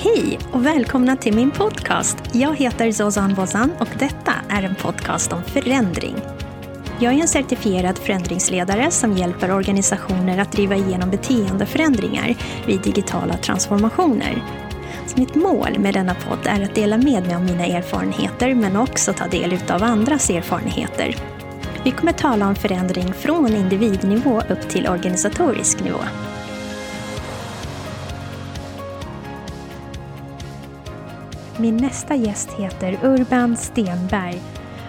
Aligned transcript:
Hej 0.00 0.38
och 0.52 0.66
välkomna 0.66 1.16
till 1.16 1.34
min 1.34 1.50
podcast. 1.50 2.16
Jag 2.32 2.56
heter 2.56 2.92
Zozan 2.92 3.34
Bozan 3.34 3.72
och 3.80 3.88
detta 3.98 4.32
är 4.48 4.62
en 4.62 4.74
podcast 4.74 5.32
om 5.32 5.42
förändring. 5.42 6.16
Jag 7.00 7.14
är 7.14 7.20
en 7.20 7.28
certifierad 7.28 7.98
förändringsledare 7.98 8.90
som 8.90 9.16
hjälper 9.16 9.50
organisationer 9.50 10.38
att 10.38 10.52
driva 10.52 10.76
igenom 10.76 11.10
beteendeförändringar 11.10 12.34
vid 12.66 12.80
digitala 12.80 13.36
transformationer. 13.36 14.42
Så 15.06 15.20
mitt 15.20 15.34
mål 15.34 15.78
med 15.78 15.94
denna 15.94 16.14
podd 16.14 16.46
är 16.46 16.62
att 16.62 16.74
dela 16.74 16.96
med 16.96 17.26
mig 17.26 17.34
av 17.34 17.44
mina 17.44 17.66
erfarenheter 17.66 18.54
men 18.54 18.76
också 18.76 19.12
ta 19.12 19.26
del 19.26 19.58
av 19.68 19.82
andras 19.82 20.30
erfarenheter. 20.30 21.16
Vi 21.84 21.90
kommer 21.90 22.12
tala 22.12 22.48
om 22.48 22.54
förändring 22.54 23.12
från 23.12 23.56
individnivå 23.56 24.42
upp 24.48 24.68
till 24.68 24.88
organisatorisk 24.88 25.84
nivå. 25.84 26.00
Min 31.60 31.76
nästa 31.76 32.14
gäst 32.14 32.50
heter 32.50 32.98
Urban 33.02 33.56
Stenberg. 33.56 34.40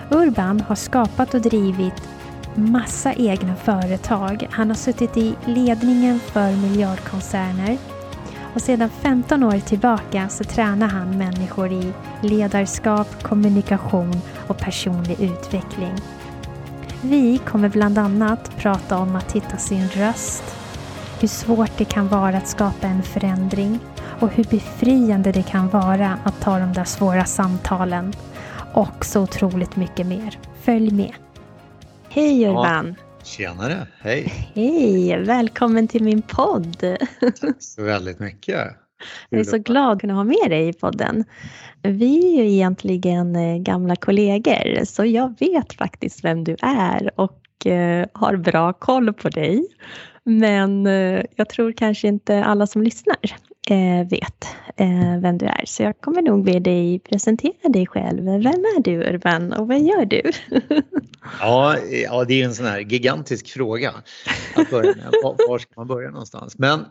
Urban 0.10 0.62
har 0.62 0.76
skapat 0.76 1.34
och 1.34 1.42
drivit 1.42 2.10
massa 2.56 3.14
egna 3.14 3.56
företag. 3.56 4.48
Han 4.52 4.68
har 4.68 4.76
suttit 4.76 5.18
i 5.18 5.36
ledningen 5.46 6.20
för 6.20 6.52
miljardkoncerner 6.52 7.78
och 8.54 8.62
sedan 8.62 8.90
15 8.90 9.44
år 9.44 9.60
tillbaka 9.60 10.30
så 10.30 10.44
tränar 10.44 10.88
han 10.88 11.18
människor 11.18 11.72
i 11.72 11.94
ledarskap, 12.22 13.24
kommunikation 13.24 14.22
och 14.48 14.58
personlig 14.58 15.20
utveckling. 15.22 15.96
Vi 17.02 17.38
kommer 17.38 17.70
bland 17.70 17.98
annat 17.98 18.58
prata 18.58 18.98
om 18.98 19.16
att 19.16 19.32
hitta 19.32 19.58
sin 19.58 19.90
röst, 19.90 20.44
hur 21.22 21.28
svårt 21.28 21.78
det 21.78 21.86
kan 21.86 22.08
vara 22.08 22.38
att 22.38 22.48
skapa 22.48 22.88
en 22.88 23.04
förändring 23.04 23.80
och 24.20 24.30
hur 24.30 24.44
befriande 24.44 25.32
det 25.32 25.44
kan 25.44 25.70
vara 25.70 26.20
att 26.24 26.42
ta 26.42 26.60
de 26.60 26.74
där 26.74 26.84
svåra 26.84 27.26
samtalen 27.26 28.14
och 28.74 29.06
så 29.06 29.22
otroligt 29.22 29.76
mycket 29.76 30.08
mer. 30.08 30.40
Följ 30.62 30.92
med! 30.92 31.14
Hej 32.10 32.46
Urban! 32.48 32.96
Ja, 32.98 33.26
tjenare, 33.26 33.88
hej! 34.00 34.34
Hej! 34.56 35.24
Välkommen 35.24 35.88
till 35.88 36.04
min 36.04 36.22
podd! 36.22 36.98
Tack 37.42 37.56
så 37.60 37.84
väldigt 37.84 38.20
mycket! 38.20 38.68
Jag 39.30 39.40
är 39.40 39.44
så 39.44 39.58
glad 39.58 39.92
att 39.92 40.02
kunna 40.02 40.14
ha 40.14 40.24
med 40.24 40.50
dig 40.50 40.70
i 40.70 40.74
podden. 40.74 41.24
Vi 41.82 42.40
är 42.40 42.44
ju 42.44 42.52
egentligen 42.52 43.36
eh, 43.36 43.58
gamla 43.58 43.96
kollegor 43.96 44.86
så 44.86 45.06
jag 45.06 45.40
vet 45.40 45.74
faktiskt 45.74 46.24
vem 46.24 46.44
du 46.44 46.56
är 46.62 47.12
och 47.16 47.66
eh, 47.66 48.08
har 48.14 48.36
bra 48.36 48.74
koll 48.74 49.14
på 49.14 49.30
dig. 49.30 49.68
Men 50.24 50.88
eh, 50.88 51.22
jag 51.36 51.50
tror 51.50 51.72
kanske 51.72 52.08
inte 52.08 52.44
alla 52.44 52.68
som 52.68 52.84
lyssnar 52.84 53.18
Eh, 53.68 54.08
vet 54.10 54.46
eh, 54.78 55.20
vem 55.22 55.38
du 55.38 55.46
är. 55.46 55.64
Så 55.66 55.84
jag 55.84 56.02
kommer 56.02 56.22
nog 56.22 56.44
be 56.44 56.60
dig 56.60 57.00
presentera 57.00 57.70
dig 57.70 57.88
själv. 57.88 58.24
Vem 58.24 58.46
är 58.46 58.84
du 58.84 59.04
Urban 59.04 59.54
och 59.54 59.68
vad 59.68 59.82
gör 59.82 60.06
du? 60.06 60.22
ja, 61.40 61.78
ja, 61.80 62.24
det 62.24 62.42
är 62.42 62.46
en 62.46 62.56
sån 62.56 62.66
här 62.66 62.80
gigantisk 62.80 63.48
fråga. 63.48 63.94
Att 64.56 64.70
börja 64.70 64.96
med. 64.96 65.14
Var, 65.24 65.36
var 65.50 65.60
ska 65.60 65.72
man 65.76 65.88
börja 65.88 66.10
någonstans? 66.10 66.58
Men 66.58 66.86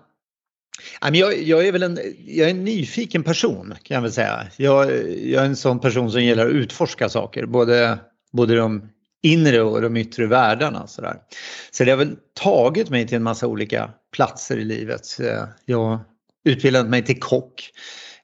jag, 1.12 1.42
jag, 1.42 1.66
är 1.66 1.72
väl 1.72 1.82
en, 1.82 1.98
jag 2.26 2.46
är 2.46 2.50
en 2.50 2.64
nyfiken 2.64 3.22
person 3.22 3.74
kan 3.82 3.94
jag 3.94 4.02
väl 4.02 4.12
säga. 4.12 4.46
Jag, 4.56 4.90
jag 5.06 5.42
är 5.42 5.46
en 5.46 5.56
sån 5.56 5.80
person 5.80 6.12
som 6.12 6.22
gillar 6.22 6.46
att 6.46 6.52
utforska 6.52 7.08
saker, 7.08 7.46
både, 7.46 7.98
både 8.32 8.56
de 8.56 8.88
inre 9.22 9.62
och 9.62 9.82
de 9.82 9.96
yttre 9.96 10.26
världarna. 10.26 10.86
Så, 10.86 11.02
där. 11.02 11.16
så 11.70 11.84
det 11.84 11.90
har 11.90 11.98
väl 11.98 12.16
tagit 12.34 12.90
mig 12.90 13.06
till 13.06 13.16
en 13.16 13.22
massa 13.22 13.46
olika 13.46 13.90
platser 14.12 14.56
i 14.56 14.64
livet. 14.64 15.20
Eh, 15.20 15.44
jag 15.64 16.00
utbildade 16.44 16.88
mig 16.88 17.04
till 17.04 17.20
kock 17.20 17.70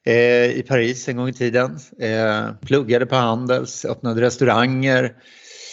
eh, 0.05 0.45
i 0.45 0.63
Paris 0.67 1.09
en 1.09 1.17
gång 1.17 1.29
i 1.29 1.33
tiden. 1.33 1.79
Eh, 1.99 2.53
pluggade 2.61 3.05
på 3.05 3.15
Handels, 3.15 3.85
öppnade 3.85 4.21
restauranger. 4.21 5.13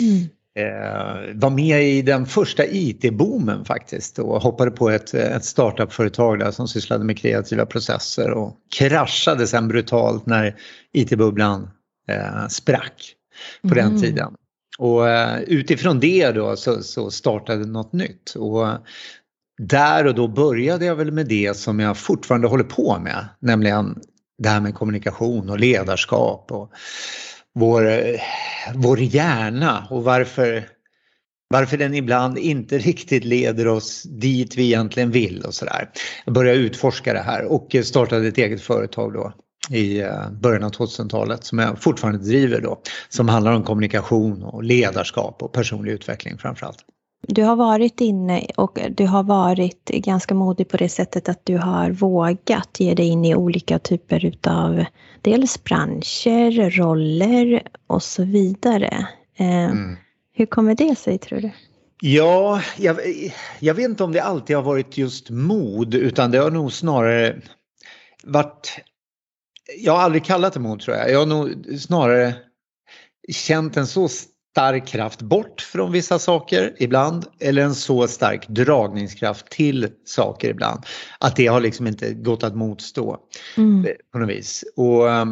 Mm. 0.00 0.28
Eh, 0.54 1.34
var 1.34 1.50
med 1.50 1.84
i 1.84 2.02
den 2.02 2.26
första 2.26 2.66
IT-boomen 2.66 3.64
faktiskt 3.64 4.18
och 4.18 4.42
hoppade 4.42 4.70
på 4.70 4.90
ett, 4.90 5.14
ett 5.14 5.44
startupföretag 5.44 6.38
där 6.38 6.50
som 6.50 6.68
sysslade 6.68 7.04
med 7.04 7.18
kreativa 7.18 7.66
processer 7.66 8.30
och 8.30 8.56
kraschade 8.78 9.46
sen 9.46 9.68
brutalt 9.68 10.26
när 10.26 10.56
IT-bubblan 10.92 11.70
eh, 12.08 12.48
sprack 12.48 13.14
på 13.62 13.74
mm. 13.74 13.90
den 13.90 14.00
tiden. 14.00 14.34
Och 14.78 15.02
utifrån 15.46 16.00
det 16.00 16.32
då 16.32 16.56
så, 16.56 16.82
så 16.82 17.10
startade 17.10 17.66
något 17.66 17.92
nytt. 17.92 18.34
Och 18.36 18.68
där 19.58 20.06
och 20.06 20.14
då 20.14 20.28
började 20.28 20.84
jag 20.84 20.96
väl 20.96 21.12
med 21.12 21.26
det 21.26 21.56
som 21.56 21.80
jag 21.80 21.96
fortfarande 21.96 22.48
håller 22.48 22.64
på 22.64 22.98
med, 22.98 23.28
nämligen 23.40 23.98
det 24.38 24.48
här 24.48 24.60
med 24.60 24.74
kommunikation 24.74 25.50
och 25.50 25.58
ledarskap 25.58 26.52
och 26.52 26.72
vår, 27.54 27.82
vår 28.74 29.00
hjärna 29.00 29.86
och 29.90 30.04
varför, 30.04 30.68
varför 31.48 31.76
den 31.76 31.94
ibland 31.94 32.38
inte 32.38 32.78
riktigt 32.78 33.24
leder 33.24 33.68
oss 33.68 34.02
dit 34.02 34.56
vi 34.56 34.64
egentligen 34.64 35.10
vill 35.10 35.42
och 35.46 35.54
sådär. 35.54 35.90
Jag 36.24 36.34
började 36.34 36.58
utforska 36.58 37.12
det 37.12 37.22
här 37.22 37.44
och 37.44 37.76
startade 37.84 38.28
ett 38.28 38.38
eget 38.38 38.62
företag 38.62 39.12
då 39.12 39.32
i 39.70 40.00
eh, 40.00 40.30
början 40.30 40.64
av 40.64 40.70
2000-talet 40.70 41.44
som 41.44 41.58
jag 41.58 41.82
fortfarande 41.82 42.24
driver 42.24 42.60
då 42.60 42.80
som 43.08 43.28
handlar 43.28 43.52
om 43.52 43.62
kommunikation 43.62 44.42
och 44.42 44.62
ledarskap 44.62 45.42
och 45.42 45.52
personlig 45.52 45.92
utveckling 45.92 46.38
framförallt. 46.38 46.78
Du 47.28 47.42
har 47.42 47.56
varit 47.56 48.00
inne 48.00 48.46
och 48.56 48.78
du 48.90 49.06
har 49.06 49.22
varit 49.22 49.84
ganska 49.84 50.34
modig 50.34 50.68
på 50.68 50.76
det 50.76 50.88
sättet 50.88 51.28
att 51.28 51.46
du 51.46 51.56
har 51.58 51.90
vågat 51.90 52.80
ge 52.80 52.94
dig 52.94 53.06
in 53.06 53.24
i 53.24 53.34
olika 53.34 53.78
typer 53.78 54.24
utav 54.24 54.84
dels 55.22 55.64
branscher, 55.64 56.70
roller 56.70 57.62
och 57.86 58.02
så 58.02 58.24
vidare. 58.24 59.06
Eh, 59.36 59.64
mm. 59.64 59.96
Hur 60.32 60.46
kommer 60.46 60.74
det 60.74 60.98
sig 60.98 61.18
tror 61.18 61.40
du? 61.40 61.50
Ja, 62.00 62.62
jag, 62.78 62.98
jag, 63.60 63.74
vet 63.74 63.84
inte 63.84 64.04
om 64.04 64.12
det 64.12 64.22
alltid 64.22 64.56
har 64.56 64.62
varit 64.62 64.98
just 64.98 65.30
mod 65.30 65.94
utan 65.94 66.30
det 66.30 66.38
har 66.38 66.50
nog 66.50 66.72
snarare 66.72 67.40
varit... 68.24 68.80
Jag 69.78 69.92
har 69.92 70.00
aldrig 70.00 70.24
kallat 70.24 70.52
det 70.52 70.60
mod 70.60 70.80
tror 70.80 70.96
jag. 70.96 71.10
Jag 71.10 71.18
har 71.18 71.26
nog 71.26 71.66
snarare 71.80 72.34
känt 73.28 73.76
en 73.76 73.86
så 73.86 74.08
stark 74.52 74.86
kraft 74.86 75.22
bort 75.22 75.60
från 75.60 75.92
vissa 75.92 76.18
saker 76.18 76.72
ibland 76.78 77.26
eller 77.40 77.62
en 77.62 77.74
så 77.74 78.08
stark 78.08 78.48
dragningskraft 78.48 79.50
till 79.50 79.88
saker 80.04 80.50
ibland 80.50 80.86
att 81.18 81.36
det 81.36 81.46
har 81.46 81.60
liksom 81.60 81.86
inte 81.86 82.14
gått 82.14 82.44
att 82.44 82.56
motstå 82.56 83.16
mm. 83.56 83.86
på 84.12 84.18
något 84.18 84.30
vis. 84.30 84.64
Och 84.76 85.10
eh, 85.10 85.26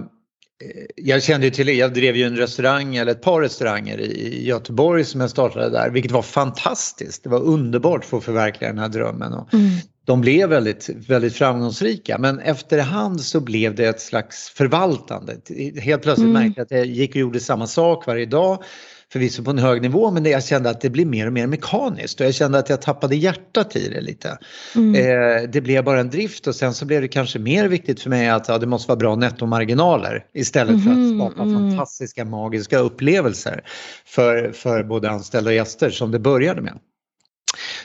jag 0.96 1.22
kände 1.22 1.46
ju 1.46 1.50
till, 1.50 1.68
jag 1.68 1.94
drev 1.94 2.16
ju 2.16 2.24
en 2.24 2.36
restaurang 2.36 2.96
eller 2.96 3.12
ett 3.12 3.22
par 3.22 3.40
restauranger 3.40 4.00
i 4.00 4.46
Göteborg 4.46 5.04
som 5.04 5.20
jag 5.20 5.30
startade 5.30 5.70
där 5.70 5.90
vilket 5.90 6.12
var 6.12 6.22
fantastiskt. 6.22 7.22
Det 7.22 7.28
var 7.28 7.40
underbart 7.40 8.00
att 8.00 8.10
få 8.10 8.20
förverkliga 8.20 8.70
den 8.70 8.78
här 8.78 8.88
drömmen. 8.88 9.32
Och 9.32 9.54
mm. 9.54 9.70
De 10.04 10.20
blev 10.20 10.48
väldigt, 10.48 10.88
väldigt 11.08 11.34
framgångsrika 11.34 12.18
men 12.18 12.38
efterhand 12.38 13.20
så 13.20 13.40
blev 13.40 13.74
det 13.74 13.86
ett 13.86 14.00
slags 14.00 14.48
förvaltande. 14.48 15.36
Helt 15.80 16.02
plötsligt 16.02 16.28
mm. 16.28 16.42
märkte 16.42 16.60
jag 16.60 16.64
att 16.64 16.70
jag 16.70 16.86
gick 16.86 17.10
och 17.10 17.16
gjorde 17.16 17.40
samma 17.40 17.66
sak 17.66 18.06
varje 18.06 18.26
dag 18.26 18.64
förvisso 19.12 19.44
på 19.44 19.50
en 19.50 19.58
hög 19.58 19.82
nivå 19.82 20.10
men 20.10 20.24
jag 20.24 20.44
kände 20.44 20.70
att 20.70 20.80
det 20.80 20.90
blir 20.90 21.06
mer 21.06 21.26
och 21.26 21.32
mer 21.32 21.46
mekaniskt 21.46 22.20
och 22.20 22.26
jag 22.26 22.34
kände 22.34 22.58
att 22.58 22.68
jag 22.68 22.82
tappade 22.82 23.16
hjärtat 23.16 23.76
i 23.76 23.88
det 23.88 24.00
lite. 24.00 24.38
Mm. 24.76 24.94
Eh, 24.94 25.50
det 25.50 25.60
blev 25.60 25.84
bara 25.84 26.00
en 26.00 26.10
drift 26.10 26.46
och 26.46 26.54
sen 26.54 26.74
så 26.74 26.84
blev 26.84 27.00
det 27.02 27.08
kanske 27.08 27.38
mer 27.38 27.68
viktigt 27.68 28.00
för 28.00 28.10
mig 28.10 28.28
att 28.28 28.48
ja, 28.48 28.58
det 28.58 28.66
måste 28.66 28.88
vara 28.88 28.98
bra 28.98 29.16
nettomarginaler 29.16 30.24
istället 30.32 30.70
mm. 30.70 30.82
för 30.82 30.90
att 30.90 30.96
mhm, 30.96 31.18
skapa 31.18 31.42
mm. 31.42 31.70
fantastiska 31.70 32.24
magiska 32.24 32.78
upplevelser 32.78 33.64
för, 34.06 34.52
för 34.52 34.82
både 34.82 35.10
anställda 35.10 35.50
och 35.50 35.54
gäster 35.54 35.90
som 35.90 36.10
det 36.10 36.18
började 36.18 36.60
med. 36.60 36.78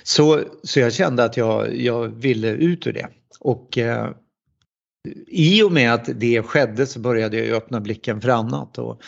Så, 0.03 0.41
så 0.63 0.79
jag 0.79 0.93
kände 0.93 1.23
att 1.23 1.37
jag, 1.37 1.75
jag 1.75 2.07
ville 2.07 2.47
ut 2.47 2.87
ur 2.87 2.93
det. 2.93 3.07
Och 3.39 3.77
eh, 3.77 4.09
i 5.27 5.63
och 5.63 5.71
med 5.71 5.93
att 5.93 6.09
det 6.15 6.41
skedde 6.41 6.85
så 6.85 6.99
började 6.99 7.37
jag 7.37 7.57
öppna 7.57 7.81
blicken 7.81 8.21
för 8.21 8.29
annat. 8.29 8.77
Och, 8.77 9.01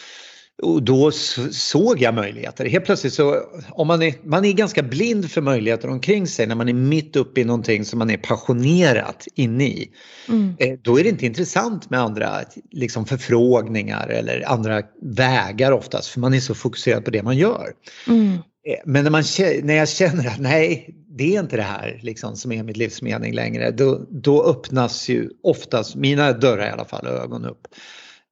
och 0.63 0.83
då 0.83 1.11
såg 1.51 2.01
jag 2.01 2.13
möjligheter. 2.13 2.65
Helt 2.65 2.85
plötsligt 2.85 3.13
så, 3.13 3.41
om 3.69 3.87
man 3.87 4.01
är, 4.01 4.13
man 4.23 4.45
är 4.45 4.53
ganska 4.53 4.83
blind 4.83 5.31
för 5.31 5.41
möjligheter 5.41 5.89
omkring 5.89 6.27
sig 6.27 6.47
när 6.47 6.55
man 6.55 6.69
är 6.69 6.73
mitt 6.73 7.15
uppe 7.15 7.41
i 7.41 7.43
någonting 7.43 7.85
som 7.85 7.99
man 7.99 8.09
är 8.09 8.17
passionerat 8.17 9.27
inne 9.35 9.67
i. 9.67 9.89
Mm. 10.29 10.55
Eh, 10.59 10.79
då 10.81 10.99
är 10.99 11.03
det 11.03 11.09
inte 11.09 11.25
intressant 11.25 11.89
med 11.89 11.99
andra 11.99 12.41
liksom 12.71 13.05
förfrågningar 13.05 14.07
eller 14.07 14.51
andra 14.51 14.81
vägar 15.01 15.71
oftast 15.71 16.07
för 16.07 16.19
man 16.19 16.33
är 16.33 16.39
så 16.39 16.55
fokuserad 16.55 17.05
på 17.05 17.11
det 17.11 17.23
man 17.23 17.37
gör. 17.37 17.71
Mm. 18.07 18.33
Eh, 18.33 18.39
men 18.85 19.03
när, 19.03 19.11
man, 19.11 19.23
när 19.63 19.73
jag 19.73 19.89
känner 19.89 20.27
att 20.27 20.39
nej, 20.39 20.95
det 21.17 21.35
är 21.35 21.39
inte 21.39 21.57
det 21.57 21.63
här 21.63 21.99
liksom, 22.03 22.35
som 22.35 22.51
är 22.51 22.63
mitt 22.63 22.77
livsmening 22.77 23.33
längre, 23.33 23.71
då, 23.71 24.05
då 24.09 24.43
öppnas 24.43 25.09
ju 25.09 25.29
oftast, 25.43 25.95
mina 25.95 26.33
dörrar 26.33 26.67
i 26.67 26.71
alla 26.71 26.85
fall, 26.85 27.07
ögon 27.07 27.45
upp. 27.45 27.67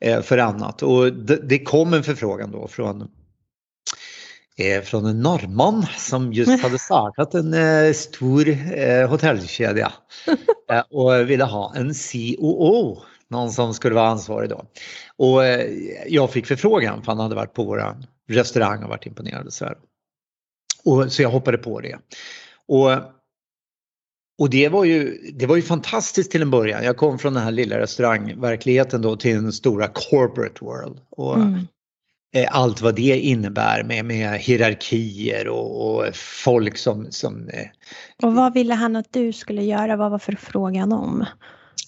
Eh, 0.02 0.22
för 0.22 0.38
annat. 0.38 0.84
Och 0.84 1.14
det, 1.14 1.60
kom 1.60 1.94
en 1.94 2.04
förfrågan 2.04 2.52
då 2.52 2.68
från 2.68 3.08
eh, 4.58 4.82
från 4.82 5.06
en 5.06 5.22
norrman 5.22 5.86
som 5.98 6.34
just 6.34 6.62
hade 6.62 6.80
startat 6.80 7.34
en 7.34 7.54
eh, 7.54 7.94
stor 7.94 9.06
hotellkedja 9.08 9.92
och 10.90 11.30
ville 11.30 11.44
ha 11.44 11.74
en 11.76 11.94
COO 11.94 13.02
någon 13.28 13.52
som 13.52 13.74
skulle 13.74 13.96
vara 13.96 14.08
ansvarig 14.08 14.50
då. 14.50 14.66
Och 15.18 15.42
jag 16.08 16.32
fick 16.32 16.46
förfrågan 16.46 17.04
för 17.04 17.12
han 17.12 17.20
hade 17.20 17.36
varit 17.36 17.54
på 17.54 17.64
vår 17.64 17.96
restaurang 18.30 18.84
och 18.84 18.90
varit 18.90 19.06
imponerad. 19.06 19.46
Och 19.46 19.54
så, 19.54 19.66
här. 19.66 19.78
Och, 20.86 21.12
så 21.12 21.22
jag 21.22 21.30
hoppade 21.30 21.58
på 21.58 21.80
det. 21.82 21.98
Och, 22.68 22.92
och 24.40 24.50
det 24.50 24.70
var, 24.70 24.86
ju, 24.86 25.18
det 25.34 25.46
var 25.46 25.56
ju 25.56 25.62
fantastiskt 25.62 26.32
till 26.32 26.42
en 26.42 26.52
början. 26.52 26.84
Jag 26.84 26.98
kom 26.98 27.20
från 27.20 27.34
den 27.34 27.44
här 27.44 27.52
lilla 27.52 27.80
restaurangverkligheten 27.80 29.02
då 29.02 29.16
till 29.16 29.36
den 29.36 29.54
stora 29.54 29.88
corporate 29.88 30.66
world. 30.66 31.00
Och, 31.10 31.36
mm. 31.36 31.60
Eh, 32.36 32.48
allt 32.52 32.82
vad 32.82 32.96
det 32.96 33.20
innebär 33.20 33.84
med, 33.84 34.06
med 34.06 34.40
hierarkier 34.40 35.48
och, 35.48 35.96
och 35.96 36.16
folk 36.16 36.78
som, 36.78 37.08
som... 37.10 37.50
Eh, 37.50 37.68
och 38.24 38.34
vad 38.34 38.54
ville 38.54 38.74
han 38.74 38.96
att 38.96 39.14
du 39.14 39.34
skulle 39.34 39.64
göra? 39.64 39.96
Vad 39.96 40.12
var 40.12 40.20
förfrågan 40.20 40.92
om? 40.92 41.26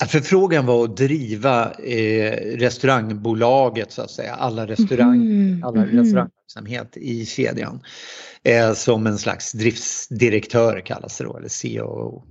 Förfrågan 0.08 0.66
var 0.66 0.84
att 0.84 0.98
driva 0.98 1.72
eh, 1.72 2.58
restaurangbolaget 2.58 3.92
så 3.92 4.02
att 4.02 4.12
säga, 4.12 4.36
alla 4.36 4.68
restaurang, 4.68 5.22
mm. 5.22 5.64
alla 5.64 5.84
mm 5.84 6.28
verksamhet 6.48 6.98
i 6.98 7.26
kedjan. 7.26 7.82
Eh, 8.44 8.74
som 8.74 9.08
en 9.08 9.18
slags 9.18 9.52
driftsdirektör 9.52 10.82
kallas 10.86 11.18
det 11.18 11.24
då, 11.24 11.38
eller 11.38 11.62
COO. 11.62 12.24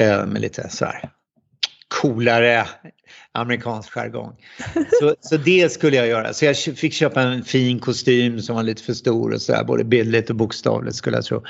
eh, 0.00 0.26
med 0.26 0.40
lite 0.40 0.68
så 0.70 0.84
här 0.84 1.10
coolare 1.88 2.66
amerikansk 3.32 3.92
jargong. 3.92 4.36
Så, 5.00 5.14
så 5.20 5.36
det 5.36 5.72
skulle 5.72 5.96
jag 5.96 6.06
göra. 6.06 6.32
Så 6.32 6.44
jag 6.44 6.56
fick 6.56 6.92
köpa 6.92 7.22
en 7.22 7.44
fin 7.44 7.78
kostym 7.78 8.40
som 8.42 8.56
var 8.56 8.62
lite 8.62 8.82
för 8.82 8.94
stor 8.94 9.34
och 9.34 9.42
sådär, 9.42 9.64
både 9.64 9.84
bildligt 9.84 10.30
och 10.30 10.36
bokstavligt 10.36 10.96
skulle 10.96 11.16
jag 11.16 11.24
tro. 11.24 11.42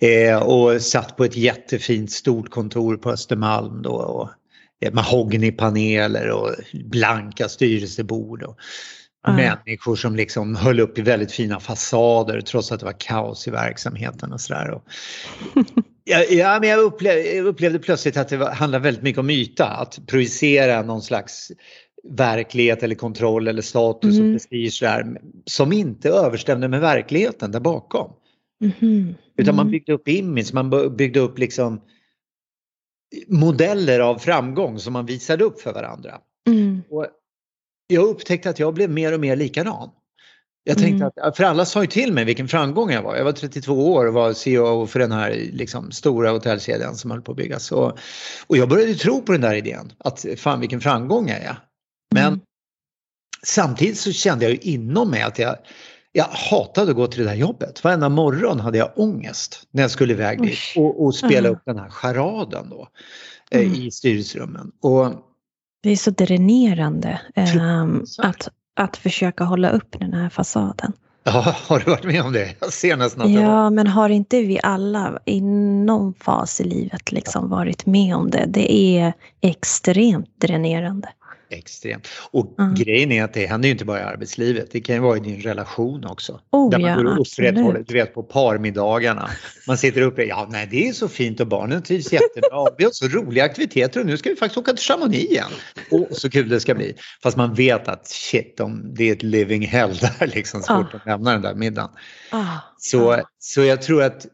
Eh, 0.00 0.36
och 0.36 0.82
satt 0.82 1.16
på 1.16 1.24
ett 1.24 1.36
jättefint 1.36 2.12
stort 2.12 2.50
kontor 2.50 2.96
på 2.96 3.10
Östermalm 3.10 3.82
då. 3.82 3.92
Och, 3.92 4.28
eh, 4.84 4.92
mahognypaneler 4.92 6.30
och 6.30 6.50
blanka 6.84 7.48
styrelsebord. 7.48 8.42
Och, 8.42 8.58
Mm. 9.26 9.36
Människor 9.66 9.96
som 9.96 10.16
liksom 10.16 10.56
höll 10.56 10.80
upp 10.80 10.98
i 10.98 11.02
väldigt 11.02 11.32
fina 11.32 11.60
fasader 11.60 12.40
trots 12.40 12.72
att 12.72 12.80
det 12.80 12.86
var 12.86 13.00
kaos 13.00 13.48
i 13.48 13.50
verksamheten 13.50 14.32
och 14.32 14.40
sådär. 14.40 14.80
Ja, 16.06 16.24
ja, 16.30 16.58
men 16.60 16.68
jag 16.68 16.80
upplevde, 16.80 17.34
jag 17.34 17.46
upplevde 17.46 17.78
plötsligt 17.78 18.16
att 18.16 18.28
det 18.28 18.36
var, 18.36 18.50
handlade 18.50 18.82
väldigt 18.82 19.02
mycket 19.02 19.18
om 19.18 19.30
yta. 19.30 19.66
Att 19.66 20.06
projicera 20.06 20.82
någon 20.82 21.02
slags 21.02 21.52
verklighet 22.08 22.82
eller 22.82 22.94
kontroll 22.94 23.48
eller 23.48 23.62
status 23.62 24.18
mm. 24.18 24.26
och 24.26 24.34
prestige 24.34 24.78
där, 24.80 25.20
som 25.44 25.72
inte 25.72 26.08
överstämde 26.08 26.68
med 26.68 26.80
verkligheten 26.80 27.52
där 27.52 27.60
bakom. 27.60 28.12
Mm. 28.80 29.14
Utan 29.36 29.56
man 29.56 29.62
mm. 29.62 29.72
byggde 29.72 29.92
upp 29.92 30.08
image, 30.08 30.54
man 30.54 30.96
byggde 30.96 31.20
upp 31.20 31.38
liksom 31.38 31.80
modeller 33.28 34.00
av 34.00 34.18
framgång 34.18 34.78
som 34.78 34.92
man 34.92 35.06
visade 35.06 35.44
upp 35.44 35.60
för 35.60 35.72
varandra. 35.72 36.18
Mm. 36.46 36.82
Och 36.90 37.06
jag 37.86 38.04
upptäckte 38.04 38.50
att 38.50 38.58
jag 38.58 38.74
blev 38.74 38.90
mer 38.90 39.12
och 39.12 39.20
mer 39.20 39.36
likadan. 39.36 39.90
Jag 40.66 40.78
tänkte 40.78 41.04
mm. 41.04 41.12
att, 41.16 41.36
för 41.36 41.44
alla 41.44 41.64
sa 41.64 41.80
ju 41.80 41.86
till 41.86 42.12
mig 42.12 42.24
vilken 42.24 42.48
framgång 42.48 42.90
jag 42.90 43.02
var. 43.02 43.16
Jag 43.16 43.24
var 43.24 43.32
32 43.32 43.92
år 43.92 44.06
och 44.06 44.14
var 44.14 44.32
CEO 44.32 44.86
för 44.86 44.98
den 44.98 45.12
här 45.12 45.30
liksom, 45.52 45.92
stora 45.92 46.30
hotellkedjan 46.30 46.96
som 46.96 47.10
höll 47.10 47.22
på 47.22 47.32
att 47.32 47.36
byggas. 47.36 47.72
Och, 47.72 47.98
och 48.46 48.56
jag 48.56 48.68
började 48.68 48.94
tro 48.94 49.22
på 49.22 49.32
den 49.32 49.40
där 49.40 49.54
idén, 49.54 49.92
att 49.98 50.24
fan 50.36 50.60
vilken 50.60 50.80
framgång 50.80 51.28
jag 51.28 51.38
är. 51.38 51.56
Men 52.14 52.26
mm. 52.26 52.40
samtidigt 53.46 53.98
så 53.98 54.12
kände 54.12 54.44
jag 54.44 54.52
ju 54.52 54.58
inom 54.58 55.10
mig 55.10 55.22
att 55.22 55.38
jag, 55.38 55.56
jag 56.12 56.24
hatade 56.24 56.90
att 56.90 56.96
gå 56.96 57.06
till 57.06 57.24
det 57.24 57.28
där 57.30 57.36
jobbet. 57.36 57.84
Varenda 57.84 58.08
morgon 58.08 58.60
hade 58.60 58.78
jag 58.78 58.92
ångest 58.96 59.66
när 59.70 59.82
jag 59.82 59.90
skulle 59.90 60.12
iväg 60.12 60.42
dit 60.42 60.58
och, 60.76 61.04
och 61.04 61.14
spela 61.14 61.48
mm. 61.48 61.52
upp 61.52 61.62
den 61.66 61.78
här 61.78 61.90
charaden 61.90 62.70
då 62.70 62.88
eh, 63.50 63.60
mm. 63.60 63.74
i 63.74 63.90
styrelserummen. 63.90 64.72
Och, 64.82 65.06
det 65.84 65.92
är 65.92 65.96
så 65.96 66.10
dränerande 66.10 67.20
um, 67.60 68.04
att 68.18 68.48
att 68.76 68.96
försöka 68.96 69.44
hålla 69.44 69.70
upp 69.70 70.00
den 70.00 70.12
här 70.12 70.28
fasaden. 70.28 70.92
Ja, 71.24 71.56
har 71.68 71.78
du 71.78 71.90
varit 71.90 72.04
med 72.04 72.22
om 72.22 72.32
det? 72.32 72.62
Nästan 72.96 73.22
att 73.22 73.30
Ja, 73.30 73.70
men 73.70 73.86
har 73.86 74.08
inte 74.08 74.40
vi 74.40 74.60
alla 74.62 75.18
i 75.24 75.40
någon 75.40 76.14
fas 76.14 76.60
i 76.60 76.64
livet 76.64 77.12
liksom 77.12 77.48
varit 77.48 77.86
med 77.86 78.16
om 78.16 78.30
det? 78.30 78.44
Det 78.48 78.72
är 78.72 79.12
extremt 79.40 80.40
dränerande 80.40 81.08
extremt. 81.54 82.08
Och 82.30 82.54
mm. 82.58 82.74
grejen 82.74 83.12
är 83.12 83.24
att 83.24 83.34
det 83.34 83.46
händer 83.46 83.68
ju 83.68 83.72
inte 83.72 83.84
bara 83.84 84.00
i 84.00 84.02
arbetslivet, 84.02 84.70
det 84.70 84.80
kan 84.80 84.94
ju 84.94 85.00
vara 85.00 85.16
i 85.16 85.20
din 85.20 85.40
relation 85.40 86.04
också. 86.04 86.40
Oh, 86.50 86.70
där 86.70 86.78
man 86.78 86.90
ja, 86.90 86.96
går 86.96 87.18
upprätthållet, 87.18 87.88
du 87.88 87.94
vet 87.94 88.14
på 88.14 88.22
parmiddagarna. 88.22 89.30
Man 89.66 89.78
sitter 89.78 90.00
uppe, 90.00 90.24
ja 90.24 90.48
nej 90.50 90.68
det 90.70 90.88
är 90.88 90.92
så 90.92 91.08
fint 91.08 91.40
och 91.40 91.46
barnen 91.46 91.82
trivs 91.82 92.12
jättebra. 92.12 92.66
Vi 92.78 92.84
har 92.84 92.90
så 92.90 93.08
roliga 93.08 93.44
aktiviteter 93.44 94.00
och 94.00 94.06
nu 94.06 94.16
ska 94.16 94.30
vi 94.30 94.36
faktiskt 94.36 94.58
åka 94.58 94.72
till 94.72 94.84
Chamonix 94.84 95.30
igen. 95.30 95.50
Och 95.90 96.08
så 96.10 96.30
kul 96.30 96.48
det 96.48 96.60
ska 96.60 96.74
bli. 96.74 96.94
Fast 97.22 97.36
man 97.36 97.54
vet 97.54 97.88
att 97.88 98.06
shit, 98.06 98.56
de, 98.56 98.94
det 98.94 99.08
är 99.08 99.12
ett 99.12 99.22
living 99.22 99.66
hell 99.66 99.96
där 99.96 100.26
liksom 100.26 100.62
så 100.62 100.76
fort 100.76 100.92
de 100.92 101.10
lämnar 101.10 101.32
den 101.32 101.42
där 101.42 101.54
middagen. 101.54 101.90
Ah. 102.30 102.58
Så, 102.78 103.12
ah. 103.12 103.22
så 103.38 103.62
jag 103.62 103.82
tror 103.82 104.02
att 104.02 104.26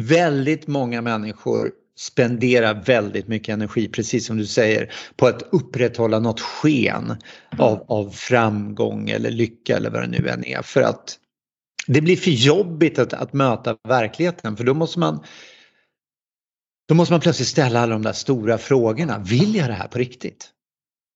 väldigt 0.00 0.66
många 0.66 1.02
människor 1.02 1.70
spendera 2.00 2.72
väldigt 2.72 3.28
mycket 3.28 3.52
energi, 3.52 3.88
precis 3.88 4.26
som 4.26 4.36
du 4.36 4.46
säger, 4.46 4.92
på 5.16 5.26
att 5.26 5.42
upprätthålla 5.52 6.18
något 6.18 6.40
sken 6.40 7.16
av, 7.58 7.84
av 7.88 8.10
framgång 8.10 9.10
eller 9.10 9.30
lycka 9.30 9.76
eller 9.76 9.90
vad 9.90 10.02
det 10.02 10.20
nu 10.20 10.28
än 10.28 10.44
är. 10.44 10.62
För 10.62 10.82
att 10.82 11.18
det 11.86 12.00
blir 12.00 12.16
för 12.16 12.30
jobbigt 12.30 12.98
att, 12.98 13.12
att 13.12 13.32
möta 13.32 13.76
verkligheten 13.88 14.56
för 14.56 14.64
då 14.64 14.74
måste 14.74 14.98
man 14.98 15.24
då 16.88 16.94
måste 16.94 17.12
man 17.12 17.20
plötsligt 17.20 17.48
ställa 17.48 17.80
alla 17.80 17.92
de 17.92 18.02
där 18.02 18.12
stora 18.12 18.58
frågorna. 18.58 19.18
Vill 19.18 19.54
jag 19.54 19.68
det 19.68 19.74
här 19.74 19.88
på 19.88 19.98
riktigt? 19.98 20.50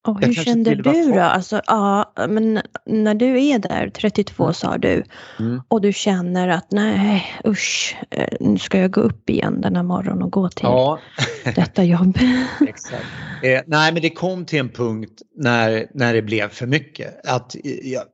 Och 0.05 0.25
hur 0.25 0.33
kände 0.33 0.75
du 0.75 0.83
då? 0.83 1.21
Alltså, 1.21 1.61
ja, 1.67 2.13
men 2.29 2.61
när 2.87 3.15
du 3.15 3.47
är 3.47 3.59
där, 3.59 3.91
32 3.91 4.45
mm. 4.45 4.55
sa 4.55 4.79
du, 4.79 5.05
mm. 5.39 5.63
och 5.69 5.81
du 5.81 5.93
känner 5.93 6.49
att 6.49 6.73
nej 6.73 7.27
usch, 7.47 7.97
eh, 8.11 8.37
nu 8.41 8.59
ska 8.59 8.79
jag 8.79 8.91
gå 8.91 9.01
upp 9.01 9.31
igen 9.31 9.61
den 9.61 9.77
här 9.77 9.83
morgonen 9.83 10.23
och 10.23 10.33
gå 10.33 10.49
till 10.49 10.65
ja. 10.65 10.99
detta 11.45 11.85
jobb. 11.85 12.19
Exakt. 12.69 13.05
Eh, 13.43 13.61
nej 13.67 13.93
men 13.93 14.03
det 14.03 14.11
kom 14.11 14.45
till 14.45 14.59
en 14.59 14.69
punkt 14.69 15.23
när, 15.37 15.87
när 15.95 16.15
det 16.15 16.23
blev 16.23 16.49
för 16.49 16.67
mycket. 16.67 17.27
Att, 17.27 17.57
ja, 17.83 18.05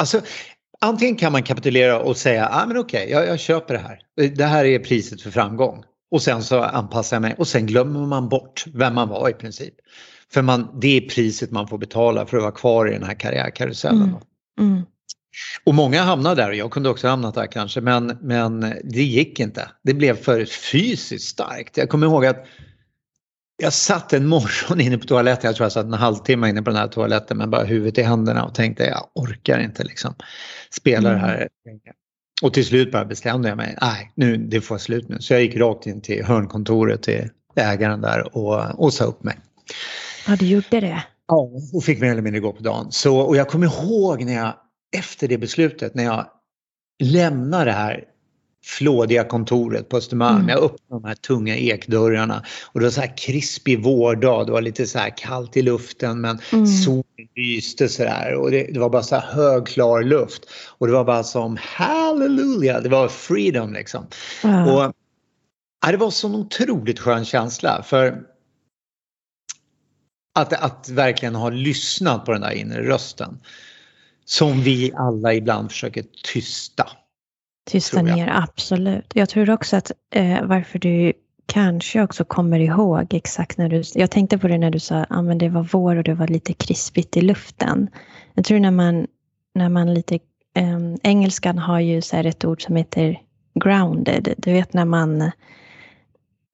alltså, 0.00 0.20
antingen 0.80 1.16
kan 1.16 1.32
man 1.32 1.42
kapitulera 1.42 2.00
och 2.00 2.16
säga, 2.16 2.48
ah, 2.52 2.66
men 2.66 2.76
okej, 2.76 3.04
okay, 3.04 3.12
jag, 3.12 3.26
jag 3.26 3.40
köper 3.40 3.74
det 3.74 3.80
här. 3.80 3.98
Det 4.36 4.44
här 4.44 4.64
är 4.64 4.78
priset 4.78 5.22
för 5.22 5.30
framgång. 5.30 5.84
Och 6.10 6.22
sen 6.22 6.42
så 6.42 6.62
anpassar 6.62 7.16
jag 7.16 7.22
mig 7.22 7.34
och 7.38 7.48
sen 7.48 7.66
glömmer 7.66 8.00
man 8.00 8.28
bort 8.28 8.64
vem 8.74 8.94
man 8.94 9.08
var 9.08 9.28
i 9.28 9.32
princip. 9.32 9.74
För 10.32 10.42
man, 10.42 10.78
det 10.80 10.96
är 10.96 11.00
priset 11.00 11.50
man 11.50 11.68
får 11.68 11.78
betala 11.78 12.26
för 12.26 12.36
att 12.36 12.42
vara 12.42 12.52
kvar 12.52 12.88
i 12.88 12.92
den 12.92 13.02
här 13.02 13.14
karriärkarusellen. 13.14 14.02
Mm. 14.02 14.72
Mm. 14.72 14.82
Och 15.64 15.74
många 15.74 16.02
hamnade 16.02 16.42
där 16.42 16.48
och 16.48 16.54
jag 16.54 16.70
kunde 16.70 16.88
också 16.88 17.08
hamnat 17.08 17.34
där 17.34 17.46
kanske 17.46 17.80
men, 17.80 18.18
men 18.20 18.60
det 18.84 19.02
gick 19.02 19.40
inte. 19.40 19.70
Det 19.82 19.94
blev 19.94 20.16
för 20.16 20.44
fysiskt 20.44 21.28
starkt. 21.28 21.76
Jag 21.76 21.88
kommer 21.88 22.06
ihåg 22.06 22.26
att 22.26 22.46
jag 23.62 23.72
satt 23.72 24.12
en 24.12 24.26
morgon 24.26 24.80
inne 24.80 24.98
på 24.98 25.06
toaletten, 25.06 25.48
jag 25.48 25.56
tror 25.56 25.64
jag 25.64 25.72
satt 25.72 25.84
en 25.84 25.92
halvtimme 25.92 26.48
inne 26.48 26.62
på 26.62 26.70
den 26.70 26.78
här 26.78 26.88
toaletten 26.88 27.36
med 27.36 27.48
bara 27.48 27.64
huvudet 27.64 27.98
i 27.98 28.02
händerna 28.02 28.44
och 28.44 28.54
tänkte 28.54 28.84
jag 28.84 29.06
orkar 29.14 29.58
inte 29.58 29.84
liksom 29.84 30.14
spela 30.70 31.08
mm. 31.08 31.20
det 31.20 31.26
här. 31.26 31.48
Och 32.42 32.54
till 32.54 32.66
slut 32.66 32.92
bara 32.92 33.04
bestämde 33.04 33.48
jag 33.48 33.56
mig, 33.56 33.76
nej 33.80 34.12
nu 34.14 34.36
det 34.36 34.60
får 34.60 34.78
slut 34.78 35.08
nu. 35.08 35.16
Så 35.20 35.32
jag 35.32 35.42
gick 35.42 35.56
rakt 35.56 35.86
in 35.86 36.00
till 36.02 36.24
hörnkontoret 36.24 37.02
till 37.02 37.28
ägaren 37.56 38.00
där 38.00 38.36
och, 38.36 38.84
och 38.84 38.92
sa 38.92 39.04
upp 39.04 39.22
mig. 39.22 39.38
Ja, 40.30 40.36
du 40.36 40.46
gjorde 40.46 40.80
det? 40.80 41.02
Ja, 41.28 41.50
och 41.72 41.84
fick 41.84 42.00
mer 42.00 42.10
eller 42.10 42.22
mindre 42.22 42.40
gå 42.40 42.52
på 42.52 42.62
dagen. 42.62 42.86
Så, 42.90 43.18
och 43.18 43.36
jag 43.36 43.48
kommer 43.48 43.66
ihåg 43.66 44.24
när 44.24 44.34
jag, 44.34 44.54
efter 44.96 45.28
det 45.28 45.38
beslutet, 45.38 45.94
när 45.94 46.04
jag 46.04 46.26
lämnade 47.02 47.64
det 47.64 47.72
här 47.72 48.04
flådiga 48.64 49.24
kontoret 49.24 49.88
på 49.88 49.96
Östermalm. 49.96 50.36
Mm. 50.36 50.48
Jag 50.48 50.58
öppnade 50.62 51.02
de 51.02 51.04
här 51.04 51.14
tunga 51.14 51.56
ekdörrarna 51.56 52.44
och 52.72 52.80
det 52.80 52.86
var 52.86 52.90
så 52.90 53.00
här 53.00 53.16
krispig 53.16 53.82
vårdag. 53.82 54.46
Det 54.46 54.52
var 54.52 54.60
lite 54.60 54.86
så 54.86 54.98
här 54.98 55.16
kallt 55.16 55.56
i 55.56 55.62
luften 55.62 56.20
men 56.20 56.38
mm. 56.52 56.66
solen 56.66 57.04
lyste 57.36 57.88
så 57.88 58.02
där 58.02 58.34
och 58.34 58.50
det, 58.50 58.62
det, 58.62 58.80
var 58.80 58.90
bara 58.90 59.02
så 59.02 59.14
här 59.14 59.32
hög 59.32 59.66
klar 59.66 60.02
luft. 60.02 60.42
Och 60.78 60.86
det 60.86 60.92
var 60.92 61.04
bara 61.04 61.22
som 61.22 61.58
halleluja, 61.60 62.80
det 62.80 62.88
var 62.88 63.08
freedom 63.08 63.72
liksom. 63.72 64.06
Mm. 64.44 64.68
Och, 64.68 64.94
ja, 65.82 65.90
det 65.90 65.96
var 65.96 66.10
så 66.10 66.28
en 66.28 66.34
otroligt 66.34 66.98
skön 66.98 67.24
känsla 67.24 67.82
för 67.82 68.30
att, 70.34 70.52
att 70.52 70.88
verkligen 70.88 71.34
ha 71.34 71.50
lyssnat 71.50 72.24
på 72.24 72.32
den 72.32 72.40
där 72.40 72.50
inre 72.52 72.82
rösten. 72.82 73.38
Som 74.24 74.60
vi 74.60 74.92
alla 74.96 75.34
ibland 75.34 75.70
försöker 75.70 76.04
tysta. 76.24 76.88
Tysta 77.70 78.02
ner, 78.02 78.28
absolut. 78.32 79.12
Jag 79.14 79.28
tror 79.28 79.50
också 79.50 79.76
att 79.76 79.92
eh, 80.14 80.44
varför 80.44 80.78
du 80.78 81.12
kanske 81.46 82.02
också 82.02 82.24
kommer 82.24 82.60
ihåg 82.60 83.14
exakt 83.14 83.58
när 83.58 83.68
du... 83.68 83.82
Jag 83.94 84.10
tänkte 84.10 84.38
på 84.38 84.48
det 84.48 84.58
när 84.58 84.70
du 84.70 84.78
sa 84.78 84.96
att 84.96 85.06
ah, 85.10 85.22
det 85.22 85.48
var 85.48 85.68
vår 85.72 85.96
och 85.96 86.04
det 86.04 86.14
var 86.14 86.26
lite 86.26 86.52
krispigt 86.52 87.16
i 87.16 87.20
luften. 87.20 87.88
Jag 88.34 88.44
tror 88.44 88.58
när 88.58 88.70
man, 88.70 89.06
när 89.54 89.68
man 89.68 89.94
lite... 89.94 90.14
Eh, 90.54 90.78
engelskan 91.02 91.58
har 91.58 91.80
ju 91.80 92.02
så 92.02 92.16
ett 92.16 92.44
ord 92.44 92.62
som 92.62 92.76
heter 92.76 93.20
grounded. 93.54 94.34
Du 94.38 94.52
vet 94.52 94.72
när 94.72 94.84
man, 94.84 95.18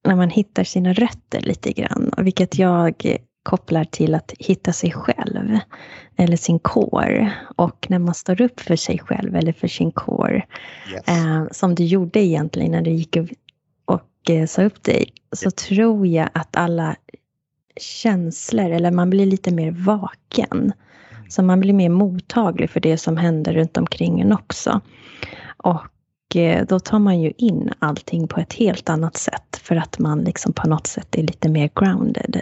när 0.04 0.16
man 0.16 0.30
hittar 0.30 0.64
sina 0.64 0.92
rötter 0.92 1.40
lite 1.40 1.72
grann. 1.72 2.14
Vilket 2.18 2.58
jag 2.58 3.18
kopplar 3.46 3.84
till 3.84 4.14
att 4.14 4.32
hitta 4.38 4.72
sig 4.72 4.92
själv 4.92 5.58
eller 6.16 6.36
sin 6.36 6.58
core. 6.58 7.32
Och 7.56 7.86
när 7.90 7.98
man 7.98 8.14
står 8.14 8.40
upp 8.40 8.60
för 8.60 8.76
sig 8.76 8.98
själv 8.98 9.36
eller 9.36 9.52
för 9.52 9.68
sin 9.68 9.92
core, 9.92 10.44
yes. 10.92 11.08
eh, 11.08 11.44
som 11.50 11.74
du 11.74 11.84
gjorde 11.84 12.20
egentligen 12.20 12.72
när 12.72 12.82
du 12.82 12.90
gick 12.90 13.16
och, 13.16 13.28
och 13.94 14.30
eh, 14.30 14.46
sa 14.46 14.62
upp 14.62 14.82
dig, 14.82 15.12
så 15.32 15.46
yes. 15.46 15.54
tror 15.54 16.06
jag 16.06 16.28
att 16.32 16.56
alla 16.56 16.96
känslor, 17.80 18.70
eller 18.70 18.90
man 18.90 19.10
blir 19.10 19.26
lite 19.26 19.50
mer 19.50 19.70
vaken. 19.70 20.72
Mm. 21.10 21.30
Så 21.30 21.42
man 21.42 21.60
blir 21.60 21.72
mer 21.72 21.88
mottaglig 21.88 22.70
för 22.70 22.80
det 22.80 22.98
som 22.98 23.16
händer 23.16 23.52
runt 23.52 23.76
omkring 23.76 24.20
en 24.20 24.32
också. 24.32 24.80
Och 25.56 26.36
eh, 26.36 26.66
då 26.68 26.80
tar 26.80 26.98
man 26.98 27.20
ju 27.20 27.32
in 27.38 27.72
allting 27.78 28.28
på 28.28 28.40
ett 28.40 28.52
helt 28.52 28.88
annat 28.88 29.16
sätt 29.16 29.60
för 29.62 29.76
att 29.76 29.98
man 29.98 30.24
liksom 30.24 30.52
på 30.52 30.68
något 30.68 30.86
sätt 30.86 31.14
är 31.14 31.22
lite 31.22 31.48
mer 31.48 31.70
grounded. 31.74 32.40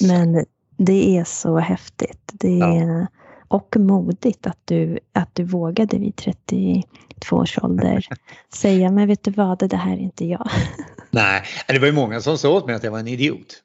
Men 0.00 0.44
det 0.76 1.18
är 1.18 1.24
så 1.24 1.58
häftigt. 1.58 2.30
Det 2.32 2.60
är, 2.60 3.00
ja. 3.00 3.06
Och 3.48 3.76
modigt 3.76 4.46
att 4.46 4.58
du, 4.64 4.98
att 5.12 5.34
du 5.34 5.44
vågade 5.44 5.98
vid 5.98 6.16
32 6.16 7.36
års 7.36 7.58
ålder 7.58 8.06
säga, 8.54 8.90
men 8.90 9.08
vet 9.08 9.24
du 9.24 9.30
vad, 9.30 9.58
det 9.58 9.76
här 9.76 9.92
är 9.92 10.00
inte 10.00 10.24
jag. 10.24 10.50
Nej, 11.10 11.42
det 11.68 11.78
var 11.78 11.86
ju 11.86 11.92
många 11.92 12.20
som 12.20 12.38
sa 12.38 12.50
åt 12.50 12.66
mig 12.66 12.74
att 12.74 12.84
jag 12.84 12.90
var 12.90 12.98
en 12.98 13.08
idiot. 13.08 13.62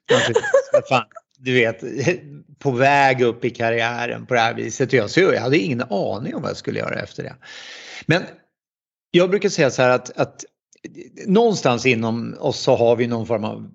Fan, 0.88 1.04
du 1.38 1.54
vet, 1.54 1.80
på 2.58 2.70
väg 2.70 3.20
upp 3.20 3.44
i 3.44 3.50
karriären 3.50 4.26
på 4.26 4.34
det 4.34 4.40
här 4.40 4.54
viset. 4.54 4.92
Jag, 4.92 5.10
så 5.10 5.20
jag 5.20 5.40
hade 5.40 5.58
ingen 5.58 5.82
aning 5.82 6.34
om 6.34 6.42
vad 6.42 6.50
jag 6.50 6.56
skulle 6.56 6.78
göra 6.78 7.00
efter 7.00 7.22
det. 7.22 7.34
Men 8.06 8.22
jag 9.10 9.30
brukar 9.30 9.48
säga 9.48 9.70
så 9.70 9.82
här 9.82 9.90
att, 9.90 10.18
att 10.18 10.44
någonstans 11.26 11.86
inom 11.86 12.36
oss 12.40 12.60
så 12.60 12.76
har 12.76 12.96
vi 12.96 13.06
någon 13.06 13.26
form 13.26 13.44
av 13.44 13.70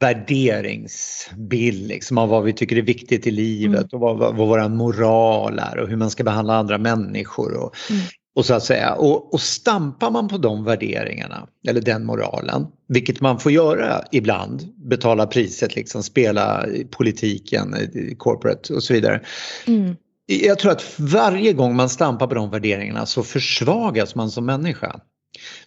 värderingsbild 0.00 1.88
liksom, 1.88 2.18
av 2.18 2.28
vad 2.28 2.44
vi 2.44 2.52
tycker 2.52 2.76
är 2.76 2.82
viktigt 2.82 3.26
i 3.26 3.30
livet 3.30 3.92
mm. 3.92 3.92
och 3.92 4.00
vad, 4.00 4.18
vad, 4.18 4.36
vad 4.36 4.48
vår 4.48 4.68
moral 4.68 5.58
är 5.58 5.78
och 5.78 5.88
hur 5.88 5.96
man 5.96 6.10
ska 6.10 6.24
behandla 6.24 6.54
andra 6.54 6.78
människor. 6.78 7.56
Och, 7.56 7.74
mm. 7.90 8.02
och 8.34 8.46
så 8.46 8.54
att 8.54 8.64
säga. 8.64 8.94
Och, 8.94 9.34
och 9.34 9.40
stampar 9.40 10.10
man 10.10 10.28
på 10.28 10.38
de 10.38 10.64
värderingarna 10.64 11.48
eller 11.68 11.80
den 11.80 12.04
moralen, 12.04 12.66
vilket 12.88 13.20
man 13.20 13.38
får 13.38 13.52
göra 13.52 14.04
ibland, 14.12 14.68
betala 14.76 15.26
priset, 15.26 15.76
liksom, 15.76 16.02
spela 16.02 16.66
politiken, 16.90 17.76
corporate 18.18 18.74
och 18.74 18.82
så 18.82 18.92
vidare. 18.92 19.20
Mm. 19.66 19.96
Jag 20.26 20.58
tror 20.58 20.72
att 20.72 20.94
varje 20.98 21.52
gång 21.52 21.76
man 21.76 21.88
stampar 21.88 22.26
på 22.26 22.34
de 22.34 22.50
värderingarna 22.50 23.06
så 23.06 23.22
försvagas 23.22 24.14
man 24.14 24.30
som 24.30 24.46
människa. 24.46 25.00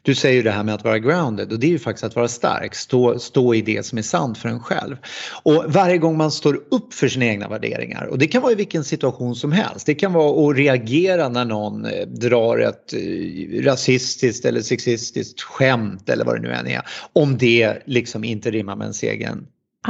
Du 0.01 0.15
säger 0.15 0.35
ju 0.35 0.43
det 0.43 0.51
här 0.51 0.63
med 0.63 0.75
att 0.75 0.83
vara 0.83 0.99
grounded 0.99 1.51
och 1.51 1.59
det 1.59 1.67
är 1.67 1.71
ju 1.71 1.79
faktiskt 1.79 2.03
att 2.03 2.15
vara 2.15 2.27
stark, 2.27 2.75
stå, 2.75 3.19
stå 3.19 3.53
i 3.53 3.61
det 3.61 3.85
som 3.85 3.97
är 3.97 4.01
sant 4.01 4.37
för 4.37 4.49
en 4.49 4.59
själv. 4.59 4.95
Och 5.43 5.65
varje 5.67 5.97
gång 5.97 6.17
man 6.17 6.31
står 6.31 6.55
upp 6.71 6.93
för 6.93 7.07
sina 7.07 7.25
egna 7.25 7.49
värderingar 7.49 8.05
och 8.05 8.17
det 8.17 8.27
kan 8.27 8.41
vara 8.41 8.51
i 8.51 8.55
vilken 8.55 8.83
situation 8.83 9.35
som 9.35 9.51
helst. 9.51 9.85
Det 9.85 9.95
kan 9.95 10.13
vara 10.13 10.51
att 10.51 10.57
reagera 10.57 11.29
när 11.29 11.45
någon 11.45 11.85
eh, 11.85 12.07
drar 12.07 12.57
ett 12.57 12.93
eh, 12.93 13.63
rasistiskt 13.63 14.45
eller 14.45 14.61
sexistiskt 14.61 15.41
skämt 15.41 16.09
eller 16.09 16.25
vad 16.25 16.35
det 16.35 16.41
nu 16.41 16.53
än 16.53 16.67
är. 16.67 16.81
Om 17.13 17.37
det 17.37 17.77
liksom 17.85 18.23
inte 18.23 18.51
rimmar 18.51 18.75
med 18.75 18.85
ens 18.85 19.03
egen 19.03 19.47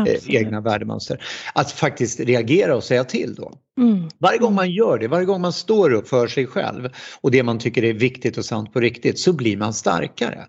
eh, 0.08 0.36
egna 0.36 0.62
värdemönster. 0.62 1.24
Att 1.54 1.72
faktiskt 1.72 2.20
reagera 2.20 2.76
och 2.76 2.84
säga 2.84 3.04
till 3.04 3.36
då. 3.36 3.54
Mm. 3.78 4.10
Varje 4.20 4.40
gång 4.40 4.56
man 4.56 4.72
gör 4.72 4.98
det, 4.98 5.08
varje 5.08 5.26
gång 5.26 5.42
man 5.42 5.54
står 5.54 5.94
upp 5.94 6.08
för 6.08 6.28
sig 6.28 6.48
själv 6.48 6.90
och 7.22 7.32
det 7.32 7.44
man 7.44 7.60
tycker 7.60 7.84
är 7.84 7.94
viktigt 7.94 8.38
och 8.38 8.46
sant 8.46 8.74
på 8.74 8.80
riktigt 8.80 9.20
så 9.20 9.34
blir 9.34 9.58
man 9.58 9.74
starkare. 9.74 10.46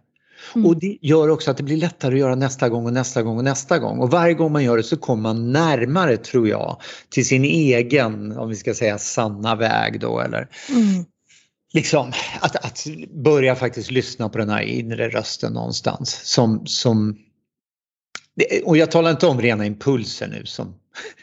Mm. 0.54 0.66
Och 0.66 0.80
det 0.80 0.98
gör 1.00 1.28
också 1.28 1.50
att 1.50 1.56
det 1.56 1.62
blir 1.62 1.76
lättare 1.76 2.14
att 2.14 2.20
göra 2.20 2.34
nästa 2.34 2.68
gång 2.68 2.86
och 2.86 2.92
nästa 2.92 3.22
gång 3.22 3.38
och 3.38 3.44
nästa 3.44 3.78
gång. 3.78 3.98
Och 3.98 4.10
varje 4.10 4.34
gång 4.34 4.52
man 4.52 4.64
gör 4.64 4.76
det 4.76 4.82
så 4.82 4.96
kommer 4.96 5.22
man 5.22 5.52
närmare, 5.52 6.16
tror 6.16 6.48
jag, 6.48 6.80
till 7.08 7.26
sin 7.26 7.44
egen, 7.44 8.38
om 8.38 8.48
vi 8.48 8.56
ska 8.56 8.74
säga 8.74 8.98
sanna 8.98 9.54
väg 9.54 10.00
då 10.00 10.20
eller 10.20 10.48
mm. 10.68 11.04
Liksom 11.74 12.12
att, 12.40 12.56
att 12.56 12.86
börja 13.24 13.54
faktiskt 13.54 13.90
lyssna 13.90 14.28
på 14.28 14.38
den 14.38 14.50
här 14.50 14.62
inre 14.62 15.08
rösten 15.08 15.52
någonstans 15.52 16.20
som, 16.24 16.66
som 16.66 17.18
och 18.64 18.76
jag 18.76 18.90
talar 18.90 19.10
inte 19.10 19.26
om 19.26 19.40
rena 19.40 19.66
impulser 19.66 20.28
nu 20.28 20.46
som 20.46 20.74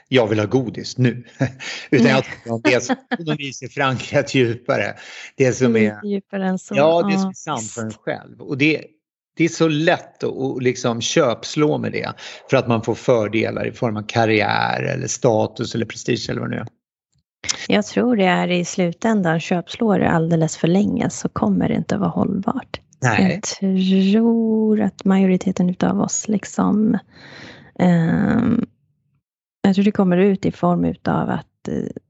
jag 0.07 0.27
vill 0.27 0.39
ha 0.39 0.45
godis 0.45 0.97
nu. 0.97 1.23
Utan 1.89 2.07
jag 2.07 2.23
talar 2.25 2.55
om 2.55 2.61
det 2.63 2.83
som 2.83 2.95
är 3.65 3.69
förankrat 3.69 4.35
djupare. 4.35 4.95
Det 5.35 5.53
som 5.53 5.75
är, 5.75 6.05
djupare 6.05 6.47
än 6.47 6.59
så. 6.59 6.75
Ja, 6.75 7.01
det 7.11 7.17
som 7.17 7.29
är 7.29 7.33
sant 7.33 7.71
för 7.71 7.81
en 7.81 7.91
själv. 7.91 8.41
Och 8.41 8.57
det, 8.57 8.85
det 9.37 9.43
är 9.43 9.49
så 9.49 9.67
lätt 9.67 10.23
att 10.23 10.63
liksom 10.63 11.01
köpslå 11.01 11.77
med 11.77 11.91
det 11.91 12.13
för 12.49 12.57
att 12.57 12.67
man 12.67 12.81
får 12.81 12.95
fördelar 12.95 13.67
i 13.67 13.71
form 13.71 13.97
av 13.97 14.03
karriär 14.07 14.83
eller 14.83 15.07
status 15.07 15.75
eller 15.75 15.85
prestige 15.85 16.29
eller 16.29 16.41
vad 16.41 16.49
det 16.49 16.55
nu 16.55 16.61
är. 16.61 16.67
Jag 17.67 17.85
tror 17.85 18.15
det 18.15 18.25
är 18.25 18.51
i 18.51 18.65
slutändan 18.65 19.39
köpslår 19.39 19.99
det 19.99 20.09
alldeles 20.09 20.57
för 20.57 20.67
länge 20.67 21.09
så 21.09 21.29
kommer 21.29 21.69
det 21.69 21.75
inte 21.75 21.97
vara 21.97 22.09
hållbart. 22.09 22.79
Nej. 23.01 23.33
Jag 23.33 23.43
tror 23.43 24.81
att 24.81 25.05
majoriteten 25.05 25.69
utav 25.69 26.01
oss 26.01 26.27
liksom 26.27 26.97
eh, 27.79 28.41
Jag 29.61 29.75
tror 29.75 29.85
det 29.85 29.91
kommer 29.91 30.17
ut 30.17 30.45
i 30.45 30.51
form 30.51 30.85
utav 30.85 31.29
att 31.29 31.67
eh, 31.67 32.01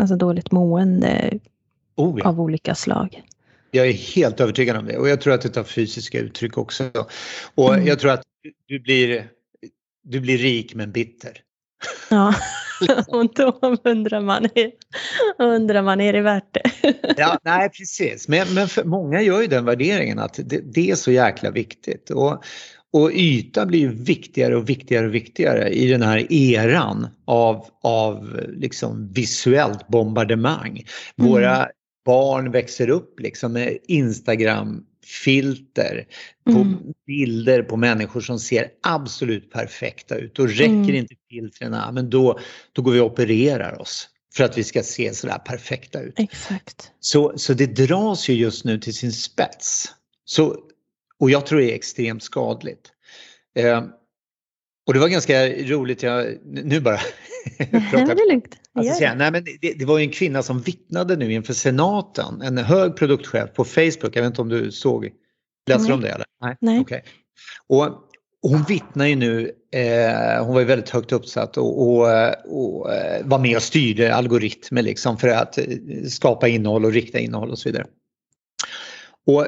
Alltså 0.00 0.16
dåligt 0.16 0.52
mående 0.52 1.38
oh 1.96 2.18
ja. 2.18 2.28
av 2.28 2.40
olika 2.40 2.74
slag. 2.74 3.22
Jag 3.70 3.88
är 3.88 3.92
helt 3.92 4.40
övertygad 4.40 4.76
om 4.76 4.86
det 4.86 4.98
och 4.98 5.08
jag 5.08 5.20
tror 5.20 5.34
att 5.34 5.42
det 5.42 5.48
tar 5.48 5.64
fysiska 5.64 6.18
uttryck 6.18 6.58
också. 6.58 6.90
Och 7.54 7.74
mm. 7.74 7.86
jag 7.86 7.98
tror 7.98 8.10
att 8.10 8.22
du 8.66 8.78
blir, 8.78 9.30
du 10.02 10.20
blir 10.20 10.38
rik 10.38 10.74
men 10.74 10.92
bitter. 10.92 11.32
Ja. 12.10 12.34
och 13.08 13.34
då 13.34 13.58
undrar 13.84 14.20
man, 14.20 14.48
undrar 15.38 15.82
man, 15.82 16.00
är 16.00 16.12
det 16.12 16.20
värt 16.20 16.54
det? 16.54 16.94
ja, 17.16 17.38
nej 17.42 17.70
precis, 17.70 18.28
men, 18.28 18.54
men 18.54 18.68
många 18.84 19.22
gör 19.22 19.40
ju 19.40 19.46
den 19.46 19.64
värderingen 19.64 20.18
att 20.18 20.40
det, 20.44 20.60
det 20.74 20.90
är 20.90 20.94
så 20.94 21.10
jäkla 21.10 21.50
viktigt. 21.50 22.10
Och, 22.10 22.44
och 22.92 23.10
yta 23.12 23.66
blir 23.66 23.88
viktigare 23.88 24.56
och 24.56 24.68
viktigare 24.68 25.06
och 25.06 25.14
viktigare 25.14 25.68
i 25.68 25.88
den 25.88 26.02
här 26.02 26.32
eran 26.32 27.08
av, 27.24 27.66
av 27.82 28.40
liksom 28.48 29.12
visuellt 29.12 29.88
bombardemang. 29.88 30.84
Våra 31.16 31.56
mm. 31.56 31.68
barn 32.04 32.50
växer 32.50 32.90
upp 32.90 33.20
liksom 33.20 33.52
med 33.52 33.78
Instagram 33.88 34.84
filter 35.24 36.06
på 36.44 36.58
mm. 36.58 36.78
bilder 37.06 37.62
på 37.62 37.76
människor 37.76 38.20
som 38.20 38.38
ser 38.38 38.68
absolut 38.82 39.50
perfekta 39.50 40.16
ut. 40.16 40.34
Då 40.34 40.46
räcker 40.46 40.64
mm. 40.66 40.94
inte 40.94 41.14
filtrerna, 41.30 41.92
men 41.92 42.10
då, 42.10 42.38
då 42.72 42.82
går 42.82 42.92
vi 42.92 43.00
och 43.00 43.06
opererar 43.06 43.80
oss 43.80 44.08
för 44.34 44.44
att 44.44 44.58
vi 44.58 44.64
ska 44.64 44.82
se 44.82 45.14
sådär 45.14 45.38
perfekta 45.38 46.00
ut. 46.00 46.14
Exakt. 46.16 46.90
Så, 47.00 47.32
så 47.36 47.54
det 47.54 47.66
dras 47.66 48.28
ju 48.28 48.34
just 48.34 48.64
nu 48.64 48.78
till 48.78 48.94
sin 48.94 49.12
spets. 49.12 49.88
Så, 50.24 50.56
och 51.20 51.30
jag 51.30 51.46
tror 51.46 51.60
det 51.60 51.72
är 51.72 51.74
extremt 51.74 52.22
skadligt. 52.22 52.92
Eh, 53.56 53.84
och 54.86 54.94
det 54.94 55.00
var 55.00 55.08
ganska 55.08 55.48
roligt, 55.48 56.02
jag, 56.02 56.36
nu 56.44 56.80
bara. 56.80 57.00
Alltså, 58.72 58.94
säga, 58.94 59.14
nej, 59.14 59.32
men 59.32 59.44
det, 59.60 59.72
det, 59.78 59.84
var 59.84 59.98
ju 59.98 60.04
en 60.04 60.12
kvinna 60.12 60.42
som 60.42 60.60
vittnade 60.60 61.16
nu 61.16 61.32
inför 61.32 61.52
senaten, 61.52 62.42
en 62.42 62.58
hög 62.58 62.96
produktchef 62.96 63.54
på 63.54 63.64
Facebook, 63.64 64.16
jag 64.16 64.22
vet 64.22 64.26
inte 64.26 64.40
om 64.42 64.48
du 64.48 64.72
såg, 64.72 65.10
läste 65.68 65.88
du 65.88 65.92
om 65.92 66.00
det 66.00 66.08
eller? 66.08 66.26
Nej. 66.40 66.56
nej. 66.60 66.80
Okay. 66.80 67.00
Och, 67.66 68.10
hon 68.42 68.62
vittnar 68.62 69.06
ju 69.06 69.16
nu, 69.16 69.50
eh, 69.72 70.44
hon 70.44 70.54
var 70.54 70.60
ju 70.60 70.66
väldigt 70.66 70.88
högt 70.88 71.12
uppsatt 71.12 71.56
och, 71.56 71.82
och, 71.82 72.06
och 72.44 72.94
eh, 72.94 73.26
var 73.26 73.38
med 73.38 73.56
och 73.56 73.62
styrde 73.62 74.14
algoritmer 74.14 74.82
liksom 74.82 75.18
för 75.18 75.28
att 75.28 75.58
eh, 75.58 75.64
skapa 76.08 76.48
innehåll 76.48 76.84
och 76.84 76.92
rikta 76.92 77.18
innehåll 77.18 77.50
och 77.50 77.58
så 77.58 77.68
vidare. 77.68 77.86
Och 79.26 79.46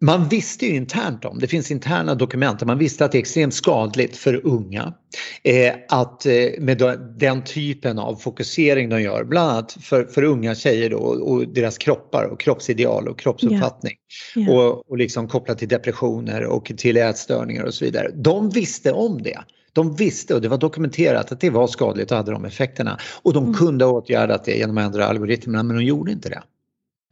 man 0.00 0.28
visste 0.28 0.66
ju 0.66 0.76
internt 0.76 1.24
om, 1.24 1.38
det 1.38 1.46
finns 1.46 1.70
interna 1.70 2.14
dokument, 2.14 2.64
man 2.64 2.78
visste 2.78 3.04
att 3.04 3.12
det 3.12 3.18
är 3.18 3.20
extremt 3.20 3.54
skadligt 3.54 4.16
för 4.16 4.46
unga 4.46 4.94
eh, 5.42 5.74
att 5.88 6.26
eh, 6.26 6.32
med 6.58 6.78
den 7.18 7.44
typen 7.44 7.98
av 7.98 8.16
fokusering 8.16 8.88
de 8.88 9.02
gör, 9.02 9.24
bland 9.24 9.50
annat 9.50 9.76
för, 9.80 10.04
för 10.04 10.22
unga 10.22 10.54
tjejer 10.54 10.90
då, 10.90 10.98
och 10.98 11.48
deras 11.48 11.78
kroppar 11.78 12.24
och 12.24 12.40
kroppsideal 12.40 13.08
och 13.08 13.18
kroppsuppfattning 13.18 13.94
yeah. 14.36 14.48
Yeah. 14.48 14.60
Och, 14.60 14.90
och 14.90 14.98
liksom 14.98 15.28
kopplat 15.28 15.58
till 15.58 15.68
depressioner 15.68 16.44
och 16.44 16.72
till 16.76 16.96
ätstörningar 16.96 17.64
och 17.64 17.74
så 17.74 17.84
vidare. 17.84 18.10
De 18.14 18.50
visste 18.50 18.92
om 18.92 19.22
det. 19.22 19.38
De 19.72 19.96
visste 19.96 20.34
och 20.34 20.40
det 20.40 20.48
var 20.48 20.58
dokumenterat 20.58 21.32
att 21.32 21.40
det 21.40 21.50
var 21.50 21.66
skadligt 21.66 22.10
och 22.10 22.16
hade 22.16 22.32
de 22.32 22.44
effekterna. 22.44 22.98
Och 23.22 23.32
de 23.32 23.44
mm. 23.44 23.54
kunde 23.54 23.84
ha 23.84 23.92
åtgärdat 23.92 24.44
det 24.44 24.56
genom 24.56 24.78
att 24.78 24.84
ändra 24.84 25.06
algoritmerna 25.06 25.62
men 25.62 25.76
de 25.76 25.84
gjorde 25.84 26.12
inte 26.12 26.28
det. 26.28 26.42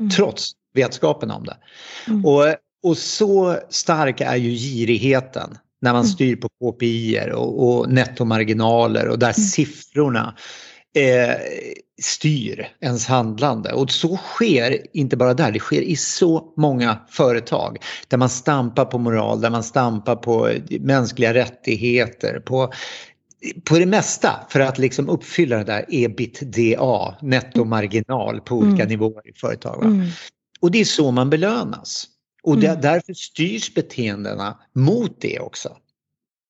Mm. 0.01 0.11
Trots 0.11 0.53
vetskapen 0.75 1.31
om 1.31 1.45
det. 1.45 1.57
Mm. 2.09 2.25
Och 2.25 2.45
och 2.83 2.99
så 2.99 3.59
stark 3.69 4.21
är 4.21 4.37
ju 4.37 4.51
girigheten 4.51 5.59
när 5.81 5.93
man 5.93 6.01
mm. 6.01 6.13
styr 6.13 6.37
på 6.37 6.49
KPI 6.49 7.21
och, 7.35 7.69
och 7.69 7.91
nettomarginaler 7.93 9.09
och 9.09 9.19
där 9.19 9.27
mm. 9.27 9.35
siffrorna 9.35 10.35
eh, 10.97 11.37
styr 12.03 12.69
ens 12.81 13.07
handlande. 13.07 13.73
Och 13.73 13.91
så 13.91 14.17
sker 14.17 14.97
inte 14.97 15.17
bara 15.17 15.35
där, 15.35 15.53
det 15.53 15.59
sker 15.59 15.81
i 15.83 15.97
så 15.97 16.53
många 16.57 16.99
företag 17.09 17.79
där 18.09 18.19
man 18.19 18.29
stampar 18.29 18.85
på 18.85 18.99
moral, 18.99 19.41
där 19.41 19.51
man 19.51 19.63
stampar 19.63 20.17
på 20.17 20.51
mänskliga 20.81 21.35
rättigheter, 21.35 22.41
på 22.41 22.73
på 23.65 23.79
det 23.79 23.87
mesta 23.87 24.47
för 24.49 24.61
att 24.61 24.79
liksom 24.79 25.09
uppfylla 25.09 25.57
det 25.57 25.65
där 25.65 25.85
ebitda, 25.89 27.17
nettomarginal 27.21 28.41
på 28.41 28.55
olika 28.55 28.83
Mm. 28.83 28.89
nivåer 28.89 29.29
i 29.29 29.33
företag. 29.33 29.85
Mm. 29.85 30.07
Och 30.61 30.71
det 30.71 30.81
är 30.81 30.85
så 30.85 31.11
man 31.11 31.31
belönas. 31.31 32.07
Och 32.43 32.59
där, 32.59 32.69
Mm. 32.69 32.81
därför 32.81 33.15
styrs 33.15 33.75
beteendena 33.75 34.59
mot 34.73 35.21
det 35.21 35.39
också. 35.41 35.77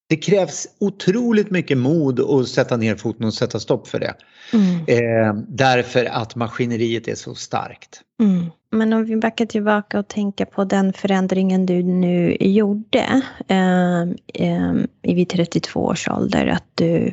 Det 0.09 0.16
krävs 0.16 0.66
otroligt 0.78 1.50
mycket 1.50 1.78
mod 1.78 2.21
att 2.21 2.49
sätta 2.49 2.76
ner 2.76 2.97
foten 2.97 3.26
och 3.26 3.35
sätta 3.35 3.61
stopp 3.61 3.88
för 3.88 3.99
det. 3.99 4.14
Mm. 4.52 4.75
Eh, 4.87 5.35
därför 5.49 6.04
att 6.04 6.35
maskineriet 6.37 7.09
är 7.09 7.14
så 7.14 7.35
starkt. 7.35 8.00
Mm. 8.23 8.47
Men 8.71 8.92
om 8.92 9.04
vi 9.04 9.16
backar 9.16 9.47
tillbaka 9.47 9.99
och 9.99 10.09
tänker 10.09 10.45
på 10.45 10.64
den 10.64 10.92
förändringen 10.92 11.66
du 11.66 11.83
nu 11.83 12.37
gjorde 12.40 13.23
eh, 13.49 14.00
eh, 14.35 14.75
vid 15.02 15.28
32 15.28 15.80
års 15.80 16.09
ålder, 16.09 16.47
att 16.47 16.64
du 16.75 17.12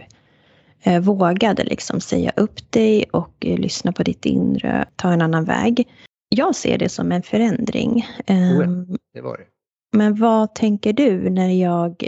eh, 0.84 1.00
vågade 1.00 1.64
liksom 1.64 2.02
säga 2.02 2.32
upp 2.36 2.72
dig 2.72 3.06
och 3.12 3.34
eh, 3.40 3.58
lyssna 3.58 3.92
på 3.92 4.04
ditt 4.04 4.26
inre, 4.26 4.86
ta 4.96 5.12
en 5.12 5.22
annan 5.22 5.46
väg. 5.46 5.88
Jag 6.30 6.56
ser 6.56 6.78
det 6.78 6.90
som 6.90 7.12
en 7.12 7.24
förändring. 7.24 8.06
Oh 8.28 8.84
Det 9.14 9.22
var 9.22 9.38
det. 9.38 9.46
Men 9.98 10.16
vad 10.16 10.56
tänker 10.56 10.94
du 10.94 11.30
när 11.30 11.50
jag, 11.50 12.08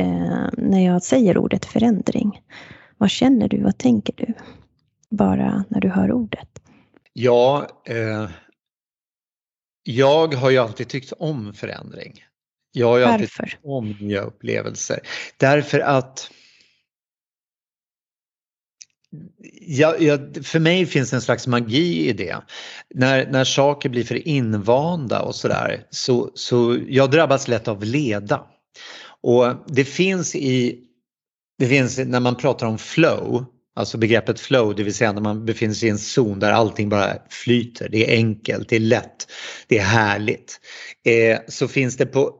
eh, 0.00 0.48
när 0.52 0.84
jag 0.84 1.02
säger 1.02 1.38
ordet 1.38 1.64
förändring? 1.64 2.42
Vad 2.98 3.10
känner 3.10 3.48
du? 3.48 3.62
Vad 3.62 3.78
tänker 3.78 4.14
du? 4.16 4.34
Bara 5.10 5.64
när 5.68 5.80
du 5.80 5.88
hör 5.88 6.12
ordet. 6.12 6.48
Ja, 7.12 7.66
eh, 7.84 8.28
jag 9.82 10.34
har 10.34 10.50
ju 10.50 10.58
alltid 10.58 10.88
tyckt 10.88 11.12
om 11.12 11.54
förändring. 11.54 12.24
Jag 12.72 12.86
har 12.86 12.98
ju 12.98 13.04
alltid 13.04 13.20
Varför? 13.20 13.44
tyckt 13.44 13.64
om 13.64 13.90
nya 14.00 14.20
upplevelser. 14.20 15.00
Därför 15.36 15.80
att 15.80 16.30
Ja, 19.60 19.96
ja, 19.98 20.18
för 20.42 20.58
mig 20.58 20.86
finns 20.86 21.10
det 21.10 21.16
en 21.16 21.22
slags 21.22 21.46
magi 21.46 22.08
i 22.08 22.12
det. 22.12 22.36
När, 22.94 23.26
när 23.26 23.44
saker 23.44 23.88
blir 23.88 24.04
för 24.04 24.28
invanda 24.28 25.22
och 25.22 25.34
sådär 25.34 25.86
så, 25.90 26.30
så 26.34 26.78
jag 26.88 27.10
drabbas 27.10 27.48
lätt 27.48 27.68
av 27.68 27.84
leda. 27.84 28.46
Och 29.22 29.54
det 29.66 29.84
finns 29.84 30.34
i, 30.34 30.78
det 31.58 31.66
finns 31.66 31.98
när 31.98 32.20
man 32.20 32.36
pratar 32.36 32.66
om 32.66 32.78
flow, 32.78 33.44
alltså 33.76 33.98
begreppet 33.98 34.40
flow, 34.40 34.74
det 34.74 34.82
vill 34.82 34.94
säga 34.94 35.12
när 35.12 35.20
man 35.20 35.44
befinner 35.44 35.74
sig 35.74 35.88
i 35.88 35.92
en 35.92 35.98
zon 35.98 36.38
där 36.38 36.52
allting 36.52 36.88
bara 36.88 37.18
flyter, 37.30 37.88
det 37.88 38.10
är 38.10 38.16
enkelt, 38.16 38.68
det 38.68 38.76
är 38.76 38.80
lätt, 38.80 39.26
det 39.66 39.78
är 39.78 39.84
härligt. 39.84 40.60
Eh, 41.04 41.38
så 41.48 41.68
finns 41.68 41.96
det 41.96 42.06
på 42.06 42.34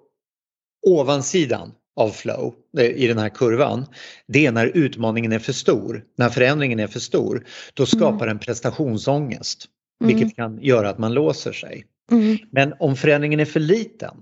ovansidan 0.87 1.73
av 1.97 2.11
flow 2.11 2.55
eh, 2.79 2.85
i 2.87 3.07
den 3.07 3.19
här 3.19 3.29
kurvan, 3.29 3.87
det 4.29 4.47
är 4.47 4.53
när 4.53 4.67
utmaningen 4.67 5.33
är 5.33 5.39
för 5.39 5.53
stor, 5.53 6.05
när 6.19 6.29
förändringen 6.29 6.81
är 6.81 6.87
för 6.87 7.01
stor, 7.01 7.47
då 7.75 7.87
skapar 7.87 8.27
den 8.27 8.39
prestationsångest. 8.39 9.65
Mm. 10.05 10.17
Vilket 10.17 10.37
kan 10.37 10.59
göra 10.63 10.91
att 10.91 10.99
man 10.99 11.15
låser 11.15 11.53
sig. 11.53 11.85
Mm. 12.11 12.39
Men 12.51 12.75
om 12.81 12.97
förändringen 12.97 13.41
är 13.41 13.45
för 13.45 13.61
liten, 13.61 14.15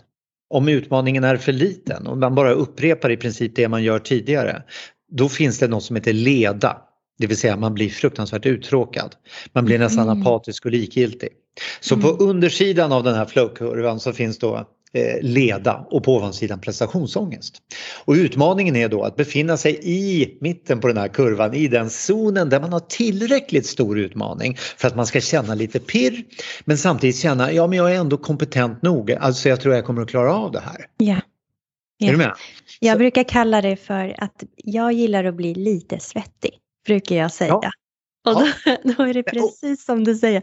om 0.50 0.69
utmaningen 0.69 1.25
är 1.25 1.37
för 1.37 1.53
liten 1.53 2.07
och 2.07 2.19
man 2.19 2.35
bara 2.35 2.53
upprepar 2.53 3.11
i 3.11 3.17
princip 3.17 3.57
det 3.57 3.69
man 3.69 3.83
gör 3.83 3.99
tidigare, 3.99 4.62
då 5.12 5.29
finns 5.29 5.59
det 5.59 5.69
något 5.69 5.85
som 5.85 5.97
heter 5.97 6.12
leda. 6.12 6.83
Det 7.19 7.27
vill 7.27 7.37
säga 7.37 7.57
man 7.57 7.75
blir 7.75 7.89
fruktansvärt 7.89 8.47
uttråkad. 8.47 9.15
Man 9.53 9.65
blir 9.65 9.79
nästan 9.79 10.09
Mm. 10.09 10.23
apatisk 10.23 10.65
och 10.65 10.71
likgiltig. 10.71 11.29
Så 11.81 11.97
på 11.97 12.09
undersidan 12.09 12.93
av 12.93 13.05
den 13.05 13.15
här 13.15 13.25
flowkurvan 13.25 14.00
så 14.00 14.12
finns 14.12 14.39
då 14.39 14.69
leda 15.23 15.87
och 15.90 16.04
på 16.04 16.16
ovansidan 16.16 16.61
prestationsångest. 16.61 17.62
Och 18.04 18.12
utmaningen 18.14 18.76
är 18.76 18.88
då 18.88 19.02
att 19.02 19.16
befinna 19.16 19.56
sig 19.56 19.78
i 19.82 20.28
mitten 20.40 20.80
på 20.80 20.88
den 20.88 20.97
här 20.97 21.09
kurvan, 21.09 21.54
i 21.54 21.68
den 21.68 21.90
zonen 21.90 22.49
där 22.49 22.61
man 22.61 22.73
har 22.73 22.80
tillräckligt 22.80 23.66
stor 23.66 23.99
utmaning 23.99 24.57
för 24.76 24.88
att 24.88 24.96
man 24.96 25.07
ska 25.07 25.20
känna 25.20 25.55
lite 25.55 25.81
pirr 25.81 26.24
men 26.64 26.79
samtidigt 26.79 27.16
känna, 27.16 27.53
ja 27.53 27.66
men 27.66 27.79
jag 27.79 27.92
är 27.94 27.96
ändå 28.00 28.16
kompetent 28.16 28.83
nog, 28.83 29.12
alltså 29.12 29.48
jag 29.48 29.61
tror 29.61 29.74
jag 29.74 29.85
kommer 29.85 30.03
att 30.03 30.09
klara 30.11 30.35
av 30.35 30.53
det 30.53 30.61
här. 30.61 30.87
Ja. 30.96 31.14
Är 31.14 31.20
Ja. 32.07 32.11
du 32.12 32.16
med? 32.18 32.33
Jag 32.81 32.94
Så- 32.94 32.98
brukar 32.98 33.24
kalla 33.24 33.61
det 33.62 33.76
för 33.76 34.14
att 34.18 34.44
jag 34.57 34.92
gillar 34.92 35.24
att 35.24 35.35
bli 35.35 35.55
lite 35.55 36.00
svettig, 36.00 36.50
brukar 36.87 37.16
jag 37.16 37.33
säga. 37.33 37.48
Ja. 37.62 37.70
Och 38.26 38.35
då, 38.40 38.46
Ja. 38.64 38.76
då 38.96 39.03
är 39.03 39.14
det 39.14 39.22
precis 39.22 39.85
som 39.85 40.05
du 40.05 40.14
säger. 40.14 40.42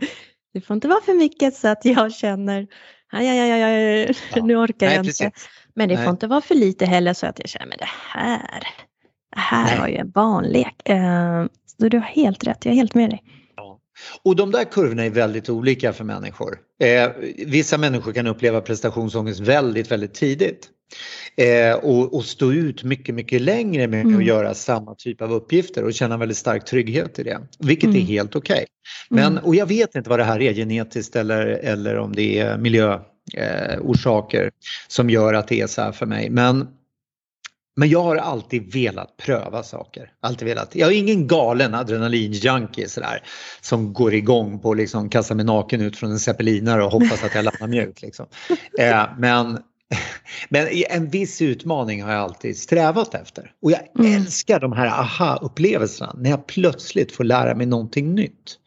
Det 0.54 0.62
får 0.62 0.74
inte 0.74 0.88
vara 0.88 1.02
för 1.02 1.14
mycket 1.14 1.56
så 1.56 1.68
att 1.68 1.86
jag 1.86 2.14
känner, 2.14 2.68
aj, 3.12 3.28
aj, 3.28 3.40
aj, 3.52 3.64
aj, 3.64 4.16
Ja. 4.36 4.44
nu 4.44 4.56
orkar 4.56 4.86
Nej, 4.88 4.96
jag 4.96 5.06
precis. 5.06 5.22
inte. 5.22 5.38
Men 5.76 5.90
det 5.90 5.96
Nej. 5.96 6.04
får 6.04 6.12
inte 6.12 6.28
vara 6.28 6.42
för 6.42 6.56
lite 6.56 6.86
heller 6.86 7.14
så 7.14 7.26
att 7.28 7.40
jag 7.40 7.50
känner, 7.50 7.66
men 7.68 7.78
det 7.78 7.88
här, 8.14 8.64
det 9.36 9.40
här 9.40 9.66
Nej. 9.66 9.80
var 9.80 9.88
ju 9.88 9.96
en 9.96 10.10
barnlek. 10.12 10.90
Eh, 10.90 11.46
så 11.80 11.88
du 11.88 11.98
har 11.98 12.06
helt 12.06 12.44
rätt, 12.44 12.66
jag 12.66 12.72
är 12.72 12.76
helt 12.76 12.96
med 12.96 13.10
dig. 13.10 13.24
Och 14.24 14.36
de 14.36 14.52
där 14.52 14.64
kurvorna 14.64 15.04
är 15.06 15.10
väldigt 15.10 15.50
olika 15.50 15.94
för 15.94 16.04
människor. 16.04 16.58
Eh, 16.80 17.10
vissa 17.48 17.78
människor 17.78 18.14
kan 18.14 18.28
uppleva 18.28 18.62
prestationsångest 18.62 19.40
väldigt, 19.40 19.92
väldigt 19.92 20.14
tidigt. 20.14 20.70
Eh, 21.36 21.74
och, 21.76 22.14
och 22.16 22.26
stå 22.26 22.52
ut 22.54 22.84
mycket, 22.84 23.16
mycket 23.16 23.42
längre 23.42 23.88
med 23.88 24.02
Mm. 24.06 24.18
att 24.18 24.26
göra 24.26 24.54
samma 24.54 24.96
typ 24.96 25.22
av 25.22 25.32
uppgifter 25.34 25.84
och 25.84 25.94
känna 25.94 26.18
väldigt 26.18 26.38
stark 26.38 26.66
trygghet 26.66 27.20
i 27.20 27.24
det. 27.24 27.40
Vilket 27.60 27.90
är 27.90 27.94
Mm. 27.94 28.06
helt 28.08 28.36
okej. 28.36 28.66
Men, 29.10 29.32
Mm. 29.32 29.44
och 29.44 29.56
jag 29.56 29.66
vet 29.66 29.96
inte 29.96 30.10
vad 30.10 30.20
det 30.20 30.24
här 30.24 30.42
är 30.42 30.54
genetiskt 30.54 31.16
eller, 31.16 31.46
eller 31.48 31.98
om 31.98 32.14
det 32.16 32.40
är 32.40 32.58
miljöorsaker 32.58 34.44
eh, 34.44 34.50
som 34.88 35.10
gör 35.10 35.34
att 35.34 35.48
det 35.48 35.62
är 35.62 35.68
så 35.68 35.82
här 35.82 35.92
för 35.92 36.06
mig. 36.06 36.30
Men 36.30 36.68
men 37.80 37.90
jag 37.90 38.04
har 38.04 38.16
alltid 38.16 38.74
velat 38.74 39.18
pröva 39.18 39.64
saker. 39.64 40.12
Alltid 40.20 40.48
velat. 40.48 40.76
Jag 40.76 40.92
är 40.92 40.98
ingen 40.98 41.28
galen 41.28 41.74
adrenalin-junkie 41.76 42.88
sådär. 42.88 43.24
Som 43.62 43.94
går 43.94 44.14
igång 44.14 44.60
på 44.60 44.72
att 44.72 44.78
liksom 44.78 45.10
kasta 45.10 45.36
mig 45.36 45.46
naken 45.46 45.82
ut 45.82 45.98
från 45.98 46.12
en 46.12 46.20
zeppelinare 46.20 46.84
och 46.84 46.92
hoppas 46.92 47.24
att 47.24 47.36
jag 47.36 47.46
landar 47.46 47.68
mjukt. 47.68 48.02
Liksom. 48.02 48.26
Eh, 48.80 49.04
men, 49.18 49.60
men 50.50 50.68
en 50.90 51.10
viss 51.10 51.42
utmaning 51.42 52.04
har 52.04 52.12
jag 52.12 52.22
alltid 52.22 52.58
strävat 52.58 53.14
efter. 53.16 53.52
Och 53.62 53.72
jag 53.72 53.80
Mm. 54.00 54.14
älskar 54.14 54.60
de 54.60 54.72
här 54.72 54.88
aha-upplevelserna 54.88 56.16
när 56.18 56.30
jag 56.30 56.48
plötsligt 56.48 57.12
får 57.12 57.24
lära 57.24 57.56
mig 57.56 57.66
någonting 57.66 58.16
nytt. 58.16 58.60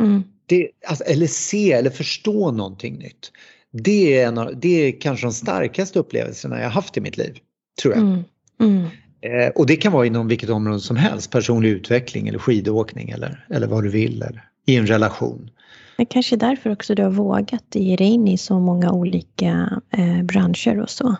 Mm. 0.00 0.22
Det, 0.46 0.68
alltså, 0.86 1.04
eller 1.04 1.26
se 1.26 1.72
eller 1.72 1.90
förstå 1.90 2.50
någonting 2.50 2.98
nytt. 2.98 3.32
Det 3.72 4.18
är, 4.18 4.26
en 4.28 4.38
av, 4.38 4.52
det 4.60 4.68
är 4.68 5.00
kanske 5.00 5.26
de 5.26 5.32
starkaste 5.32 5.98
upplevelserna 5.98 6.60
jag 6.60 6.70
haft 6.70 6.96
i 6.96 7.00
mitt 7.00 7.16
liv. 7.16 7.38
Tror 7.82 7.94
jag. 7.94 8.02
Mm. 8.02 8.24
Mm. 8.60 8.86
Eh, 9.20 9.48
och 9.54 9.66
det 9.66 9.76
kan 9.76 9.92
vara 9.92 10.06
inom 10.06 10.28
vilket 10.28 10.50
område 10.50 10.80
som 10.80 10.96
helst, 10.96 11.30
personlig 11.30 11.68
utveckling 11.68 12.28
eller 12.28 12.38
skidåkning 12.38 13.10
eller, 13.10 13.46
eller 13.50 13.66
vad 13.66 13.82
du 13.84 13.90
vill 13.90 14.22
eller 14.22 14.48
i 14.66 14.76
en 14.76 14.86
relation. 14.86 15.50
Det 15.96 16.04
kanske 16.04 16.34
är 16.34 16.38
därför 16.38 16.70
också 16.70 16.94
du 16.94 17.02
har 17.02 17.10
vågat 17.10 17.64
ge 17.74 17.96
dig 17.96 18.06
in 18.06 18.28
i 18.28 18.38
så 18.38 18.58
många 18.60 18.92
olika 18.92 19.80
eh, 19.90 20.22
branscher 20.22 20.80
och 20.80 20.90
så. 20.90 21.16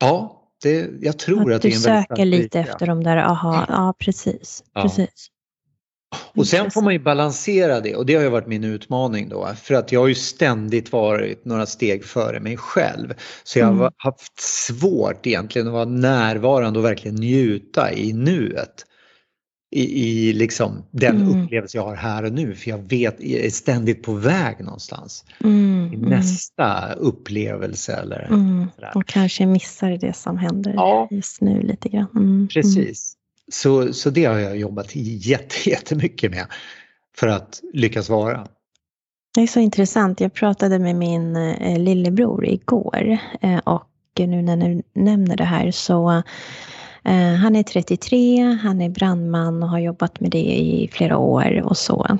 Ja, 0.00 0.34
det, 0.62 0.90
jag 1.00 1.18
tror 1.18 1.52
att, 1.52 1.56
Att 1.56 1.62
det 1.62 1.68
är 1.68 1.76
en 1.76 1.82
väldigt 1.82 2.08
söker 2.08 2.24
lite 2.24 2.60
efter 2.60 2.86
de 2.86 3.04
där, 3.04 3.16
aha, 3.16 3.66
ja 3.68 3.94
precis. 3.98 4.64
Ja. 4.72 4.82
precis. 4.82 5.28
Och 6.34 6.46
sen 6.46 6.70
får 6.70 6.82
man 6.82 6.92
ju 6.92 6.98
balansera 6.98 7.80
det 7.80 7.96
och 7.96 8.06
det 8.06 8.14
har 8.14 8.22
ju 8.22 8.28
varit 8.28 8.46
min 8.46 8.64
utmaning 8.64 9.28
då 9.28 9.48
för 9.62 9.74
att 9.74 9.92
jag 9.92 10.00
har 10.00 10.08
ju 10.08 10.14
ständigt 10.14 10.92
varit 10.92 11.44
några 11.44 11.66
steg 11.66 12.04
före 12.04 12.40
mig 12.40 12.56
själv. 12.56 13.14
Så 13.44 13.58
jag 13.58 13.66
har 13.66 13.72
Mm. 13.72 13.92
haft 13.96 14.40
svårt 14.40 15.26
egentligen 15.26 15.66
att 15.68 15.72
vara 15.72 15.84
närvarande 15.84 16.78
och 16.78 16.84
verkligen 16.84 17.14
njuta 17.14 17.92
i 17.92 18.12
nuet. 18.12 18.84
I, 19.70 20.08
i 20.08 20.32
liksom 20.32 20.82
den 20.90 21.16
Mm. 21.16 21.44
upplevelse 21.44 21.78
jag 21.78 21.84
har 21.84 21.96
här 21.96 22.24
och 22.24 22.32
nu 22.32 22.54
för 22.54 22.70
jag 22.70 22.78
vet, 22.78 23.16
jag 23.20 23.44
är 23.44 23.50
ständigt 23.50 24.02
på 24.02 24.12
väg 24.12 24.60
någonstans. 24.60 25.24
Mm, 25.44 25.90
i 25.92 25.96
mm, 25.96 26.10
nästa 26.10 26.92
upplevelse 26.92 27.92
eller 27.92 28.26
mm. 28.26 28.66
sådär. 28.74 28.92
Och 28.94 29.06
kanske 29.06 29.46
missar 29.46 29.90
det 29.90 30.12
som 30.12 30.38
händer 30.38 30.72
Ja. 30.74 31.08
just 31.10 31.40
nu 31.40 31.62
lite 31.62 31.88
grann. 31.88 32.08
Mm, 32.14 32.28
mm. 32.28 32.48
Precis. 32.48 33.14
Så, 33.52 33.92
så 33.92 34.10
det 34.10 34.24
har 34.24 34.38
jag 34.38 34.58
jobbat 34.58 34.90
jätte, 34.94 35.54
jättemycket 35.70 36.30
med 36.30 36.46
för 37.16 37.28
att 37.28 37.60
lyckas 37.72 38.08
vara. 38.08 38.46
Det 39.34 39.40
är 39.40 39.46
så 39.46 39.60
intressant. 39.60 40.20
Jag 40.20 40.32
pratade 40.32 40.78
med 40.78 40.96
min 40.96 41.36
eh, 41.36 41.78
lillebror 41.78 42.46
igår 42.46 43.18
eh, 43.40 43.58
och 43.58 43.84
nu 44.16 44.42
när 44.42 44.56
du 44.56 44.82
nämner 44.94 45.36
det 45.36 45.44
här 45.44 45.70
så 45.70 46.10
eh, 46.10 46.22
han 47.40 47.56
är 47.56 47.62
33, 47.62 48.58
han 48.62 48.80
är 48.80 48.88
brandman 48.88 49.62
och 49.62 49.68
har 49.68 49.78
jobbat 49.78 50.20
med 50.20 50.30
det 50.30 50.58
i 50.58 50.88
flera 50.92 51.16
år 51.16 51.62
och 51.62 51.76
så. 51.76 52.18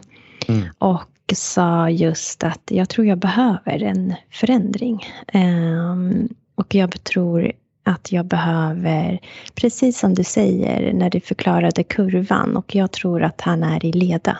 Mm. 0.48 0.62
Och 0.78 1.10
sa 1.34 1.90
just 1.90 2.44
att 2.44 2.62
jag 2.70 2.88
tror 2.88 3.06
jag 3.06 3.18
behöver 3.18 3.82
en 3.82 4.14
förändring. 4.30 5.06
Ehm, 5.32 6.28
och 6.54 6.74
jag 6.74 7.04
tror 7.04 7.52
att 7.84 8.12
jag 8.12 8.26
behöver, 8.26 9.18
precis 9.54 9.98
som 9.98 10.14
du 10.14 10.24
säger 10.24 10.92
när 10.92 11.10
du 11.10 11.20
förklarade 11.20 11.82
kurvan 11.84 12.56
och 12.56 12.74
jag 12.74 12.92
tror 12.92 13.22
att 13.22 13.40
han 13.40 13.62
är 13.62 13.84
i 13.84 13.92
leda. 13.92 14.38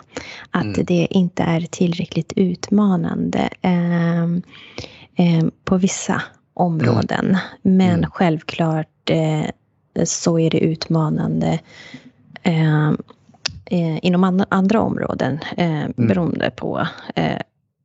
Att 0.51 0.63
Mm. 0.63 0.85
det 0.85 1.07
inte 1.09 1.43
är 1.43 1.61
tillräckligt 1.61 2.33
utmanande 2.35 3.49
ehm, 3.61 4.41
ehm, 5.15 5.51
på 5.63 5.77
vissa 5.77 6.21
områden. 6.53 7.37
Men 7.61 7.97
Mm. 7.97 8.09
självklart 8.11 9.09
eh, 9.09 9.45
så 10.05 10.39
är 10.39 10.49
det 10.49 10.59
utmanande 10.59 11.59
eh, 12.43 12.89
eh, 13.65 14.05
inom 14.05 14.23
an 14.23 14.45
andra 14.49 14.81
områden 14.81 15.39
eh, 15.57 15.81
mm. 15.81 15.93
beroende 15.95 16.51
på, 16.51 16.87
eh, 17.15 17.41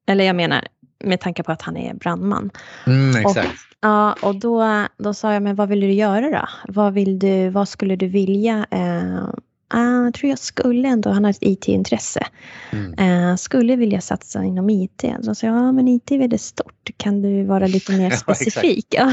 eller 0.06 0.24
jag 0.24 0.36
menar 0.36 0.68
med 1.04 1.20
tanke 1.20 1.42
på 1.42 1.52
att 1.52 1.62
han 1.62 1.76
är 1.76 1.94
brandman. 1.94 2.50
Mm. 2.86 3.26
Och, 3.26 3.36
ja, 3.80 4.16
och 4.22 4.34
då, 4.34 4.86
då 4.96 5.14
sa 5.14 5.32
jag, 5.32 5.42
men 5.42 5.56
vad 5.56 5.68
vill 5.68 5.80
du 5.80 5.92
göra 5.92 6.30
då? 6.30 6.72
Vad, 6.72 6.92
vill 6.92 7.18
du, 7.18 7.48
vad 7.48 7.68
skulle 7.68 7.96
du 7.96 8.06
vilja? 8.06 8.66
Eh, 8.70 9.28
Uh, 9.74 10.04
jag 10.04 10.14
tror 10.14 10.30
jag 10.30 10.38
skulle 10.38 10.88
ändå, 10.88 11.10
han 11.10 11.24
har 11.24 11.30
ett 11.30 11.38
IT-intresse, 11.40 12.26
mm. 12.70 13.30
uh, 13.30 13.36
skulle 13.36 13.76
vilja 13.76 14.00
satsa 14.00 14.44
inom 14.44 14.70
IT. 14.70 15.04
Så 15.22 15.34
sa 15.34 15.46
jag, 15.46 15.56
ja 15.56 15.72
men 15.72 15.88
IT 15.88 16.12
är 16.12 16.18
väldigt 16.18 16.40
stort, 16.40 16.90
kan 16.96 17.22
du 17.22 17.44
vara 17.44 17.66
lite 17.66 17.92
mer 17.92 18.10
specifik? 18.16 18.86
ja, 18.94 19.12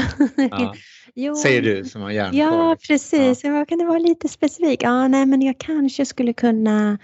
jo. 1.14 1.34
Säger 1.34 1.62
du 1.62 1.84
som 1.84 2.02
har 2.02 2.10
järnkoll. 2.10 2.38
Ja, 2.38 2.76
precis. 2.88 3.44
Ja. 3.44 3.64
Kan 3.64 3.78
du 3.78 3.84
vara 3.84 3.98
lite 3.98 4.28
specifik? 4.28 4.82
Ja, 4.82 5.08
nej 5.08 5.26
men 5.26 5.42
jag 5.42 5.58
kanske 5.58 6.06
skulle 6.06 6.32
kunna 6.32 6.98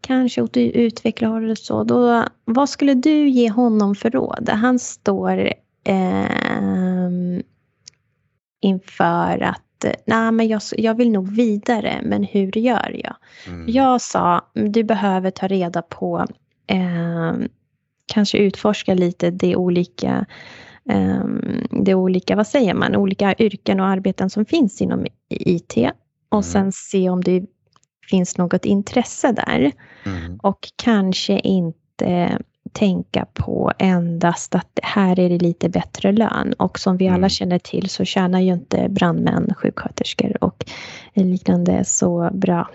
kanske 0.00 0.46
utveckla 0.54 1.40
det 1.40 1.56
så. 1.56 1.84
Då, 1.84 2.24
vad 2.44 2.68
skulle 2.68 2.94
du 2.94 3.28
ge 3.28 3.50
honom 3.50 3.94
för 3.94 4.10
råd? 4.10 4.48
Han 4.48 4.78
står 4.78 5.52
eh, 5.84 7.40
inför 8.60 9.42
att 9.42 9.62
nej 10.06 10.32
men 10.32 10.48
jag, 10.48 10.62
jag 10.76 10.94
vill 10.94 11.10
nog 11.10 11.36
vidare, 11.36 12.00
men 12.02 12.24
hur 12.24 12.58
gör 12.58 13.00
jag? 13.04 13.16
Mm. 13.46 13.64
Jag 13.68 14.00
sa, 14.00 14.50
du 14.54 14.84
behöver 14.84 15.30
ta 15.30 15.48
reda 15.48 15.82
på, 15.82 16.26
eh, 16.66 17.34
kanske 18.06 18.38
utforska 18.38 18.94
lite 18.94 19.30
det 19.30 19.56
olika, 19.56 20.26
eh, 20.88 21.24
det 21.84 21.94
olika, 21.94 22.36
vad 22.36 22.46
säger 22.46 22.74
man, 22.74 22.96
olika 22.96 23.34
yrken 23.38 23.80
och 23.80 23.86
arbeten 23.86 24.30
som 24.30 24.44
finns 24.44 24.82
inom 24.82 25.06
IT. 25.28 25.76
Och 26.28 26.38
mm. 26.38 26.42
sen 26.42 26.72
se 26.72 27.10
om 27.10 27.24
det 27.24 27.44
finns 28.10 28.38
något 28.38 28.64
intresse 28.64 29.32
där. 29.32 29.72
Mm. 30.04 30.38
Och 30.42 30.58
kanske 30.76 31.38
inte 31.38 32.38
tänka 32.72 33.26
på 33.34 33.72
endast 33.78 34.54
att 34.54 34.78
här 34.82 35.20
är 35.20 35.28
det 35.28 35.38
lite 35.38 35.68
bättre 35.68 36.12
lön. 36.12 36.52
Och 36.52 36.78
som 36.78 36.96
vi 36.96 37.08
alla 37.08 37.16
mm. 37.16 37.30
känner 37.30 37.58
till 37.58 37.88
så 37.88 38.04
tjänar 38.04 38.40
ju 38.40 38.52
inte 38.52 38.88
brandmän, 38.88 39.54
sjuksköterskor 39.56 40.44
och 40.44 40.64
liknande 41.14 41.84
så 41.84 42.30
bra 42.32 42.70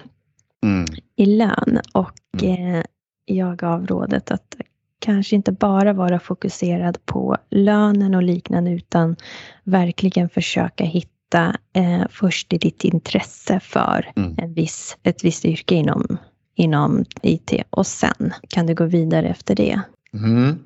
mm. 0.64 0.86
i 1.16 1.26
lön. 1.26 1.80
Och 1.94 2.44
mm. 2.44 2.76
eh, 2.76 2.84
jag 3.26 3.58
gav 3.58 3.88
rådet 3.88 4.32
att 4.32 4.56
kanske 5.02 5.36
inte 5.36 5.52
bara 5.52 5.94
vara 5.94 6.20
fokuserad 6.20 7.06
på 7.06 7.38
lönen 7.50 8.16
och 8.16 8.24
liknande 8.24 8.72
utan 8.72 9.16
verkligen 9.64 10.30
försöka 10.30 10.84
hitta 10.84 11.56
eh, 11.74 12.04
först 12.10 12.54
i 12.54 12.58
ditt 12.58 12.84
intresse 12.84 13.60
för 13.60 14.12
mm. 14.16 14.36
en 14.38 14.54
viss, 14.54 14.98
ett 15.04 15.24
visst 15.24 15.46
yrke 15.46 15.76
inom 15.76 16.18
inom 16.56 17.06
IT 17.22 17.54
och 17.70 17.88
sen 17.88 18.34
kan 18.50 18.66
du 18.66 18.76
gå 18.76 18.86
vidare 18.86 19.28
efter 19.28 19.56
det. 19.56 19.82
Mm. 20.14 20.60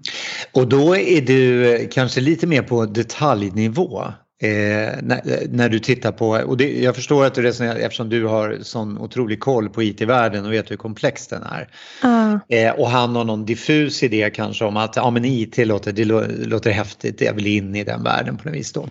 Och 0.54 0.68
då 0.68 0.96
är 0.96 1.22
du 1.22 1.88
kanske 1.92 2.22
lite 2.22 2.48
mer 2.48 2.62
på 2.62 2.86
detaljnivå 2.86 4.04
eh, 4.46 5.00
när, 5.04 5.48
när, 5.50 5.70
du 5.70 5.80
tittar 5.80 6.12
på, 6.12 6.30
och 6.30 6.58
det, 6.58 6.82
jag 6.82 6.96
förstår 6.96 7.26
att 7.26 7.36
du 7.36 7.42
resonerar 7.42 7.76
eftersom 7.76 8.10
du 8.10 8.26
har 8.26 8.60
sån 8.62 8.98
otrolig 8.98 9.40
koll 9.40 9.70
på 9.70 9.84
IT-världen 9.84 10.46
och 10.46 10.54
vet 10.54 10.72
hur 10.72 10.78
komplex 10.78 11.28
den 11.28 11.44
är. 11.44 11.70
Uh. 12.04 12.38
Eh, 12.50 12.74
och 12.74 12.90
han 12.90 13.16
har 13.16 13.24
någon 13.24 13.46
diffus 13.46 14.04
idé 14.04 14.32
kanske 14.34 14.66
om 14.66 14.78
att 14.78 14.96
ja, 14.96 15.10
men 15.10 15.26
IT 15.26 15.58
låter, 15.58 15.92
det 15.92 16.06
låter 16.46 16.72
häftigt, 16.72 17.22
jag 17.22 17.34
vill 17.34 17.48
in 17.48 17.76
i 17.76 17.84
den 17.84 18.04
världen 18.04 18.38
på 18.38 18.50
något 18.50 18.58
vis 18.58 18.72
då. 18.72 18.90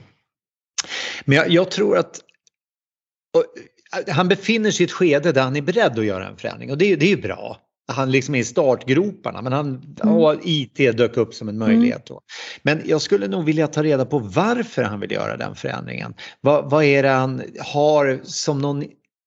Men 1.25 1.37
jag, 1.37 1.51
jag 1.51 1.71
tror 1.71 1.99
att 1.99 2.21
och, 3.37 3.45
han 4.09 4.29
befinner 4.29 4.71
sig 4.71 4.85
i 4.85 4.87
ett 4.87 4.93
skede 4.93 5.33
där 5.33 5.43
han 5.43 5.57
är 5.57 5.63
beredd 5.63 5.99
att 5.99 6.05
göra 6.05 6.29
en 6.29 6.37
förändring 6.37 6.71
och 6.71 6.79
det, 6.79 6.97
det 6.97 7.07
är 7.07 7.11
ju 7.11 7.23
bra. 7.23 7.61
Han 7.87 8.11
liksom 8.11 8.35
är 8.35 8.39
i 8.39 8.45
startgroparna 8.45 9.43
men 9.43 9.53
han, 9.53 9.97
mm. 10.03 10.15
och 10.15 10.35
IT 10.43 10.77
dök 10.77 11.17
upp 11.17 11.35
som 11.35 11.49
en 11.49 11.59
möjlighet. 11.59 12.07
Då. 12.07 12.21
Men 12.63 12.83
jag 12.85 13.01
skulle 13.03 13.29
nog 13.29 13.45
vilja 13.45 13.67
ta 13.67 13.83
reda 13.83 14.05
på 14.05 14.19
varför 14.19 14.83
han 14.83 15.01
vill 15.01 15.13
göra 15.13 15.37
den 15.37 15.55
förändringen. 15.55 16.15
Vad, 16.41 16.71
vad 16.71 16.85
är 16.85 17.03
det 17.03 17.09
han 17.09 17.43
har 17.59 18.21
som 18.25 18.59
någon 18.59 18.85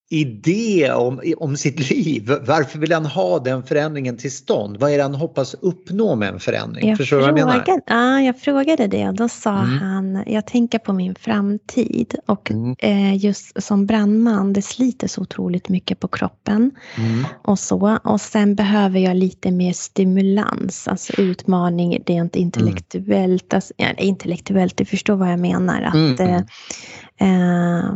idé 0.10 0.92
om, 0.92 1.22
om 1.38 1.58
sitt 1.58 1.90
liv. 1.90 2.32
Varför 2.48 2.80
vill 2.80 2.94
han 2.94 3.06
ha 3.06 3.40
den 3.40 3.64
förändringen 3.64 4.18
till 4.18 4.32
stånd? 4.32 4.78
Vad 4.78 4.92
är 4.92 4.98
det 4.98 5.04
han 5.04 5.16
hoppas 5.16 5.54
uppnå 5.54 6.16
med 6.16 6.30
en 6.30 6.40
förändring? 6.40 6.90
Jag, 6.90 6.98
Förstår 6.98 7.18
frågade, 7.18 7.44
vad 7.44 7.54
jag 7.54 7.68
menar? 7.68 7.82
Ja, 7.86 8.22
jag 8.22 8.40
frågade 8.40 8.88
det 8.88 9.08
och 9.08 9.16
då 9.16 9.30
sa 9.30 9.58
mm. 9.58 9.78
han, 9.78 10.24
jag 10.28 10.48
tänker 10.48 10.80
på 10.80 10.94
min 10.94 11.16
framtid 11.16 12.16
och 12.26 12.52
mm. 12.52 12.76
eh, 12.80 13.18
just 13.18 13.64
som 13.64 13.86
brandman, 13.86 14.54
det 14.54 14.62
sliter 14.62 15.08
så 15.08 15.22
otroligt 15.22 15.70
mycket 15.70 16.00
på 16.00 16.08
kroppen 16.08 16.72
mm. 16.98 17.26
och 17.44 17.60
så. 17.60 18.00
Och 18.04 18.22
sen 18.22 18.56
behöver 18.56 19.00
jag 19.00 19.16
lite 19.16 19.52
mer 19.52 19.74
stimulans, 19.74 20.88
alltså 20.88 21.22
utmaning 21.22 22.04
rent 22.06 22.36
intellektuellt. 22.36 23.54
Alltså, 23.54 23.74
ja, 23.78 23.92
intellektuellt, 23.98 24.78
du 24.78 24.86
förstår 24.86 25.16
vad 25.16 25.32
jag 25.32 25.40
menar. 25.40 25.82
Att, 25.82 26.20
mm. 26.20 26.30
eh, 26.30 26.42
eh 27.20 27.94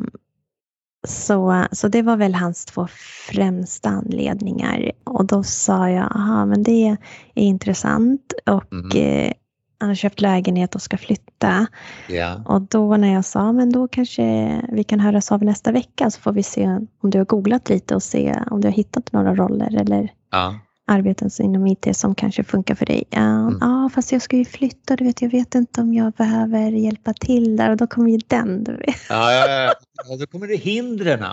så, 1.07 1.65
så 1.71 1.87
det 1.87 2.01
var 2.01 2.17
väl 2.17 2.35
hans 2.35 2.65
två 2.65 2.87
främsta 3.29 3.89
anledningar. 3.89 4.91
Och 5.03 5.25
då 5.25 5.43
sa 5.43 5.89
jag, 5.89 6.11
aha 6.15 6.45
men 6.45 6.63
det 6.63 6.87
är 6.87 7.43
intressant 7.43 8.33
och 8.45 8.73
mm. 8.73 9.27
eh, 9.27 9.33
han 9.79 9.89
har 9.89 9.95
köpt 9.95 10.21
lägenhet 10.21 10.75
och 10.75 10.81
ska 10.81 10.97
flytta. 10.97 11.67
Yeah. 12.09 12.47
Och 12.47 12.61
då 12.61 12.97
när 12.97 13.13
jag 13.13 13.25
sa, 13.25 13.51
men 13.51 13.71
då 13.71 13.87
kanske 13.87 14.61
vi 14.71 14.83
kan 14.83 14.99
höras 14.99 15.31
av 15.31 15.43
nästa 15.43 15.71
vecka 15.71 16.11
så 16.11 16.21
får 16.21 16.31
vi 16.31 16.43
se 16.43 16.67
om 17.01 17.09
du 17.09 17.17
har 17.17 17.25
googlat 17.25 17.69
lite 17.69 17.95
och 17.95 18.03
se 18.03 18.39
om 18.51 18.61
du 18.61 18.67
har 18.67 18.73
hittat 18.73 19.11
några 19.11 19.35
roller 19.35 19.75
eller 19.81 20.13
ja 20.31 20.59
arbeten 20.87 21.29
inom 21.39 21.67
IT 21.67 21.97
som 21.97 22.15
kanske 22.15 22.43
funkar 22.43 22.75
för 22.75 22.85
dig. 22.85 23.03
Ja, 23.09 23.19
mm. 23.19 23.57
ja, 23.61 23.89
fast 23.95 24.11
jag 24.11 24.21
ska 24.21 24.37
ju 24.37 24.45
flytta, 24.45 24.95
du 24.95 25.03
vet, 25.03 25.21
jag 25.21 25.29
vet 25.29 25.55
inte 25.55 25.81
om 25.81 25.93
jag 25.93 26.13
behöver 26.13 26.71
hjälpa 26.71 27.13
till 27.13 27.57
där 27.57 27.69
och 27.69 27.77
då 27.77 27.87
kommer 27.87 28.09
ju 28.09 28.19
den. 28.27 28.63
Du 28.63 28.71
vet. 28.71 28.95
Ja, 29.09 29.33
ja, 29.33 29.73
ja. 30.07 30.15
då 30.17 30.27
kommer 30.27 30.47
det 30.47 30.55
hindren. 30.55 31.25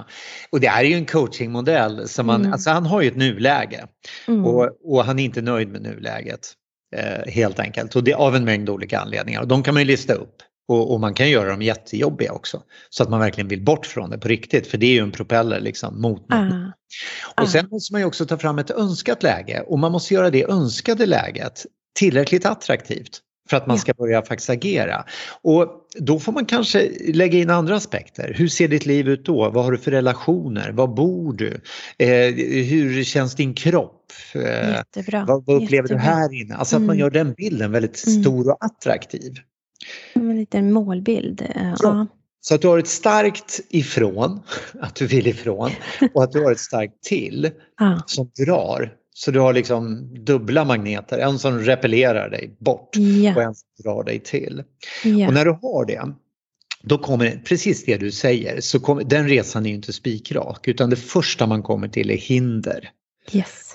Och 0.53 0.61
det 0.61 0.69
här 0.69 0.85
är 0.85 0.89
ju 0.89 0.95
en 0.95 1.07
coachingmodell 1.07 2.09
som 2.09 2.27
man, 2.27 2.41
mm. 2.41 2.53
alltså 2.53 2.71
han 2.71 2.87
har 2.87 3.03
ju 3.03 3.09
ett 3.09 3.17
nuläge 3.17 3.87
mm. 4.29 4.45
och, 4.45 4.71
och 4.85 5.05
han 5.05 5.19
är 5.19 5.25
inte 5.25 5.43
nöjd 5.43 5.69
med 5.69 5.83
nuläget. 5.83 6.55
Eh, 6.97 7.33
helt 7.33 7.59
enkelt 7.59 7.97
och 7.97 8.05
det 8.05 8.15
av 8.15 8.37
en 8.37 8.45
mängd 8.45 8.71
olika 8.71 8.99
anledningar 8.99 9.41
och 9.41 9.49
de 9.49 9.63
kan 9.63 9.75
man 9.75 9.83
ju 9.83 9.87
lista 9.87 10.15
upp. 10.15 10.35
Och, 10.69 10.93
och, 10.93 11.01
man 11.01 11.15
kan 11.15 11.31
göra 11.31 11.51
dem 11.51 11.63
jättejobbiga 11.63 12.33
också. 12.33 12.63
Så 12.91 13.03
att 13.03 13.11
man 13.11 13.21
verkligen 13.21 13.49
vill 13.49 13.65
bort 13.65 13.87
från 13.87 14.11
det 14.11 14.19
på 14.19 14.29
riktigt 14.29 14.67
för 14.67 14.79
det 14.79 14.87
är 14.87 14.93
ju 14.93 15.01
en 15.01 15.13
propeller 15.13 15.61
liksom 15.61 16.01
mot 16.01 16.33
uh. 16.33 16.69
Och 17.37 17.43
uh. 17.43 17.49
sen 17.49 17.69
måste 17.71 17.95
man 17.95 18.01
ju 18.01 18.07
också 18.07 18.27
ta 18.27 18.39
fram 18.39 18.59
ett 18.59 18.71
önskat 18.71 19.23
läge 19.23 19.65
och 19.67 19.79
man 19.79 19.93
måste 19.93 20.15
göra 20.15 20.31
det 20.31 20.45
önskade 20.45 21.07
läget 21.07 21.67
tillräckligt 21.99 22.47
attraktivt 22.47 23.23
för 23.51 23.57
att 23.57 23.67
man 23.67 23.79
ska 23.79 23.95
börja 23.95 24.23
faktiskt 24.23 24.51
agera. 24.51 25.05
Och 25.43 25.69
då 25.99 26.19
får 26.19 26.33
man 26.33 26.47
kanske 26.47 26.91
lägga 27.15 27.39
in 27.39 27.51
andra 27.51 27.77
aspekter. 27.77 28.33
Hur 28.37 28.49
ser 28.49 28.69
ditt 28.69 28.87
liv 28.87 29.09
ut 29.09 29.25
då? 29.25 29.51
Vad 29.51 29.65
har 29.65 29.73
du 29.73 29.79
för 29.79 29.91
relationer? 29.91 30.73
Var 30.73 30.87
bor 30.87 31.33
du? 31.33 31.61
Eh, 31.99 32.35
hur 32.65 33.05
känns 33.05 33.35
din 33.35 33.55
kropp? 33.55 34.13
Eh. 34.35 35.23
Vad, 35.27 35.47
vad 35.47 35.63
upplever 35.63 35.89
Jättebra. 35.89 35.97
du 35.97 35.99
här 35.99 36.41
inne? 36.43 36.55
Alltså 36.55 36.77
att 36.77 36.83
man 36.83 36.97
mm. 36.97 36.99
gör 36.99 37.11
den 37.11 37.33
bilden 37.33 37.73
väldigt 37.73 38.07
mm. 38.07 38.23
stor 38.23 38.51
och 38.51 38.65
attraktiv. 38.65 39.35
En 40.13 40.37
liten 40.37 40.73
målbild. 40.73 41.43
Eh, 41.55 41.75
ja. 41.83 42.07
Så 42.41 42.55
att 42.55 42.63
du 42.63 42.69
har 42.69 42.79
ett 42.79 42.89
starkt 42.89 43.61
ifrån, 43.69 44.41
att 44.81 44.95
du 44.95 45.07
vill 45.07 45.27
ifrån, 45.27 45.71
och 46.15 46.25
att 46.25 46.33
du 46.33 46.45
har 46.45 46.53
ett 46.53 46.61
starkt 46.61 47.03
till 47.03 47.51
ja. 47.79 48.03
som 48.07 48.31
drar. 48.47 48.95
Så 49.15 49.31
du 49.31 49.41
har 49.41 49.53
liksom 49.53 50.09
dubbla 50.25 50.65
magneter, 50.65 51.19
en 51.19 51.39
som 51.39 51.59
repellerar 51.59 52.31
dig 52.31 52.57
bort 52.59 52.97
ja. 52.97 53.37
och 53.37 53.43
en 53.43 53.55
som 53.55 53.69
drar 53.83 54.05
dig 54.05 54.21
till. 54.21 54.63
Och 55.05 55.35
när 55.35 55.45
du 55.45 55.51
har 55.51 55.85
det, 55.85 56.13
då 56.83 56.99
kommer 56.99 57.43
precis 57.45 57.85
det 57.85 57.97
du 57.97 58.11
säger, 58.11 58.61
så 58.61 58.81
kommer, 58.81 59.05
den 59.05 59.29
resan 59.29 59.67
är 59.67 59.71
ju 59.71 59.77
inte 59.77 59.93
spikrak 59.93 60.69
utan 60.69 60.91
det 60.91 60.97
första 60.97 61.47
man 61.47 61.63
kommer 61.63 61.89
till 61.89 62.11
är 62.11 62.17
hinder. 62.17 62.91
Yes. 63.33 63.68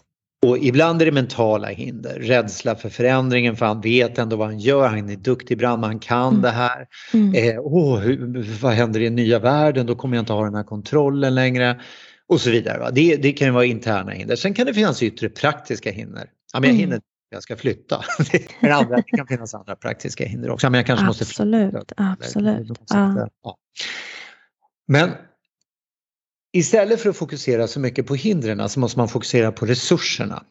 Och 0.44 0.58
ibland 0.58 1.02
är 1.02 1.06
det 1.06 1.12
mentala 1.12 1.68
hinder, 1.68 2.20
rädsla 2.20 2.76
för 2.76 2.90
förändringen 2.90 3.56
för 3.56 3.66
han 3.66 3.82
vet 3.82 4.18
ändå 4.18 4.36
vad 4.36 4.48
han 4.48 4.60
gör, 4.60 4.88
han 4.88 5.10
är 5.10 5.16
duktig 5.16 5.58
brandman, 5.58 5.90
han 5.90 6.00
kan 6.00 6.30
mm. 6.30 6.42
det 6.42 6.50
här. 6.50 6.88
Mm. 7.14 7.34
Eh, 7.36 7.60
oh, 7.60 7.98
hur, 8.00 8.60
vad 8.62 8.74
händer 8.74 9.00
i 9.00 9.04
den 9.04 9.16
nya 9.16 9.40
världen, 9.40 9.86
då 9.86 9.96
kommer 9.96 10.16
jag 10.16 10.22
inte 10.22 10.34
ha 10.34 10.44
den 10.44 10.56
här 10.56 10.64
kontrollen 10.64 11.36
längre. 11.36 11.82
Och 12.28 12.42
så 12.42 12.50
vidare. 12.50 12.92
Det, 12.92 13.16
det 13.16 13.32
kan 13.32 13.48
ju 13.48 13.54
vara 13.54 13.66
interna 13.66 14.12
hinder. 14.12 14.36
Sen 14.36 14.54
kan 14.54 14.66
det 14.66 14.74
finnas 14.74 15.04
yttre 15.04 15.30
praktiska 15.30 15.92
hinder. 15.92 16.30
Ja, 16.54 16.60
men 16.60 16.70
jag 16.70 16.76
mm. 16.76 16.80
hinner 16.80 17.02
jag 17.30 17.44
ska 17.44 17.56
flytta. 17.56 18.04
men 18.60 18.72
andra, 18.72 18.96
det 18.96 19.18
kan 19.18 19.28
finnas 19.28 19.54
andra 19.54 19.76
praktiska 19.76 20.26
hinder 20.26 20.50
också. 20.50 20.70
Men 20.70 20.78
jag 20.78 20.86
kanske 20.86 21.06
absolut, 21.06 21.74
måste 21.74 21.96
flytta. 21.96 22.16
Absolut. 22.22 22.72
Ja. 22.90 23.30
Ja. 23.44 23.58
Men 24.88 25.12
Istället 26.54 27.02
för 27.02 27.10
att 27.10 27.18
fokusera 27.18 27.68
så 27.68 27.80
mycket 27.80 28.08
på 28.08 28.16
hindren 28.16 28.70
så 28.70 28.80
måste 28.80 29.00
man 29.00 29.10
fokusera 29.10 29.52
på 29.52 29.66
resurserna. 29.66 30.44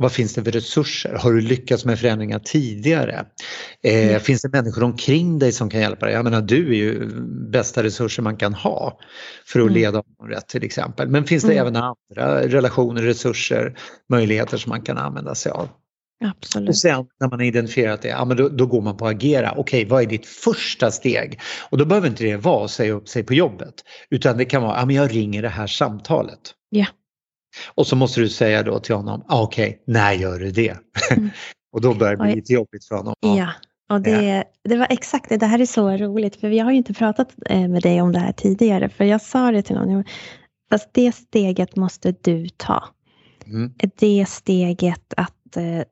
Vad 0.00 0.12
finns 0.12 0.34
det 0.34 0.44
för 0.44 0.50
resurser? 0.50 1.14
Har 1.14 1.32
du 1.32 1.40
lyckats 1.40 1.84
med 1.84 1.98
förändringar 2.00 2.38
tidigare? 2.38 3.26
Eh, 3.82 4.08
mm. 4.08 4.20
Finns 4.20 4.42
det 4.42 4.48
människor 4.48 4.82
omkring 4.82 5.38
dig 5.38 5.52
som 5.52 5.70
kan 5.70 5.80
hjälpa 5.80 6.06
dig? 6.06 6.14
Jag 6.14 6.24
menar 6.24 6.42
du 6.42 6.68
är 6.68 6.76
ju 6.76 7.10
bästa 7.50 7.82
resurser 7.82 8.22
man 8.22 8.36
kan 8.36 8.54
ha 8.54 8.98
för 9.46 9.60
att 9.60 9.66
mm. 9.66 9.74
leda 9.74 10.02
någon 10.18 10.30
rätt 10.30 10.48
till 10.48 10.64
exempel. 10.64 11.08
Men 11.08 11.24
finns 11.24 11.44
det 11.44 11.52
mm. 11.52 11.60
även 11.60 11.76
andra 11.76 12.48
relationer, 12.48 13.02
resurser, 13.02 13.78
möjligheter 14.08 14.56
som 14.56 14.70
man 14.70 14.82
kan 14.82 14.98
använda 14.98 15.34
sig 15.34 15.52
av? 15.52 15.68
Absolut. 16.24 16.68
Och 16.68 16.76
sen 16.76 17.06
när 17.20 17.28
man 17.28 17.38
har 17.38 17.46
identifierat 17.46 18.02
det, 18.02 18.08
ja, 18.08 18.24
men 18.24 18.36
då, 18.36 18.48
då 18.48 18.66
går 18.66 18.82
man 18.82 18.96
på 18.96 19.06
att 19.06 19.14
agera. 19.14 19.54
Okej, 19.56 19.84
vad 19.84 20.02
är 20.02 20.06
ditt 20.06 20.26
första 20.26 20.90
steg? 20.90 21.40
Och 21.70 21.78
då 21.78 21.84
behöver 21.84 22.08
inte 22.08 22.24
det 22.24 22.36
vara 22.36 22.64
att 22.64 22.70
säga 22.70 22.92
upp 22.92 23.08
sig 23.08 23.22
på 23.22 23.34
jobbet. 23.34 23.74
Utan 24.10 24.38
det 24.38 24.44
kan 24.44 24.62
vara, 24.62 24.78
ja 24.78 24.86
men 24.86 24.96
jag 24.96 25.14
ringer 25.14 25.42
det 25.42 25.48
här 25.48 25.66
samtalet. 25.66 26.40
Ja. 26.70 26.86
Och 27.74 27.86
så 27.86 27.96
måste 27.96 28.20
du 28.20 28.28
säga 28.28 28.62
då 28.62 28.78
till 28.78 28.94
honom, 28.94 29.24
ah, 29.28 29.42
okej, 29.42 29.68
okay, 29.68 29.94
när 29.94 30.12
gör 30.12 30.38
du 30.38 30.50
det? 30.50 30.76
Mm. 31.10 31.30
och 31.72 31.80
då 31.80 31.94
börjar 31.94 32.16
det 32.16 32.22
bli 32.24 32.34
lite 32.34 32.52
jobbigt 32.52 32.84
för 32.84 32.96
honom. 32.96 33.14
Ja, 33.20 33.48
och 33.90 34.00
det, 34.00 34.44
det 34.64 34.76
var 34.76 34.86
exakt 34.90 35.28
det. 35.28 35.36
Det 35.36 35.46
här 35.46 35.58
är 35.58 35.66
så 35.66 35.90
roligt, 35.90 36.36
för 36.36 36.48
vi 36.48 36.58
har 36.58 36.70
ju 36.70 36.76
inte 36.76 36.94
pratat 36.94 37.34
eh, 37.46 37.68
med 37.68 37.82
dig 37.82 38.02
om 38.02 38.12
det 38.12 38.18
här 38.18 38.32
tidigare. 38.32 38.88
För 38.88 39.04
jag 39.04 39.20
sa 39.20 39.50
det 39.50 39.62
till 39.62 39.76
honom, 39.76 40.04
fast 40.70 40.88
det 40.92 41.12
steget 41.12 41.76
måste 41.76 42.14
du 42.22 42.48
ta. 42.48 42.84
Mm. 43.46 43.72
Det 43.78 44.28
steget 44.28 45.14
att 45.16 45.56
eh, 45.56 45.82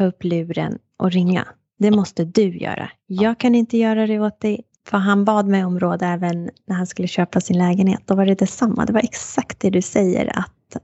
ta 0.00 0.06
upp 0.06 0.24
luren 0.24 0.78
och 0.96 1.12
ringa. 1.12 1.48
Det 1.78 1.90
måste 1.90 2.24
du 2.24 2.58
göra. 2.58 2.90
Jag 3.06 3.40
kan 3.40 3.54
inte 3.54 3.78
göra 3.78 4.06
det 4.06 4.20
åt 4.20 4.40
dig. 4.40 4.64
För 4.88 4.98
han 4.98 5.24
bad 5.24 5.46
mig 5.46 5.64
om 5.64 5.80
råd 5.80 6.02
även 6.02 6.50
när 6.66 6.76
han 6.76 6.86
skulle 6.86 7.08
köpa 7.08 7.40
sin 7.40 7.58
lägenhet. 7.58 8.00
Då 8.04 8.14
var 8.14 8.26
det 8.26 8.34
detsamma. 8.34 8.86
Det 8.86 8.92
var 8.92 9.00
exakt 9.00 9.60
det 9.60 9.70
du 9.70 9.82
säger 9.82 10.38
att 10.38 10.76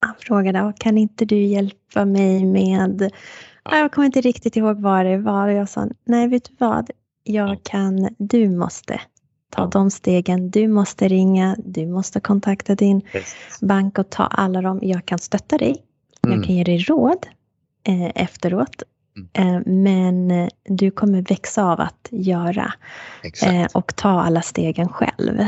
han 0.00 0.14
frågade, 0.18 0.72
kan 0.78 0.98
inte 0.98 1.24
du 1.24 1.42
hjälpa 1.44 2.04
mig 2.04 2.44
med, 2.44 3.10
ja. 3.64 3.76
jag 3.76 3.92
kommer 3.92 4.06
inte 4.06 4.20
riktigt 4.20 4.56
ihåg 4.56 4.80
vad 4.80 5.06
det 5.06 5.18
var 5.18 5.48
jag 5.48 5.68
sa, 5.68 5.88
nej 6.04 6.28
vet 6.28 6.44
du 6.44 6.54
vad, 6.58 6.90
jag 7.24 7.62
kan, 7.62 8.08
du 8.18 8.48
måste 8.48 9.00
ta 9.50 9.66
de 9.66 9.90
stegen, 9.90 10.50
du 10.50 10.68
måste 10.68 11.08
ringa, 11.08 11.56
du 11.58 11.86
måste 11.86 12.20
kontakta 12.20 12.74
din 12.74 13.02
yes. 13.14 13.34
bank 13.60 13.98
och 13.98 14.10
ta 14.10 14.22
alla 14.22 14.62
dem, 14.62 14.78
jag 14.82 15.06
kan 15.06 15.18
stötta 15.18 15.58
dig, 15.58 15.76
mm. 16.26 16.36
jag 16.36 16.46
kan 16.46 16.54
ge 16.54 16.64
dig 16.64 16.78
råd 16.78 17.26
eh, 17.86 18.10
efteråt, 18.14 18.82
Mm. 19.16 19.56
Eh, 19.56 19.62
men 19.66 20.30
eh, 20.30 20.48
du 20.64 20.90
kommer 20.90 21.22
växa 21.22 21.64
av 21.64 21.80
att 21.80 22.08
göra 22.10 22.72
eh, 23.42 23.66
och 23.74 23.96
ta 23.96 24.08
alla 24.08 24.42
stegen 24.42 24.88
själv. 24.88 25.44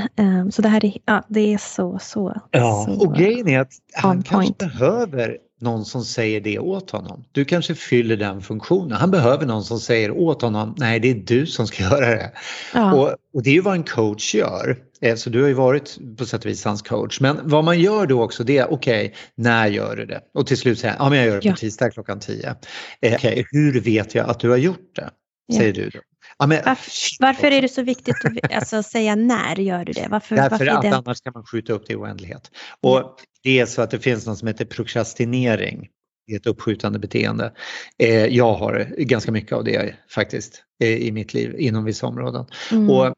Så 0.50 0.62
det 0.62 0.68
här 0.68 0.84
är, 0.84 0.92
ja, 1.04 1.24
det 1.28 1.54
är 1.54 1.58
så, 1.58 1.98
så. 2.02 2.40
Ja, 2.50 2.86
så 2.88 3.06
och 3.06 3.14
grejen 3.16 3.48
är 3.48 3.60
att 3.60 3.72
han 3.92 4.22
kanske 4.22 4.54
behöver 4.58 5.36
någon 5.60 5.84
som 5.84 6.04
säger 6.04 6.40
det 6.40 6.58
åt 6.58 6.90
honom. 6.90 7.24
Du 7.32 7.44
kanske 7.44 7.74
fyller 7.74 8.16
den 8.16 8.42
funktionen. 8.42 8.92
Han 8.92 9.10
behöver 9.10 9.46
någon 9.46 9.64
som 9.64 9.80
säger 9.80 10.10
åt 10.10 10.42
honom, 10.42 10.74
nej 10.78 11.00
det 11.00 11.10
är 11.10 11.14
du 11.14 11.46
som 11.46 11.66
ska 11.66 11.82
göra 11.90 12.10
det. 12.10 12.32
Ja. 12.74 12.94
Och, 12.94 13.16
och, 13.34 13.42
det 13.42 13.50
är 13.50 13.54
ju 13.54 13.60
vad 13.60 13.74
en 13.74 13.84
coach 13.84 14.34
gör. 14.34 14.76
Eh, 15.00 15.16
så 15.16 15.30
du 15.30 15.40
har 15.40 15.48
ju 15.48 15.54
varit 15.54 15.98
på 16.18 16.26
sätt 16.26 16.44
och 16.44 16.50
vis 16.50 16.64
hans 16.64 16.82
coach. 16.82 17.20
Men 17.20 17.40
vad 17.42 17.64
man 17.64 17.80
gör 17.80 18.06
då 18.06 18.22
också 18.22 18.44
det 18.44 18.58
är, 18.58 18.72
okej, 18.72 19.06
okay, 19.06 19.18
när 19.34 19.66
gör 19.66 19.96
du 19.96 20.06
det? 20.06 20.20
Och 20.34 20.46
till 20.46 20.58
slut 20.58 20.78
säger 20.78 20.94
han, 20.94 21.06
ja 21.06 21.10
men 21.10 21.18
jag 21.18 21.26
gör 21.26 21.34
det 21.34 21.40
på 21.40 21.48
ja. 21.48 21.56
tisdag 21.56 21.90
klockan 21.90 22.20
10. 22.20 22.46
Eh, 22.48 22.54
okej, 23.00 23.14
okay, 23.14 23.44
hur 23.50 23.80
vet 23.80 24.14
jag 24.14 24.30
att 24.30 24.40
du 24.40 24.50
har 24.50 24.56
gjort 24.56 24.94
det? 24.94 25.10
Säger 25.56 25.68
ja. 25.68 25.84
du 25.84 25.90
då. 25.90 25.98
Ja, 26.38 26.46
men, 26.46 26.62
varför, 26.64 26.90
varför, 27.20 27.50
är 27.50 27.62
det 27.62 27.68
så 27.68 27.82
viktigt 27.82 28.16
att 28.24 28.52
alltså, 28.52 28.82
säga 28.82 29.14
när 29.14 29.60
gör 29.60 29.84
du 29.84 29.92
det? 29.92 30.06
Varför, 30.10 30.36
Därför 30.36 30.50
varför 30.50 30.66
att 30.66 30.82
det... 30.82 30.96
annars 30.96 31.20
kan 31.20 31.32
man 31.32 31.44
skjuta 31.44 31.72
upp 31.72 31.86
det 31.86 31.92
i 31.92 31.96
oändlighet. 31.96 32.50
Och 32.80 33.20
det 33.42 33.60
är 33.60 33.66
så 33.66 33.82
att 33.82 33.90
det 33.90 33.98
finns 33.98 34.26
något 34.26 34.38
som 34.38 34.48
heter 34.48 34.64
prokrastinering. 34.64 35.88
Det 36.26 36.32
är 36.32 36.36
ett 36.36 36.46
uppskjutande 36.46 36.98
beteende. 36.98 37.52
Eh, 37.98 38.26
jag 38.26 38.54
har 38.54 38.94
ganska 38.98 39.32
mycket 39.32 39.52
av 39.52 39.64
det 39.64 39.94
faktiskt 40.10 40.64
eh, 40.82 40.96
i 40.96 41.12
mitt 41.12 41.34
liv 41.34 41.54
inom 41.58 41.84
vissa 41.84 42.06
områden. 42.06 42.46
Mm. 42.72 42.90
Och 42.90 43.14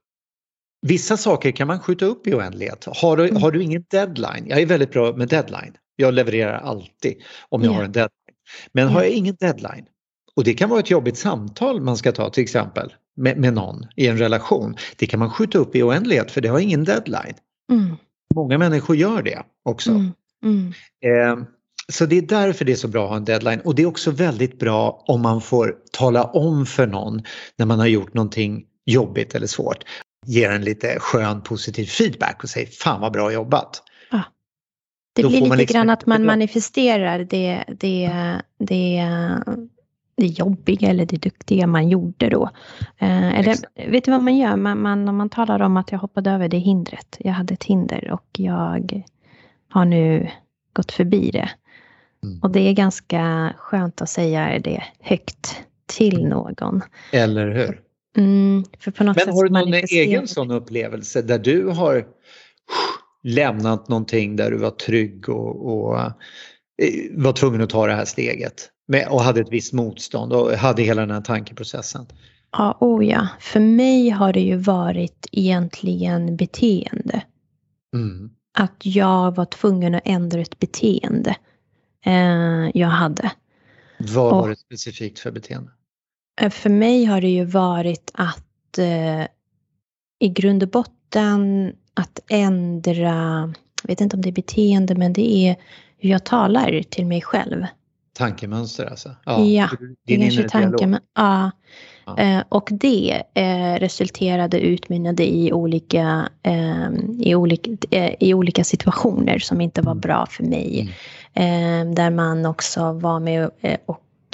Vissa 0.86 1.16
saker 1.16 1.50
kan 1.50 1.66
man 1.66 1.80
skjuta 1.80 2.04
upp 2.04 2.26
i 2.26 2.34
oändlighet. 2.34 2.86
Har 2.86 3.16
du, 3.16 3.28
mm. 3.28 3.42
har 3.42 3.50
du 3.50 3.62
ingen 3.62 3.84
deadline, 3.90 4.46
jag 4.46 4.60
är 4.60 4.66
väldigt 4.66 4.90
bra 4.90 5.16
med 5.16 5.28
deadline. 5.28 5.74
Jag 5.96 6.14
levererar 6.14 6.58
alltid 6.58 7.14
om 7.48 7.62
jag 7.62 7.70
yeah. 7.70 7.76
har 7.76 7.84
en 7.84 7.92
deadline. 7.92 8.10
Men 8.72 8.84
yeah. 8.84 8.94
har 8.94 9.02
jag 9.02 9.10
ingen 9.10 9.36
deadline, 9.40 9.84
och 10.36 10.44
det 10.44 10.54
kan 10.54 10.70
vara 10.70 10.80
ett 10.80 10.90
jobbigt 10.90 11.18
samtal 11.18 11.80
man 11.80 11.96
ska 11.96 12.12
ta 12.12 12.30
till 12.30 12.42
exempel 12.42 12.94
med, 13.16 13.38
med 13.38 13.54
någon 13.54 13.86
i 13.96 14.06
en 14.06 14.18
relation. 14.18 14.76
Det 14.96 15.06
kan 15.06 15.18
man 15.18 15.30
skjuta 15.30 15.58
upp 15.58 15.76
i 15.76 15.82
oändlighet 15.82 16.30
för 16.30 16.40
det 16.40 16.48
har 16.48 16.58
ingen 16.58 16.84
deadline. 16.84 17.34
Mm. 17.72 17.96
Många 18.34 18.58
människor 18.58 18.96
gör 18.96 19.22
det 19.22 19.42
också. 19.64 19.90
Mm. 19.90 20.12
Mm. 20.44 20.72
Eh, 21.04 21.44
så 21.92 22.06
det 22.06 22.18
är 22.18 22.22
därför 22.22 22.64
det 22.64 22.72
är 22.72 22.76
så 22.76 22.88
bra 22.88 23.04
att 23.04 23.10
ha 23.10 23.16
en 23.16 23.24
deadline 23.24 23.60
och 23.60 23.74
det 23.74 23.82
är 23.82 23.86
också 23.86 24.10
väldigt 24.10 24.58
bra 24.58 25.04
om 25.06 25.20
man 25.20 25.40
får 25.40 25.76
tala 25.92 26.24
om 26.24 26.66
för 26.66 26.86
någon 26.86 27.22
när 27.56 27.66
man 27.66 27.78
har 27.78 27.86
gjort 27.86 28.14
någonting 28.14 28.64
jobbigt 28.86 29.34
eller 29.34 29.46
svårt. 29.46 29.84
Ger 30.26 30.50
en 30.50 30.64
lite 30.64 30.96
skön 31.00 31.42
positiv 31.42 31.84
feedback 31.84 32.42
och 32.42 32.48
säger 32.48 32.66
fan 32.66 33.00
vad 33.00 33.12
bra 33.12 33.32
jobbat. 33.32 33.82
Ah. 34.10 34.22
Det 35.12 35.22
Då 35.22 35.28
blir 35.28 35.40
lite 35.40 35.56
liksom 35.56 35.74
grann 35.74 35.90
att 35.90 36.06
man 36.06 36.26
manifesterar 36.26 37.18
det, 37.18 37.64
det, 37.68 38.12
det 38.58 39.04
det 40.20 40.26
jobbiga 40.26 40.88
eller 40.88 41.06
det 41.06 41.16
duktiga 41.16 41.66
man 41.66 41.88
gjorde 41.88 42.28
då. 42.28 42.50
Eh, 42.98 43.38
eller, 43.38 43.56
vet 43.90 44.04
du 44.04 44.10
vad 44.10 44.22
man 44.22 44.36
gör? 44.36 44.56
Man, 44.56 44.82
man, 44.82 45.16
man 45.16 45.28
talar 45.28 45.62
om 45.62 45.76
att 45.76 45.92
jag 45.92 45.98
hoppade 45.98 46.30
över 46.30 46.48
det 46.48 46.58
hindret. 46.58 47.16
Jag 47.18 47.32
hade 47.32 47.54
ett 47.54 47.64
hinder 47.64 48.10
och 48.10 48.26
jag 48.32 49.02
har 49.68 49.84
nu 49.84 50.30
gått 50.72 50.92
förbi 50.92 51.30
det. 51.30 51.50
Mm. 52.22 52.40
Och 52.42 52.50
det 52.50 52.60
är 52.60 52.72
ganska 52.72 53.54
skönt 53.58 54.02
att 54.02 54.08
säga 54.08 54.58
det 54.58 54.82
högt 55.00 55.62
till 55.86 56.26
någon. 56.28 56.82
Eller 57.12 57.50
hur? 57.50 57.80
Mm, 58.16 58.64
Men 58.96 59.08
har 59.08 59.44
du 59.44 59.50
någon 59.50 59.74
egen 59.74 60.28
sån 60.28 60.50
upplevelse 60.50 61.22
där 61.22 61.38
du 61.38 61.66
har 61.66 62.06
lämnat 63.22 63.88
någonting 63.88 64.36
där 64.36 64.50
du 64.50 64.56
var 64.56 64.70
trygg 64.70 65.28
och, 65.28 65.72
och 65.72 66.00
eh, 66.00 66.10
var 67.10 67.32
tvungen 67.32 67.60
att 67.60 67.70
ta 67.70 67.86
det 67.86 67.94
här 67.94 68.04
steget? 68.04 68.68
Med, 68.88 69.08
och 69.08 69.20
hade 69.20 69.40
ett 69.40 69.52
visst 69.52 69.72
motstånd 69.72 70.32
och 70.32 70.52
hade 70.52 70.82
hela 70.82 71.00
den 71.00 71.10
här 71.10 71.20
tankeprocessen. 71.20 72.06
Ja, 72.52 72.78
oh 72.80 73.06
ja. 73.06 73.28
För 73.40 73.60
mig 73.60 74.08
har 74.10 74.32
det 74.32 74.40
ju 74.40 74.56
varit 74.56 75.26
egentligen 75.32 76.36
beteende. 76.36 77.22
Mm. 77.94 78.30
Att 78.58 78.76
jag 78.82 79.36
var 79.36 79.44
tvungen 79.44 79.94
att 79.94 80.02
ändra 80.04 80.40
ett 80.40 80.58
beteende 80.58 81.36
eh, 82.06 82.70
jag 82.74 82.88
hade. 82.88 83.32
Vad 83.98 84.30
var 84.30 84.48
det 84.48 84.56
specifikt 84.56 85.18
för 85.18 85.30
beteende? 85.30 85.70
Eh, 86.40 86.50
för 86.50 86.70
mig 86.70 87.04
har 87.04 87.20
det 87.20 87.28
ju 87.28 87.44
varit 87.44 88.10
att 88.14 88.78
eh, 88.78 89.22
i 90.18 90.28
grund 90.28 90.62
och 90.62 90.68
botten 90.68 91.72
att 91.94 92.20
ändra, 92.30 93.52
jag 93.82 93.88
vet 93.88 94.00
inte 94.00 94.16
om 94.16 94.22
det 94.22 94.28
är 94.28 94.32
beteende, 94.32 94.94
men 94.94 95.12
det 95.12 95.48
är 95.48 95.56
hur 95.98 96.10
jag 96.10 96.24
talar 96.24 96.82
till 96.82 97.06
mig 97.06 97.22
själv. 97.22 97.66
Tankemönster 98.12 98.86
alltså? 98.86 99.16
Ja, 99.24 99.44
ja 99.44 99.68
det 100.06 100.16
kanske 100.16 100.48
tanken, 100.48 100.98
ja. 101.14 101.50
ja. 102.06 102.18
Eh, 102.18 102.42
och 102.48 102.68
det 102.72 103.22
eh, 103.34 103.74
resulterade 103.74 104.60
utmynnade 104.60 105.30
i 105.34 105.52
olika, 105.52 106.28
eh, 106.42 106.88
i, 107.18 107.34
olika, 107.34 107.70
eh, 107.90 108.14
i 108.20 108.34
olika 108.34 108.64
situationer 108.64 109.38
som 109.38 109.60
inte 109.60 109.82
var 109.82 109.92
mm. 109.92 110.00
bra 110.00 110.26
för 110.26 110.44
mig. 110.44 110.94
Mm. 111.34 111.88
Eh, 111.88 111.94
där 111.94 112.10
man 112.10 112.46
också 112.46 112.92
var 112.92 113.20
med 113.20 113.50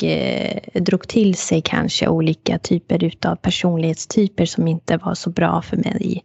eh, 0.05 0.83
drog 0.83 1.09
till 1.09 1.35
sig 1.35 1.63
kanske 1.63 2.09
olika 2.09 2.59
typer 2.59 3.05
utav 3.05 3.37
personlighetstyper 3.37 4.45
som 4.47 4.69
inte 4.69 4.97
var 4.97 5.15
så 5.15 5.31
bra 5.31 5.63
för 5.63 5.77
mig. 5.77 6.25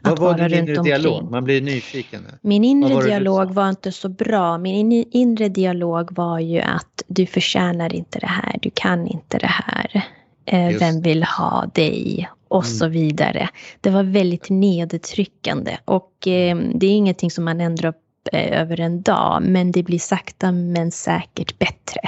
Vad 0.00 0.18
var 0.18 0.34
din 0.34 0.44
inre 0.46 0.60
omkring. 0.60 0.84
dialog? 0.84 1.30
Man 1.30 1.44
blir 1.44 1.60
nyfiken. 1.60 2.26
Min 2.40 2.64
inre 2.64 2.94
var 2.94 3.04
dialog 3.04 3.50
var 3.50 3.68
inte 3.68 3.92
så 3.92 4.08
bra. 4.08 4.58
Min 4.58 4.92
inre 4.92 5.48
dialog 5.48 6.16
var 6.16 6.38
ju 6.38 6.60
att 6.60 7.02
du 7.06 7.26
förtjänar 7.26 7.94
inte 7.94 8.18
det 8.18 8.26
här, 8.26 8.58
du 8.62 8.70
kan 8.74 9.06
inte 9.06 9.38
det 9.38 9.50
här. 9.50 10.02
Eh, 10.44 10.78
vem 10.78 11.00
vill 11.00 11.22
ha 11.22 11.66
dig? 11.74 12.28
Och 12.48 12.64
mm. 12.64 12.74
så 12.74 12.88
vidare. 12.88 13.48
Det 13.80 13.90
var 13.90 14.02
väldigt 14.02 14.50
nedtryckande 14.50 15.76
och 15.84 16.28
eh, 16.28 16.56
det 16.74 16.86
är 16.86 16.90
ingenting 16.90 17.30
som 17.30 17.44
man 17.44 17.60
ändrar 17.60 17.88
upp 17.88 18.28
eh, 18.32 18.60
över 18.60 18.80
en 18.80 19.02
dag 19.02 19.42
men 19.42 19.72
det 19.72 19.82
blir 19.82 19.98
sakta 19.98 20.52
men 20.52 20.90
säkert 20.90 21.58
bättre. 21.58 22.00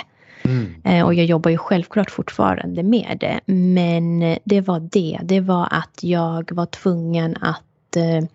Mm. 0.44 0.74
Eh, 0.84 1.04
och 1.04 1.14
jag 1.14 1.26
jobbar 1.26 1.50
ju 1.50 1.58
självklart 1.58 2.10
fortfarande 2.10 2.82
med 2.82 3.16
det. 3.20 3.40
Men 3.52 4.36
det 4.44 4.60
var 4.60 4.80
det. 4.80 5.18
Det 5.22 5.40
var 5.40 5.68
att 5.70 5.98
jag 6.02 6.52
var 6.52 6.66
tvungen 6.66 7.36
att 7.40 7.96
eh, 7.96 8.28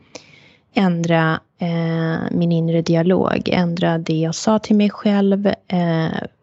ändra 0.73 1.39
eh, 1.59 2.31
min 2.31 2.51
inre 2.51 2.81
dialog. 2.81 3.49
Ändra 3.51 3.97
det 3.97 4.19
jag 4.19 4.35
sa 4.35 4.59
till 4.59 4.75
mig 4.75 4.89
själv 4.89 5.53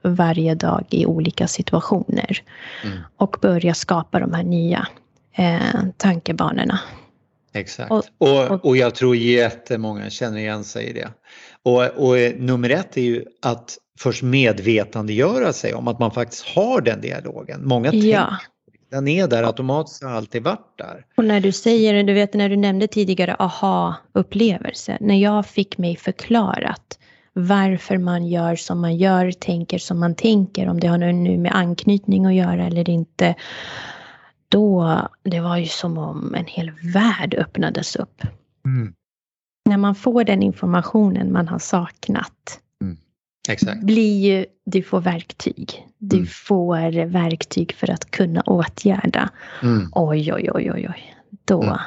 varje 0.02 0.54
dag 0.54 0.84
i 0.90 1.06
olika 1.06 1.48
situationer. 1.48 2.42
Mm. 2.84 2.98
Och 3.16 3.36
börja 3.42 3.74
skapa 3.74 4.20
de 4.20 4.34
här 4.34 4.42
nya 4.42 4.86
tankebanorna. 5.96 6.80
Exakt. 7.56 7.90
Och, 7.90 8.04
och, 8.18 8.64
och 8.64 8.76
jag 8.76 8.94
tror 8.94 9.16
jättemånga 9.16 10.10
känner 10.10 10.38
igen 10.38 10.64
sig 10.64 10.86
i 10.86 10.92
det. 10.92 11.08
Och, 11.62 11.82
och 11.82 12.16
nummer 12.36 12.70
ett 12.70 12.96
är 12.96 13.02
ju 13.02 13.24
att 13.42 13.78
först 13.98 14.22
medvetandegöra 14.22 15.52
sig 15.52 15.74
om 15.74 15.88
att 15.88 15.98
man 15.98 16.10
faktiskt 16.10 16.46
har 16.46 16.80
den 16.80 17.00
dialogen. 17.00 17.68
Många 17.68 17.92
ja. 17.92 17.92
tänker 17.92 18.36
den 18.90 19.08
är 19.08 19.28
där 19.28 19.42
automatiskt 19.42 20.02
har 20.02 20.10
alltid 20.10 20.42
varit 20.42 20.78
där. 20.78 21.04
Och 21.16 21.24
när 21.24 21.40
du 21.40 21.52
säger, 21.52 22.04
du 22.04 22.12
vet 22.12 22.34
när 22.34 22.48
du 22.48 22.56
nämnde 22.56 22.86
tidigare 22.86 23.36
aha-upplevelse, 23.38 24.98
när 25.00 25.16
jag 25.16 25.46
fick 25.46 25.78
mig 25.78 25.96
förklarat 25.96 26.98
varför 27.32 27.98
man 27.98 28.26
gör 28.26 28.56
som 28.56 28.80
man 28.80 28.96
gör, 28.96 29.30
tänker 29.30 29.78
som 29.78 30.00
man 30.00 30.14
tänker, 30.14 30.68
om 30.68 30.80
det 30.80 30.86
har 30.86 30.98
nu 30.98 31.38
med 31.38 31.54
anknytning 31.54 32.26
att 32.26 32.34
göra 32.34 32.66
eller 32.66 32.90
inte. 32.90 33.34
Då, 34.48 35.00
det 35.22 35.40
var 35.40 35.56
ju 35.56 35.66
som 35.66 35.98
om 35.98 36.34
en 36.34 36.46
hel 36.46 36.70
värld 36.94 37.34
öppnades 37.34 37.96
upp. 37.96 38.22
Mm. 38.64 38.94
När 39.68 39.76
man 39.76 39.94
får 39.94 40.24
den 40.24 40.42
informationen 40.42 41.32
man 41.32 41.48
har 41.48 41.58
saknat 41.58 42.60
Exakt. 43.48 43.82
blir 43.82 44.20
ju, 44.20 44.46
du 44.64 44.82
får 44.82 45.00
verktyg. 45.00 45.86
Du 45.98 46.16
mm. 46.16 46.26
får 46.26 47.06
verktyg 47.06 47.74
för 47.74 47.90
att 47.90 48.10
kunna 48.10 48.40
åtgärda. 48.40 49.30
Mm. 49.62 49.88
Oj, 49.92 50.32
oj, 50.32 50.50
oj, 50.54 50.72
oj, 50.72 50.88
oj. 50.88 51.14
Då 51.44 51.62
mm. 51.62 51.78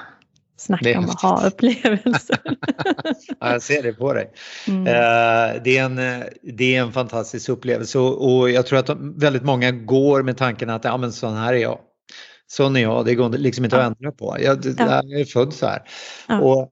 snacka 0.57 0.99
om 0.99 1.05
att 1.05 1.21
ha 1.21 1.47
upplevelser. 1.47 2.39
ja, 3.39 3.51
jag 3.51 3.61
ser 3.61 3.83
det 3.83 3.93
på 3.93 4.13
dig. 4.13 4.31
Mm. 4.67 4.81
Uh, 4.81 5.63
det, 5.63 5.77
är 5.77 5.83
en, 5.83 6.23
det 6.43 6.75
är 6.75 6.81
en 6.81 6.91
fantastisk 6.91 7.49
upplevelse 7.49 7.99
och, 7.99 8.33
och 8.33 8.49
jag 8.49 8.65
tror 8.65 8.79
att 8.79 8.89
väldigt 8.99 9.43
många 9.43 9.71
går 9.71 10.23
med 10.23 10.37
tanken 10.37 10.69
att 10.69 10.83
ja, 10.83 10.97
men 10.97 11.11
sån 11.11 11.37
här 11.37 11.53
är 11.53 11.57
jag. 11.57 11.79
Sån 12.51 12.75
är 12.75 12.81
jag, 12.81 13.05
det 13.05 13.15
går 13.15 13.29
liksom 13.29 13.65
inte 13.65 13.75
ja. 13.75 13.81
att 13.81 13.97
ändra 13.97 14.11
på. 14.11 14.37
Jag, 14.39 14.65
ja. 14.77 15.01
jag 15.05 15.19
är 15.19 15.25
född 15.25 15.53
så 15.53 15.65
här. 15.65 15.81
Ja. 16.27 16.39
Och 16.39 16.71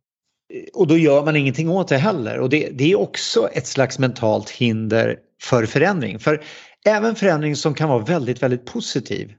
och 0.74 0.88
då 0.88 0.98
gör 0.98 1.26
man 1.26 1.36
ingenting 1.36 1.70
åt 1.70 1.88
det 1.88 1.98
heller. 1.98 2.40
Och 2.40 2.50
det, 2.50 2.70
det, 2.70 2.92
är 2.92 3.00
också 3.00 3.50
ett 3.54 3.68
slags 3.68 4.00
mentalt 4.00 4.50
hinder 4.50 5.20
för 5.42 5.66
förändring. 5.66 6.20
För 6.20 6.44
även 6.86 7.16
förändring 7.16 7.56
som 7.56 7.74
kan 7.74 7.90
vara 7.90 8.04
väldigt, 8.04 8.44
väldigt 8.44 8.66
positiv 8.66 9.34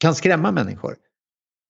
kan 0.00 0.14
skrämma 0.14 0.52
människor. 0.52 0.96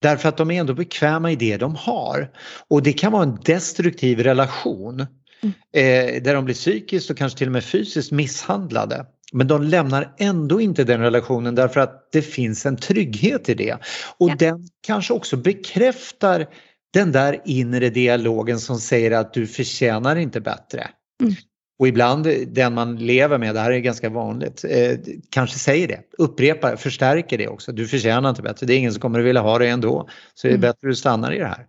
Därför 0.01 0.29
att 0.29 0.37
de 0.37 0.51
är 0.51 0.59
ändå 0.59 0.73
bekväma 0.73 1.31
i 1.31 1.35
det 1.35 1.57
de 1.57 1.75
har. 1.75 2.31
Och 2.67 2.83
det 2.83 2.93
kan 2.93 3.11
vara 3.11 3.23
en 3.23 3.39
destruktiv 3.45 4.19
relation 4.19 5.05
mm. 5.41 5.53
eh, 5.73 6.23
där 6.23 6.33
de 6.35 6.45
blir 6.45 6.55
psykiskt 6.55 7.09
och 7.09 7.17
kanske 7.17 7.37
till 7.37 7.47
och 7.47 7.53
med 7.53 7.63
fysiskt 7.63 8.11
misshandlade. 8.11 9.05
Men 9.33 9.47
de 9.47 9.63
lämnar 9.63 10.13
ändå 10.17 10.61
inte 10.61 10.83
den 10.83 11.01
relationen 11.01 11.55
därför 11.55 11.79
att 11.79 12.09
det 12.11 12.21
finns 12.21 12.65
en 12.65 12.77
trygghet 12.77 13.49
i 13.49 13.53
det. 13.53 13.77
Och 14.17 14.29
ja. 14.29 14.35
den 14.39 14.67
kanske 14.81 15.13
också 15.13 15.37
bekräftar 15.37 16.47
den 16.93 17.11
där 17.11 17.41
inre 17.45 17.89
dialogen 17.89 18.59
som 18.59 18.79
säger 18.79 19.11
att 19.11 19.33
du 19.33 19.47
förtjänar 19.47 20.15
inte 20.15 20.41
bättre. 20.41 20.87
Mm. 21.21 21.35
Och 21.79 21.87
ibland 21.87 22.27
den 22.47 22.73
man 22.73 22.95
lever 22.95 23.37
med, 23.37 23.55
det 23.55 23.61
här 23.61 23.71
är 23.71 23.79
ganska 23.79 24.09
vanligt, 24.09 24.65
eh, 24.69 24.97
kanske 25.29 25.59
säger 25.59 25.87
det, 25.87 26.01
upprepar, 26.17 26.75
förstärker 26.75 27.37
det 27.37 27.47
också. 27.47 27.71
Du 27.71 27.87
förtjänar 27.87 28.29
inte 28.29 28.41
bättre, 28.41 28.65
det 28.65 28.73
är 28.73 28.77
ingen 28.77 28.91
som 28.91 29.01
kommer 29.01 29.19
att 29.19 29.25
vilja 29.25 29.41
ha 29.41 29.59
det 29.59 29.67
ändå. 29.67 30.09
Så 30.33 30.47
det 30.47 30.51
är 30.51 30.55
mm. 30.55 30.61
bättre 30.61 30.87
att 30.87 30.91
du 30.91 30.95
stannar 30.95 31.31
i 31.31 31.37
det 31.37 31.47
här. 31.47 31.65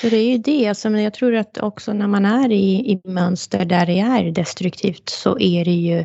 Så 0.00 0.08
det 0.08 0.16
är 0.16 0.30
ju 0.30 0.38
det, 0.38 0.68
alltså, 0.68 0.88
jag 0.90 1.14
tror 1.14 1.34
att 1.34 1.58
också 1.58 1.92
när 1.92 2.06
man 2.06 2.24
är 2.24 2.52
i, 2.52 2.92
i 2.92 3.00
mönster 3.04 3.64
där 3.64 3.86
det 3.86 3.98
är 3.98 4.30
destruktivt 4.30 5.08
så 5.08 5.38
är 5.38 5.64
det 5.64 5.70
ju 5.70 6.04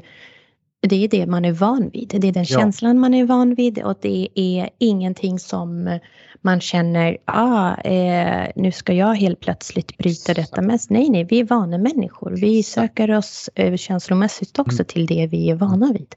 det 0.88 1.04
är 1.04 1.08
det 1.08 1.26
man 1.26 1.46
är 1.46 1.52
van 1.52 1.90
vid. 1.94 2.16
Det 2.22 2.28
är 2.28 2.32
den 2.32 2.46
känslan 2.46 3.00
man 3.00 3.14
är 3.14 3.26
van 3.26 3.56
vid 3.56 3.84
och 3.84 3.98
det 4.02 4.28
är 4.36 4.70
ingenting 4.78 5.40
som 5.40 6.00
man 6.42 6.62
känner, 6.62 7.18
ah, 7.26 7.76
eh, 7.82 8.52
nu 8.56 8.72
ska 8.72 8.94
jag 8.94 9.16
helt 9.16 9.40
plötsligt 9.40 9.98
bryta 9.98 10.34
detta 10.34 10.62
mest. 10.62 10.90
Nej, 10.90 11.10
nej, 11.10 11.24
vi 11.24 11.40
är 11.40 11.44
vana 11.44 11.78
människor. 11.78 12.32
Vi 12.32 12.64
söker 12.64 13.18
oss 13.18 13.50
eh, 13.56 13.76
känslomässigt 13.76 14.60
också 14.60 14.78
mm. 14.78 14.86
till 14.86 15.06
det 15.06 15.28
vi 15.32 15.50
är 15.50 15.56
vana 15.56 15.94
vid. 15.94 16.16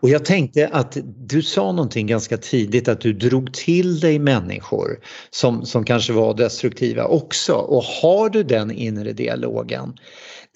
Och 0.00 0.08
jag 0.08 0.24
tänkte 0.24 0.68
att 0.72 0.96
du 1.04 1.42
sa 1.42 1.72
någonting 1.72 2.06
ganska 2.06 2.36
tidigt 2.36 2.88
att 2.88 3.00
du 3.00 3.12
drog 3.12 3.54
till 3.54 4.00
dig 4.00 4.18
människor 4.18 5.00
som, 5.30 5.66
som 5.66 5.84
kanske 5.84 6.12
var 6.12 6.34
destruktiva 6.34 7.04
också. 7.04 7.52
Och 7.52 7.82
har 7.82 8.28
du 8.28 8.42
den 8.42 8.70
inre 8.70 9.12
dialogen 9.12 9.96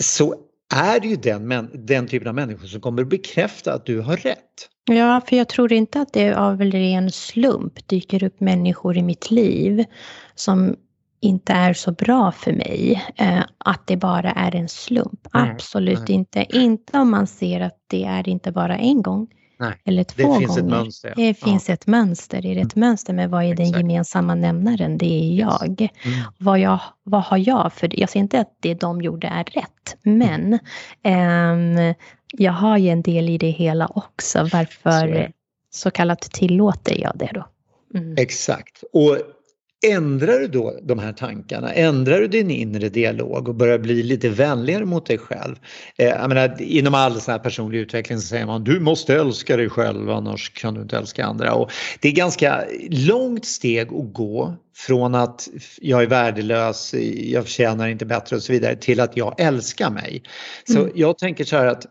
så 0.02 0.34
är 0.74 1.00
det 1.00 1.08
ju 1.08 1.16
den, 1.16 1.68
den 1.74 2.08
typen 2.08 2.28
av 2.28 2.34
människor 2.34 2.66
som 2.66 2.80
kommer 2.80 3.04
bekräfta 3.04 3.72
att 3.72 3.86
du 3.86 4.00
har 4.00 4.16
rätt. 4.16 4.68
Ja, 4.84 5.20
för 5.28 5.36
jag 5.36 5.48
tror 5.48 5.72
inte 5.72 6.00
att 6.00 6.12
det 6.12 6.34
av 6.34 6.60
ren 6.60 7.10
slump 7.10 7.88
dyker 7.88 8.24
upp 8.24 8.40
människor 8.40 8.96
i 8.96 9.02
mitt 9.02 9.30
liv 9.30 9.84
som 10.34 10.76
inte 11.20 11.52
är 11.52 11.72
så 11.72 11.92
bra 11.92 12.32
för 12.32 12.52
mig. 12.52 13.04
Eh, 13.16 13.44
att 13.58 13.86
det 13.86 13.96
bara 13.96 14.30
är 14.30 14.56
en 14.56 14.68
slump. 14.68 15.28
Nej, 15.34 15.50
Absolut 15.50 16.08
nej. 16.08 16.12
inte. 16.12 16.46
Inte 16.48 16.98
om 16.98 17.10
man 17.10 17.26
ser 17.26 17.60
att 17.60 17.78
det 17.86 18.04
är 18.04 18.28
inte 18.28 18.52
bara 18.52 18.76
en 18.76 19.02
gång. 19.02 19.28
Nej, 19.58 19.74
eller 19.84 20.04
två 20.04 20.32
det 20.32 20.38
finns 20.38 20.48
gånger. 20.48 20.60
Ett 20.60 20.70
mönster. 20.70 21.12
Det 21.16 21.34
finns 21.34 21.68
ja. 21.68 21.74
ett 21.74 21.86
mönster. 21.86 22.46
Är 22.46 22.54
det 22.54 22.60
ett 22.60 22.76
mm. 22.76 22.88
mönster 22.88 23.12
med 23.12 23.30
vad 23.30 23.44
är 23.44 23.54
den 23.54 23.66
Exakt. 23.66 23.78
gemensamma 23.78 24.34
nämnaren? 24.34 24.98
Det 24.98 25.06
är 25.06 25.34
jag. 25.34 25.80
Mm. 25.80 26.18
Vad, 26.38 26.58
jag. 26.58 26.80
vad 27.02 27.22
har 27.22 27.38
jag 27.38 27.72
för 27.72 28.00
Jag 28.00 28.10
säger 28.10 28.22
inte 28.22 28.40
att 28.40 28.56
det 28.60 28.74
de 28.74 29.02
gjorde 29.02 29.26
är 29.26 29.44
rätt, 29.44 29.96
men 30.02 30.58
um, 31.04 31.94
jag 32.32 32.52
har 32.52 32.78
ju 32.78 32.88
en 32.88 33.02
del 33.02 33.28
i 33.28 33.38
det 33.38 33.50
hela 33.50 33.86
också. 33.86 34.48
Varför 34.52 35.26
så, 35.26 35.32
så 35.70 35.90
kallat 35.90 36.20
tillåter 36.20 37.00
jag 37.00 37.12
det 37.14 37.30
då? 37.34 37.46
Mm. 37.98 38.14
Exakt. 38.18 38.84
Och 38.92 39.18
Ändrar 39.84 40.38
du 40.38 40.48
då 40.48 40.78
de 40.82 40.98
här 40.98 41.12
tankarna, 41.12 41.72
ändrar 41.72 42.20
du 42.20 42.28
din 42.28 42.50
inre 42.50 42.88
dialog 42.88 43.48
och 43.48 43.54
börjar 43.54 43.78
bli 43.78 44.02
lite 44.02 44.28
vänligare 44.28 44.84
mot 44.84 45.06
dig 45.06 45.18
själv. 45.18 45.56
Eh, 45.98 46.06
jag 46.06 46.28
menar, 46.28 46.62
inom 46.62 46.94
all 46.94 47.20
sån 47.20 47.32
här 47.32 47.38
personlig 47.38 47.78
utveckling 47.78 48.18
så 48.18 48.26
säger 48.26 48.46
man 48.46 48.64
du 48.64 48.80
måste 48.80 49.14
älska 49.14 49.56
dig 49.56 49.68
själv 49.68 50.10
annars 50.10 50.52
kan 50.52 50.74
du 50.74 50.82
inte 50.82 50.96
älska 50.96 51.24
andra. 51.24 51.54
Och 51.54 51.70
det 52.00 52.08
är 52.08 52.12
ganska 52.12 52.64
långt 52.90 53.44
steg 53.44 53.88
att 53.92 54.12
gå 54.12 54.56
från 54.76 55.14
att 55.14 55.48
jag 55.80 56.02
är 56.02 56.06
värdelös, 56.06 56.94
jag 57.14 57.44
förtjänar 57.44 57.88
inte 57.88 58.06
bättre 58.06 58.36
och 58.36 58.42
så 58.42 58.52
vidare 58.52 58.76
till 58.76 59.00
att 59.00 59.16
jag 59.16 59.40
älskar 59.40 59.90
mig. 59.90 60.22
Så 60.64 60.78
mm. 60.78 60.92
jag 60.94 61.18
tänker 61.18 61.44
så 61.44 61.56
här 61.56 61.66
att 61.66 61.86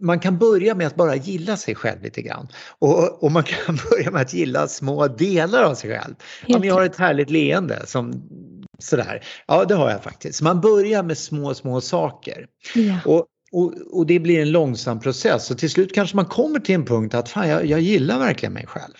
man 0.00 0.20
kan 0.20 0.38
börja 0.38 0.74
med 0.74 0.86
att 0.86 0.96
bara 0.96 1.16
gilla 1.16 1.56
sig 1.56 1.74
själv 1.74 2.02
lite 2.02 2.22
grann. 2.22 2.48
Och, 2.78 3.24
och 3.24 3.32
man 3.32 3.42
kan 3.42 3.78
börja 3.90 4.10
med 4.10 4.22
att 4.22 4.34
gilla 4.34 4.68
små 4.68 5.08
delar 5.08 5.62
av 5.62 5.74
sig 5.74 5.90
själv. 5.90 6.14
Om 6.48 6.64
jag 6.64 6.74
har 6.74 6.84
ett 6.84 6.96
härligt 6.96 7.30
leende 7.30 7.86
som 7.86 8.22
sådär. 8.78 9.24
Ja, 9.46 9.64
det 9.64 9.74
har 9.74 9.90
jag 9.90 10.02
faktiskt. 10.02 10.42
Man 10.42 10.60
börjar 10.60 11.02
med 11.02 11.18
små, 11.18 11.54
små 11.54 11.80
saker. 11.80 12.46
Ja. 12.74 12.98
Och, 13.04 13.26
och, 13.52 13.72
och, 13.90 14.06
det 14.06 14.18
blir 14.18 14.42
en 14.42 14.52
långsam 14.52 15.00
process 15.00 15.50
och 15.50 15.58
till 15.58 15.70
slut 15.70 15.94
kanske 15.94 16.16
man 16.16 16.26
kommer 16.26 16.60
till 16.60 16.74
en 16.74 16.84
punkt 16.84 17.14
att 17.14 17.28
fan, 17.28 17.48
jag, 17.48 17.66
jag 17.66 17.80
gillar 17.80 18.18
verkligen 18.18 18.52
mig 18.52 18.66
själv. 18.66 18.94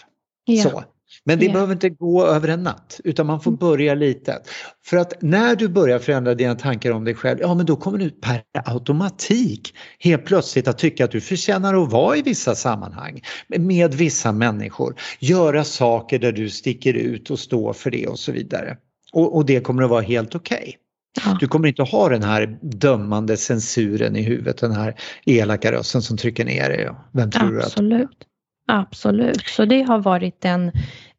Ja. 0.44 0.62
Så. 0.62 0.84
Men 1.26 1.38
det 1.38 1.44
yeah. 1.44 1.52
behöver 1.52 1.72
inte 1.72 1.88
gå 1.88 2.26
över 2.26 2.48
en 2.48 2.62
natt 2.62 3.00
utan 3.04 3.26
man 3.26 3.40
får 3.40 3.50
mm. 3.50 3.58
börja 3.58 3.94
lite. 3.94 4.38
För 4.84 4.96
att 4.96 5.22
när 5.22 5.56
du 5.56 5.68
börjar 5.68 5.98
förändra 5.98 6.34
dina 6.34 6.54
tankar 6.54 6.90
om 6.90 7.04
dig 7.04 7.14
själv, 7.14 7.38
ja 7.40 7.54
men 7.54 7.66
då 7.66 7.76
kommer 7.76 7.98
du 7.98 8.10
per 8.10 8.42
automatik 8.64 9.74
helt 9.98 10.24
plötsligt 10.24 10.68
att 10.68 10.78
tycka 10.78 11.04
att 11.04 11.10
du 11.10 11.20
förtjänar 11.20 11.82
att 11.82 11.92
vara 11.92 12.16
i 12.16 12.22
vissa 12.22 12.54
sammanhang 12.54 13.20
med 13.48 13.94
vissa 13.94 14.32
människor. 14.32 14.94
Göra 15.18 15.64
saker 15.64 16.18
där 16.18 16.32
du 16.32 16.50
sticker 16.50 16.94
ut 16.94 17.30
och 17.30 17.38
står 17.38 17.72
för 17.72 17.90
det 17.90 18.06
och 18.06 18.18
så 18.18 18.32
vidare. 18.32 18.76
Och, 19.12 19.36
och 19.36 19.46
det 19.46 19.60
kommer 19.60 19.82
att 19.82 19.90
vara 19.90 20.02
helt 20.02 20.34
okej. 20.34 20.76
Okay. 21.18 21.34
Du 21.40 21.48
kommer 21.48 21.68
inte 21.68 21.82
ha 21.82 22.08
den 22.08 22.22
här 22.22 22.58
dömande 22.62 23.36
censuren 23.36 24.16
i 24.16 24.22
huvudet, 24.22 24.58
den 24.58 24.72
här 24.72 24.94
elaka 25.24 25.72
rösten 25.72 26.02
som 26.02 26.16
trycker 26.16 26.44
ner 26.44 26.68
dig. 26.68 26.90
Vem 27.12 27.30
tror 27.30 27.58
Absolut. 27.58 27.98
du 27.98 28.04
att 28.04 28.28
Absolut, 28.66 29.46
så 29.46 29.64
det 29.64 29.82
har 29.82 29.98
varit 29.98 30.44
en, 30.44 30.72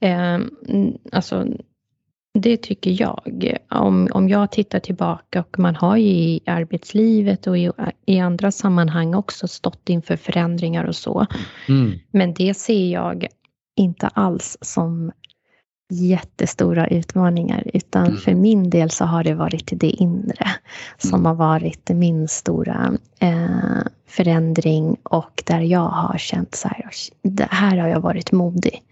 eh, 0.06 0.39
alltså 1.12 1.48
det 2.39 2.58
tycker 2.58 3.02
jag. 3.02 3.58
Om, 3.70 4.08
om 4.12 4.30
jag 4.30 4.52
tittar 4.52 4.80
tillbaka 4.80 5.39
och 5.39 5.60
man 5.60 5.76
har 5.76 5.98
ju 5.98 6.10
i 6.10 6.41
arbetslivet 6.46 7.48
och 7.48 7.58
i, 7.58 7.72
i 8.06 8.20
andra 8.20 8.52
sammanhang 8.52 9.15
också 9.15 9.48
stått 9.48 9.89
inför 9.89 10.15
förändringar 10.15 10.86
och 10.86 10.96
så. 10.96 11.26
Mm. 11.68 12.00
Men 12.12 12.34
det 12.34 12.54
ser 12.54 12.91
jag 12.91 13.28
inte 13.76 14.08
alls 14.08 14.58
som 14.62 15.12
jättestora 15.89 16.88
utmaningar 16.88 17.64
utan 17.74 18.06
mm. 18.06 18.18
för 18.18 18.34
min 18.34 18.70
del 18.70 18.89
så 18.89 19.06
har 19.06 19.24
det 19.24 19.34
varit 19.34 19.70
det 19.80 19.89
inre 19.89 20.47
som 20.97 21.14
mm. 21.14 21.26
har 21.26 21.36
varit 21.36 21.89
min 21.89 22.28
stora 22.28 22.93
eh, 23.20 23.82
förändring 24.08 24.97
och 25.03 25.43
där 25.45 25.60
jag 25.60 25.89
har 25.89 26.18
känt 26.18 26.56
så 26.56 26.68
här, 26.68 26.89
här 27.49 27.78
har 27.78 27.88
jag 27.88 27.99
varit 27.99 28.32
modig. 28.32 28.84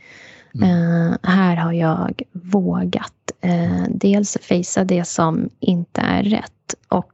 Mm. 0.56 0.70
Eh, 1.12 1.18
här 1.24 1.56
har 1.56 1.74
jag 1.74 2.22
vågat 2.32 3.32
eh, 3.41 3.84
dels 3.89 4.38
fejsa 4.41 4.84
det 4.84 5.04
som 5.08 5.49
inte 5.60 6.01
är 6.01 6.24
rätt 6.24 6.76
och 6.88 7.14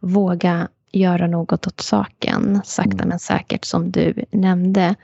våga 0.00 0.68
göra 0.92 1.26
något 1.26 1.66
åt 1.66 1.80
saken 1.80 2.60
sakta 2.64 2.90
mm. 2.96 3.08
men 3.08 3.18
säkert 3.18 3.64
som 3.64 3.90
du 3.90 4.24
nämnde. 4.30 4.94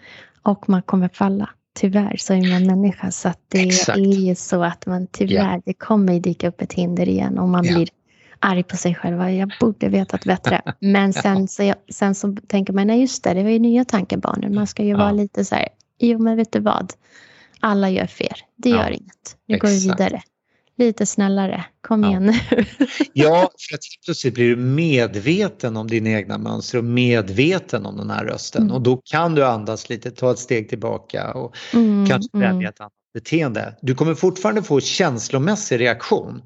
Och 0.42 0.68
man 0.68 0.82
kommer 0.82 1.08
falla. 1.12 1.50
tyvärr 1.74 2.16
så 2.18 2.34
är 2.34 2.50
man 2.50 2.66
människa 2.80 3.10
så 3.10 3.28
att 3.28 3.40
det 3.48 3.62
Exakt. 3.66 3.98
är 3.98 4.02
ju 4.02 4.34
så 4.34 4.62
att 4.64 4.86
man 4.86 5.06
tyvärr, 5.06 5.62
det 5.64 5.74
kommer 5.74 6.20
dyka 6.20 6.48
upp 6.48 6.62
ett 6.62 6.72
hinder 6.72 7.08
igen 7.08 7.38
och 7.38 7.48
man 7.48 7.64
Ja. 7.64 7.74
blir 7.74 7.88
arg 8.38 8.62
på 8.62 8.76
sig 8.76 8.94
själv. 8.94 9.30
Jag 9.30 9.52
borde 9.60 9.88
vetat 9.88 10.24
bättre. 10.24 10.62
Men 10.80 11.12
sen, 11.12 11.48
så, 11.48 11.62
jag, 11.62 11.76
sen 11.92 12.14
så 12.14 12.36
tänker 12.46 12.72
man, 12.72 12.86
nej 12.86 13.00
just 13.00 13.24
det, 13.24 13.34
det 13.34 13.42
var 13.42 13.50
ju 13.50 13.58
nya 13.58 13.84
tankebanor. 13.84 14.48
Man 14.48 14.66
ska 14.66 14.82
ju 14.82 14.90
Ja. 14.90 14.96
vara 14.98 15.12
lite 15.12 15.44
så 15.44 15.54
här, 15.54 15.68
jo 15.98 16.18
men 16.18 16.36
vet 16.36 16.52
du 16.52 16.60
vad? 16.60 16.92
Alla 17.62 17.90
gör 17.90 18.06
fel. 18.06 18.36
Det 18.56 18.68
Ja. 18.70 18.76
gör 18.76 18.90
inget. 18.90 19.36
Nu 19.46 19.58
går 19.58 19.68
vi 19.68 19.76
Exakt. 19.76 20.00
vidare. 20.00 20.22
Lite 20.78 21.06
snällare. 21.06 21.64
Kom 21.80 22.02
Ja. 22.02 22.08
igen 22.08 22.26
nu. 22.26 22.32
Ja, 23.12 23.50
för 23.68 23.74
att 23.74 23.80
plötsligt 24.04 24.34
blir 24.34 24.48
du 24.48 24.56
medveten 24.56 25.76
om 25.76 25.86
dina 25.88 26.10
egna 26.10 26.38
mönster 26.38 26.78
och 26.78 26.84
medveten 26.84 27.86
om 27.86 27.96
den 27.96 28.10
här 28.10 28.24
rösten. 28.24 28.62
Mm. 28.62 28.74
Och 28.74 28.82
då 28.82 28.96
kan 29.04 29.34
du 29.34 29.44
andas 29.46 29.88
lite, 29.88 30.10
ta 30.10 30.30
ett 30.32 30.38
steg 30.38 30.68
tillbaka 30.68 31.32
och 31.32 31.56
Mm, 31.74 32.06
kanske 32.08 32.36
mm, 32.36 32.50
välja 32.56 32.68
ett 32.68 32.80
annat 32.80 32.92
beteende. 33.14 33.74
Du 33.82 33.94
kommer 33.94 34.14
fortfarande 34.14 34.62
få 34.62 34.80
känslomässig 34.80 35.80
reaktion. 35.80 36.42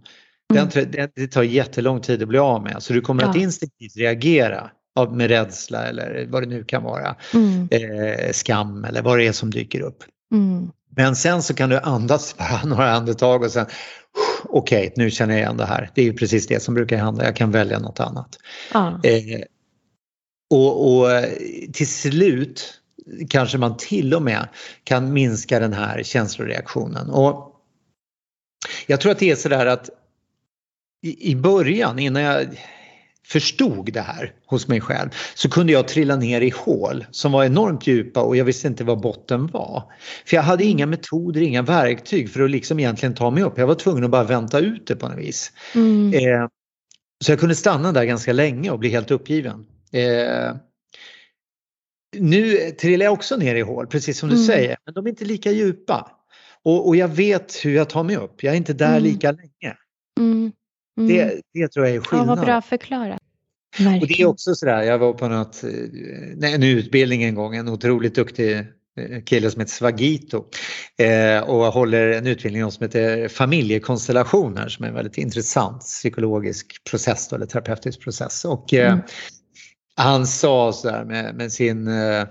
Den, 0.55 0.69
Mm. 0.75 1.09
det, 1.15 1.27
tar 1.29 1.43
jättelång 1.43 2.01
tid 2.01 2.23
att 2.23 2.29
bli 2.29 2.39
av 2.39 2.63
med, 2.63 2.83
så 2.83 2.93
du 2.93 3.01
kommer 3.01 3.23
att 3.25 3.37
Ja. 3.37 3.43
instinktivt 3.43 3.97
reagera 3.97 4.71
av, 4.97 5.17
med 5.17 5.29
rädsla 5.29 5.87
eller 5.87 6.27
vad 6.31 6.43
det 6.43 6.47
nu 6.49 6.65
kan 6.65 6.83
vara. 6.83 7.17
mm, 7.35 7.69
Eh, 7.71 8.33
skam 8.33 8.85
eller 8.85 9.03
vad 9.03 9.19
det 9.19 9.27
är 9.27 9.33
som 9.33 9.51
dyker 9.51 9.81
upp. 9.81 10.05
mm, 10.33 10.71
Men 10.97 11.17
sen 11.17 11.43
så 11.43 11.55
kan 11.55 11.71
du 11.71 11.79
andas 11.79 12.37
bara 12.39 12.65
några 12.65 12.93
andetag 12.93 13.43
och 13.43 13.51
sen 13.51 13.67
okej, 14.45 14.93
nu 14.97 15.11
känner 15.11 15.35
jag 15.35 15.41
igen 15.41 15.57
det 15.57 15.67
här. 15.67 15.91
Det 15.95 16.01
är 16.01 16.05
ju 16.05 16.13
precis 16.13 16.47
det 16.47 16.63
som 16.63 16.75
brukar 16.75 16.97
hända, 16.97 17.25
jag 17.25 17.37
kan 17.37 17.51
välja 17.51 17.79
något 17.79 18.01
annat. 18.01 18.39
ja. 18.73 19.01
Eh, 19.03 19.41
och, 20.51 20.97
och 20.97 21.11
eh, 21.11 21.31
till 21.73 21.89
slut 21.89 22.81
kanske 23.29 23.59
man 23.59 23.77
till 23.77 24.15
och 24.15 24.23
med 24.23 24.49
kan 24.85 25.13
minska 25.13 25.61
den 25.61 25.73
här 25.73 26.03
känsloreaktionen. 26.03 27.11
Och 27.11 27.53
jag 28.87 29.01
tror 29.01 29.13
att 29.13 29.19
det 29.19 29.31
är 29.31 29.37
sådär 29.37 29.67
att 29.67 29.91
i, 31.03 31.31
i 31.31 31.37
början 31.37 31.99
innan 31.99 32.23
jag 32.23 32.47
förstod 33.29 33.93
det 33.93 34.01
här 34.01 34.33
hos 34.47 34.69
mig 34.69 34.81
själv 34.81 35.11
så 35.35 35.49
kunde 35.51 35.73
jag 35.73 35.89
trilla 35.89 36.17
ner 36.17 36.41
i 36.41 36.51
hål 36.51 37.07
som 37.11 37.33
var 37.33 37.45
enormt 37.45 37.87
djupa 37.87 38.21
och 38.21 38.37
jag 38.37 38.45
visste 38.45 38.69
inte 38.69 38.85
vad 38.85 39.01
botten 39.01 39.47
var. 39.47 39.93
För 40.27 40.37
jag 40.37 40.43
hade 40.43 40.65
inga 40.65 40.87
metoder, 40.87 41.41
inga 41.41 41.63
verktyg 41.63 42.31
för 42.31 42.43
att 42.43 42.51
liksom 42.51 42.79
egentligen 42.79 43.15
ta 43.15 43.31
mig 43.31 43.43
upp. 43.43 43.59
Jag 43.59 43.67
var 43.67 43.75
tvungen 43.75 44.05
att 44.05 44.11
bara 44.11 44.25
vänta 44.25 44.59
ut 44.59 44.87
det 44.87 44.97
på 44.97 45.09
något 45.09 45.19
vis. 45.19 45.53
Mm, 45.75 46.13
Eh, 46.15 46.49
så 47.25 47.33
jag 47.33 47.41
kunde 47.41 47.55
stanna 47.55 47.93
där 47.93 48.05
ganska 48.05 48.33
länge 48.33 48.71
och 48.71 48.79
bli 48.79 48.89
helt 48.89 49.11
uppgiven. 49.11 49.67
Eh, 49.93 50.57
nu 52.17 52.57
trillar 52.71 53.05
jag 53.07 53.13
också 53.13 53.37
ner 53.37 53.55
i 53.55 53.61
hål, 53.61 53.87
precis 53.87 54.19
som 54.19 54.29
du 54.29 54.35
Mm. 54.35 54.47
säger, 54.47 54.77
men 54.85 54.95
de 54.95 55.07
är 55.07 55.11
inte 55.11 55.25
lika 55.25 55.51
djupa. 55.51 56.11
Och, 56.63 56.89
och 56.89 56.97
jag 56.97 57.09
vet 57.09 57.65
hur 57.65 57.75
jag 57.77 57.89
tar 57.89 58.03
mig 58.05 58.17
upp, 58.17 58.43
jag 58.43 58.53
är 58.53 58.57
inte 58.57 58.73
där 58.73 58.91
Mm. 58.91 59.03
lika 59.03 59.33
länge. 59.33 59.77
Mm. 60.97 61.09
Det, 61.09 61.41
det 61.55 61.69
tror 61.69 61.87
jag 61.87 61.95
är 61.95 61.99
ja, 61.99 62.03
skillnaden. 62.05 62.37
vad 62.37 62.47
bra 62.47 62.63
förklarat. 62.63 63.21
Och 64.01 64.07
det 64.09 64.21
är 64.21 64.27
också 64.27 64.55
sådär, 64.55 64.83
jag 64.83 64.99
var 64.99 65.13
på 65.13 65.29
något, 65.29 65.63
en 66.43 66.63
utbildning 66.63 67.23
en 67.23 67.35
gång, 67.35 67.57
en 67.57 67.69
otroligt 67.69 68.15
duktig 68.15 68.57
eh, 68.57 68.65
kille 69.27 69.51
som 69.51 69.61
heter 69.61 69.73
Svagito 69.73 70.45
eh, 70.99 71.41
och 71.41 71.65
håller 71.65 72.11
en 72.11 72.27
utbildning 72.27 72.71
som 72.71 72.83
heter 72.85 73.29
familjekonstellationer 73.29 74.69
som 74.69 74.85
är 74.85 74.89
en 74.89 74.95
väldigt 74.95 75.19
intressant 75.19 75.81
psykologisk 75.81 76.85
process 76.91 77.29
då, 77.29 77.37
eller 77.37 77.47
terapeutisk 77.47 78.01
process. 78.01 78.45
Och 78.45 78.75
eh, 78.75 78.93
Mm. 78.93 79.05
han 79.97 80.27
sa 80.27 80.73
så 80.73 80.91
här 80.91 81.05
med, 81.05 81.35
med 81.35 81.53
sin 81.53 81.89
eh, 81.89 82.25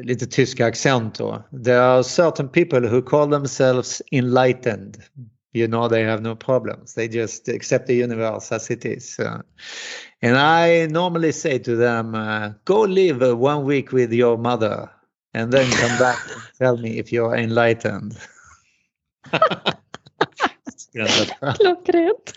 lite 0.00 0.26
tyska 0.26 0.66
accent 0.66 1.14
då. 1.18 1.48
There 1.64 1.80
are 1.82 2.04
certain 2.04 2.48
people 2.48 2.88
who 2.88 3.02
call 3.02 3.30
themselves 3.30 4.02
enlightened. 4.10 4.96
You 5.52 5.66
know 5.66 5.88
they 5.88 6.04
have 6.04 6.22
no 6.22 6.36
problems. 6.36 6.94
They 6.94 7.08
just 7.08 7.48
accept 7.48 7.86
the 7.86 7.94
universe 7.94 8.52
as 8.52 8.70
it 8.70 8.84
is. 8.84 9.18
Uh, 9.18 9.42
and 10.22 10.36
I 10.36 10.86
normally 10.86 11.32
say 11.32 11.58
to 11.58 11.76
them, 11.76 12.14
uh, 12.14 12.52
go 12.64 12.82
live 12.82 13.22
uh, 13.22 13.36
one 13.36 13.64
week 13.64 13.90
with 13.92 14.12
your 14.12 14.38
mother 14.38 14.88
and 15.34 15.52
then 15.52 15.68
come 15.70 15.98
back 15.98 16.18
and 16.32 16.42
tell 16.58 16.76
me 16.76 16.98
if 16.98 17.12
you're 17.12 17.34
enlightened. 17.34 18.16
Klockrent. 21.58 22.32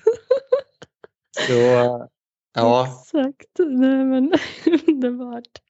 Så, 1.47 1.53
ja, 2.53 2.87
Exakt. 3.01 3.59
Nej, 3.59 4.05
men 4.05 4.33
underbart. 4.87 5.61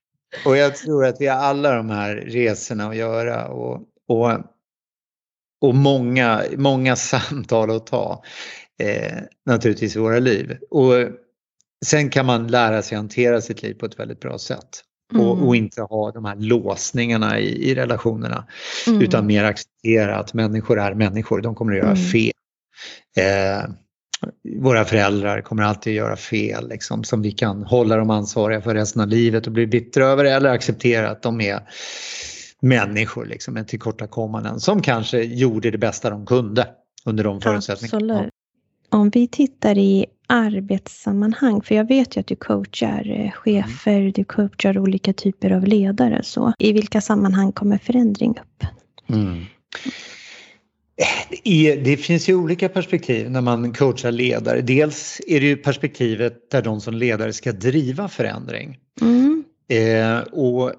och 0.45 0.57
jag 0.57 0.75
tror 0.75 1.05
att 1.05 1.21
vi 1.21 1.27
har 1.27 1.37
alla 1.37 1.75
de 1.75 1.89
här 1.89 2.15
resorna 2.15 2.87
att 2.87 2.95
göra 2.95 3.47
och, 3.47 3.81
och, 4.07 4.31
och 5.63 5.75
många, 5.75 6.43
många 6.57 6.95
samtal 6.95 7.71
att 7.71 7.87
ta 7.87 8.23
eh, 8.79 9.17
naturligtvis 9.45 9.95
i 9.95 9.99
våra 9.99 10.19
liv. 10.19 10.57
Och 10.69 10.93
sen 11.85 12.09
kan 12.09 12.25
man 12.25 12.47
lära 12.47 12.81
sig 12.81 12.95
hantera 12.97 13.41
sitt 13.41 13.63
liv 13.63 13.73
på 13.73 13.85
ett 13.85 13.99
väldigt 13.99 14.19
bra 14.19 14.37
sätt. 14.37 14.83
Och, 15.13 15.19
Mm. 15.19 15.47
och 15.47 15.55
inte 15.55 15.81
ha 15.81 16.11
de 16.11 16.25
här 16.25 16.35
låsningarna 16.35 17.39
i, 17.39 17.69
i 17.69 17.75
relationerna. 17.75 18.47
Mm. 18.87 19.01
Utan 19.01 19.25
mer 19.25 19.43
acceptera 19.43 20.17
att 20.17 20.33
människor 20.33 20.79
är 20.79 20.93
människor, 20.93 21.41
de 21.41 21.55
kommer 21.55 21.71
att 21.71 21.77
göra 21.77 21.91
Mm. 21.91 22.03
fel. 22.03 22.31
Eh, 23.17 23.69
våra 24.61 24.85
föräldrar 24.85 25.41
kommer 25.41 25.63
alltid 25.63 25.91
att 25.93 25.97
göra 25.97 26.15
fel 26.15 26.69
liksom, 26.69 27.03
som 27.03 27.21
vi 27.21 27.31
kan 27.31 27.63
hålla 27.63 27.97
dem 27.97 28.09
ansvariga 28.09 28.61
för 28.61 28.73
resten 28.73 29.01
av 29.01 29.07
livet 29.07 29.47
och 29.47 29.53
bli 29.53 29.67
bittra 29.67 30.05
över 30.05 30.25
eller 30.25 30.49
acceptera 30.49 31.09
att 31.09 31.21
de 31.23 31.41
är 31.41 31.59
människor 32.63 33.25
liksom, 33.25 33.53
med 33.53 33.67
tillkortakommanden 33.67 34.59
som 34.59 34.81
kanske 34.81 35.23
gjorde 35.23 35.71
det 35.71 35.77
bästa 35.77 36.09
de 36.09 36.25
kunde 36.25 36.67
under 37.05 37.23
de 37.23 37.41
förutsättningarna. 37.41 38.13
Absolut. 38.13 38.33
Om 38.89 39.09
vi 39.09 39.27
tittar 39.27 39.77
i 39.77 40.05
arbetssammanhang, 40.27 41.61
för 41.61 41.75
jag 41.75 41.87
vet 41.87 42.17
ju 42.17 42.19
att 42.19 42.27
du 42.27 42.35
coachar 42.35 43.11
eh, 43.19 43.31
chefer, 43.31 44.11
du 44.15 44.23
coachar 44.23 44.77
olika 44.77 45.13
typer 45.13 45.51
av 45.51 45.67
ledare. 45.67 46.23
Så. 46.23 46.53
I 46.59 46.73
vilka 46.73 47.01
sammanhang 47.01 47.51
kommer 47.51 47.77
förändring 47.77 48.31
upp? 48.31 48.65
Mm. 49.09 49.45
I, 51.43 51.75
det 51.75 51.97
finns 51.97 52.29
ju 52.29 52.35
olika 52.35 52.69
perspektiv 52.69 53.31
när 53.31 53.41
man 53.41 53.73
coachar 53.73 54.11
ledare. 54.11 54.61
Dels 54.61 55.21
är 55.27 55.39
det 55.39 55.45
ju 55.45 55.57
perspektivet 55.57 56.51
där 56.51 56.61
de 56.61 56.81
som 56.81 56.93
ledare 56.93 57.33
ska 57.33 57.51
driva 57.51 58.07
förändring. 58.07 58.77
Mm. 59.01 59.43
Eh, 59.67 60.19
och 60.19 60.71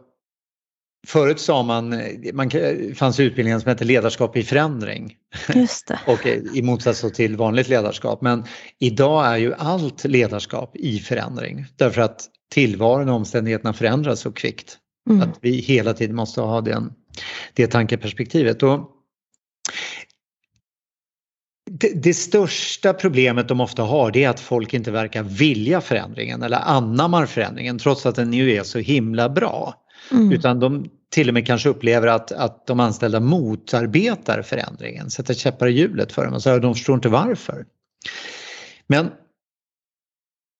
förut 1.07 1.41
sa 1.41 1.63
man, 1.63 2.01
man 2.33 2.51
fanns 2.95 3.21
utbildningar 3.21 3.59
som 3.59 3.69
hette 3.69 3.85
ledarskap 3.85 4.37
i 4.37 4.43
förändring 4.43 5.17
Just 5.55 5.87
det. 5.87 5.99
och 6.07 6.27
i 6.27 6.63
motsats 6.63 7.05
till 7.13 7.37
vanligt 7.37 7.69
ledarskap. 7.69 8.23
Men 8.23 8.45
idag 8.79 9.27
är 9.27 9.37
ju 9.37 9.55
allt 9.55 10.05
ledarskap 10.05 10.77
i 10.77 10.99
förändring 10.99 11.67
därför 11.77 12.01
att 12.03 12.29
tillvaron 12.51 13.09
och 13.09 13.15
omständigheterna 13.15 13.73
förändras 13.73 14.21
så 14.21 14.33
kvickt. 14.33 14.79
Mm. 15.11 15.23
Att 15.23 15.39
vi 15.41 15.51
hela 15.51 15.95
tiden 15.95 16.17
måste 16.17 16.41
ha 16.41 16.61
den, 16.61 16.93
det 17.55 17.67
tankeperspektivet. 17.67 18.63
Och 18.63 18.91
det, 21.71 22.03
det 22.03 22.15
största 22.15 22.93
problemet 22.93 23.49
de 23.49 23.61
ofta 23.61 23.83
har 23.83 24.11
det 24.11 24.25
är 24.25 24.29
att 24.29 24.41
folk 24.41 24.75
inte 24.75 24.91
verkar 24.91 25.23
vilja 25.23 25.81
förändringen 25.81 26.43
eller 26.43 26.57
anammar 26.57 27.27
förändringen 27.27 27.79
trots 27.79 28.07
att 28.07 28.15
den 28.15 28.33
ju 28.33 28.53
är 28.53 28.63
så 28.63 28.79
himla 28.79 29.29
bra. 29.29 29.84
Mm. 30.15 30.33
Utan 30.33 30.61
de 30.61 30.91
till 31.11 31.29
och 31.29 31.35
med 31.35 31.47
kanske 31.47 31.69
upplever 31.69 32.07
att, 32.07 32.33
att 32.33 32.67
de 32.67 32.81
anställda 32.81 33.21
motarbetar 33.21 34.43
förändringen, 34.43 35.11
sätter 35.11 35.35
käppar 35.35 35.67
i 35.67 35.73
hjulet 35.73 36.13
för 36.13 36.25
dem 36.25 36.35
och 36.35 36.43
så 36.43 36.59
de 36.59 36.75
förstår 36.75 36.95
inte 36.95 37.09
varför. 37.09 37.65
Men 38.87 39.11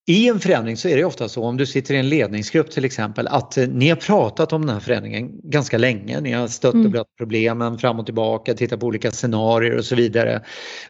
i 0.07 0.29
en 0.29 0.41
förändring 0.41 0.77
så 0.77 0.89
är 0.89 0.97
det 0.97 1.05
ofta 1.05 1.29
så 1.29 1.45
om 1.45 1.57
du 1.57 1.67
sitter 1.67 1.95
i 1.95 1.99
en 1.99 2.09
ledningsgrupp 2.09 2.71
till 2.71 2.85
exempel 2.85 3.27
att 3.27 3.57
eh, 3.57 3.69
ni 3.69 3.89
har 3.89 3.97
pratat 3.97 4.53
om 4.53 4.67
den 4.67 4.75
här 4.75 4.81
förändringen 4.81 5.41
ganska 5.43 5.79
länge. 5.79 6.21
Ni 6.21 6.33
har 6.33 6.49
stött 6.49 6.75
och 6.75 6.81
Mm. 6.81 6.91
blött 6.93 7.17
problemen 7.19 7.79
fram 7.79 7.99
och 7.99 8.07
tillbaka, 8.07 8.55
tittat 8.55 8.81
på 8.81 8.87
olika 8.87 9.11
scenarier 9.11 9.79
och 9.79 9.85
så 9.85 9.97
vidare. 9.97 10.45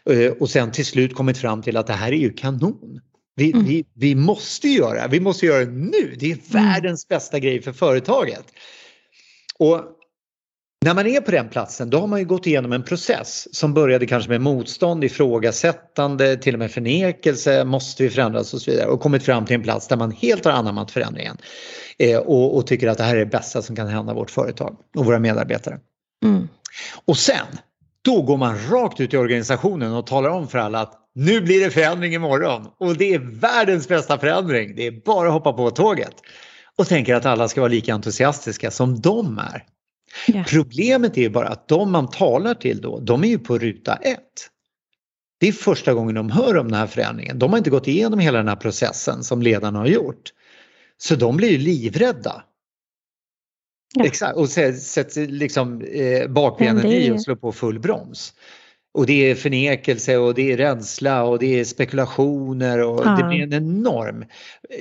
Eh, 0.09 0.31
Och 0.31 0.49
sen 0.49 0.71
till 0.71 0.85
slut 0.85 1.15
kommit 1.15 1.37
fram 1.37 1.61
till 1.61 1.77
att 1.77 1.87
det 1.87 1.93
här 1.93 2.11
är 2.11 2.17
ju 2.17 2.33
kanon. 2.33 2.99
Vi, 3.35 3.51
Mm. 3.51 3.65
vi, 3.65 3.85
vi 3.93 4.15
måste 4.15 4.67
göra 4.67 5.07
vi 5.07 5.19
måste 5.19 5.45
göra 5.45 5.65
det 5.65 5.71
nu. 5.71 6.15
Det 6.19 6.31
är 6.31 6.37
världens 6.53 7.07
bästa 7.07 7.39
grej 7.39 7.61
för 7.61 7.71
företaget. 7.73 8.45
Och 9.59 9.81
när 10.85 10.93
man 10.93 11.07
är 11.07 11.21
på 11.21 11.31
den 11.31 11.49
platsen 11.49 11.89
då 11.89 11.99
har 11.99 12.07
man 12.07 12.19
ju 12.19 12.25
gått 12.25 12.47
igenom 12.47 12.71
en 12.71 12.83
process 12.83 13.47
som 13.51 13.73
började 13.73 14.07
kanske 14.07 14.29
med 14.29 14.41
motstånd, 14.41 15.03
ifrågasättande, 15.03 16.37
till 16.37 16.53
och 16.53 16.59
med 16.59 16.71
förnekelse, 16.71 17.63
måste 17.63 18.03
vi 18.03 18.09
förändras 18.09 18.53
och 18.53 18.61
så 18.61 18.71
vidare 18.71 18.87
och 18.87 18.99
kommit 18.99 19.23
fram 19.23 19.45
till 19.45 19.55
en 19.55 19.63
plats 19.63 19.87
där 19.87 19.97
man 19.97 20.11
helt 20.11 20.45
har 20.45 20.51
anammat 20.51 20.91
förändringen 20.91 21.37
eh, 21.97 22.17
och, 22.17 22.57
och 22.57 22.67
tycker 22.67 22.87
att 22.87 22.97
det 22.97 23.03
här 23.03 23.15
är 23.15 23.19
det 23.19 23.25
bästa 23.25 23.61
som 23.61 23.75
kan 23.75 23.87
hända 23.87 24.13
vårt 24.13 24.31
företag 24.31 24.77
och 24.97 25.05
våra 25.05 25.19
medarbetare. 25.19 25.79
Mm. 26.25 26.47
Och 27.05 27.17
sen, 27.17 27.45
då 28.01 28.21
går 28.21 28.37
man 28.37 28.57
rakt 28.69 28.99
ut 28.99 29.13
i 29.13 29.17
organisationen 29.17 29.93
och 29.93 30.07
talar 30.07 30.29
om 30.29 30.47
för 30.47 30.57
alla 30.57 30.79
att 30.79 31.04
nu 31.15 31.41
blir 31.41 31.59
det 31.59 31.71
förändring 31.71 32.13
imorgon 32.13 32.67
och 32.77 32.97
det 32.97 33.13
är 33.13 33.19
världens 33.19 33.87
bästa 33.87 34.19
förändring. 34.19 34.75
Det 34.75 34.87
är 34.87 34.91
bara 34.91 35.27
att 35.27 35.33
hoppa 35.33 35.53
på 35.53 35.71
tåget. 35.71 36.15
Och 36.77 36.87
tänker 36.87 37.15
att 37.15 37.25
alla 37.25 37.47
ska 37.47 37.61
vara 37.61 37.71
lika 37.71 37.93
entusiastiska 37.93 38.71
som 38.71 39.01
de 39.01 39.37
är. 39.37 39.63
Ja. 40.27 40.43
Problemet 40.47 41.17
är 41.17 41.21
ju 41.21 41.29
bara 41.29 41.47
att 41.47 41.67
de 41.67 41.91
man 41.91 42.09
talar 42.09 42.53
till 42.53 42.81
då, 42.81 42.99
de 42.99 43.23
är 43.23 43.27
ju 43.27 43.39
på 43.39 43.57
ruta 43.57 43.95
ett. 43.95 44.49
Det 45.39 45.47
är 45.47 45.51
första 45.51 45.93
gången 45.93 46.15
de 46.15 46.31
hör 46.31 46.57
om 46.57 46.71
den 46.71 46.79
här 46.79 46.87
förändringen. 46.87 47.39
De 47.39 47.51
har 47.51 47.57
inte 47.57 47.69
gått 47.69 47.87
igenom 47.87 48.19
hela 48.19 48.37
den 48.37 48.47
här 48.47 48.55
processen 48.55 49.23
som 49.23 49.41
ledarna 49.41 49.79
har 49.79 49.87
gjort. 49.87 50.33
Så 50.97 51.15
de 51.15 51.37
blir 51.37 51.49
ju 51.49 51.57
livrädda. 51.57 52.43
Ja. 53.95 54.05
Exakt, 54.05 54.37
och 54.37 54.49
sätter 54.49 55.27
liksom 55.27 55.81
eh, 55.81 56.27
bakbenen 56.27 56.85
i 56.85 57.11
och 57.11 57.21
slår 57.21 57.35
på 57.35 57.51
full 57.51 57.79
broms. 57.79 58.33
Och 58.95 59.05
det 59.05 59.31
är 59.31 59.35
förnekelse 59.35 60.17
och 60.17 60.33
det 60.33 60.51
är 60.51 60.57
rädsla 60.57 61.23
och 61.23 61.39
det 61.39 61.59
är 61.59 61.63
spekulationer 61.63 62.83
och 62.83 63.01
ja. 63.05 63.15
det 63.15 63.23
blir 63.23 63.41
en 63.43 63.53
enorm, 63.53 64.25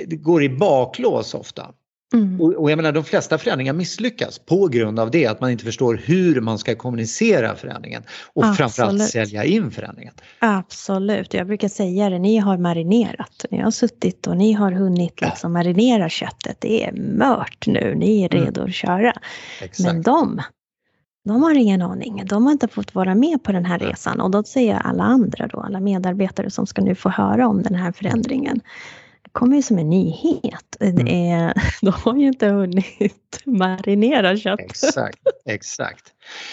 det 0.07 0.17
går 0.17 0.43
i 0.43 0.49
baklås 0.49 1.35
ofta. 1.35 1.67
Mm. 2.15 2.41
Och, 2.41 2.55
och, 2.55 2.71
jag 2.71 2.77
menar 2.77 2.93
de 2.93 3.05
flesta 3.05 3.39
förändringar 3.39 3.73
misslyckas 3.73 4.39
på 4.39 4.69
grund 4.69 4.99
av 4.99 5.11
det, 5.11 5.27
att 5.27 5.41
man 5.41 5.51
inte 5.51 5.65
förstår 5.65 6.01
hur 6.05 6.41
man 6.41 6.59
ska 6.59 6.75
kommunicera 6.75 7.55
förändringen 7.55 8.03
och 8.33 8.45
Absolut. 8.45 8.57
framförallt 8.57 9.09
sälja 9.09 9.45
in 9.45 9.71
förändringen. 9.71 10.15
Absolut, 10.39 11.35
jag 11.35 11.47
brukar 11.47 11.69
säga 11.69 12.11
det, 12.11 12.19
ni 12.19 12.37
har 12.37 12.59
marinerat, 12.59 13.45
ni 13.51 13.61
har 13.61 13.71
suttit 13.71 14.27
och 14.27 14.37
ni 14.37 14.53
har 14.53 14.73
hunnit 14.73 15.21
liksom 15.21 15.53
marinera 15.53 16.09
köttet, 16.09 16.57
det 16.61 16.85
är 16.85 16.93
mört 16.93 17.67
nu, 17.67 17.95
ni 17.95 18.23
är 18.23 18.35
mm. 18.35 18.45
redo 18.45 18.61
mm. 18.61 18.69
att 18.69 18.75
köra. 18.75 19.12
Exakt. 19.62 19.81
Men 19.81 20.03
de, 20.03 20.41
de 21.25 21.43
har 21.43 21.55
ingen 21.55 21.83
aning. 21.83 22.22
De 22.27 22.45
har 22.45 22.53
inte 22.53 22.68
fått 22.68 22.95
vara 22.95 23.14
med 23.14 23.43
på 23.43 23.53
den 23.53 23.64
här 23.64 23.79
resan 23.79 24.20
och 24.20 24.31
då 24.31 24.43
säger 24.43 24.75
alla 24.75 25.03
andra 25.03 25.47
då, 25.47 25.61
alla 25.61 25.81
medarbetare 25.81 26.51
som 26.51 26.66
ska 26.66 26.83
nu 26.83 26.95
få 26.95 27.09
höra 27.09 27.49
om 27.49 27.62
den 27.62 27.75
här 27.75 27.93
förändringen 27.93 28.61
kommer 29.35 29.57
ju 29.57 29.62
som 29.62 29.79
en 29.79 29.91
nyhet. 29.91 30.77
Mm. 30.81 31.07
Är, 31.09 31.55
de 31.83 31.93
har 31.93 32.16
ju 32.16 32.27
inte 32.27 32.49
hunnit 32.49 33.41
marinera 33.45 34.37
kött. 34.37 34.61
Exakt, 34.61 35.18
exakt. 35.47 36.05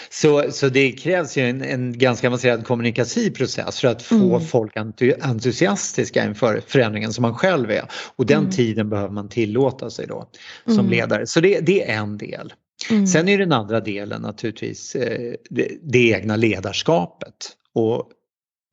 Så, 0.09 0.51
så 0.51 0.69
det 0.69 0.91
krävs 0.91 1.38
ju 1.38 1.49
en, 1.49 1.61
en 1.61 1.97
ganska 1.97 2.28
avancerad 2.28 2.65
kommunikativ 2.65 3.32
process 3.32 3.80
för 3.80 3.88
att 3.88 4.01
få 4.01 4.36
mm. 4.36 4.41
folk 4.41 4.78
entusiastiska 5.22 6.26
inför 6.26 6.61
förändringen 6.67 7.13
som 7.13 7.22
man 7.22 7.36
själv 7.36 7.72
är. 7.72 7.84
Och 8.15 8.26
den 8.26 8.39
mm. 8.39 8.51
tiden 8.51 8.89
behöver 8.89 9.13
man 9.13 9.30
tillåta 9.30 9.89
sig 9.89 10.07
då 10.07 10.28
som 10.65 10.74
mm. 10.74 10.89
ledare. 10.89 11.28
Så 11.28 11.39
det, 11.39 11.59
det 11.59 11.91
är 11.91 11.97
en 11.97 12.17
del. 12.17 12.53
Mm. 12.92 13.08
Sen 13.08 13.28
är 13.28 13.38
den 13.38 13.52
andra 13.52 13.80
delen 13.80 14.22
naturligtvis 14.22 14.96
eh, 14.96 15.34
det, 15.50 15.78
det 15.82 16.10
egna 16.10 16.36
ledarskapet. 16.36 17.36
Och 17.74 18.12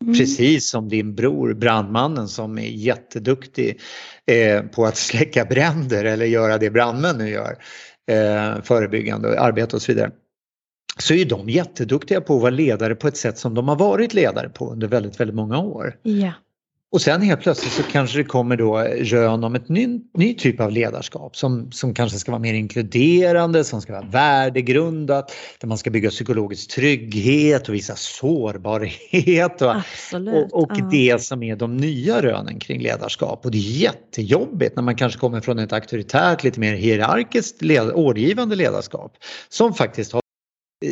Mm. 0.04 0.14
Precis 0.14 0.70
som 0.70 0.88
din 0.88 1.14
bror 1.14 1.54
brandmannen 1.54 2.28
som 2.28 2.58
är 2.58 2.68
jätteduktig 2.68 3.80
eh, 4.26 4.62
på 4.62 4.86
att 4.86 4.96
släcka 4.96 5.44
bränder 5.44 6.04
eller 6.04 6.26
göra 6.26 6.58
det 6.58 6.70
brandmän 6.70 7.18
nu 7.18 7.28
gör, 7.30 7.58
eh, 8.10 8.62
förebyggande 8.62 9.40
arbete 9.40 9.76
och 9.76 9.82
så 9.82 9.92
vidare. 9.92 10.10
Så 10.98 11.14
är 11.14 11.24
de 11.24 11.48
jätteduktiga 11.48 12.20
på 12.20 12.36
att 12.36 12.42
vara 12.42 12.50
ledare 12.50 12.94
på 12.94 13.08
ett 13.08 13.16
sätt 13.16 13.38
som 13.38 13.54
de 13.54 13.68
har 13.68 13.76
varit 13.76 14.14
ledare 14.14 14.48
på 14.48 14.72
under 14.72 14.88
väldigt, 14.88 15.20
väldigt 15.20 15.36
många 15.36 15.58
år. 15.58 15.96
Ja. 16.02 16.32
Och 16.90 17.00
sen 17.00 17.22
helt 17.22 17.40
plötsligt 17.40 17.72
så 17.72 17.82
kanske 17.82 18.18
det 18.18 18.24
kommer 18.24 18.56
då 18.56 18.78
rön 19.00 19.44
om 19.44 19.54
ett 19.54 19.68
ny, 19.68 20.00
ny 20.14 20.34
typ 20.34 20.60
av 20.60 20.70
ledarskap 20.70 21.36
som, 21.36 21.72
som 21.72 21.94
kanske 21.94 22.18
ska 22.18 22.32
vara 22.32 22.42
mer 22.42 22.54
inkluderande, 22.54 23.64
som 23.64 23.80
ska 23.80 23.92
vara 23.92 24.06
värdegrundat, 24.10 25.32
där 25.60 25.68
man 25.68 25.78
ska 25.78 25.90
bygga 25.90 26.10
psykologisk 26.10 26.70
trygghet 26.70 27.68
och 27.68 27.74
visa 27.74 27.94
sårbarhet 27.96 29.62
och, 29.62 29.74
och, 30.12 30.62
och 30.62 30.72
ja. 30.76 30.88
det 30.90 31.22
som 31.22 31.42
är 31.42 31.56
de 31.56 31.76
nya 31.76 32.22
rönen 32.22 32.60
kring 32.60 32.82
ledarskap. 32.82 33.44
Och 33.44 33.50
det 33.50 33.58
är 33.58 33.80
jättejobbigt 33.80 34.76
när 34.76 34.82
man 34.82 34.96
kanske 34.96 35.20
kommer 35.20 35.40
från 35.40 35.58
ett 35.58 35.72
auktoritärt, 35.72 36.44
lite 36.44 36.60
mer 36.60 36.74
hierarkiskt 36.74 37.62
led, 37.62 37.90
ordgivande 37.90 38.56
ledarskap 38.56 39.12
som 39.48 39.74
faktiskt 39.74 40.12
har 40.12 40.22
eh, 40.84 40.90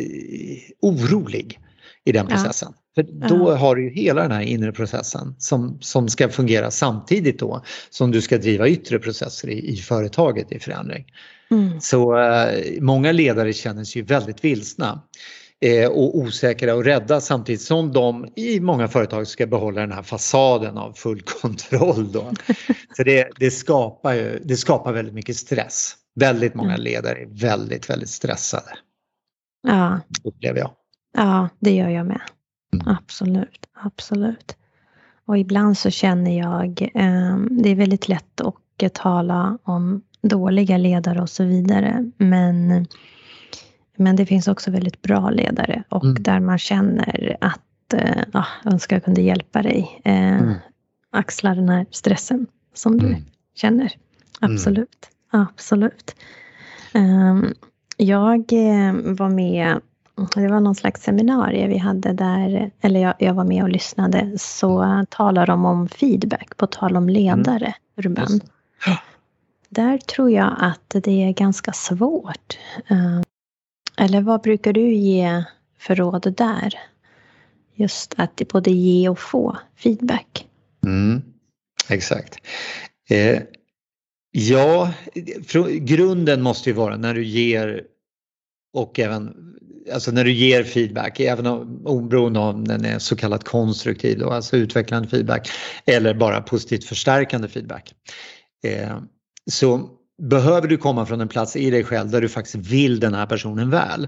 orolig 0.81 1.59
i 2.07 2.11
den 2.11 2.27
processen. 2.27 2.73
Ja. 2.73 3.03
För 3.03 3.27
då 3.29 3.55
har 3.55 3.75
du 3.75 3.83
ju 3.83 3.89
hela 3.89 4.21
den 4.21 4.31
här 4.31 4.41
inre 4.41 4.71
processen 4.71 5.35
som, 5.37 5.77
som 5.81 6.09
ska 6.09 6.29
fungera 6.29 6.71
samtidigt 6.71 7.39
då 7.39 7.63
som 7.89 8.11
du 8.11 8.21
ska 8.21 8.37
driva 8.37 8.67
yttre 8.67 8.99
processer 8.99 9.49
i, 9.49 9.73
i 9.73 9.75
företaget 9.75 10.51
i 10.51 10.59
förändring. 10.59 11.05
Mm. 11.51 11.81
Så 11.81 12.17
eh, 12.17 12.81
många 12.81 13.11
ledare 13.11 13.53
känner 13.53 13.83
sig 13.83 14.01
ju 14.01 14.05
väldigt 14.05 14.43
vilsna 14.43 15.01
eh, 15.61 15.89
och 15.89 16.17
osäkra 16.17 16.75
och 16.75 16.85
rädda 16.85 17.21
samtidigt 17.21 17.61
som 17.61 17.93
de 17.93 18.27
i 18.35 18.59
många 18.59 18.87
företag 18.87 19.27
ska 19.27 19.47
behålla 19.47 19.81
den 19.81 19.91
här 19.91 20.03
fasaden 20.03 20.77
av 20.77 20.93
full 20.93 21.21
kontroll. 21.41 22.11
Då. 22.11 22.33
Så 22.97 23.03
det, 23.03 23.29
det, 23.39 23.51
skapar 23.51 24.13
ju, 24.13 24.39
det 24.43 24.57
skapar 24.57 24.93
väldigt 24.93 25.13
mycket 25.13 25.35
stress. 25.35 25.95
Väldigt 26.15 26.55
många 26.55 26.73
mm. 26.73 26.83
ledare 26.83 27.17
är 27.21 27.27
väldigt, 27.41 27.89
väldigt 27.89 28.09
stressade. 28.09 28.77
Ja. 29.67 29.99
Upplever 30.23 30.59
jag. 30.59 30.71
Ja, 31.17 31.49
det 31.59 31.75
gör 31.75 31.89
jag 31.89 32.05
med. 32.05 32.21
Mm. 32.73 32.87
Absolut, 32.87 33.65
absolut. 33.73 34.55
Och 35.25 35.37
ibland 35.37 35.77
så 35.77 35.89
känner 35.89 36.39
jag, 36.39 36.81
eh, 36.81 37.37
det 37.37 37.69
är 37.69 37.75
väldigt 37.75 38.07
lätt 38.07 38.41
att 38.41 38.93
tala 38.93 39.57
om 39.63 40.01
dåliga 40.21 40.77
ledare 40.77 41.21
och 41.21 41.29
så 41.29 41.43
vidare. 41.43 42.11
Men, 42.17 42.85
men 43.97 44.15
det 44.15 44.25
finns 44.25 44.47
också 44.47 44.71
väldigt 44.71 45.01
bra 45.01 45.29
ledare 45.29 45.83
och 45.89 46.03
mm. 46.03 46.23
där 46.23 46.39
man 46.39 46.57
känner 46.57 47.37
att 47.41 47.93
eh, 47.93 48.23
ja, 48.33 48.45
önskar 48.65 48.95
jag 48.95 49.03
kunde 49.03 49.21
hjälpa 49.21 49.61
dig. 49.61 50.01
Eh, 50.03 50.37
mm. 50.37 50.53
Axla 51.11 51.55
den 51.55 51.69
här 51.69 51.85
stressen 51.91 52.47
som 52.73 52.97
du 52.97 53.07
mm. 53.07 53.21
känner. 53.55 53.91
Mm. 54.41 54.53
Absolut, 54.53 55.09
absolut. 55.31 56.15
Um, 56.93 57.53
jag 57.97 58.53
eh, 58.53 58.93
var 58.93 59.29
med 59.29 59.79
det 60.17 60.47
var 60.47 60.59
någon 60.59 60.75
slags 60.75 61.01
seminarium 61.01 61.69
vi 61.69 61.77
hade 61.77 62.13
där, 62.13 62.71
eller 62.81 62.99
jag, 62.99 63.13
jag 63.19 63.33
var 63.33 63.43
med 63.43 63.63
och 63.63 63.69
lyssnade, 63.69 64.39
så 64.39 65.05
talar 65.09 65.47
de 65.47 65.65
om 65.65 65.89
feedback, 65.89 66.57
på 66.57 66.67
tal 66.67 66.97
om 66.97 67.09
ledare, 67.09 67.65
mm. 67.65 67.75
Urban. 67.95 68.41
Ja. 68.85 68.97
Där 69.69 69.97
tror 69.97 70.31
jag 70.31 70.55
att 70.59 70.95
det 71.03 71.23
är 71.23 71.33
ganska 71.33 71.73
svårt. 71.73 72.57
Eh, 72.87 73.21
eller 73.97 74.21
vad 74.21 74.41
brukar 74.41 74.73
du 74.73 74.93
ge 74.93 75.43
för 75.79 75.95
råd 75.95 76.33
där? 76.37 76.73
Just 77.75 78.13
att 78.17 78.41
både 78.51 78.71
ge 78.71 79.09
och 79.09 79.19
få 79.19 79.57
feedback. 79.75 80.47
Mm, 80.85 81.21
exakt. 81.89 82.37
Eh, 83.09 83.41
ja, 84.31 84.93
grunden 85.79 86.41
måste 86.41 86.69
ju 86.69 86.75
vara 86.75 86.97
när 86.97 87.13
du 87.13 87.23
ger 87.23 87.83
och 88.73 88.99
även 88.99 89.47
alltså 89.93 90.11
när 90.11 90.23
du 90.23 90.31
ger 90.31 90.63
feedback, 90.63 91.19
även 91.19 91.45
om 91.45 91.81
oberoende 91.85 92.39
om 92.39 92.67
den 92.67 92.85
är 92.85 92.99
så 92.99 93.15
kallat 93.15 93.43
konstruktiv, 93.43 94.19
då, 94.19 94.29
alltså 94.29 94.57
utvecklande 94.57 95.09
feedback 95.09 95.49
eller 95.85 96.13
bara 96.13 96.41
positivt 96.41 96.83
förstärkande 96.83 97.47
feedback. 97.47 97.93
Eh, 98.63 98.97
så 99.51 99.89
behöver 100.21 100.67
du 100.67 100.77
komma 100.77 101.05
från 101.05 101.21
en 101.21 101.27
plats 101.27 101.55
i 101.55 101.69
dig 101.69 101.83
själv 101.83 102.09
där 102.09 102.21
du 102.21 102.29
faktiskt 102.29 102.55
vill 102.55 102.99
den 102.99 103.13
här 103.13 103.25
personen 103.25 103.69
väl. 103.69 104.07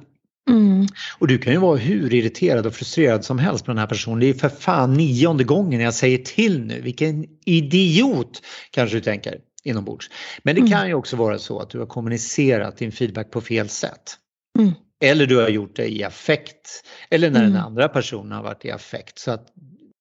Mm. 0.50 0.88
Och 1.20 1.28
du 1.28 1.38
kan 1.38 1.54
ju 1.54 1.60
vara 1.60 1.78
hur 1.78 2.14
irriterad 2.14 2.66
och 2.66 2.74
frustrerad 2.74 3.26
som 3.26 3.40
helst 3.40 3.66
på 3.66 3.72
den 3.72 3.78
här 3.78 3.88
personen. 3.88 4.20
Det 4.20 4.30
är 4.30 4.34
för 4.34 4.50
fan 4.50 4.94
nionde 4.94 5.44
gången 5.44 5.82
jag 5.82 5.94
säger 5.94 6.18
till 6.18 6.66
nu. 6.66 6.82
Vilken 6.82 7.26
idiot 7.46 8.42
kanske 8.72 8.98
du 8.98 9.02
tänker 9.02 9.40
inombords. 9.64 10.10
Men 10.44 10.56
det 10.56 10.62
mm. 10.62 10.72
kan 10.72 10.88
ju 10.88 10.94
också 10.94 11.16
vara 11.16 11.40
så 11.40 11.60
att 11.60 11.70
du 11.70 11.80
har 11.80 11.86
kommunicerat 11.86 12.78
din 12.78 12.92
feedback 12.92 13.32
på 13.32 13.42
fel 13.42 13.70
sätt. 13.70 14.18
Mm. 14.60 14.74
Eller 15.02 15.26
du 15.26 15.38
har 15.38 15.50
gjort 15.50 15.76
det 15.76 15.88
i 15.88 16.04
affekt. 16.04 16.84
Eller 17.10 17.32
när 17.32 17.40
mm. 17.40 17.54
den 17.54 17.62
andra 17.62 17.90
personen 17.90 18.32
har 18.32 18.44
varit 18.44 18.66
i 18.66 18.72
affekt. 18.72 19.20
Så 19.20 19.32
att 19.32 19.48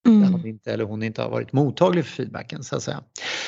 mm. 0.07 0.33
han 0.33 0.47
inte 0.47 0.73
eller 0.73 0.85
hon 0.85 1.03
inte 1.03 1.23
har 1.23 1.31
varit 1.31 1.53
mottaglig 1.53 2.05
för 2.05 2.13
feedbacken 2.13 2.65
så 2.65 2.77
att 2.77 2.83
säga. 2.83 3.03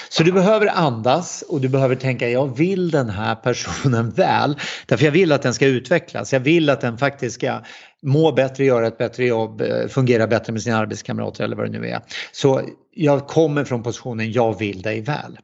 Så 0.08 0.22
du 0.22 0.32
behöver 0.32 0.66
andas 0.66 1.42
och 1.42 1.60
du 1.60 1.68
behöver 1.68 1.94
tänka 1.94 2.28
jag 2.28 2.56
vill 2.56 2.90
den 2.90 3.08
här 3.08 3.34
personen 3.34 4.10
väl. 4.16 4.56
Därför 4.86 5.04
jag 5.04 5.12
vill 5.12 5.32
att 5.32 5.42
den 5.42 5.54
ska 5.54 5.66
utvecklas. 5.66 6.32
Jag 6.32 6.40
vill 6.40 6.70
att 6.70 6.80
den 6.80 6.98
faktiskt 6.98 7.34
ska 7.34 7.60
må 8.02 8.32
bättre, 8.32 8.64
göra 8.64 8.86
ett 8.86 8.98
bättre 8.98 9.26
jobb, 9.26 9.60
eh, 9.60 9.88
fungera 9.88 10.26
bättre 10.26 10.52
med 10.52 10.62
sina 10.62 10.76
arbetskamrater 10.76 11.44
eller 11.44 11.56
vad 11.56 11.72
det 11.72 11.78
nu 11.78 11.88
är. 11.88 12.00
Så 12.32 12.62
jag 12.94 13.26
kommer 13.26 13.64
från 13.64 13.82
positionen 13.82 14.32
jag 14.32 14.58
vill 14.58 14.82
dig 14.82 15.00
väl. 15.00 15.38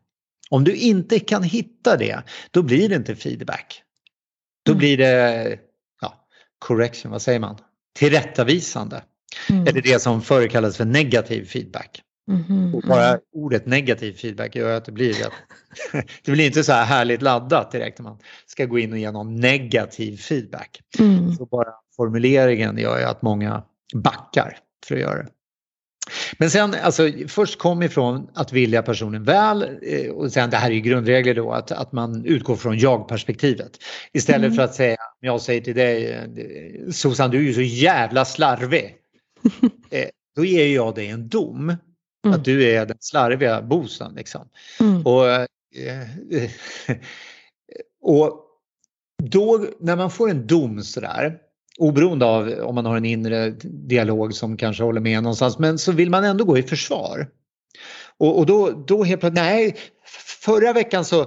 Om 0.51 0.65
du 0.65 0.75
inte 0.75 1.19
kan 1.19 1.43
hitta 1.43 1.97
det, 1.97 2.23
då 2.51 2.63
blir 2.63 2.89
det 2.89 2.95
inte 2.95 3.17
feedback. 3.17 3.83
Då 4.65 4.73
mm. 4.73 4.79
blir 4.79 4.97
det 4.97 5.59
correction, 6.67 7.11
vad 7.13 7.23
säger 7.23 7.41
man? 7.41 7.57
Tillrättavisande. 7.99 9.03
Mm. 9.51 9.67
Eller 9.67 9.83
det 9.83 10.03
som 10.03 10.23
förr 10.23 10.47
kallades 10.47 10.77
för 10.77 10.85
negativ 10.85 11.45
feedback. 11.45 12.03
Mm, 12.31 12.75
och 12.75 12.83
bara 12.83 13.19
ordet 13.33 13.67
negativ 13.67 14.13
feedback 14.13 14.57
gör 14.57 14.77
att 14.77 14.85
det 14.85 14.93
blir 14.93 15.27
att 15.27 15.33
det 16.25 16.33
blir 16.33 16.47
inte 16.47 16.65
så 16.65 16.73
här 16.73 16.85
härligt 16.85 17.23
laddat 17.23 17.73
direkt 17.73 17.99
när 17.99 18.05
man 18.05 18.19
ska 18.47 18.65
gå 18.65 18.79
in 18.79 18.93
och 18.93 18.99
ge 18.99 19.11
någon 19.11 19.41
negativ 19.41 20.17
feedback. 20.17 20.81
Mm. 20.99 21.33
Så 21.33 21.47
bara 21.47 21.73
formuleringen 21.97 22.79
gör 22.79 22.99
ju 22.99 23.05
att 23.05 23.23
många 23.23 23.63
backar 23.95 24.59
för 24.87 24.95
att 24.95 25.01
göra 25.01 25.23
det. 25.23 25.29
Men 26.39 26.51
sen, 26.51 26.75
alltså 26.83 27.11
först 27.29 27.59
kom 27.59 27.83
ifrån 27.83 28.31
att 28.35 28.53
vilja 28.53 28.83
personen 28.83 29.25
väl 29.25 29.65
och 30.15 30.33
sen 30.33 30.51
det 30.51 30.57
här 30.57 30.71
är 30.71 30.75
ju 30.75 30.81
grundregler 30.81 31.35
då 31.35 31.53
att, 31.53 31.73
att 31.73 31.93
man 31.93 32.25
utgår 32.25 32.57
från 32.57 32.79
jag-perspektivet. 32.79 33.79
Istället 34.13 34.47
mm. 34.47 34.57
för 34.57 34.63
att 34.63 34.75
säga 34.75 34.97
jag 35.21 35.41
säger 35.41 35.61
till 35.61 35.75
dig, 35.75 36.13
eh, 36.13 36.91
Susanne 36.91 37.33
du 37.33 37.39
är 37.39 37.43
ju 37.43 37.55
så 37.55 37.63
jävla 37.63 38.25
slarvig. 38.25 38.97
eh, 39.91 40.09
då 40.37 40.45
ger 40.45 40.75
jag 40.75 40.95
dig 40.95 41.09
en 41.09 41.29
dom. 41.29 41.77
Mm. 42.27 42.39
Att 42.39 42.45
du 42.45 42.65
är 42.65 42.87
den 42.87 42.97
slarviga 43.01 43.63
bosen. 43.63 44.15
Liksom. 44.15 44.49
Mm. 44.81 45.07
Och, 45.07 45.27
eh, 45.27 45.47
och 48.03 48.43
då 49.23 49.67
när 49.81 49.97
man 49.97 50.11
får 50.11 50.31
en 50.31 50.47
dom 50.47 50.83
sådär, 50.83 51.39
oberoende 51.79 52.25
av 52.27 52.49
om 52.49 52.75
man 52.75 52.87
har 52.87 52.97
en 52.97 53.05
inre 53.05 53.51
dialog 53.65 54.35
som 54.35 54.57
kanske 54.57 54.83
håller 54.83 55.01
med 55.01 55.23
någonstans, 55.23 55.59
men 55.59 55.79
så 55.79 55.93
vill 55.93 56.11
man 56.11 56.25
ändå 56.25 56.45
gå 56.45 56.59
i 56.59 56.63
försvar. 56.63 57.29
Och, 58.19 58.39
och 58.39 58.47
då, 58.47 58.85
då 58.87 59.05
helt 59.05 59.21
plötsligt, 59.21 59.43
nej, 59.43 59.77
förra 60.45 60.73
veckan 60.73 61.05
så 61.05 61.27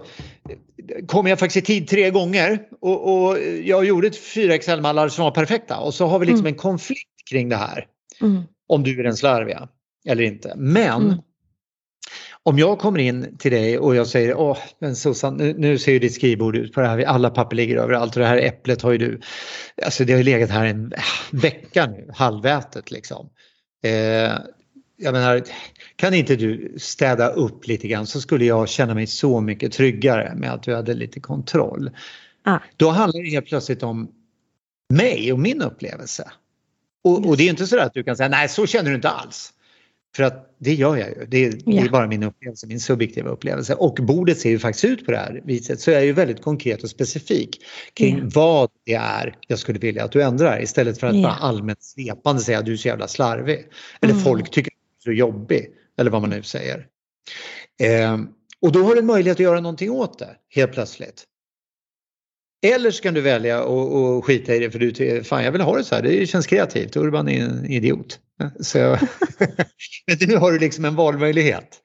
kom 1.08 1.28
jag 1.28 1.40
faktiskt 1.40 1.70
i 1.70 1.74
tid 1.74 1.88
tre 1.88 2.10
gånger 2.10 2.60
och, 2.82 3.28
och 3.30 3.38
jag 3.64 3.86
gjorde 3.86 4.12
fyra 4.12 4.56
Excel-mallar 4.56 5.10
som 5.10 5.24
var 5.24 5.32
perfekta 5.32 5.78
och 5.80 5.94
så 5.94 6.08
har 6.08 6.20
vi 6.20 6.26
liksom 6.26 6.46
mm. 6.46 6.54
en 6.54 6.60
konflikt 6.60 7.30
kring 7.30 7.50
det 7.50 7.56
här. 7.56 7.86
Mm. 8.22 8.44
Om 8.68 8.84
du 8.84 9.00
är 9.00 9.04
den 9.04 9.18
slarviga 9.18 9.68
eller 10.08 10.24
inte. 10.24 10.54
Men 10.58 11.02
mm. 11.02 11.18
Om 12.50 12.60
jag 12.60 12.80
kommer 12.80 13.00
in 13.00 13.38
till 13.38 13.52
dig 13.52 13.80
och 13.80 13.96
jag 13.96 14.08
säger 14.08 14.38
åh 14.38 14.58
men 14.80 14.96
Susanne 14.96 15.44
nu, 15.44 15.56
nu 15.58 15.78
ser 15.78 15.92
ju 15.92 16.00
ditt 16.00 16.14
skrivbord 16.14 16.56
ut 16.56 16.74
på 16.74 16.82
det 16.82 16.88
här, 16.88 17.04
alla 17.04 17.30
papper 17.30 17.56
ligger 17.56 17.78
överallt 17.78 18.16
och 18.16 18.22
det 18.22 18.28
här 18.28 18.38
äpplet 18.38 18.82
har 18.82 18.92
ju 18.92 18.98
du, 18.98 19.22
alltså 19.86 20.06
det 20.06 20.14
har 20.14 20.18
ju 20.18 20.24
legat 20.24 20.50
här 20.50 20.66
en 20.66 20.94
vecka 21.32 21.86
nu, 21.86 22.10
halvätet 22.14 22.92
liksom. 22.92 23.30
Eh, 23.84 23.92
jag 24.98 25.14
menar, 25.14 25.44
kan 25.96 26.14
inte 26.14 26.36
du 26.36 26.76
städa 26.78 27.30
upp 27.30 27.68
lite 27.68 27.88
grann 27.88 28.08
så 28.08 28.22
skulle 28.22 28.46
jag 28.46 28.70
känna 28.70 28.94
mig 28.94 29.08
så 29.08 29.42
mycket 29.42 29.72
tryggare 29.72 30.34
med 30.36 30.54
att 30.54 30.64
du 30.64 30.76
hade 30.76 30.94
lite 30.94 31.20
kontroll. 31.20 31.92
Ah. 32.44 32.60
Då 32.78 32.90
handlar 32.90 33.24
det 33.24 33.30
helt 33.30 33.46
plötsligt 33.46 33.84
om 33.84 34.12
mig 34.94 35.34
och 35.34 35.40
min 35.40 35.62
upplevelse. 35.62 36.32
Och, 37.04 37.26
och, 37.26 37.38
det 37.38 37.44
är 37.44 37.50
inte 37.50 37.68
så 37.68 37.80
att 37.80 37.94
du 37.94 38.04
kan 38.04 38.18
säga 38.18 38.30
nej 38.30 38.50
så 38.50 38.68
känner 38.68 38.90
du 38.90 38.96
inte 38.96 39.10
alls. 39.10 39.54
För 40.16 40.24
att 40.24 40.56
det 40.60 40.74
gör 40.74 40.98
jag 40.98 41.10
ju. 41.10 41.26
Det 41.26 41.40
yeah. 41.40 41.54
det 41.66 41.78
är, 41.78 41.90
bara 41.90 42.08
min 42.08 42.24
upplevelse, 42.24 42.68
min 42.68 42.80
subjektiva 42.80 43.30
upplevelse. 43.30 43.76
Och 43.76 43.98
bordet 44.02 44.40
ser 44.40 44.50
ju 44.50 44.60
faktiskt 44.60 44.86
ut 44.86 45.06
på 45.06 45.12
det 45.12 45.18
här 45.18 45.42
viset. 45.46 45.80
Så 45.80 45.92
jag 45.92 46.02
är 46.02 46.06
ju 46.06 46.14
väldigt 46.14 46.42
konkret 46.42 46.84
och 46.84 46.90
specifik 46.90 47.62
kring 47.94 48.18
yeah. 48.18 48.30
vad 48.34 48.70
det 48.86 48.94
är 48.94 49.38
jag 49.48 49.60
skulle 49.60 49.80
vilja 49.80 50.04
att 50.04 50.12
du 50.12 50.24
ändrar. 50.24 50.62
Istället 50.62 51.00
för 51.00 51.08
att 51.08 51.14
yeah. 51.14 51.24
bara 51.24 51.48
allmänt 51.48 51.84
svepande 51.84 52.42
säga 52.42 52.60
att 52.60 52.66
du 52.66 52.74
är 52.74 52.78
så 52.78 52.88
jävla 52.88 53.08
slarvig. 53.08 53.68
Eller 54.02 54.14
mm. 54.14 54.26
folk 54.26 54.52
tycker 54.52 54.72
att 54.72 55.04
du 55.04 55.12
är 55.12 55.16
så 55.16 55.20
jobbig. 55.20 55.70
Eller 56.00 56.12
vad 56.12 56.22
man 56.22 56.30
nu 56.30 56.44
säger. 56.44 56.88
Eh, 57.82 58.18
och 58.62 58.72
då 58.72 58.84
har 58.84 58.94
du 58.94 59.00
en 59.00 59.06
möjlighet 59.06 59.36
att 59.36 59.44
göra 59.44 59.60
någonting 59.60 59.92
åt 59.92 60.20
det 60.20 60.36
helt 60.50 60.72
plötsligt. 60.72 61.26
Eller 62.62 62.92
så 62.92 63.04
kan 63.04 63.14
du 63.14 63.22
välja 63.22 63.64
att 63.64 64.26
skita 64.26 64.56
i 64.56 64.60
det 64.60 64.72
för 64.72 64.80
du 64.80 65.24
fan 65.24 65.44
jag 65.44 65.52
vill 65.52 65.62
ha 65.62 65.78
det 65.78 65.84
så 65.84 65.96
här, 65.96 66.02
det 66.02 66.28
känns 66.28 66.48
kreativt, 66.48 66.98
Urban 66.98 67.30
är 67.30 67.44
en 67.44 67.66
idiot. 67.66 68.20
Så, 68.60 68.78
men 70.08 70.18
nu 70.28 70.36
har 70.38 70.52
du 70.52 70.60
liksom 70.60 70.86
en 70.86 70.96
valmöjlighet. 70.96 71.82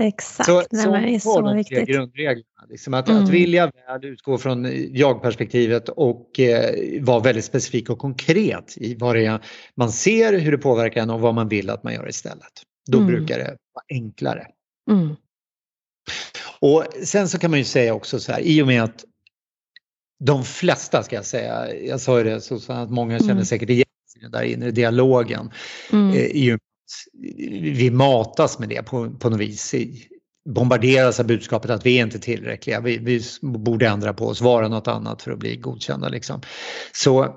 Exakt, 0.00 0.46
så, 0.46 0.62
Nej, 0.70 0.86
men 0.90 1.02
det 1.02 1.14
är 1.14 1.18
så 1.18 1.54
viktigt. 1.54 1.88
Grundreglerna, 1.88 2.66
liksom 2.68 2.94
att, 2.94 3.08
mm. 3.08 3.24
att 3.24 3.30
vilja 3.30 3.72
väl 3.86 4.04
utgå 4.04 4.38
från 4.38 4.66
jag-perspektivet 4.96 5.88
och 5.88 6.40
eh, 6.40 7.02
vara 7.02 7.20
väldigt 7.20 7.44
specifik 7.44 7.90
och 7.90 7.98
konkret 7.98 8.74
i 8.76 8.94
vad 8.94 9.16
det 9.16 9.26
är 9.26 9.44
man 9.74 9.92
ser, 9.92 10.38
hur 10.38 10.52
det 10.52 10.58
påverkar 10.58 11.02
en 11.02 11.10
och 11.10 11.20
vad 11.20 11.34
man 11.34 11.48
vill 11.48 11.70
att 11.70 11.82
man 11.82 11.94
gör 11.94 12.08
istället. 12.08 12.62
Då 12.90 12.98
mm. 12.98 13.08
brukar 13.08 13.38
det 13.38 13.56
vara 13.74 13.84
enklare. 13.88 14.46
Mm. 14.90 15.16
Och 16.60 16.84
sen 17.04 17.28
så 17.28 17.38
kan 17.38 17.50
man 17.50 17.58
ju 17.58 17.64
säga 17.64 17.94
också 17.94 18.20
så 18.20 18.32
här, 18.32 18.40
i 18.40 18.62
och 18.62 18.66
med 18.66 18.82
att 18.82 19.04
de 20.24 20.44
flesta 20.44 21.02
ska 21.02 21.16
jag 21.16 21.24
säga, 21.24 21.74
jag 21.74 22.00
sa 22.00 22.18
ju 22.18 22.24
det 22.24 22.40
så 22.40 22.72
att 22.72 22.90
många 22.90 23.18
känner 23.18 23.32
mm. 23.32 23.44
säkert 23.44 23.70
igen 23.70 23.86
den 24.22 24.30
där 24.30 24.42
inre 24.42 24.70
dialogen. 24.70 25.50
Mm. 25.92 26.16
Eh, 26.16 26.36
ju, 26.36 26.58
vi 27.60 27.90
matas 27.90 28.58
med 28.58 28.68
det 28.68 28.82
på, 28.82 29.10
på 29.10 29.30
något 29.30 29.40
vis. 29.40 29.74
Bombarderas 30.48 31.20
av 31.20 31.26
budskapet 31.26 31.70
att 31.70 31.86
vi 31.86 31.98
är 31.98 32.02
inte 32.02 32.18
tillräckliga, 32.18 32.80
vi, 32.80 32.98
vi 32.98 33.22
borde 33.42 33.88
ändra 33.88 34.12
på 34.12 34.26
oss, 34.26 34.40
vara 34.40 34.68
något 34.68 34.88
annat 34.88 35.22
för 35.22 35.30
att 35.30 35.38
bli 35.38 35.56
godkända. 35.56 36.08
Liksom. 36.08 36.40
Så, 36.92 37.34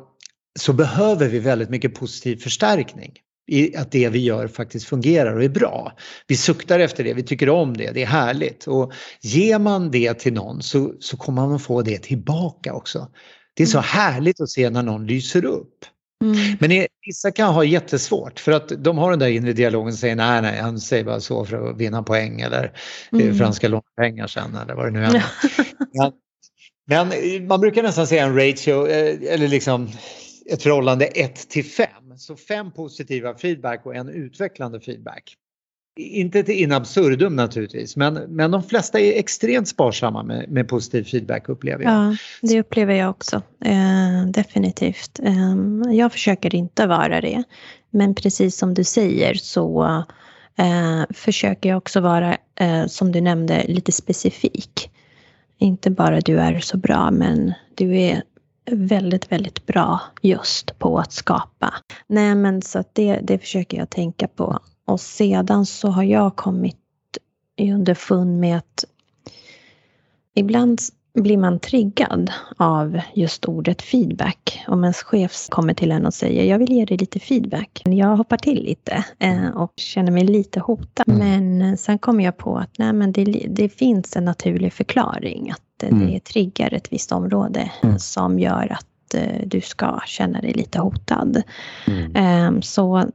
så 0.59 0.73
behöver 0.73 1.27
vi 1.27 1.39
väldigt 1.39 1.69
mycket 1.69 1.95
positiv 1.95 2.38
förstärkning 2.38 3.11
i 3.47 3.75
att 3.75 3.91
det 3.91 4.09
vi 4.09 4.19
gör 4.19 4.47
faktiskt 4.47 4.88
fungerar 4.88 5.36
och 5.36 5.43
är 5.43 5.49
bra. 5.49 5.93
Vi 6.27 6.38
suktar 6.38 6.79
efter 6.79 7.03
det, 7.03 7.13
vi 7.13 7.23
tycker 7.23 7.49
om 7.49 7.77
det, 7.77 7.91
det 7.91 8.01
är 8.01 8.07
härligt. 8.07 8.67
Och 8.67 8.93
ger 9.21 9.59
man 9.59 9.91
det 9.91 10.13
till 10.13 10.33
någon 10.33 10.61
så, 10.61 10.93
så 10.99 11.17
kommer 11.17 11.47
man 11.47 11.59
få 11.59 11.81
det 11.81 11.97
tillbaka 11.97 12.73
också. 12.73 13.07
Det 13.53 13.63
är 13.63 13.67
så 13.67 13.77
mm. 13.77 13.88
härligt 13.88 14.41
att 14.41 14.49
se 14.49 14.69
när 14.69 14.83
någon 14.83 15.07
lyser 15.07 15.45
upp. 15.45 15.86
Mm. 16.34 16.57
Men 16.59 16.88
vissa 17.05 17.32
kan 17.32 17.53
ha 17.53 17.63
jättesvårt 17.63 18.39
för 18.39 18.51
att 18.51 18.84
de 18.84 18.97
har 18.97 19.09
den 19.09 19.19
där 19.19 19.28
inre 19.28 19.53
dialogen 19.53 19.88
och 19.88 19.99
säger 19.99 20.15
nej, 20.15 20.41
nej, 20.41 20.59
han 20.59 20.80
säger 20.80 21.03
bara 21.03 21.19
så 21.19 21.45
för 21.45 21.69
att 21.69 21.78
vinna 21.78 22.03
poäng 22.03 22.41
eller 22.41 22.63
eh, 23.11 23.19
mm. 23.19 23.28
för 23.28 23.43
att 23.43 23.47
han 23.47 23.53
ska 23.53 23.67
låna 23.67 23.84
pengar 23.97 24.28
sen 24.28 24.55
eller 24.55 24.73
vad 24.73 24.86
det 24.86 24.91
nu 24.91 25.03
är. 25.03 25.11
men, 26.88 27.09
men 27.09 27.47
man 27.47 27.59
brukar 27.59 27.84
nästan 27.84 28.07
säga 28.07 28.26
en 28.26 28.36
ratio 28.36 28.88
eh, 28.88 29.34
eller 29.34 29.47
liksom 29.47 29.89
ett 30.51 30.63
förhållande 30.63 31.05
1 31.05 31.49
till 31.49 31.65
5. 31.65 31.88
Så 32.17 32.36
fem 32.36 32.71
positiva 32.71 33.38
feedback 33.38 33.86
och 33.86 33.95
en 33.95 34.09
utvecklande 34.09 34.80
feedback. 34.80 35.36
Inte 35.97 36.43
till 36.43 36.55
in 36.55 36.71
absurdum 36.71 37.35
naturligtvis, 37.35 37.95
men, 37.95 38.13
men 38.13 38.51
de 38.51 38.63
flesta 38.63 38.99
är 38.99 39.19
extremt 39.19 39.67
sparsamma 39.67 40.23
med, 40.23 40.49
med 40.49 40.67
positiv 40.67 41.03
feedback 41.03 41.49
upplever 41.49 41.83
jag. 41.83 41.93
Ja, 41.93 42.15
det 42.41 42.59
upplever 42.59 42.93
jag 42.93 43.09
också. 43.09 43.41
Eh, 43.65 44.25
definitivt. 44.27 45.19
Eh, 45.23 45.55
jag 45.91 46.11
försöker 46.11 46.55
inte 46.55 46.87
vara 46.87 47.21
det. 47.21 47.43
Men 47.89 48.15
precis 48.15 48.57
som 48.57 48.73
du 48.73 48.83
säger 48.83 49.33
så 49.33 49.85
eh, 50.57 51.03
försöker 51.13 51.69
jag 51.69 51.77
också 51.77 52.01
vara, 52.01 52.37
eh, 52.55 52.85
som 52.87 53.11
du 53.11 53.21
nämnde, 53.21 53.65
lite 53.67 53.91
specifik. 53.91 54.89
Inte 55.57 55.91
bara 55.91 56.21
du 56.21 56.39
är 56.39 56.59
så 56.59 56.77
bra, 56.77 57.11
men 57.11 57.53
du 57.75 57.97
är 57.97 58.23
väldigt, 58.71 59.31
väldigt 59.31 59.65
bra 59.65 59.99
just 60.21 60.79
på 60.79 60.99
att 60.99 61.11
skapa. 61.11 61.73
Nej 62.07 62.35
men 62.35 62.61
så 62.61 62.79
att 62.79 62.95
det, 62.95 63.19
det 63.23 63.39
försöker 63.39 63.77
jag 63.77 63.89
tänka 63.89 64.27
på. 64.27 64.59
Och 64.86 64.99
sedan 64.99 65.65
så 65.65 65.88
har 65.88 66.03
jag 66.03 66.36
kommit 66.36 66.77
underfund 67.59 68.39
med 68.39 68.57
att 68.57 68.86
ibland 70.33 70.79
blir 71.13 71.38
man 71.38 71.59
triggad 71.59 72.31
av 72.57 72.99
just 73.13 73.45
ordet 73.45 73.81
feedback. 73.81 74.63
Om 74.67 74.83
ens 74.83 75.03
chef 75.03 75.47
kommer 75.49 75.73
till 75.73 75.91
en 75.91 76.05
och 76.05 76.13
säger 76.13 76.43
jag 76.43 76.59
vill 76.59 76.71
ge 76.71 76.86
dig 76.86 76.97
lite 76.97 77.19
feedback. 77.19 77.81
Jag 77.86 78.17
hoppar 78.17 78.38
till 78.38 78.63
lite 78.63 79.05
eh, 79.19 79.49
och 79.49 79.73
känner 79.75 80.11
mig 80.11 80.23
lite 80.23 80.59
hotad. 80.59 81.09
Mm. 81.09 81.57
Men 81.57 81.77
sen 81.77 81.99
kommer 81.99 82.23
jag 82.23 82.38
på 82.38 82.57
att 82.57 82.77
nej, 82.77 82.93
men 82.93 83.11
det, 83.11 83.23
det 83.49 83.69
finns 83.69 84.15
en 84.15 84.25
naturlig 84.25 84.73
förklaring. 84.73 85.51
Att 85.51 85.83
mm. 85.83 86.07
det 86.07 86.23
triggar 86.23 86.73
ett 86.73 86.93
visst 86.93 87.11
område 87.11 87.71
mm. 87.83 87.99
som 87.99 88.39
gör 88.39 88.71
att 88.71 89.13
eh, 89.13 89.47
du 89.47 89.61
ska 89.61 89.99
känna 90.05 90.41
dig 90.41 90.53
lite 90.53 90.79
hotad. 90.79 91.41
Mm. 91.88 92.15
Ehm, 92.15 92.61
så 92.61 93.05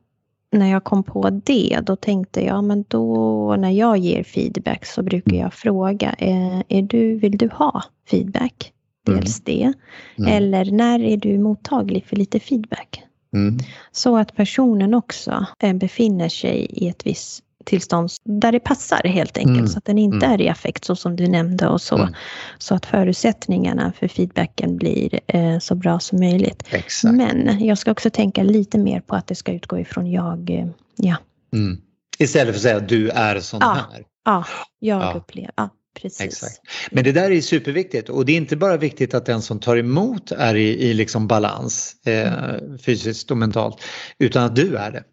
när 0.53 0.71
jag 0.71 0.85
kom 0.85 1.03
på 1.03 1.31
det, 1.31 1.81
då 1.83 1.97
tänkte 1.97 2.45
jag, 2.45 2.65
men 2.65 2.85
då 2.89 3.57
när 3.57 3.71
jag 3.71 3.99
ger 3.99 4.23
feedback 4.23 4.87
så 4.87 5.03
brukar 5.03 5.37
jag 5.37 5.55
fråga, 5.55 6.15
är, 6.19 6.65
är 6.69 6.83
du, 6.83 7.15
vill 7.15 7.39
du 7.39 7.49
ha 7.49 7.83
feedback? 8.11 8.73
Dels 9.07 9.41
mm. 9.41 9.45
det. 9.45 9.73
Mm. 10.19 10.33
Eller 10.37 10.71
när 10.71 11.03
är 11.03 11.17
du 11.17 11.39
mottaglig 11.39 12.07
för 12.07 12.17
lite 12.17 12.41
feedback? 12.41 13.03
Mm. 13.35 13.59
Så 13.93 14.17
att 14.17 14.37
personen 14.37 14.95
också 14.95 15.47
eh, 15.63 15.75
befinner 15.75 16.29
sig 16.29 16.67
i 16.71 16.89
ett 16.89 17.07
visst 17.07 17.45
tillstånd 17.71 18.11
där 18.25 18.53
det 18.53 18.61
passar 18.61 19.01
helt 19.05 19.39
enkelt. 19.39 19.59
Mm. 19.59 19.69
Så 19.69 19.79
att 19.79 19.85
den 19.85 19.99
inte 19.99 20.27
mm. 20.27 20.31
är 20.31 20.41
i 20.41 20.49
affekt 20.49 20.85
så 20.85 20.97
som 20.97 21.17
du 21.17 21.29
nämnde 21.29 21.69
och 21.69 21.83
så. 21.83 21.97
Mm. 21.97 22.15
Så 22.59 22.75
att 22.75 22.87
förutsättningarna 22.87 23.93
för 23.99 24.09
feedbacken 24.09 24.77
blir 24.77 25.21
eh, 25.27 25.59
så 25.59 25.75
bra 25.75 26.01
som 26.01 26.21
möjligt. 26.21 26.65
Exakt. 26.71 27.15
Men 27.15 27.65
jag 27.67 27.79
ska 27.79 27.91
också 27.91 28.11
tänka 28.11 28.43
lite 28.43 28.79
mer 28.79 29.01
på 29.01 29.17
att 29.17 29.27
det 29.27 29.35
ska 29.35 29.53
utgå 29.53 29.79
ifrån 29.79 30.11
jag. 30.11 30.51
Eh, 30.51 30.67
ja. 30.97 31.17
Mm. 31.53 31.79
Istället 32.19 32.55
för 32.55 32.59
att 32.59 32.63
säga 32.63 32.77
att 32.77 32.89
du 32.89 33.09
är 33.09 33.41
sån 33.41 33.61
ja. 33.63 33.87
här. 33.93 34.05
Ja, 34.25 34.45
jag 34.79 35.03
ja. 35.03 35.13
upplever. 35.13 35.53
Ja. 35.57 35.71
Precis. 36.03 36.21
Exakt. 36.21 36.61
Men 36.91 37.05
det 37.05 37.13
där 37.13 37.31
är 37.31 37.41
superviktigt 37.41 38.09
och 38.09 38.25
det 38.25 38.33
är 38.33 38.37
inte 38.37 38.57
bara 38.57 38.77
viktigt 38.77 39.15
att 39.15 39.27
den 39.27 39.43
som 39.43 39.59
tar 39.59 39.77
emot 39.77 40.33
är 40.33 40.55
i, 40.55 40.91
i 40.91 40.95
liksom 40.95 41.27
balans 41.27 41.97
eh, 42.07 42.45
mm. 42.45 42.79
fysiskt 42.79 43.31
och 43.31 43.37
mentalt 43.37 43.77
utan 44.19 44.45
att 44.45 44.57
du 44.57 44.77
är 44.77 44.91
det. 44.91 45.05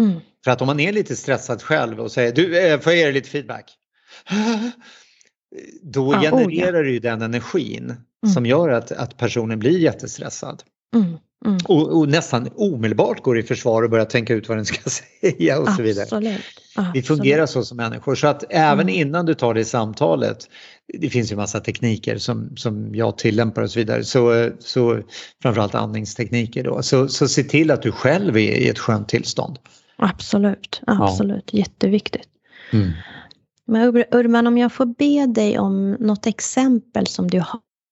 Mm. 0.00 0.20
För 0.44 0.50
att 0.50 0.60
om 0.60 0.66
man 0.66 0.80
är 0.80 0.92
lite 0.92 1.16
stressad 1.16 1.62
själv 1.62 2.00
och 2.00 2.12
säger 2.12 2.32
du, 2.32 2.58
eh, 2.58 2.80
får 2.80 2.92
jag 2.92 2.98
ge 2.98 3.04
dig 3.04 3.12
lite 3.12 3.28
feedback? 3.28 3.76
Då 5.82 6.14
ja, 6.14 6.20
genererar 6.20 6.82
oh, 6.82 6.86
ja. 6.86 6.92
du 6.92 6.98
den 6.98 7.22
energin 7.22 7.84
mm. 7.84 8.34
som 8.34 8.46
gör 8.46 8.68
att, 8.68 8.92
att 8.92 9.16
personen 9.16 9.58
blir 9.58 9.78
jättestressad. 9.78 10.62
Mm. 10.94 11.16
Mm. 11.46 11.58
Och, 11.64 11.98
och, 11.98 12.08
nästan 12.08 12.48
omedelbart 12.54 13.22
går 13.22 13.38
i 13.38 13.42
försvar 13.42 13.82
och 13.82 13.90
börjar 13.90 14.04
tänka 14.04 14.34
ut 14.34 14.48
vad 14.48 14.58
den 14.58 14.66
ska 14.66 14.90
säga 15.20 15.58
och 15.58 15.68
så 15.68 15.82
vidare. 15.82 16.02
Absolut. 16.02 16.40
Vi 16.94 17.02
fungerar 17.02 17.46
så 17.46 17.64
som 17.64 17.76
människor 17.76 18.14
så 18.14 18.26
att 18.26 18.44
även 18.50 18.80
mm. 18.80 18.94
innan 18.94 19.26
du 19.26 19.34
tar 19.34 19.54
det 19.54 19.64
samtalet, 19.64 20.48
det 20.98 21.10
finns 21.10 21.32
ju 21.32 21.36
massa 21.36 21.60
tekniker 21.60 22.18
som, 22.18 22.56
som 22.56 22.94
jag 22.94 23.18
tillämpar 23.18 23.62
och 23.62 23.70
så 23.70 23.78
vidare, 23.78 24.04
så, 24.04 24.50
så 24.58 25.02
framförallt 25.42 25.74
andningstekniker 25.74 26.64
då, 26.64 26.82
så, 26.82 27.08
så 27.08 27.28
se 27.28 27.42
till 27.42 27.70
att 27.70 27.82
du 27.82 27.92
själv 27.92 28.36
är 28.36 28.56
i 28.56 28.68
ett 28.68 28.78
skönt 28.78 29.08
tillstånd. 29.08 29.58
Absolut, 30.02 30.82
absolut, 30.86 31.48
ja. 31.52 31.58
jätteviktigt. 31.58 32.28
Mm. 32.72 32.90
Men 33.66 34.04
Urban, 34.10 34.46
om 34.46 34.58
jag 34.58 34.72
får 34.72 34.86
be 34.86 35.26
dig 35.26 35.58
om 35.58 35.92
något 35.92 36.26
exempel 36.26 37.06
som 37.06 37.28
du 37.28 37.44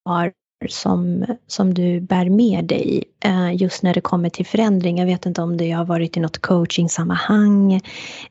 har 0.04 0.32
som, 0.68 1.26
som 1.46 1.74
du 1.74 2.00
bär 2.00 2.28
med 2.28 2.64
dig 2.64 3.04
eh, 3.24 3.56
just 3.56 3.82
när 3.82 3.94
det 3.94 4.00
kommer 4.00 4.30
till 4.30 4.46
förändring. 4.46 4.98
Jag 4.98 5.06
vet 5.06 5.26
inte 5.26 5.42
om 5.42 5.56
det 5.56 5.70
har 5.70 5.84
varit 5.84 6.16
i 6.16 6.20
något 6.20 6.38
coachingsammanhang 6.38 7.80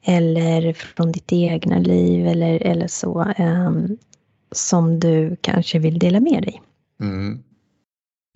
eller 0.04 0.74
från 0.74 1.12
ditt 1.12 1.34
egna 1.34 1.80
liv 1.80 2.28
eller, 2.28 2.64
eller 2.64 2.88
så 2.88 3.34
ehm, 3.38 3.98
som 4.52 5.00
du 5.00 5.36
kanske 5.42 5.80
vill 5.80 6.00
dela 6.00 6.20
med 6.20 6.44
dig. 6.44 6.62
Mm. 7.02 7.44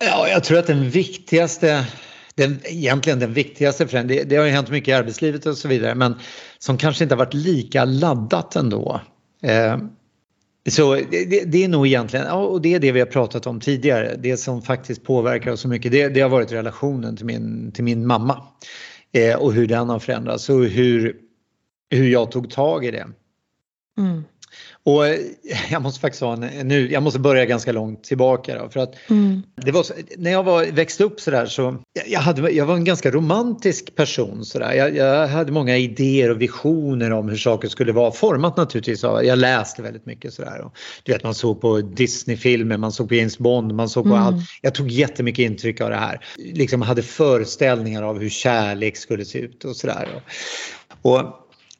Ja, 0.04 0.28
jag 0.28 0.44
tror 0.44 0.58
att 0.58 0.66
den 0.66 0.90
viktigaste 0.90 1.86
den, 2.34 2.60
egentligen 2.64 3.18
den 3.18 3.32
viktigaste 3.32 3.86
förändringen, 3.88 4.28
det, 4.28 4.34
det 4.34 4.36
har 4.36 4.46
ju 4.46 4.52
hänt 4.52 4.70
mycket 4.70 4.88
i 4.88 4.92
arbetslivet 4.92 5.46
och 5.46 5.56
så 5.56 5.68
vidare, 5.68 5.94
men 5.94 6.14
som 6.58 6.78
kanske 6.78 7.04
inte 7.04 7.14
har 7.14 7.18
varit 7.18 7.34
lika 7.34 7.84
laddat 7.84 8.56
ändå. 8.56 9.00
Eh, 9.42 9.78
så 10.70 10.94
det, 10.94 11.44
det, 11.52 11.64
är 11.64 11.68
nog 11.68 11.86
egentligen, 11.86 12.26
och 12.26 12.62
det 12.62 12.74
är 12.74 12.80
det 12.80 12.92
vi 12.92 13.00
har 13.00 13.06
pratat 13.06 13.46
om 13.46 13.60
tidigare, 13.60 14.16
det 14.18 14.36
som 14.36 14.62
faktiskt 14.62 15.04
påverkar 15.04 15.50
oss 15.50 15.60
så 15.60 15.68
mycket, 15.68 15.92
det, 15.92 16.08
det 16.08 16.20
har 16.20 16.28
varit 16.28 16.52
relationen 16.52 17.16
till 17.16 17.26
min, 17.26 17.72
till 17.72 17.84
min 17.84 18.06
mamma. 18.06 18.42
Eh, 19.12 19.36
och 19.36 19.52
hur 19.52 19.66
den 19.66 19.88
har 19.88 19.98
förändrats 19.98 20.48
och 20.48 20.64
hur, 20.64 21.16
hur 21.90 22.08
jag 22.08 22.30
tog 22.30 22.50
tag 22.50 22.84
i 22.84 22.90
det. 22.90 23.06
Mm. 23.98 24.24
Och 24.84 25.06
eh, 25.06 25.20
jag 25.70 25.82
måste 25.82 26.00
faktiskt 26.00 26.22
ha 26.22 26.32
en, 26.32 26.68
nu, 26.68 26.92
jag 26.92 27.02
måste 27.02 27.18
börja 27.18 27.44
ganska 27.44 27.72
långt 27.72 28.04
tillbaka 28.04 28.58
då, 28.58 28.68
för 28.68 28.80
att 28.80 29.10
mm. 29.10 29.42
det 29.56 29.72
var 29.72 29.82
så, 29.82 29.94
när 30.16 30.30
jag 30.30 30.42
var, 30.42 30.64
växte 30.64 31.04
upp 31.04 31.20
sådär 31.20 31.46
så 31.46 31.76
jag, 32.06 32.20
hade, 32.20 32.50
jag 32.50 32.66
var 32.66 32.74
en 32.74 32.84
ganska 32.84 33.10
romantisk 33.10 33.94
person 33.94 34.44
sådär. 34.44 34.72
Jag, 34.72 34.96
jag 34.96 35.26
hade 35.28 35.52
många 35.52 35.76
idéer 35.76 36.30
och 36.30 36.42
visioner 36.42 37.10
om 37.12 37.28
hur 37.28 37.36
saker 37.36 37.68
skulle 37.68 37.92
vara 37.92 38.12
format 38.12 38.56
naturligtvis 38.56 39.04
av, 39.04 39.24
jag 39.24 39.38
läste 39.38 39.82
väldigt 39.82 40.06
mycket 40.06 40.34
sådär. 40.34 40.60
Och, 40.60 40.76
du 41.02 41.12
vet 41.12 41.24
man 41.24 41.34
såg 41.34 41.60
på 41.60 41.80
Disney-filmer, 41.80 42.76
man 42.76 42.92
såg 42.92 43.08
på 43.08 43.14
James 43.14 43.38
Bond, 43.38 43.74
man 43.74 43.88
såg 43.88 44.04
på 44.04 44.14
mm. 44.14 44.22
allt. 44.22 44.44
Jag 44.62 44.74
tog 44.74 44.88
jättemycket 44.88 45.42
intryck 45.42 45.80
av 45.80 45.90
det 45.90 45.96
här. 45.96 46.24
Liksom 46.38 46.82
hade 46.82 47.02
föreställningar 47.02 48.02
av 48.02 48.20
hur 48.20 48.30
kärlek 48.30 48.96
skulle 48.96 49.24
se 49.24 49.38
ut 49.38 49.64
och 49.64 49.76
sådär. 49.76 50.08
Och, 51.02 51.12
och, 51.12 51.24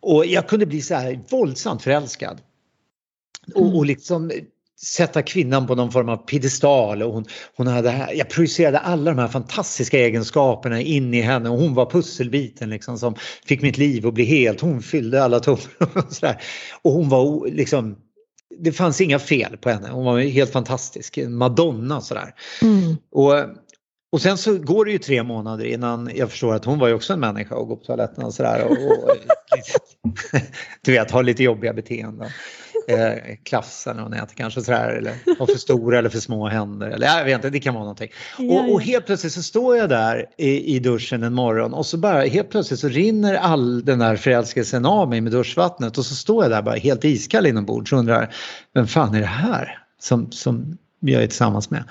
och 0.00 0.26
jag 0.26 0.48
kunde 0.48 0.66
bli 0.66 0.80
så 0.80 0.94
här 0.94 1.20
våldsamt 1.30 1.82
förälskad. 1.82 2.40
Och, 3.54 3.62
och 3.62 3.68
mm. 3.68 3.84
liksom 3.84 4.30
sätta 4.84 5.22
kvinnan 5.22 5.66
på 5.66 5.74
någon 5.74 5.92
form 5.92 6.08
av 6.08 6.16
piedestal. 6.16 7.02
Och 7.02 7.12
hon, 7.12 7.24
hon 7.56 7.66
hade, 7.66 8.08
jag 8.14 8.28
projicerade 8.28 8.78
alla 8.78 9.10
de 9.10 9.18
här 9.18 9.28
fantastiska 9.28 9.98
egenskaperna 9.98 10.80
in 10.80 11.14
i 11.14 11.20
henne 11.20 11.50
och 11.50 11.58
hon 11.58 11.74
var 11.74 11.90
pusselbiten 11.90 12.70
liksom 12.70 12.98
som 12.98 13.14
fick 13.44 13.62
mitt 13.62 13.78
liv 13.78 14.06
att 14.06 14.14
bli 14.14 14.24
helt. 14.24 14.60
Hon 14.60 14.82
fyllde 14.82 15.24
alla 15.24 15.40
tommar 15.40 15.60
och 15.94 16.34
Och 16.82 16.92
hon 16.92 17.08
var 17.08 17.50
liksom 17.50 17.96
det 18.58 18.72
fanns 18.72 19.00
inga 19.00 19.18
fel 19.18 19.56
på 19.56 19.70
henne. 19.70 19.88
Hon 19.90 20.04
var 20.04 20.20
helt 20.20 20.52
fantastisk. 20.52 21.18
Madonna 21.28 22.00
sådär. 22.00 22.34
Mm. 22.62 22.96
Och, 23.12 23.34
och 24.12 24.20
sen 24.20 24.38
så 24.38 24.58
går 24.58 24.84
det 24.84 24.92
ju 24.92 24.98
tre 24.98 25.22
månader 25.22 25.64
innan 25.64 26.10
jag 26.14 26.30
förstår 26.30 26.54
att 26.54 26.64
hon 26.64 26.78
var 26.78 26.88
ju 26.88 26.94
också 26.94 27.12
en 27.12 27.20
människa 27.20 27.54
och 27.54 27.68
går 27.68 27.76
på 27.76 27.84
toaletten 27.84 28.24
och 28.24 28.34
sådär. 28.34 28.64
Och, 28.64 28.70
och, 28.70 29.16
du 30.82 30.92
vet, 30.92 31.10
har 31.10 31.22
lite 31.22 31.42
jobbiga 31.42 31.72
beteenden 31.72 32.30
eh, 32.88 33.36
klassen 33.42 33.98
och 33.98 34.10
nät 34.10 34.34
kanske 34.34 34.62
sådär 34.62 34.88
eller 34.88 35.14
har 35.38 35.46
för 35.46 35.58
stora 35.58 35.98
eller 35.98 36.08
för 36.08 36.18
små 36.18 36.48
händer 36.48 36.86
eller 36.86 37.06
jag 37.06 37.24
vet 37.24 37.34
inte, 37.34 37.50
det 37.50 37.60
kan 37.60 37.74
vara 37.74 37.84
någonting. 37.84 38.10
Och, 38.38 38.72
och, 38.72 38.82
helt 38.82 39.06
plötsligt 39.06 39.32
så 39.32 39.42
står 39.42 39.76
jag 39.76 39.88
där 39.88 40.26
i, 40.38 40.76
i 40.76 40.78
duschen 40.78 41.22
en 41.22 41.34
morgon 41.34 41.74
och 41.74 41.86
så 41.86 41.96
bara 41.98 42.20
helt 42.22 42.50
plötsligt 42.50 42.80
så 42.80 42.88
rinner 42.88 43.34
all 43.34 43.84
den 43.84 43.98
där 43.98 44.16
förälskelsen 44.16 44.86
av 44.86 45.08
mig 45.08 45.20
med 45.20 45.32
duschvattnet 45.32 45.98
och 45.98 46.06
så 46.06 46.14
står 46.14 46.44
jag 46.44 46.50
där 46.50 46.62
bara 46.62 46.76
helt 46.76 47.04
iskall 47.04 47.46
inombords 47.46 47.92
och 47.92 47.98
undrar 47.98 48.34
vem 48.74 48.86
fan 48.86 49.14
är 49.14 49.20
det 49.20 49.26
här 49.26 49.78
som, 50.00 50.32
som 50.32 50.78
jag 51.10 51.22
är 51.22 51.26
tillsammans 51.26 51.70
med. 51.70 51.84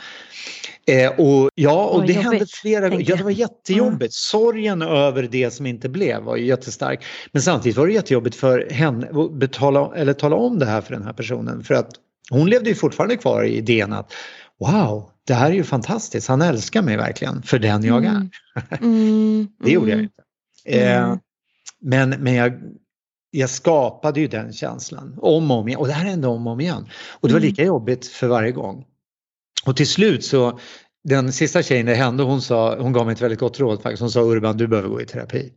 Eh, 0.88 1.12
och 1.20 1.50
ja, 1.56 1.86
och 1.86 2.02
det, 2.02 2.08
det 2.08 2.20
hände 2.20 2.46
flera 2.62 2.90
gånger. 2.90 3.06
Ja, 3.10 3.16
det 3.16 3.24
var 3.24 3.32
jättejobbigt. 3.32 4.02
Mm. 4.02 4.10
Sorgen 4.12 4.82
över 4.82 5.24
det 5.24 5.52
som 5.52 5.66
inte 5.66 5.90
blev 5.90 6.22
var 6.22 6.36
ju 6.36 6.46
jättestark. 6.46 7.04
Men 7.32 7.42
samtidigt 7.42 7.78
var 7.78 7.88
det 7.88 7.94
jättejobbigt 7.94 8.36
för 8.36 8.68
henne 8.72 9.10
att 9.10 9.34
betala, 9.34 9.92
eller 9.96 10.14
tala 10.14 10.36
om 10.36 10.60
det 10.60 10.66
här 10.66 10.82
för 10.82 10.94
den 10.94 11.04
här 11.04 11.14
personen. 11.14 11.64
För 11.64 11.74
att 11.74 11.90
hon 12.30 12.50
levde 12.50 12.70
ju 12.70 12.76
fortfarande 12.76 13.18
kvar 13.18 13.44
i 13.44 13.58
idén 13.58 13.94
att 13.94 14.14
wow, 14.60 15.10
det 15.28 15.34
här 15.34 15.50
är 15.50 15.54
ju 15.54 15.64
fantastiskt. 15.64 16.28
Han 16.28 16.42
älskar 16.42 16.82
mig 16.82 16.98
verkligen 16.98 17.44
för 17.44 17.60
den 17.60 17.84
jag 17.84 18.06
är. 18.06 18.10
Mm. 18.10 18.30
Mm. 18.82 19.48
det 19.64 19.72
gjorde 19.72 19.90
jag 19.90 20.00
mm. 20.00 20.10
inte. 20.66 20.84
Eh, 20.86 21.16
men 21.82 22.10
men 22.10 22.34
jag, 22.34 22.54
jag 23.32 23.50
skapade 23.50 24.20
ju 24.20 24.28
den 24.28 24.54
känslan 24.54 25.18
om 25.22 25.52
och 25.52 25.58
om 25.58 25.68
igen. 25.68 25.80
Och 25.80 25.88
det 25.88 25.94
här 25.94 26.06
hände 26.06 26.28
om 26.28 26.48
och 26.48 26.54
om 26.54 26.60
igen. 26.60 26.88
Och 27.10 27.28
det 27.28 27.34
var 27.34 27.40
mm. 27.40 27.50
lika 27.50 27.64
jobbigt 27.64 28.08
för 28.08 28.28
varje 28.28 28.52
gång. 28.52 28.86
Och 29.66 29.78
till 29.78 29.88
slut 29.88 30.24
så, 30.24 30.60
den 31.04 31.34
sista 31.34 31.64
tjejen 31.64 31.86
det 31.86 31.96
hände, 31.96 32.24
hon, 32.24 32.42
sa, 32.42 32.76
hon 32.80 32.94
gav 32.94 33.06
mig 33.06 33.14
ett 33.14 33.22
väldigt 33.22 33.40
gott 33.40 33.60
råd 33.60 33.82
faktiskt. 33.82 34.02
Hon 34.02 34.12
sa 34.12 34.22
Urban, 34.22 34.58
du 34.58 34.68
behöver 34.68 34.90
gå 34.90 35.02
i 35.02 35.06
terapi. 35.06 35.54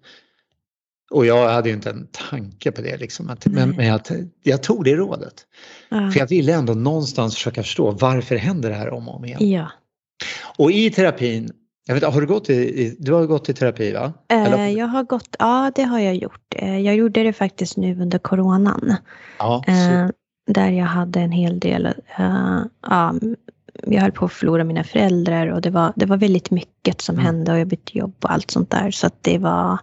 Och 1.10 1.26
jag 1.26 1.48
hade 1.48 1.68
ju 1.68 1.74
inte 1.74 1.90
en 1.90 2.08
tanke 2.30 2.72
på 2.72 2.82
det 2.82 2.96
liksom. 2.96 3.30
Att, 3.30 3.46
men, 3.46 3.70
men 3.70 3.86
jag, 3.86 4.00
jag, 4.42 4.62
tog 4.62 4.84
det 4.84 4.96
rådet. 4.96 5.34
Ja. 5.88 6.10
För 6.10 6.20
jag 6.20 6.26
ville 6.26 6.54
ändå 6.54 6.74
någonstans 6.74 7.34
försöka 7.34 7.62
förstå 7.62 7.90
varför 7.90 8.36
händer 8.36 8.70
det 8.70 8.76
här 8.76 8.90
om 8.90 9.08
och 9.08 9.16
om 9.16 9.24
igen. 9.24 9.50
Ja. 9.50 9.70
Och 10.58 10.72
i 10.72 10.90
terapin, 10.90 11.50
jag 11.86 11.94
vet, 11.94 12.04
har 12.04 12.20
du 12.20 12.26
gått 12.26 12.50
i, 12.50 12.96
du 12.98 13.12
har 13.12 13.26
gått 13.26 13.48
i 13.48 13.54
terapi 13.54 13.92
va? 13.92 14.12
Eh, 14.28 14.70
jag 14.70 14.86
har 14.86 15.04
gått, 15.04 15.36
ja 15.38 15.72
det 15.74 15.82
har 15.82 15.98
jag 15.98 16.14
gjort. 16.14 16.54
Eh, 16.56 16.78
jag 16.78 16.96
gjorde 16.96 17.22
det 17.22 17.32
faktiskt 17.32 17.76
nu 17.76 18.02
under 18.02 18.18
coronan. 18.18 18.94
Ja, 19.38 19.64
eh, 19.66 20.08
där 20.46 20.70
jag 20.70 20.86
hade 20.86 21.20
en 21.20 21.32
hel 21.32 21.60
del 21.60 21.86
uh, 22.18 22.62
jag 23.86 24.02
höll 24.02 24.12
på 24.12 24.24
att 24.24 24.32
förlora 24.32 24.64
mina 24.64 24.84
föräldrar 24.84 25.46
och 25.46 25.60
det 25.60 25.70
var, 25.70 25.92
det 25.96 26.06
var 26.06 26.16
väldigt 26.16 26.50
mycket 26.50 27.00
som 27.00 27.14
mm. 27.14 27.26
hände 27.26 27.52
och 27.52 27.58
jag 27.58 27.68
bytte 27.68 27.98
jobb 27.98 28.14
och 28.22 28.32
allt 28.32 28.50
sånt 28.50 28.70
där. 28.70 28.90
Så 28.90 29.06
att 29.06 29.22
det 29.22 29.38
var, 29.38 29.78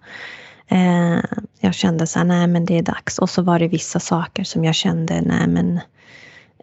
eh, 0.67 1.19
jag 1.59 1.73
kände 1.73 2.07
så 2.07 2.19
här, 2.19 2.25
nej 2.25 2.47
men 2.47 2.65
det 2.65 2.77
är 2.77 2.83
dags. 2.83 3.19
Och 3.19 3.29
så 3.29 3.41
var 3.41 3.59
det 3.59 3.67
vissa 3.67 3.99
saker 3.99 4.43
som 4.43 4.63
jag 4.63 4.75
kände, 4.75 5.21
nej 5.21 5.47
men 5.47 5.79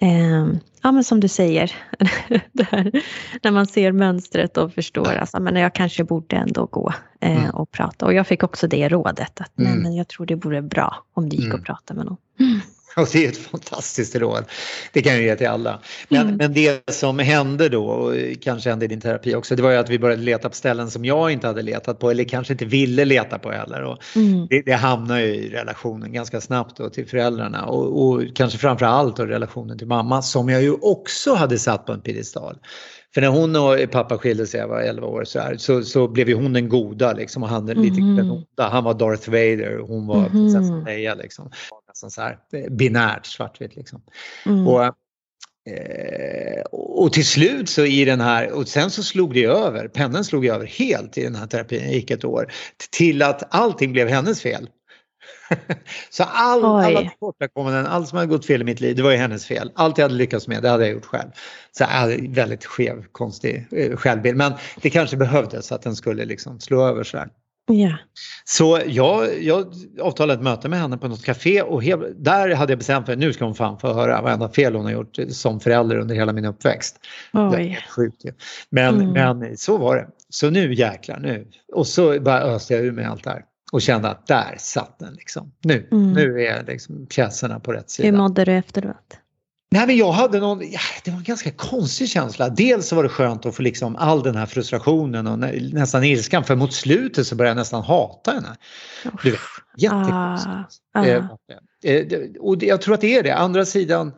eh, 0.00 0.60
ja 0.82 0.92
men 0.92 1.04
som 1.04 1.20
du 1.20 1.28
säger, 1.28 1.72
här, 2.70 3.02
när 3.42 3.50
man 3.50 3.66
ser 3.66 3.92
mönstret 3.92 4.56
och 4.56 4.72
förstår 4.72 5.14
alltså, 5.14 5.40
men 5.40 5.56
jag 5.56 5.74
kanske 5.74 6.04
borde 6.04 6.36
ändå 6.36 6.66
gå 6.66 6.92
eh, 7.20 7.44
mm. 7.44 7.50
och 7.50 7.70
prata. 7.70 8.06
Och 8.06 8.14
jag 8.14 8.26
fick 8.26 8.42
också 8.42 8.68
det 8.68 8.88
rådet 8.88 9.40
att 9.40 9.58
mm. 9.58 9.70
nej 9.70 9.82
men 9.82 9.96
jag 9.96 10.08
tror 10.08 10.26
det 10.26 10.34
vore 10.34 10.62
bra 10.62 11.04
om 11.14 11.28
det 11.28 11.36
gick 11.36 11.46
mm. 11.46 11.56
att 11.56 11.64
prata 11.64 11.94
med 11.94 12.06
någon. 12.06 12.16
Och 13.02 13.08
det 13.12 13.24
är 13.24 13.28
ett 13.28 13.38
fantastiskt 13.38 14.16
råd. 14.16 14.44
Det 14.92 15.02
kan 15.02 15.12
jag 15.12 15.22
ge 15.22 15.36
till 15.36 15.48
alla. 15.48 15.80
Men, 16.08 16.20
mm. 16.20 16.36
men 16.36 16.54
det 16.54 16.90
som 16.90 17.18
hände 17.18 17.68
då, 17.68 17.84
och 17.86 18.14
kanske 18.40 18.70
hände 18.70 18.84
i 18.84 18.88
din 18.88 19.00
terapi 19.00 19.34
också, 19.34 19.56
det 19.56 19.62
var 19.62 19.70
ju 19.70 19.76
att 19.76 19.90
vi 19.90 19.98
började 19.98 20.22
leta 20.22 20.48
på 20.48 20.54
ställen 20.54 20.90
som 20.90 21.04
jag 21.04 21.30
inte 21.30 21.46
hade 21.46 21.62
letat 21.62 21.98
på 21.98 22.10
eller 22.10 22.24
kanske 22.24 22.52
inte 22.52 22.64
ville 22.64 23.04
leta 23.04 23.38
på 23.38 23.50
heller. 23.50 23.82
Och 23.82 23.98
mm. 24.16 24.46
det, 24.50 24.62
det 24.62 24.72
hamnar 24.72 25.18
ju 25.18 25.26
i 25.26 25.48
relationen 25.48 26.12
ganska 26.12 26.40
snabbt 26.40 26.76
då 26.76 26.90
till 26.90 27.06
föräldrarna 27.06 27.66
och, 27.66 28.08
och 28.08 28.22
kanske 28.34 28.58
framför 28.58 28.86
allt 28.86 29.16
då 29.16 29.24
relationen 29.24 29.78
till 29.78 29.86
mamma 29.86 30.22
som 30.22 30.48
jag 30.48 30.62
ju 30.62 30.72
också 30.72 31.34
hade 31.34 31.58
satt 31.58 31.86
på 31.86 31.92
en 31.92 32.00
piedestal. 32.00 32.58
För 33.14 33.20
när 33.20 33.28
hon 33.28 33.56
och 33.56 33.90
pappa 33.90 34.18
skilde 34.18 34.46
sig, 34.46 34.60
jag 34.60 34.68
var 34.68 34.80
11 34.80 35.06
år 35.06 35.24
så, 35.24 35.40
här, 35.40 35.56
så, 35.56 35.82
så 35.82 36.08
blev 36.08 36.28
ju 36.28 36.34
hon 36.34 36.52
den 36.52 36.68
goda 36.68 37.12
liksom 37.12 37.42
och 37.42 37.48
han 37.48 37.66
den 37.66 37.82
lite 37.82 38.00
mm. 38.00 38.16
den 38.16 38.30
onda. 38.30 38.68
Han 38.68 38.84
var 38.84 38.94
Darth 38.94 39.30
Vader 39.30 39.78
och 39.78 39.88
hon 39.88 40.06
var 40.06 40.18
mm. 40.18 40.30
prinsessan 40.30 40.84
Leia 40.84 41.14
liksom. 41.14 41.50
Nästan 42.02 42.10
så 42.10 42.20
här 42.20 42.70
binärt 42.70 43.26
svartvitt 43.26 43.76
liksom. 43.76 44.02
Mm. 44.46 44.68
Och, 44.68 44.84
eh, 44.84 46.62
och 46.72 47.12
till 47.12 47.26
slut 47.26 47.68
så 47.68 47.84
i 47.84 48.04
den 48.04 48.20
här, 48.20 48.52
och 48.52 48.68
sen 48.68 48.90
så 48.90 49.02
slog 49.02 49.34
det 49.34 49.44
över, 49.44 49.88
pendeln 49.88 50.24
slog 50.24 50.46
över 50.46 50.66
helt 50.66 51.18
i 51.18 51.22
den 51.22 51.34
här 51.34 51.46
terapin, 51.46 51.82
det 51.86 51.94
gick 51.94 52.10
ett 52.10 52.24
år, 52.24 52.52
till 52.90 53.22
att 53.22 53.54
allting 53.54 53.92
blev 53.92 54.08
hennes 54.08 54.42
fel. 54.42 54.68
så 56.10 56.24
all, 56.24 56.64
alla 56.64 57.00
tillkortakommanden, 57.00 57.86
allt 57.86 58.08
som 58.08 58.18
hade 58.18 58.30
gått 58.30 58.46
fel 58.46 58.60
i 58.60 58.64
mitt 58.64 58.80
liv, 58.80 58.96
det 58.96 59.02
var 59.02 59.10
ju 59.10 59.16
hennes 59.16 59.46
fel. 59.46 59.72
Allt 59.74 59.98
jag 59.98 60.04
hade 60.04 60.14
lyckats 60.14 60.48
med, 60.48 60.62
det 60.62 60.68
hade 60.68 60.84
jag 60.84 60.92
gjort 60.92 61.04
själv. 61.04 61.30
Så 61.72 61.82
jag 61.82 61.88
hade 61.88 62.16
väldigt 62.28 62.64
skev, 62.64 63.04
konstig 63.12 63.66
eh, 63.72 63.96
självbild. 63.96 64.36
Men 64.36 64.52
det 64.82 64.90
kanske 64.90 65.16
behövdes 65.16 65.72
att 65.72 65.82
den 65.82 65.96
skulle 65.96 66.24
liksom 66.24 66.60
slå 66.60 66.86
över 66.86 67.04
så 67.04 67.18
här. 67.18 67.28
Ja. 67.68 67.96
Så 68.44 68.80
jag, 68.86 69.42
jag 69.42 69.72
avtalade 70.00 70.34
ett 70.38 70.44
möte 70.44 70.68
med 70.68 70.80
henne 70.80 70.98
på 70.98 71.08
något 71.08 71.24
café 71.24 71.62
och 71.62 71.82
där 72.16 72.54
hade 72.54 72.72
jag 72.72 72.78
bestämt 72.78 73.06
mig 73.06 73.16
nu 73.16 73.32
ska 73.32 73.44
hon 73.44 73.54
fan 73.54 73.78
få 73.78 73.92
höra 73.92 74.22
varenda 74.22 74.48
fel 74.48 74.74
hon 74.74 74.84
har 74.84 74.92
gjort 74.92 75.16
som 75.28 75.60
förälder 75.60 75.96
under 75.96 76.14
hela 76.14 76.32
min 76.32 76.44
uppväxt. 76.44 76.96
Oj. 77.32 77.78
sjukt 77.96 78.24
ju. 78.24 78.32
Men, 78.70 78.94
Mm. 79.00 79.38
men 79.40 79.56
så 79.56 79.76
var 79.78 79.96
det. 79.96 80.06
Så 80.28 80.50
nu 80.50 80.74
jäklar 80.74 81.18
nu. 81.18 81.46
Och 81.72 81.86
så 81.86 82.20
bara 82.20 82.40
öste 82.40 82.74
jag 82.74 82.84
ur 82.84 82.92
mig 82.92 83.04
allt 83.04 83.24
det 83.24 83.30
här. 83.30 83.44
Och 83.72 83.82
kände 83.82 84.08
att 84.08 84.26
där 84.26 84.54
satt 84.58 84.98
den 84.98 85.14
liksom. 85.14 85.52
Nu, 85.64 85.88
Mm. 85.92 86.12
nu 86.12 86.42
är 86.46 86.64
liksom 86.66 87.06
pjäserna 87.06 87.60
på 87.60 87.72
rätt 87.72 87.84
Hur 87.98 88.04
sida. 88.04 88.16
mådde 88.18 88.44
du 88.44 88.52
efteråt? 88.52 89.18
Nej 89.70 89.86
men 89.86 89.96
jag 89.96 90.12
hade 90.12 90.40
någon, 90.40 90.58
det 91.04 91.10
var 91.10 91.18
en 91.18 91.22
ganska 91.24 91.50
konstig 91.50 92.08
känsla. 92.08 92.48
Dels 92.48 92.88
så 92.88 92.96
var 92.96 93.02
det 93.02 93.08
skönt 93.08 93.46
att 93.46 93.56
få 93.56 93.62
liksom 93.62 93.96
all 93.96 94.22
den 94.22 94.36
här 94.36 94.46
frustrationen 94.46 95.26
och 95.26 95.38
nä, 95.38 95.52
nästan 95.72 96.04
ilskan 96.04 96.44
för 96.44 96.56
mot 96.56 96.72
slutet 96.74 97.26
så 97.26 97.34
började 97.36 97.50
jag 97.50 97.56
nästan 97.56 97.82
hata 97.82 98.30
henne. 98.32 98.56
Du 99.22 99.30
vet, 99.30 99.40
jättekonstigt. 99.76 100.82
Ah, 100.94 101.04
Eh, 101.04 101.24
ah. 101.24 101.88
eh, 101.88 102.20
Och 102.40 102.62
jag 102.62 102.82
tror 102.82 102.94
att 102.94 103.00
det 103.00 103.14
är 103.18 103.22
det. 103.22 103.34
Andra 103.34 103.64
sidan, 103.64 104.12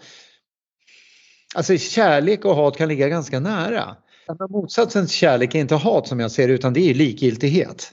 alltså 1.55 1.77
kärlek 1.79 2.45
och 2.45 2.57
hat 2.57 2.77
kan 2.77 2.89
ligga 2.89 3.09
ganska 3.09 3.41
nära. 3.41 3.97
Men 4.39 4.51
Motsatsen 4.51 5.07
till 5.07 5.15
kärlek 5.17 5.55
är 5.55 5.59
inte 5.59 5.75
hat 5.75 6.09
som 6.09 6.21
jag 6.21 6.31
ser 6.31 6.49
det 6.49 6.55
utan 6.55 6.73
det 6.73 6.91
är 6.91 6.95
likgiltighet. 6.95 7.93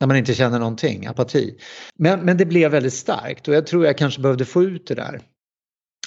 När 0.00 0.06
man 0.06 0.16
inte 0.16 0.34
känner 0.34 0.58
någonting, 0.58 1.06
apati. 1.06 1.58
Men, 1.98 2.20
men 2.20 2.36
det 2.36 2.44
blev 2.46 2.70
väldigt 2.70 2.94
starkt 2.94 3.48
och 3.48 3.54
jag 3.54 3.66
tror 3.66 3.86
jag 3.86 3.98
kanske 3.98 4.20
behövde 4.20 4.44
få 4.44 4.62
ut 4.62 4.86
det 4.86 4.94
där. 4.94 5.20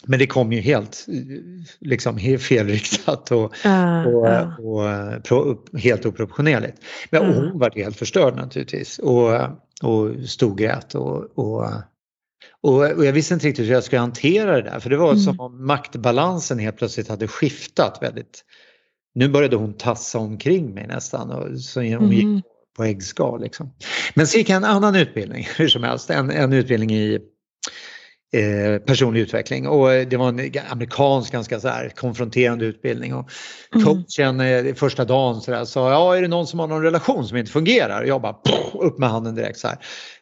Men 0.06 0.20
det 0.20 0.28
kom 0.28 0.52
ju 0.54 0.60
helt 0.62 1.06
liksom 1.80 2.20
felriktat 2.40 3.32
och, 3.32 3.54
Ah, 3.66 4.06
och, 4.06 4.28
ah. 4.28 4.58
och 4.58 5.24
pro, 5.24 5.66
helt 5.78 6.06
oproportionerligt. 6.06 6.78
Men 7.10 7.22
Mm. 7.24 7.36
hon 7.36 7.60
var 7.60 7.72
helt 7.76 7.98
förstörd 7.98 8.36
naturligtvis 8.36 9.00
och, 9.00 9.32
och 9.84 10.16
storgrät 10.28 10.96
och, 10.96 11.38
och, 11.40 11.66
och, 12.62 13.06
jag 13.06 13.14
visste 13.14 13.34
inte 13.34 13.48
riktigt 13.48 13.66
hur 13.68 13.74
jag 13.74 13.84
skulle 13.84 14.00
hantera 14.00 14.56
det 14.56 14.62
där 14.70 14.80
för 14.80 14.90
det 14.90 14.98
var 14.98 15.12
Mm. 15.12 15.20
som 15.24 15.40
om 15.40 15.66
maktbalansen 15.66 16.60
helt 16.60 16.78
plötsligt 16.78 17.08
hade 17.10 17.28
skiftat 17.28 17.98
väldigt. 18.02 18.44
Nu 19.16 19.28
började 19.30 19.56
hon 19.56 19.74
tassa 19.78 20.20
omkring 20.20 20.74
mig 20.74 20.88
nästan 20.88 21.32
och 21.32 21.60
så 21.62 21.80
hon 21.80 22.12
gick 22.12 22.24
Mhm. 22.26 22.42
på 22.78 22.84
äggskal. 22.84 23.42
Liksom. 23.42 23.74
Men 24.16 24.28
så 24.28 24.38
gick 24.38 24.50
jag 24.50 24.58
en 24.58 24.64
annan 24.64 24.96
utbildning, 24.96 25.48
hur 25.58 25.68
som 25.68 25.84
helst, 25.84 26.10
en, 26.10 26.32
en 26.32 26.54
utbildning 26.54 26.92
i 26.92 27.20
eh, 28.34 28.78
personlig 28.82 29.22
utveckling 29.22 29.68
och 29.68 29.90
det 29.90 30.18
var 30.18 30.28
en 30.30 30.52
amerikansk 30.70 31.32
ganska 31.32 31.60
så 31.60 31.68
här 31.68 31.90
konfronterande 31.90 32.66
utbildning. 32.66 33.14
Och 33.14 33.30
Mm. 33.76 33.86
coachen 33.86 34.40
eh, 34.40 34.74
första 34.76 35.06
dagen 35.06 35.42
så 35.42 35.52
där, 35.52 35.66
sa 35.66 35.92
ja 35.92 36.18
är 36.18 36.22
det 36.22 36.28
någon 36.28 36.48
som 36.48 36.60
har 36.60 36.68
någon 36.68 36.84
relation 36.84 37.28
som 37.28 37.38
inte 37.38 37.52
fungerar? 37.52 38.02
Och 38.02 38.08
jag 38.08 38.22
bara 38.22 38.34
poff, 38.34 38.76
upp 38.76 38.98
med 38.98 39.10
handen 39.10 39.36
direkt 39.36 39.60
så 39.60 39.68
här. 39.68 39.78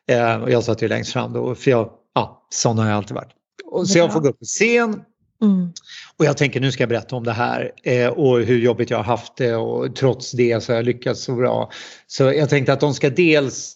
Eh, 0.09 0.41
och 0.41 0.51
jag 0.51 0.63
satt 0.63 0.81
ju 0.81 0.87
längst 0.87 1.13
fram 1.13 1.33
då 1.33 1.55
för 1.55 1.71
jag, 1.71 1.89
ja 2.15 2.47
sån 2.49 2.77
har 2.77 2.87
jag 2.87 2.97
alltid 2.97 3.15
varit. 3.15 3.31
Och 3.65 3.87
så 3.89 3.97
jag 3.97 4.13
får 4.13 4.19
gå 4.19 4.29
upp 4.29 4.39
på 4.39 4.45
scen 4.45 5.01
Mm. 5.41 5.71
och 6.17 6.25
jag 6.25 6.37
tänker 6.37 6.59
nu 6.59 6.71
ska 6.71 6.81
jag 6.83 6.89
berätta 6.89 7.15
om 7.15 7.23
det 7.23 7.31
här 7.31 7.71
eh, 7.83 8.07
och 8.07 8.39
hur 8.39 8.59
jobbigt 8.59 8.89
jag 8.89 8.97
har 8.97 9.03
haft 9.03 9.37
det 9.37 9.55
och 9.55 9.95
trots 9.95 10.31
det 10.31 10.63
så 10.63 10.71
har 10.71 10.75
jag 10.75 10.85
lyckats 10.85 11.23
så 11.23 11.35
bra. 11.35 11.71
Så 12.07 12.23
jag 12.23 12.49
tänkte 12.49 12.73
att 12.73 12.79
de 12.79 12.93
ska 12.93 13.09
dels 13.09 13.75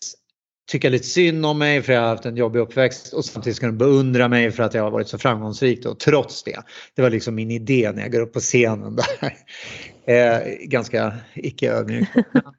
tycka 0.71 0.89
lite 0.89 1.07
synd 1.07 1.45
om 1.45 1.57
mig 1.59 1.81
för 1.81 1.93
jag 1.93 2.01
har 2.01 2.07
haft 2.07 2.25
en 2.25 2.37
jobbig 2.37 2.59
uppväxt 2.59 3.13
och 3.13 3.25
samtidigt 3.25 3.57
ska 3.57 3.65
de 3.65 3.77
beundra 3.77 4.27
mig 4.27 4.51
för 4.51 4.63
att 4.63 4.73
jag 4.73 4.83
har 4.83 4.91
varit 4.91 5.07
så 5.07 5.17
framgångsrik 5.17 5.85
och 5.85 5.99
trots 5.99 6.43
det. 6.43 6.59
Det 6.95 7.01
var 7.01 7.09
liksom 7.09 7.35
min 7.35 7.51
idé 7.51 7.91
när 7.95 8.01
jag 8.01 8.11
går 8.11 8.21
upp 8.21 8.33
på 8.33 8.39
scenen 8.39 8.95
där. 8.95 9.37
Eh, 10.05 10.39
ganska 10.61 11.13
icke 11.33 11.71
ödmjuk. 11.71 12.07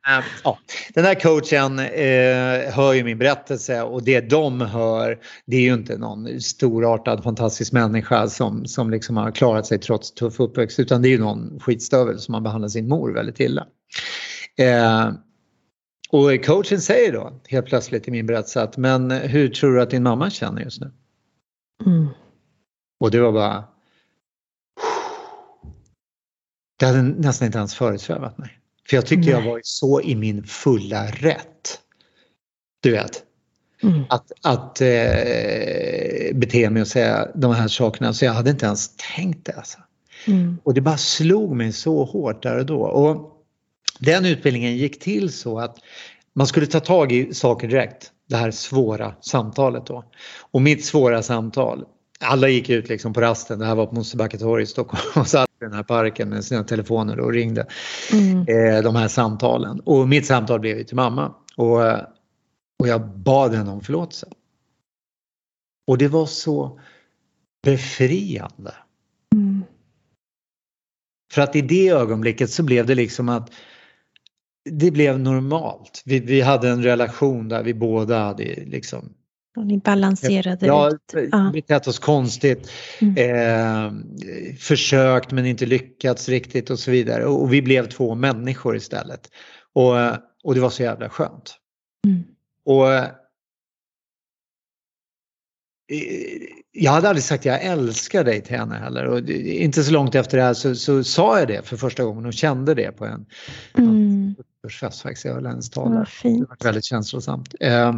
Eh, 0.09 0.25
ja. 0.45 0.59
Den 0.95 1.05
här 1.05 1.15
coachen 1.15 1.79
eh, 1.79 2.75
hör 2.75 2.93
ju 2.93 3.05
min 3.05 3.19
berättelse 3.19 3.83
och 3.83 4.05
det 4.05 4.21
de 4.21 4.61
hör 4.61 5.19
det 5.47 5.57
är 5.57 5.61
ju 5.61 5.75
inte 5.75 5.99
någon 5.99 6.41
storartad 6.41 7.23
fantastisk 7.23 7.73
människa 7.73 8.29
som, 8.29 8.67
som 8.67 8.91
liksom 8.91 9.17
har 9.17 9.31
klarat 9.31 9.67
sig 9.67 9.79
trots 9.79 10.15
tuff 10.15 10.41
uppväxt 10.41 10.79
utan 10.79 11.03
det 11.03 11.09
är 11.09 11.11
ju 11.11 11.19
någon 11.19 11.61
skitstövel 11.61 12.19
som 12.19 12.35
har 12.35 12.41
behandlat 12.41 12.71
sin 12.71 12.89
mor 12.89 13.13
väldigt 13.13 13.41
illa. 13.41 13.67
Och 16.15 16.45
coachen 16.45 16.81
säger 16.81 17.13
då 17.13 17.33
helt 17.49 17.67
plötsligt 17.67 18.09
i 18.09 18.11
min 18.11 18.27
berättelse 18.27 18.63
att 18.63 18.77
men 18.77 19.11
hur 19.11 19.49
tror 19.49 19.75
du 19.75 19.83
att 19.83 19.91
din 19.91 20.03
mamma 20.03 20.31
känner 20.31 20.63
just 20.63 20.81
nu? 20.81 20.91
Mm. 21.87 22.09
Och 23.01 23.11
det 23.11 23.21
var 23.21 23.33
bara 23.33 23.65
Det 26.79 26.87
hade 26.87 27.03
nästan 27.03 27.47
inte 27.47 27.59
ens 27.59 27.75
föresvävat 27.75 28.39
mig. 28.39 28.59
För 28.89 28.97
jag 28.97 29.07
tyckte 29.07 29.31
jag 29.31 29.43
Nej. 29.43 29.51
var 29.51 29.61
så 29.63 30.01
i 30.01 30.15
min 30.15 30.45
fulla 30.45 31.07
rätt. 31.07 31.81
Du 32.83 32.91
vet, 32.91 33.23
Mm. 33.83 34.05
att, 34.09 34.33
att 34.43 34.81
eh, 34.81 36.35
bete 36.35 36.71
mig 36.71 36.83
och 36.83 36.89
säga 36.89 37.29
de 37.35 37.55
här 37.55 37.69
sakerna 37.69 38.13
så 38.13 38.25
jag 38.25 38.33
hade 38.33 38.51
inte 38.51 38.67
ens 38.67 38.97
tänkt 39.17 39.47
det. 39.47 39.53
Alltså. 39.53 39.79
Mm. 40.27 40.59
Och 40.63 40.75
det 40.75 40.81
bara 40.81 40.97
slog 40.97 41.57
mig 41.57 41.73
så 41.73 42.05
hårt 42.05 42.43
där 42.43 42.59
och 42.59 42.67
då. 42.67 42.81
Och 42.81 43.34
den 43.99 44.27
utbildningen 44.27 44.77
gick 44.77 45.01
till 45.01 45.33
så 45.33 45.59
att 45.59 45.77
man 46.35 46.47
skulle 46.47 46.67
ta 46.67 46.81
tag 46.81 47.13
i 47.13 47.35
saker 47.35 47.69
direkt. 47.69 48.11
Det 48.29 48.37
här 48.37 48.51
svåra 48.51 49.15
samtalet 49.21 49.87
då. 49.87 50.05
Och 50.51 50.63
mitt 50.63 50.85
svåra 50.85 51.23
samtal, 51.23 51.85
alla 52.21 52.49
gick 52.49 52.71
ut 52.71 52.89
liksom 52.89 53.13
på 53.13 53.21
rasten, 53.21 53.59
det 53.59 53.67
här 53.67 53.75
var 53.75 53.87
på 53.87 53.95
Mosebacke 53.95 54.39
torg 54.39 54.63
i 54.63 54.67
Stockholm 54.67 55.03
och 55.17 55.27
satt 55.27 55.49
i 55.49 55.65
den 55.65 55.73
här 55.73 55.83
parken 55.83 56.29
med 56.29 56.45
sina 56.45 56.65
telefoner 56.65 57.21
och 57.21 57.33
ringde 57.33 57.67
Mm. 58.13 58.39
eh, 58.39 58.83
de 58.83 58.97
här 58.97 59.09
samtalen. 59.09 59.81
Och 59.81 60.09
mitt 60.09 60.27
samtal 60.27 60.61
blev 60.61 60.79
ju 60.79 60.85
till 60.85 60.97
mamma. 60.97 61.35
Och, 61.57 61.81
och 62.79 62.89
jag 62.89 63.09
bad 63.19 63.55
henne 63.55 63.71
om 63.71 63.81
förlåtelse. 63.81 64.27
Och 65.87 65.99
det 65.99 66.09
var 66.09 66.27
så 66.27 66.81
befriande. 67.63 68.75
Mm. 69.35 69.65
För 71.33 71.43
att 71.43 71.57
i 71.57 71.61
det 71.61 71.89
ögonblicket 71.89 72.51
så 72.51 72.63
blev 72.63 72.87
det 72.87 72.95
liksom 72.95 73.29
att 73.29 73.51
det 74.71 74.91
blev 74.91 75.21
normalt. 75.21 76.03
Vi, 76.05 76.21
vi 76.21 76.41
hade 76.41 76.69
en 76.69 76.83
relation 76.83 77.49
där 77.49 77.63
vi 77.63 77.75
båda 77.75 78.19
hade 78.19 78.45
liksom 78.45 79.13
Och 79.57 79.67
ni 79.67 79.79
balanserade 79.79 80.67
ja, 80.67 80.91
ut. 80.91 81.29
Ja. 81.33 81.51
betett 81.53 81.87
oss 81.87 81.99
konstigt, 81.99 82.71
Mm. 83.01 83.17
eh, 83.17 83.93
försökt 84.59 85.33
men 85.33 85.47
inte 85.47 85.67
lyckats 85.67 86.29
riktigt 86.29 86.71
och 86.71 86.79
så 86.79 86.91
vidare. 86.91 87.25
Och, 87.27 87.43
och 87.43 87.53
vi 87.53 87.63
blev 87.63 87.89
två 87.89 88.15
människor 88.15 88.77
istället. 88.77 89.31
Och, 89.73 89.95
och 90.45 90.55
det 90.55 90.61
var 90.61 90.71
så 90.71 90.83
jävla 90.83 91.09
skönt. 91.09 91.57
Mm. 92.07 92.23
Och 92.65 92.95
eh, 92.95 93.09
jag 96.77 96.93
hade 96.93 97.09
aldrig 97.09 97.25
sagt 97.25 97.45
jag 97.45 97.63
älskar 97.65 98.25
dig 98.25 98.41
till 98.43 98.57
henne 98.57 98.75
heller. 98.75 99.05
Och 99.07 99.23
det- 99.23 99.57
inte 99.57 99.85
så 99.85 99.93
långt 99.93 100.15
efter 100.15 100.37
det 100.39 100.43
här 100.45 100.55
så, 100.55 100.75
så 100.75 101.05
sa 101.05 101.39
jag 101.39 101.49
det 101.49 101.67
för 101.67 101.77
första 101.77 102.05
gången 102.05 102.27
och 102.27 102.33
kände 102.33 102.75
det 102.75 102.93
på 102.93 103.05
en 103.07 103.27
Mm. 103.79 104.35
faktiskt. 105.01 105.25
Jag 105.25 105.35
höll 105.35 105.47
hennes 105.47 105.71
tal. 105.71 105.91
Det 106.23 106.47
var 106.49 106.65
väldigt 106.65 106.85
känslosamt. 106.85 107.55
Eh, 107.61 107.95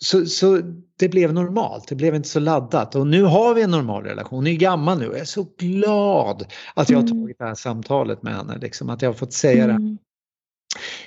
Så, 0.00 0.26
så 0.26 0.60
det 0.98 1.08
blev 1.08 1.32
normalt, 1.32 1.88
det 1.88 1.94
blev 1.94 2.14
inte 2.14 2.28
så 2.28 2.40
laddat 2.40 2.94
och 2.94 3.06
nu 3.06 3.22
har 3.22 3.54
vi 3.54 3.62
en 3.62 3.70
normal 3.70 4.04
relation. 4.04 4.38
Hon 4.38 4.46
är 4.46 4.52
gammal 4.56 4.98
nu 4.98 5.06
och 5.08 5.14
jag 5.14 5.20
är 5.20 5.24
så 5.24 5.46
glad 5.58 6.46
att 6.74 6.90
jag 6.90 6.96
har 6.98 7.02
Mm. 7.02 7.22
tagit 7.22 7.38
det 7.38 7.44
här 7.44 7.54
samtalet 7.54 8.22
med 8.22 8.36
henne. 8.36 8.58
Liksom, 8.58 8.90
att 8.90 9.02
jag 9.02 9.08
har 9.08 9.14
fått 9.14 9.32
säga 9.32 9.66
det. 9.66 9.72
Mm. 9.72 9.98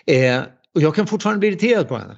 Eh, 0.06 0.44
och 0.76 0.82
jag 0.82 0.96
kan 0.96 1.08
fortfarande 1.08 1.40
bli 1.40 1.48
irriterad 1.48 1.88
på 1.88 1.98
henne. 1.98 2.18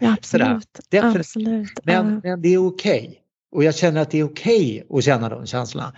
Ja, 0.00 0.12
absolut. 0.18 0.68
Absolut. 0.92 1.68
Men, 1.82 2.20
men 2.24 2.42
det 2.42 2.48
är 2.54 2.66
okej. 2.66 3.22
Och 3.50 3.64
jag 3.64 3.74
känner 3.74 4.00
att 4.00 4.10
det 4.10 4.18
är 4.18 4.24
okej 4.24 4.86
att 4.90 5.04
känna 5.04 5.28
de 5.28 5.46
känslorna. 5.46 5.92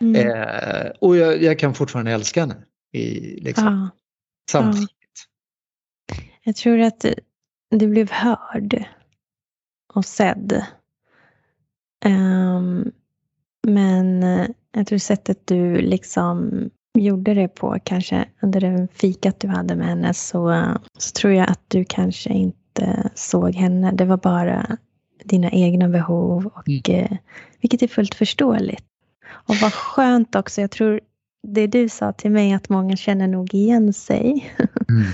Mm. 0.00 0.26
Eh, 0.26 0.90
och 1.00 1.16
jag, 1.16 1.42
jag 1.42 1.58
kan 1.58 1.74
fortfarande 1.74 2.12
älska 2.12 2.40
henne. 2.40 2.56
I, 2.92 3.20
liksom, 3.40 3.64
Ja. 3.66 3.88
samtidigt. 4.50 4.90
Jag 6.42 6.56
tror 6.56 6.80
att 6.80 7.04
du 7.70 7.88
blev 7.88 8.10
hörd 8.10 8.84
och 9.94 10.04
sedd. 10.04 10.64
Ehm, 12.04 12.92
men 13.68 14.22
jag 14.72 14.86
tror 14.86 14.98
sättet 14.98 15.46
du 15.46 15.76
liksom 15.80 16.50
gjorde 16.98 17.34
det 17.34 17.48
på, 17.48 17.78
kanske 17.84 18.24
under 18.40 18.60
den 18.60 18.88
fikat 18.88 19.40
du 19.40 19.48
hade 19.48 19.76
med 19.76 19.86
henne, 19.86 20.14
så, 20.14 20.64
så 20.98 21.12
tror 21.12 21.32
jag 21.32 21.50
att 21.50 21.64
du 21.68 21.84
kanske 21.88 22.30
inte 22.30 23.10
såg 23.14 23.54
henne. 23.54 23.92
Det 23.92 24.04
var 24.04 24.16
bara 24.16 24.76
dina 25.24 25.50
egna 25.50 25.88
behov, 25.88 26.46
och, 26.54 26.90
eh, 26.90 27.16
vilket 27.60 27.82
är 27.82 27.88
fullt 27.88 28.14
förståeligt. 28.14 28.84
Och 29.30 29.56
vad 29.62 29.72
skönt 29.72 30.34
också, 30.34 30.60
jag 30.60 30.70
tror 30.70 31.00
det 31.42 31.66
du 31.66 31.88
sa 31.88 32.12
till 32.12 32.30
mig, 32.30 32.52
att 32.52 32.68
många 32.68 32.96
känner 32.96 33.28
nog 33.28 33.54
igen 33.54 33.92
sig. 33.92 34.54
Mm. 34.88 35.02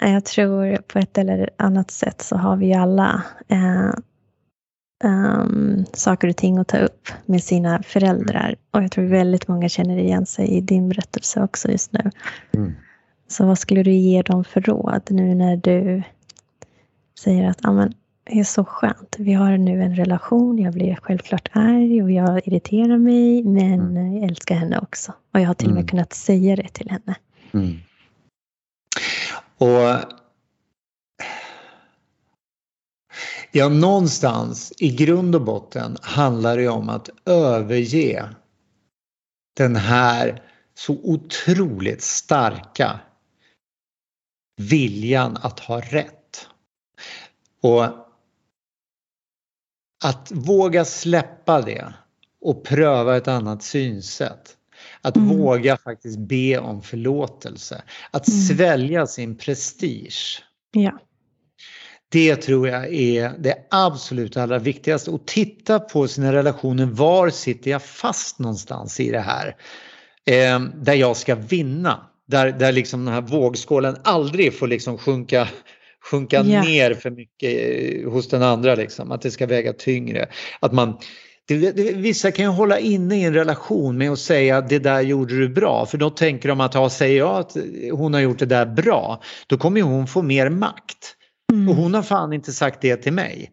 Jag 0.00 0.24
tror 0.24 0.76
på 0.76 0.98
ett 0.98 1.18
eller 1.18 1.50
annat 1.56 1.90
sätt 1.90 2.22
så 2.22 2.36
har 2.36 2.56
vi 2.56 2.74
alla 2.74 3.22
eh, 3.48 3.90
ehm, 5.04 5.84
saker 5.92 6.28
och 6.28 6.36
ting 6.36 6.58
att 6.58 6.68
ta 6.68 6.78
upp 6.78 7.08
med 7.26 7.42
sina 7.42 7.82
föräldrar. 7.82 8.56
Och 8.70 8.82
jag 8.82 8.92
tror 8.92 9.04
väldigt 9.04 9.48
många 9.48 9.68
känner 9.68 9.98
igen 9.98 10.26
sig 10.26 10.48
i 10.48 10.60
din 10.60 10.88
berättelse 10.88 11.42
också 11.42 11.70
just 11.70 11.92
nu. 11.92 12.10
Mm. 12.52 12.72
Så 13.28 13.46
vad 13.46 13.58
skulle 13.58 13.82
du 13.82 13.92
ge 13.92 14.22
dem 14.22 14.44
för 14.44 14.60
råd 14.60 15.02
nu 15.10 15.34
när 15.34 15.56
du 15.56 16.02
säger 17.20 17.48
att 17.48 17.64
är 18.26 18.44
så 18.44 18.64
skönt. 18.64 19.16
Vi 19.18 19.32
har 19.32 19.56
nu 19.56 19.82
en 19.82 19.96
relation. 19.96 20.58
Jag 20.58 20.74
blir 20.74 20.98
självklart 21.02 21.48
arg 21.52 22.02
och 22.02 22.10
jag 22.10 22.46
irriterar 22.46 22.98
mig. 22.98 23.42
Men 23.42 23.80
mm. 23.80 24.14
jag 24.14 24.24
älskar 24.24 24.54
henne 24.54 24.78
också. 24.78 25.12
Och 25.32 25.40
jag 25.40 25.46
har 25.46 25.54
till 25.54 25.68
och 25.68 25.74
med 25.74 25.80
mm. 25.80 25.88
kunnat 25.88 26.12
säga 26.12 26.56
det 26.56 26.68
till 26.68 26.90
henne. 26.90 27.16
Mm. 27.52 27.76
Och 29.58 30.14
Ja, 33.56 33.68
någonstans 33.68 34.72
i 34.78 34.96
grund 34.96 35.34
och 35.34 35.42
botten 35.42 35.96
handlar 36.02 36.56
det 36.56 36.68
om 36.68 36.88
att 36.88 37.10
överge 37.24 38.28
den 39.56 39.76
här 39.76 40.42
så 40.74 40.92
otroligt 41.02 42.02
starka 42.02 43.00
viljan 44.56 45.36
att 45.42 45.60
ha 45.60 45.80
rätt. 45.80 46.48
Och 47.60 48.03
att 50.04 50.32
våga 50.32 50.84
släppa 50.84 51.62
det 51.62 51.92
och 52.40 52.64
pröva 52.64 53.16
ett 53.16 53.28
annat 53.28 53.62
synsätt. 53.62 54.56
Att 55.02 55.16
mm. 55.16 55.36
våga 55.36 55.76
faktiskt 55.76 56.18
be 56.18 56.58
om 56.58 56.82
förlåtelse. 56.82 57.82
Att 58.10 58.28
mm. 58.28 58.40
svälja 58.40 59.06
sin 59.06 59.36
prestige. 59.36 60.42
Ja. 60.72 60.98
Det 62.08 62.36
tror 62.36 62.68
jag 62.68 62.94
är 62.94 63.32
det 63.38 63.56
absolut 63.70 64.36
allra 64.36 64.58
viktigaste. 64.58 65.10
Och 65.10 65.26
titta 65.26 65.80
på 65.80 66.08
sina 66.08 66.32
relationer. 66.32 66.86
Var 66.86 67.30
sitter 67.30 67.70
jag 67.70 67.82
fast 67.82 68.38
någonstans 68.38 69.00
i 69.00 69.10
det 69.10 69.20
här? 69.20 69.56
Eh, 70.24 70.60
där 70.60 70.94
jag 70.94 71.16
ska 71.16 71.34
vinna. 71.34 72.06
Där, 72.26 72.52
där 72.52 72.72
liksom 72.72 73.04
den 73.04 73.14
här 73.14 73.22
vågskålen 73.22 73.96
aldrig 74.04 74.58
får 74.58 74.66
liksom 74.66 74.98
sjunka, 74.98 75.48
sjunka 76.04 76.44
yeah. 76.44 76.64
ner 76.64 76.94
för 76.94 77.10
mycket 77.10 77.52
eh, 78.04 78.10
hos 78.10 78.28
den 78.28 78.42
andra. 78.42 78.74
Liksom. 78.74 79.12
Att 79.12 79.22
det 79.22 79.30
ska 79.30 79.46
väga 79.46 79.72
tyngre. 79.72 80.28
Att 80.60 80.72
man, 80.72 80.98
det, 81.48 81.70
det, 81.70 81.92
vissa 81.92 82.30
kan 82.30 82.44
ju 82.44 82.50
hålla 82.50 82.78
inne 82.78 83.16
i 83.16 83.24
en 83.24 83.34
relation 83.34 83.98
med 83.98 84.10
att 84.10 84.18
säga 84.18 84.58
att 84.58 84.68
det 84.68 84.78
där 84.78 85.00
gjorde 85.00 85.38
du 85.38 85.48
bra. 85.48 85.86
För 85.86 85.98
då 85.98 86.10
tänker 86.10 86.48
de 86.48 86.60
att 86.60 86.74
ja, 86.74 86.90
säger 86.90 87.18
jag 87.18 87.36
att 87.36 87.56
hon 87.92 88.14
har 88.14 88.20
gjort 88.20 88.38
det 88.38 88.46
där 88.46 88.66
bra, 88.66 89.22
då 89.46 89.58
kommer 89.58 89.82
hon 89.82 90.06
få 90.06 90.22
mer 90.22 90.48
makt. 90.48 91.16
Mm. 91.52 91.68
Och 91.68 91.74
hon 91.74 91.94
har 91.94 92.02
fan 92.02 92.32
inte 92.32 92.52
sagt 92.52 92.80
det 92.80 92.96
till 92.96 93.12
mig. 93.12 93.50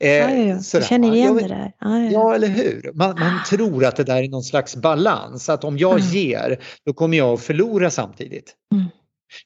eh, 0.00 0.08
ja, 0.08 0.30
ja, 0.30 0.58
ja. 0.72 0.78
Du 0.80 0.86
känner 0.86 1.14
igen 1.14 1.36
det 1.36 1.48
där. 1.48 1.72
Ja, 2.12 2.34
eller 2.34 2.48
hur. 2.48 2.92
Man, 2.94 3.18
man, 3.18 3.44
tror 3.50 3.84
att 3.84 3.96
det 3.96 4.04
där 4.04 4.22
är 4.22 4.28
någon 4.28 4.42
slags 4.42 4.76
balans. 4.76 5.48
Att 5.48 5.64
om 5.64 5.78
jag 5.78 6.00
mm. 6.00 6.06
ger, 6.06 6.60
då 6.86 6.92
kommer 6.92 7.18
jag 7.18 7.34
att 7.34 7.40
förlora 7.40 7.90
samtidigt. 7.90 8.54
Mm. 8.72 8.86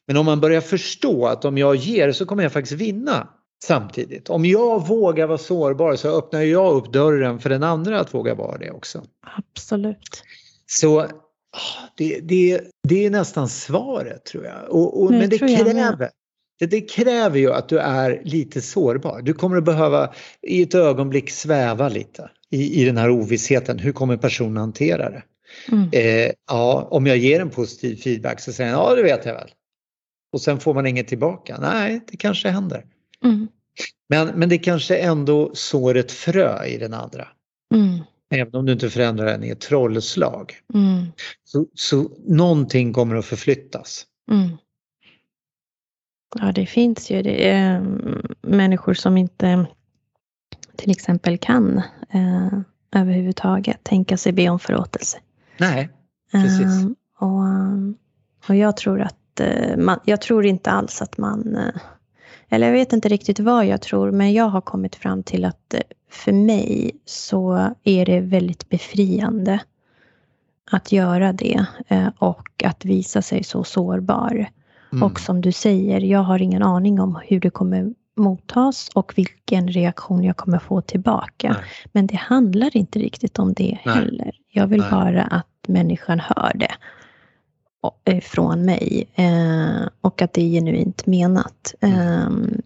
Men 0.07 0.17
om 0.17 0.25
man 0.25 0.39
börjar 0.39 0.61
förstå 0.61 1.25
att 1.25 1.45
om 1.45 1.57
jag 1.57 1.75
ger 1.75 2.11
så 2.11 2.25
kommer 2.25 2.43
jag 2.43 2.51
faktiskt 2.51 2.81
vinna 2.81 3.27
samtidigt. 3.63 4.29
Om 4.29 4.45
jag 4.45 4.87
vågar 4.87 5.27
vara 5.27 5.37
sårbar 5.37 5.95
så 5.95 6.17
öppnar 6.17 6.41
jag 6.41 6.75
upp 6.75 6.93
dörren 6.93 7.39
för 7.39 7.49
den 7.49 7.63
andra 7.63 7.99
att 7.99 8.13
våga 8.13 8.35
vara 8.35 8.57
det 8.57 8.71
också. 8.71 9.03
Absolut. 9.37 10.23
Så 10.65 10.99
ah, 10.99 11.07
det, 11.97 12.19
det, 12.19 12.61
det 12.87 13.05
är 13.05 13.09
nästan 13.09 13.49
svaret 13.49 14.25
tror 14.25 14.45
jag. 14.45 14.69
Och, 14.69 15.03
och 15.03 15.11
men 15.11 15.29
det 15.29 15.37
kräver, 15.37 16.09
det, 16.59 16.65
det, 16.65 16.81
kräver 16.81 17.39
ju 17.39 17.53
att 17.53 17.69
du 17.69 17.79
är 17.79 18.21
lite 18.23 18.61
sårbar. 18.61 19.21
Du 19.21 19.33
kommer 19.33 19.57
att 19.57 19.65
behöva 19.65 20.13
i 20.41 20.61
ett 20.61 20.75
ögonblick 20.75 21.29
sväva 21.29 21.89
lite 21.89 22.29
i, 22.51 22.81
i 22.81 22.85
den 22.85 22.97
här 22.97 23.09
ovissheten. 23.09 23.79
Hur 23.79 23.91
kommer 23.91 24.17
personen 24.17 24.57
hantera 24.57 25.09
det? 25.09 25.23
Mm. 25.71 25.89
Eh, 25.91 26.31
ja, 26.47 26.87
om 26.91 27.07
jag 27.07 27.17
ger 27.17 27.39
en 27.39 27.49
positiv 27.49 27.95
feedback 27.95 28.39
så 28.39 28.53
säger 28.53 28.71
han 28.71 28.79
ja 28.79 28.95
det 28.95 29.03
vet 29.03 29.25
jag 29.25 29.33
väl. 29.33 29.49
Och 30.31 30.41
sen 30.41 30.59
får 30.59 30.73
man 30.73 30.85
inget 30.85 31.07
tillbaka. 31.07 31.57
Nej, 31.61 32.01
det 32.07 32.17
kanske 32.17 32.49
händer. 32.49 32.85
Mm. 33.23 33.47
Men, 34.09 34.27
men 34.27 34.49
det 34.49 34.57
kanske 34.57 34.97
ändå 34.97 35.51
sår 35.53 35.97
ett 35.97 36.11
frö 36.11 36.65
i 36.65 36.77
den 36.77 36.93
andra. 36.93 37.27
Mm. 37.73 37.99
Även 38.31 38.55
om 38.55 38.65
du 38.65 38.73
inte 38.73 38.89
förändrar 38.89 39.25
den 39.25 39.43
i 39.43 39.49
ett 39.49 39.61
trollslag. 39.61 40.53
Mm. 40.73 41.05
Så, 41.43 41.65
så 41.73 42.11
någonting 42.27 42.93
kommer 42.93 43.15
att 43.15 43.25
förflyttas. 43.25 44.05
Mm. 44.31 44.49
Ja, 46.39 46.51
det 46.51 46.65
finns 46.65 47.11
ju 47.11 47.21
det, 47.21 47.51
äh, 47.51 47.83
människor 48.41 48.93
som 48.93 49.17
inte 49.17 49.67
till 50.75 50.91
exempel 50.91 51.37
kan 51.37 51.77
äh, 52.09 52.59
överhuvudtaget 52.95 53.83
tänka 53.83 54.17
sig 54.17 54.31
be 54.31 54.49
om 54.49 54.59
förlåtelse. 54.59 55.17
Nej, 55.57 55.89
precis. 56.31 56.61
Äh, 56.61 56.87
och, 57.19 57.43
och 58.47 58.55
jag 58.55 58.77
tror 58.77 59.01
att 59.01 59.18
man, 59.77 59.99
jag 60.05 60.21
tror 60.21 60.45
inte 60.45 60.71
alls 60.71 61.01
att 61.01 61.17
man 61.17 61.57
eller 62.49 62.67
jag 62.67 62.73
vet 62.73 62.93
inte 62.93 63.09
riktigt 63.09 63.39
vad 63.39 63.65
jag 63.65 63.81
tror, 63.81 64.11
men 64.11 64.33
jag 64.33 64.45
har 64.45 64.61
kommit 64.61 64.95
fram 64.95 65.23
till 65.23 65.45
att 65.45 65.75
för 66.11 66.31
mig 66.31 66.91
så 67.05 67.73
är 67.83 68.05
det 68.05 68.19
väldigt 68.19 68.69
befriande 68.69 69.59
att 70.71 70.91
göra 70.91 71.33
det 71.33 71.65
och 72.17 72.63
att 72.63 72.85
visa 72.85 73.21
sig 73.21 73.43
så 73.43 73.63
sårbar. 73.63 74.49
Mm. 74.91 75.03
Och 75.03 75.19
som 75.19 75.41
du 75.41 75.51
säger, 75.51 75.99
jag 75.99 76.19
har 76.19 76.41
ingen 76.41 76.63
aning 76.63 76.99
om 76.99 77.19
hur 77.23 77.39
det 77.39 77.49
kommer 77.49 77.93
mottas 78.15 78.89
och 78.93 79.13
vilken 79.15 79.67
reaktion 79.67 80.23
jag 80.23 80.37
kommer 80.37 80.59
få 80.59 80.81
tillbaka. 80.81 81.51
Nej. 81.53 81.63
Men 81.91 82.07
det 82.07 82.15
handlar 82.15 82.77
inte 82.77 82.99
riktigt 82.99 83.39
om 83.39 83.53
det 83.53 83.77
Nej. 83.85 83.95
heller. 83.95 84.31
Jag 84.51 84.67
vill 84.67 84.81
Nej. 84.81 84.91
bara 84.91 85.23
att 85.23 85.67
människan 85.67 86.19
hör 86.19 86.51
det 86.55 86.65
eh, 86.65 86.75
från 88.21 88.65
mig 88.65 89.09
eh, 89.15 89.87
och 90.01 90.21
att 90.21 90.33
det 90.33 90.41
är 90.41 90.49
genuint 90.49 91.05
menat. 91.05 91.73
Mm. 91.81 92.53
Eh, 92.53 92.59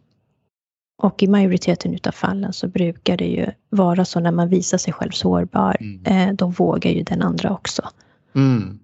och 1.01 1.23
i 1.23 1.27
majoriteten 1.27 1.93
utav 1.93 2.11
fallen 2.11 2.53
så 2.53 2.67
brukar 2.67 3.17
det 3.17 3.25
ju 3.25 3.47
vara 3.69 4.05
så 4.05 4.19
när 4.19 4.31
man 4.31 4.49
visar 4.49 4.77
sig 4.77 4.93
själv 4.93 5.11
sårbar, 5.11 5.77
mm. 5.79 6.29
eh, 6.29 6.35
då 6.35 6.47
vågar 6.47 6.91
ju 6.91 7.03
den 7.03 7.21
andra 7.21 7.53
också. 7.53 7.89
Mm. 8.35 8.79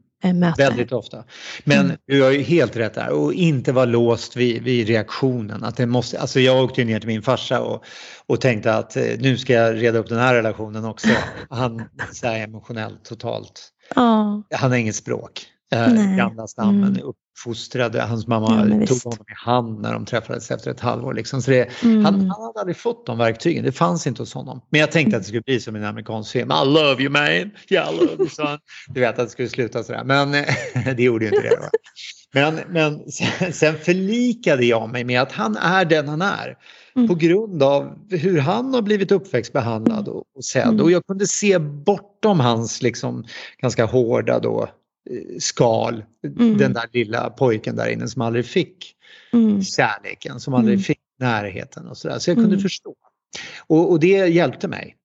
Väldigt 0.58 0.92
ofta. 0.92 1.24
Men 1.64 1.86
mm. 1.86 1.98
du 2.08 2.24
har 2.24 2.32
ju 2.32 2.42
helt 2.42 2.76
rätt 2.76 2.94
där 2.94 3.10
och 3.10 3.34
inte 3.34 3.72
vara 3.72 3.86
låst 3.86 4.36
vid, 4.36 4.64
vid 4.64 4.88
reaktionen. 4.88 5.64
Att 5.64 5.78
det 5.78 5.86
måste, 5.86 6.20
alltså 6.20 6.40
jag 6.40 6.64
åkte 6.64 6.84
ner 6.84 7.00
till 7.00 7.08
min 7.08 7.22
farsa 7.22 7.62
och, 7.62 7.84
och 8.28 8.42
tänkte 8.42 8.74
att 8.74 8.96
eh, 8.96 9.04
nu 9.20 9.38
ska 9.38 9.54
jag 9.54 9.82
reda 9.82 10.00
upp 10.00 10.10
den 10.10 10.20
här 10.20 10.34
relationen 10.34 10.86
också. 10.86 11.08
Han 11.50 11.84
är 12.24 12.44
emotionellt 12.44 13.06
totalt. 13.06 13.70
Oh. 13.96 14.42
Han 14.52 14.72
har 14.72 14.78
inget 14.78 14.96
språk. 14.96 15.46
Eh, 15.72 16.16
gamla 16.18 16.48
stammen, 16.48 16.84
mm. 16.84 17.02
uppfostrade. 17.04 18.02
Hans 18.02 18.28
mamma 18.28 18.56
ja, 18.56 18.70
tog 18.70 18.80
visst. 18.80 19.04
honom 19.04 19.26
i 19.28 19.34
hand 19.46 19.82
när 19.82 19.94
de 19.94 20.06
träffades 20.06 20.52
efter 20.52 20.72
ett 20.72 20.80
halvår. 20.80 21.14
Liksom. 21.14 21.42
Så 21.42 21.52
det, 21.52 21.84
mm. 21.84 22.06
han, 22.06 22.14
han 22.14 22.42
hade 22.42 22.60
aldrig 22.60 22.78
fått 22.78 23.06
de 23.06 23.18
verktygen, 23.18 23.64
det 23.64 23.72
fanns 23.72 24.08
inte 24.08 24.22
hos 24.22 24.34
honom. 24.34 24.62
Men 24.70 24.82
jag 24.82 24.92
tänkte 24.92 25.18
att 25.18 25.24
det 25.24 25.28
skulle 25.28 25.42
bli 25.42 25.60
som 25.60 25.76
en 25.76 25.84
amerikansk 25.84 26.32
film. 26.32 26.52
I 26.52 26.66
love 26.66 27.04
you 27.04 27.12
man, 27.12 27.52
yeah, 27.70 27.94
I 27.94 27.98
love 27.98 28.16
you 28.20 28.30
son. 28.30 28.58
Du 28.88 29.00
vet 29.00 29.20
att 29.20 29.26
det 29.26 29.32
skulle 29.32 29.50
sluta 29.50 29.84
sådär, 29.84 30.04
men 30.04 30.32
det 30.96 31.04
gjorde 31.04 31.26
ju 31.26 31.32
inte 31.32 31.50
det. 31.50 31.56
Va? 31.56 31.70
Men, 32.34 32.60
men 32.70 33.12
sen, 33.12 33.54
sen 33.54 33.78
förlikade 33.78 34.66
jag 34.66 34.90
mig 34.90 35.04
med 35.04 35.22
att 35.22 35.32
han 35.32 35.58
är 35.58 35.86
den 35.86 36.08
han 36.08 36.22
är. 36.22 36.58
Mm. 36.96 37.08
På 37.08 37.16
grund 37.16 37.64
av 37.64 37.98
hur 38.10 38.40
han 38.40 38.74
har 38.74 38.82
blivit 38.82 39.12
uppväxtbehandlad 39.12 40.08
och, 40.08 40.24
och 40.36 40.46
sedd. 40.46 40.68
Mm. 40.68 40.82
Och 40.82 40.92
jag 40.92 41.06
kunde 41.06 41.28
se 41.28 41.60
bortom 41.60 42.40
hans 42.40 42.82
liksom, 42.82 43.26
ganska 43.62 43.86
hårda 43.86 44.40
då, 44.40 44.70
skal. 45.40 46.04
Mm. 46.24 46.58
Den 46.58 46.74
där 46.74 46.86
lilla 46.94 47.30
pojken 47.30 47.76
där 47.76 47.90
inne 47.90 48.08
som 48.08 48.22
aldrig 48.22 48.46
fick 48.46 48.96
mm. 49.34 49.64
kärleken, 49.64 50.40
som 50.40 50.54
aldrig 50.54 50.74
mm. 50.74 50.84
fick 50.84 51.00
närheten 51.20 51.88
och 51.88 51.98
sådär. 51.98 52.20
Så 52.20 52.30
jag 52.30 52.38
kunde 52.38 52.50
mm. 52.50 52.62
förstå. 52.62 52.96
Och, 53.68 53.92
och, 53.92 54.00
det 54.00 54.08
hjälpte 54.08 54.68
mig. 54.68 54.96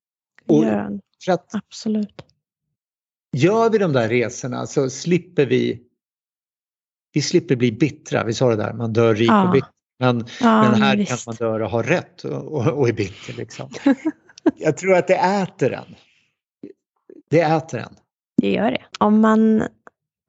Och 0.49 0.65
för 1.25 1.33
att 1.33 1.55
absolut. 1.55 2.25
Gör 3.37 3.71
vi 3.71 3.79
de 3.79 3.93
där 3.93 4.09
resorna 4.09 4.67
så 4.67 4.91
slipper 4.91 5.47
vi 5.47 5.83
vi 7.13 7.23
slipper 7.23 7.57
bli 7.57 7.73
bittra. 7.73 8.25
Vi 8.25 8.33
sa 8.33 8.51
det 8.51 8.57
där, 8.57 8.73
man 8.73 8.93
dör 8.93 9.15
rik 9.15 9.29
ja. 9.29 9.47
och 9.47 9.53
bitter. 9.53 9.71
Men, 9.99 10.25
ja, 10.41 10.71
men 10.71 10.83
här 10.83 11.05
kan 11.05 11.19
man 11.27 11.35
dö 11.35 11.65
och 11.65 11.71
ha 11.71 11.83
rätt 11.83 12.25
och, 12.25 12.53
och, 12.53 12.67
och 12.67 12.89
är 12.89 12.93
bitter. 12.93 13.33
Liksom. 13.33 13.71
jag 14.57 14.77
tror 14.77 14.95
att 14.95 15.07
det 15.07 15.17
äter 15.17 15.73
en. 15.73 15.95
Det 17.31 17.41
äter 17.41 17.81
en. 17.81 17.95
Det 18.43 18.51
gör 18.51 18.71
det. 18.71 18.83
Om 18.99 19.21
man 19.21 19.63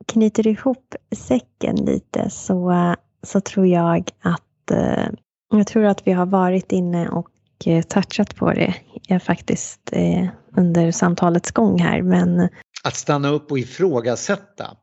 knyter 0.06 0.48
ihop 0.48 0.96
säcken 1.16 1.76
lite 1.76 2.30
så, 2.30 2.96
så 3.24 3.42
tror 3.42 3.68
jag 3.68 4.10
att 4.20 4.72
eh, 4.72 5.08
jag 5.52 5.68
tror 5.68 5.86
att 5.86 6.08
vi 6.08 6.12
har 6.12 6.26
varit 6.26 6.72
inne 6.72 7.10
och 7.10 7.30
eh, 7.66 7.82
touchat 7.82 8.36
på 8.36 8.52
det 8.52 8.76
ja, 9.08 9.20
faktiskt 9.20 9.90
eh, 9.92 10.28
under 10.58 10.92
samtalets 10.92 11.52
gång 11.52 11.80
här. 11.80 12.02
Men... 12.02 12.50
Att 12.84 12.96
stanna 12.96 13.30
upp 13.30 13.52
och 13.52 13.60
ifrågasätta 13.60 14.78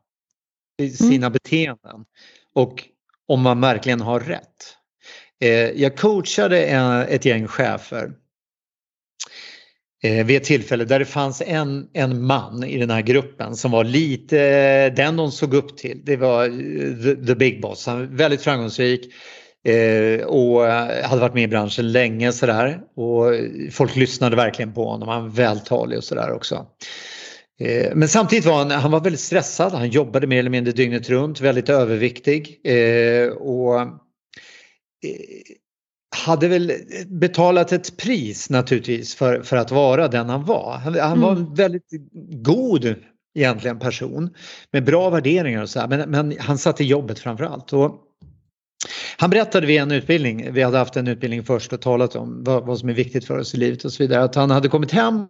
sina 0.97 1.25
mm. 1.25 1.31
beteenden 1.31 2.05
och 2.55 2.83
om 3.27 3.41
man 3.41 3.61
verkligen 3.61 4.01
har 4.01 4.19
rätt. 4.19 4.77
Jag 5.75 5.97
coachade 5.97 6.57
ett 7.09 7.25
gäng 7.25 7.47
chefer 7.47 8.13
eh, 10.03 10.25
vid 10.25 10.37
ett 10.37 10.43
tillfälle 10.43 10.85
där 10.85 10.99
det 10.99 11.05
fanns 11.05 11.41
en, 11.45 11.87
en 11.93 12.25
man 12.25 12.63
i 12.63 12.77
den 12.77 12.89
här 12.89 13.01
gruppen 13.01 13.55
som 13.55 13.71
var 13.71 13.83
lite 13.83 14.39
eh, 14.39 14.93
den 14.95 15.17
de 15.17 15.31
såg 15.31 15.53
upp 15.53 15.77
till. 15.77 16.01
Det 16.03 16.17
var 16.17 16.45
eh, 16.45 17.03
the, 17.03 17.25
the 17.25 17.35
big 17.35 17.61
boss, 17.61 17.85
han 17.85 17.99
var 17.99 18.05
väldigt 18.05 18.41
framgångsrik, 18.41 19.13
Eh, 19.65 20.25
och 20.25 20.65
hade 21.03 21.21
varit 21.21 21.33
med 21.33 21.43
i 21.43 21.47
branschen 21.47 21.91
länge 21.91 22.31
sådär. 22.31 22.79
Och 22.95 23.25
folk 23.71 23.95
lyssnade 23.95 24.35
verkligen 24.35 24.73
på 24.73 24.85
honom. 24.85 25.09
Han 25.09 25.23
var 25.23 25.29
vältalig 25.29 25.97
och 25.97 26.03
sådär 26.03 26.31
också. 26.31 26.65
Eh, 27.59 27.95
men 27.95 28.07
samtidigt 28.07 28.45
var 28.45 28.57
han, 28.57 28.71
han 28.71 28.91
var 28.91 28.99
väldigt 28.99 29.21
stressad. 29.21 29.73
Han 29.73 29.89
jobbade 29.89 30.27
mer 30.27 30.39
eller 30.39 30.49
mindre 30.49 30.73
dygnet 30.73 31.09
runt, 31.09 31.41
väldigt 31.41 31.69
överviktig. 31.69 32.61
Eh, 32.63 33.27
och 33.27 33.81
eh, 33.81 33.89
hade 36.13 36.47
väl 36.47 36.73
betalat 37.07 37.71
ett 37.71 37.97
pris 37.97 38.49
naturligtvis 38.49 39.15
för, 39.15 39.41
för 39.41 39.57
att 39.57 39.71
vara 39.71 40.07
den 40.07 40.29
han 40.29 40.45
var. 40.45 40.77
Han, 40.83 40.99
han 40.99 41.21
var 41.21 41.31
en 41.31 41.37
mm. 41.37 41.53
väldigt 41.53 41.89
god 42.31 42.95
egentligen 43.35 43.79
person 43.79 44.29
med 44.71 44.85
bra 44.85 45.09
värderingar 45.09 45.61
och 45.61 45.69
så 45.69 45.79
här, 45.79 45.87
men, 45.87 46.09
men 46.09 46.35
han 46.39 46.57
satte 46.57 46.83
jobbet 46.83 47.19
framför 47.19 47.43
allt. 47.43 47.73
Och 47.73 47.99
han 49.17 49.29
berättade 49.29 49.67
vid 49.67 49.81
en 49.81 49.91
utbildning, 49.91 50.53
vi 50.53 50.61
hade 50.61 50.77
haft 50.77 50.95
en 50.95 51.07
utbildning 51.07 51.43
först 51.43 51.73
och 51.73 51.81
talat 51.81 52.15
om 52.15 52.43
vad, 52.43 52.65
vad 52.65 52.79
som 52.79 52.89
är 52.89 52.93
viktigt 52.93 53.25
för 53.25 53.37
oss 53.37 53.53
i 53.53 53.57
livet 53.57 53.85
och 53.85 53.93
så 53.93 54.03
vidare, 54.03 54.23
att 54.23 54.35
han 54.35 54.51
hade 54.51 54.69
kommit 54.69 54.91
hem 54.91 55.27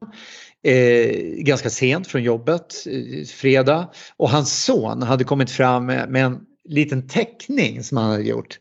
eh, 0.64 1.12
ganska 1.38 1.70
sent 1.70 2.08
från 2.08 2.24
jobbet, 2.24 2.74
eh, 2.86 3.26
fredag, 3.26 3.90
och 4.18 4.30
hans 4.30 4.64
son 4.64 5.02
hade 5.02 5.24
kommit 5.24 5.52
fram 5.52 5.86
med, 5.86 6.10
med 6.10 6.26
en 6.26 6.40
liten 6.70 7.08
teckning 7.08 7.84
som 7.84 7.98
han 7.98 8.12
hade 8.12 8.24
gjort 8.24 8.60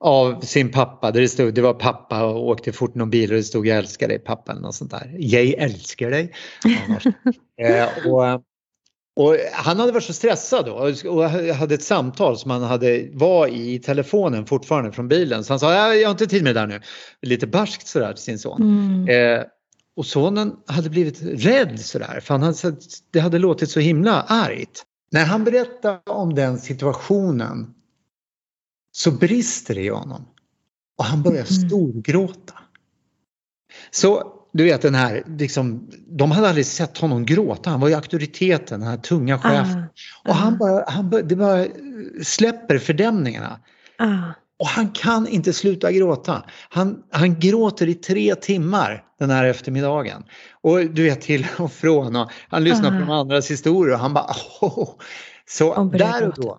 av 0.00 0.40
sin 0.40 0.70
pappa 0.70 1.10
där 1.10 1.20
det 1.20 1.28
stod, 1.28 1.54
det 1.54 1.62
var 1.62 1.74
pappa 1.74 2.24
och 2.24 2.46
åkte 2.46 2.72
fort 2.72 2.94
någon 2.94 3.10
bil 3.10 3.30
och 3.30 3.36
det 3.36 3.42
stod 3.42 3.66
jag 3.66 3.78
älskar 3.78 4.08
dig 4.08 4.18
pappa 4.18 4.52
eller 4.52 4.62
något 4.62 4.74
sånt 4.74 4.90
där. 4.90 5.16
Jag 5.18 5.44
älskar 5.44 6.10
dig. 6.10 6.32
eh, 7.62 7.88
och, 8.06 8.42
och 9.16 9.36
han 9.52 9.78
hade 9.78 9.92
varit 9.92 10.04
så 10.04 10.12
stressad 10.12 10.66
då 10.66 10.92
och 11.10 11.24
hade 11.54 11.74
ett 11.74 11.82
samtal 11.82 12.38
som 12.38 12.50
han 12.50 12.62
hade, 12.62 13.08
var 13.12 13.46
i 13.46 13.78
telefonen 13.78 14.46
fortfarande 14.46 14.92
från 14.92 15.08
bilen. 15.08 15.44
Så 15.44 15.52
han 15.52 15.60
sa, 15.60 15.94
jag 15.94 16.08
har 16.08 16.10
inte 16.10 16.26
tid 16.26 16.42
med 16.42 16.54
det 16.54 16.60
där 16.60 16.66
nu. 16.66 16.80
Lite 17.22 17.46
barskt 17.46 17.86
sådär 17.86 18.12
till 18.12 18.24
sin 18.24 18.38
son. 18.38 18.62
Mm. 18.62 19.38
Eh, 19.38 19.44
och 19.96 20.06
sonen 20.06 20.52
hade 20.66 20.90
blivit 20.90 21.22
rädd 21.22 21.80
sådär 21.80 22.20
för 22.22 22.34
han 22.34 22.42
hade, 22.42 22.76
det 23.10 23.20
hade 23.20 23.38
låtit 23.38 23.70
så 23.70 23.80
himla 23.80 24.22
argt. 24.22 24.84
När 25.10 25.24
han 25.24 25.44
berättade 25.44 26.00
om 26.06 26.34
den 26.34 26.58
situationen 26.58 27.74
så 28.98 29.10
brister 29.10 29.74
det 29.74 29.80
i 29.80 29.88
honom. 29.88 30.26
Och 30.98 31.04
han 31.04 31.22
börjar 31.22 31.46
mm. 31.50 31.68
storgråta. 31.68 32.54
Så 33.90 34.32
du 34.52 34.64
vet 34.64 34.82
den 34.82 34.94
här, 34.94 35.24
liksom, 35.26 35.90
de 36.08 36.30
hade 36.30 36.48
aldrig 36.48 36.66
sett 36.66 36.98
honom 36.98 37.26
gråta. 37.26 37.70
Han 37.70 37.80
var 37.80 37.88
ju 37.88 37.94
auktoriteten, 37.94 38.80
den 38.80 38.88
här 38.88 38.96
tunga 38.96 39.38
chefen. 39.38 39.82
Ah, 40.24 40.28
och 40.28 40.34
han 40.34 40.54
ah. 40.54 40.56
bara, 40.56 40.84
han 40.88 41.10
bara, 41.10 41.22
det 41.22 41.36
bara 41.36 41.66
släpper 42.22 42.78
fördämningarna. 42.78 43.60
Ah. 43.98 44.32
Och 44.58 44.66
han 44.66 44.90
kan 44.90 45.28
inte 45.28 45.52
sluta 45.52 45.92
gråta. 45.92 46.44
Han, 46.68 47.02
han 47.10 47.40
gråter 47.40 47.86
i 47.86 47.94
tre 47.94 48.34
timmar 48.34 49.04
den 49.18 49.30
här 49.30 49.44
eftermiddagen. 49.44 50.24
Och 50.62 50.78
du 50.78 51.02
vet 51.02 51.20
till 51.20 51.46
och 51.58 51.72
från 51.72 52.16
och 52.16 52.30
han 52.48 52.64
lyssnar 52.64 52.90
på 52.90 53.06
de 53.06 53.10
andras 53.10 53.50
historier 53.50 53.94
och 53.94 54.00
han 54.00 54.14
bara 54.14 54.34
oh. 54.60 54.90
Så 55.46 55.84
där 55.84 56.28
och 56.28 56.34
då 56.36 56.58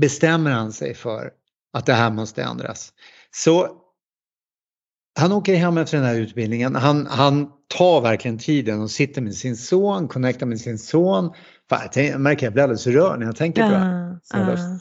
bestämmer 0.00 0.50
han 0.50 0.72
sig 0.72 0.94
för 0.94 1.30
att 1.72 1.86
det 1.86 1.92
här 1.92 2.10
måste 2.10 2.42
ändras. 2.42 2.92
Så 3.30 3.68
han 5.18 5.32
åker 5.32 5.54
hem 5.54 5.78
efter 5.78 5.96
den 5.96 6.06
här 6.06 6.14
utbildningen. 6.14 6.74
Han, 6.74 7.06
han 7.06 7.50
tar 7.68 8.00
verkligen 8.00 8.38
tiden 8.38 8.80
och 8.80 8.90
sitter 8.90 9.22
med 9.22 9.34
sin 9.34 9.56
son, 9.56 10.08
connectar 10.08 10.46
med 10.46 10.60
sin 10.60 10.78
son. 10.78 11.32
Fan, 11.70 11.88
jag, 11.94 12.20
märker 12.20 12.38
att 12.38 12.42
jag 12.42 12.52
blir 12.52 12.62
alldeles 12.62 12.86
rörd 12.86 13.18
när 13.18 13.26
jag 13.26 13.36
tänker 13.36 13.62
på 13.62 13.70
det. 13.70 13.78
Uh. 14.38 14.76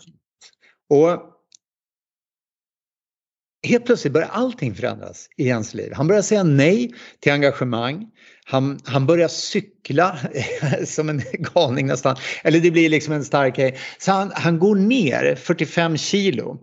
Och 0.90 1.37
helt 3.68 3.86
plötsligt 3.86 4.14
börjar 4.14 4.30
allting 4.32 4.76
förändras 4.76 5.30
i 5.38 5.50
hans 5.50 5.74
liv. 5.74 5.92
Han 5.94 6.08
börjar 6.08 6.22
säga 6.22 6.44
nej 6.44 6.94
till 7.20 7.32
engagemang. 7.32 8.06
Han, 8.46 8.80
han 8.84 9.06
börjar 9.06 9.28
cykla 9.28 10.20
som 10.86 11.10
en 11.10 11.22
galning 11.34 11.88
nästan. 11.88 12.16
Eller 12.44 12.60
det 12.60 12.72
blir 12.72 12.90
liksom 12.90 13.14
en 13.14 13.26
stark 13.26 13.56
grej. 13.56 13.78
Så 13.98 14.12
han, 14.12 14.32
han 14.36 14.60
går 14.60 14.76
ner 14.76 15.36
45 15.36 15.98
kilo. 15.98 16.58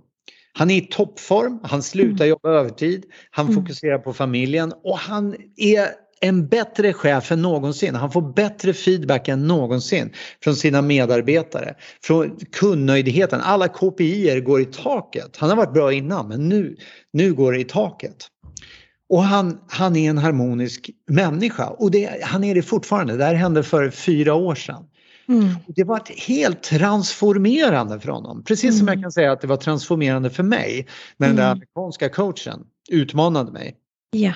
Han 0.52 0.70
är 0.70 0.76
i 0.76 0.80
toppform, 0.80 1.60
han 1.62 1.82
slutar 1.82 2.24
mm. 2.24 2.28
jobba 2.28 2.48
övertid, 2.48 3.04
han 3.30 3.46
mm. 3.46 3.54
fokuserar 3.54 3.98
på 3.98 4.12
familjen 4.12 4.72
och 4.84 4.98
han 4.98 5.36
är 5.56 5.88
en 6.24 6.48
bättre 6.48 6.92
chef 6.92 7.32
än 7.32 7.42
någonsin. 7.42 7.94
Han 7.94 8.10
får 8.10 8.32
bättre 8.32 8.72
feedback 8.72 9.28
än 9.28 9.46
någonsin 9.46 10.12
från 10.44 10.56
sina 10.56 10.82
medarbetare. 10.82 11.74
Från 12.04 12.36
kundnöjdheten, 12.52 13.40
alla 13.40 13.68
KPI 13.68 14.40
går 14.40 14.60
i 14.60 14.64
taket. 14.64 15.36
Han 15.36 15.50
har 15.50 15.56
varit 15.56 15.72
bra 15.72 15.92
innan 15.92 16.28
men 16.28 16.48
nu, 16.48 16.76
nu 17.12 17.34
går 17.34 17.52
det 17.52 17.60
i 17.60 17.64
taket. 17.64 18.26
Och 19.08 19.22
han, 19.22 19.58
han 19.68 19.96
är 19.96 20.10
en 20.10 20.18
harmonisk 20.18 20.90
människa 21.08 21.66
och 21.66 21.90
det, 21.90 22.22
han 22.22 22.44
är 22.44 22.54
det 22.54 22.62
fortfarande. 22.62 23.16
Det 23.16 23.24
här 23.24 23.34
hände 23.34 23.62
för 23.62 23.90
fyra 23.90 24.34
år 24.34 24.54
sedan. 24.54 24.84
Mm. 25.28 25.48
Det 25.66 25.84
var 25.84 26.02
helt 26.26 26.62
transformerande 26.62 28.00
för 28.00 28.08
honom. 28.08 28.44
Precis 28.44 28.64
mm. 28.64 28.78
som 28.78 28.88
jag 28.88 29.02
kan 29.02 29.12
säga 29.12 29.32
att 29.32 29.40
det 29.40 29.46
var 29.46 29.56
transformerande 29.56 30.30
för 30.30 30.42
mig 30.42 30.86
när 31.16 31.26
den 31.26 31.36
där 31.36 31.42
mm. 31.42 31.52
amerikanska 31.52 32.08
coachen 32.08 32.60
utmanade 32.90 33.52
mig. 33.52 33.76
Ja. 34.10 34.32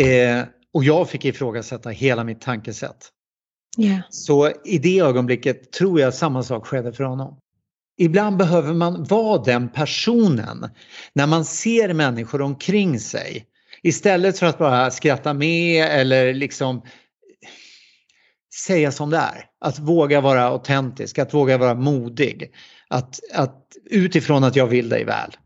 Eh, 0.00 0.44
och 0.74 0.84
jag 0.84 1.10
fick 1.10 1.24
ifrågasätta 1.24 1.90
hela 1.90 2.24
mitt 2.24 2.40
tankesätt. 2.40 3.08
Yeah. 3.78 4.00
Så 4.10 4.52
i 4.64 4.78
det 4.78 5.00
ögonblicket 5.00 5.72
tror 5.72 6.00
jag 6.00 6.14
samma 6.14 6.42
sak 6.42 6.66
skedde 6.66 6.92
för 6.92 7.04
honom. 7.04 7.38
Ibland 8.00 8.36
behöver 8.36 8.74
man 8.74 9.04
vara 9.04 9.42
den 9.42 9.68
personen 9.68 10.68
när 11.12 11.26
man 11.26 11.44
ser 11.44 11.92
människor 11.94 12.42
omkring 12.42 13.00
sig. 13.00 13.46
Istället 13.82 14.38
för 14.38 14.46
att 14.46 14.58
bara 14.58 14.90
skratta 14.90 15.34
med 15.34 15.84
eller 15.84 16.34
liksom 16.34 16.82
säga 18.66 18.92
som 18.92 19.10
det 19.10 19.16
är. 19.16 19.44
Att 19.60 19.78
våga 19.78 20.20
vara 20.20 20.44
autentisk, 20.44 21.18
att 21.18 21.34
våga 21.34 21.58
vara 21.58 21.74
modig. 21.74 22.52
Att, 22.88 23.20
att 23.34 23.66
utifrån 23.90 24.44
att 24.44 24.56
jag 24.56 24.66
vill 24.66 24.88
dig 24.88 25.04
väl. 25.04 25.36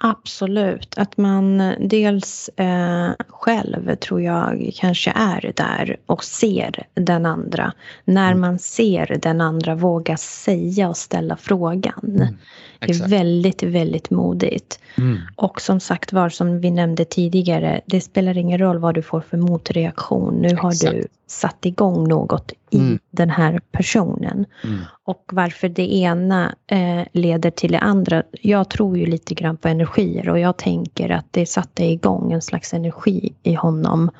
Absolut, 0.00 0.98
att 0.98 1.16
man 1.16 1.74
dels 1.80 2.50
eh, 2.56 3.10
själv 3.28 3.94
tror 3.94 4.22
jag 4.22 4.70
kanske 4.76 5.10
är 5.10 5.52
där 5.56 5.96
och 6.06 6.24
ser 6.24 6.86
den 6.94 7.26
andra. 7.26 7.72
När 8.04 8.30
mm. 8.30 8.40
man 8.40 8.58
ser 8.58 9.18
den 9.22 9.40
andra 9.40 9.74
våga 9.74 10.16
säga 10.16 10.88
och 10.88 10.96
ställa 10.96 11.36
frågan. 11.36 12.14
Mm. 12.16 12.36
Det 12.78 12.90
är 12.90 13.08
väldigt, 13.08 13.62
väldigt 13.62 14.10
modigt. 14.10 14.80
Mm. 14.98 15.18
Och 15.36 15.60
som 15.60 15.80
sagt 15.80 16.12
var, 16.12 16.28
som 16.28 16.60
vi 16.60 16.70
nämnde 16.70 17.04
tidigare, 17.04 17.80
det 17.86 18.00
spelar 18.00 18.38
ingen 18.38 18.58
roll 18.58 18.78
vad 18.78 18.94
du 18.94 19.02
får 19.02 19.20
för 19.20 19.36
motreaktion. 19.36 20.34
Nu 20.34 20.56
har 20.56 20.70
Exakt. 20.70 20.92
du 20.92 21.06
satt 21.26 21.66
igång 21.66 22.08
något 22.08 22.52
i 22.70 22.78
mm. 22.78 22.98
den 23.10 23.30
här 23.30 23.60
personen. 23.72 24.46
Mm. 24.64 24.80
Och 25.04 25.24
varför 25.32 25.68
det 25.68 25.94
ena 25.94 26.54
eh, 26.66 27.02
leder 27.12 27.50
till 27.50 27.72
det 27.72 27.78
andra. 27.78 28.22
Jag 28.32 28.70
tror 28.70 28.98
ju 28.98 29.06
lite 29.06 29.34
grann 29.34 29.56
på 29.56 29.68
energier 29.68 30.28
och 30.28 30.38
jag 30.38 30.56
tänker 30.56 31.10
att 31.10 31.26
det 31.30 31.46
satte 31.46 31.84
igång 31.84 32.32
en 32.32 32.42
slags 32.42 32.74
energi 32.74 33.32
i 33.42 33.54
honom. 33.54 34.10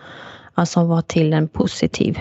Alltså 0.55 0.73
som 0.73 0.89
var 0.89 1.03
till 1.03 1.33
en 1.33 1.49
positiv 1.49 2.19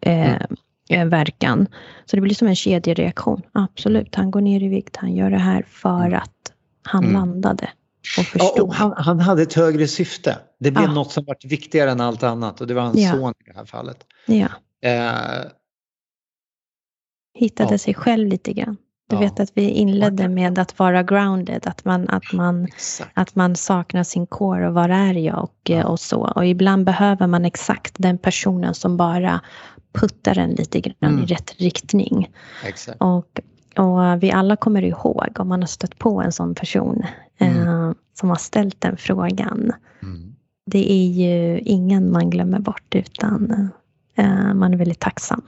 eh, 0.00 0.30
mm. 0.30 0.32
Eh, 0.32 0.46
verkan. 0.90 1.66
Så 2.06 2.16
det 2.16 2.22
blir 2.22 2.34
som 2.34 2.48
en 2.48 2.56
kedjereaktion. 2.56 3.42
Absolut, 3.52 4.14
han 4.14 4.30
går 4.30 4.40
ner 4.40 4.62
i 4.62 4.68
vikt, 4.68 4.96
han 4.96 5.14
gör 5.14 5.30
det 5.30 5.38
här 5.38 5.64
för 5.68 6.06
mm. 6.06 6.18
att 6.18 6.52
han 6.82 7.04
mm. 7.04 7.14
landade 7.14 7.70
och 8.18 8.24
förstod. 8.24 8.52
Ja, 8.56 8.62
och 8.62 8.74
han, 8.74 8.94
han, 8.96 9.20
hade 9.20 9.42
ett 9.42 9.54
högre 9.54 9.88
syfte. 9.88 10.38
Det 10.58 10.70
blev 10.70 10.84
ja. 10.84 10.92
något 10.92 11.12
som 11.12 11.24
var 11.24 11.36
viktigare 11.48 11.90
än 11.90 12.00
allt 12.00 12.22
annat 12.22 12.60
och 12.60 12.66
det 12.66 12.74
var 12.74 12.82
hans 12.82 12.98
ja. 12.98 13.10
son 13.10 13.34
i 13.46 13.50
det 13.50 13.56
här 13.56 13.64
fallet. 13.64 14.06
Ja. 14.26 14.48
Eh, 14.82 15.44
Hittade 17.34 17.74
ja. 17.74 17.78
sig 17.78 17.94
själv 17.94 18.28
lite 18.28 18.52
grann. 18.52 18.76
Du 19.10 19.16
vet 19.16 19.40
att 19.40 19.50
vi 19.54 19.70
inledde 19.70 20.28
med 20.28 20.58
att 20.58 20.78
vara 20.78 21.02
grounded, 21.02 21.66
att 21.66 21.84
man, 21.84 22.08
att 22.08 22.32
man, 22.32 22.68
att 23.14 23.34
man 23.34 23.56
saknar 23.56 24.02
sin 24.02 24.26
core 24.26 24.68
och 24.68 24.74
var 24.74 24.88
är 24.88 25.14
jag 25.14 25.38
och, 25.42 25.70
och 25.84 26.00
så. 26.00 26.20
Och 26.20 26.46
ibland 26.46 26.84
behöver 26.84 27.26
man 27.26 27.44
exakt 27.44 27.94
den 27.98 28.18
personen 28.18 28.74
som 28.74 28.96
bara 28.96 29.40
puttar 29.92 30.38
en 30.38 30.50
lite 30.50 30.80
grann 30.80 31.12
mm. 31.12 31.22
i 31.22 31.26
rätt 31.26 31.54
riktning. 31.58 32.30
Exakt. 32.64 33.00
Och, 33.00 33.40
och 33.76 34.22
vi 34.22 34.30
alla 34.30 34.56
kommer 34.56 34.82
ihåg 34.82 35.36
om 35.38 35.48
man 35.48 35.60
har 35.60 35.66
stött 35.66 35.98
på 35.98 36.22
en 36.22 36.32
sån 36.32 36.54
person 36.54 37.02
mm. 37.38 37.68
eh, 37.68 37.92
som 38.14 38.28
har 38.28 38.36
ställt 38.36 38.80
den 38.80 38.96
frågan. 38.96 39.72
Mm. 40.02 40.34
Det 40.66 40.92
är 40.92 41.06
ju 41.06 41.58
ingen 41.58 42.12
man 42.12 42.30
glömmer 42.30 42.58
bort 42.58 42.94
utan 42.94 43.70
eh, 44.14 44.54
man 44.54 44.74
är 44.74 44.78
väldigt 44.78 45.00
tacksam. 45.00 45.42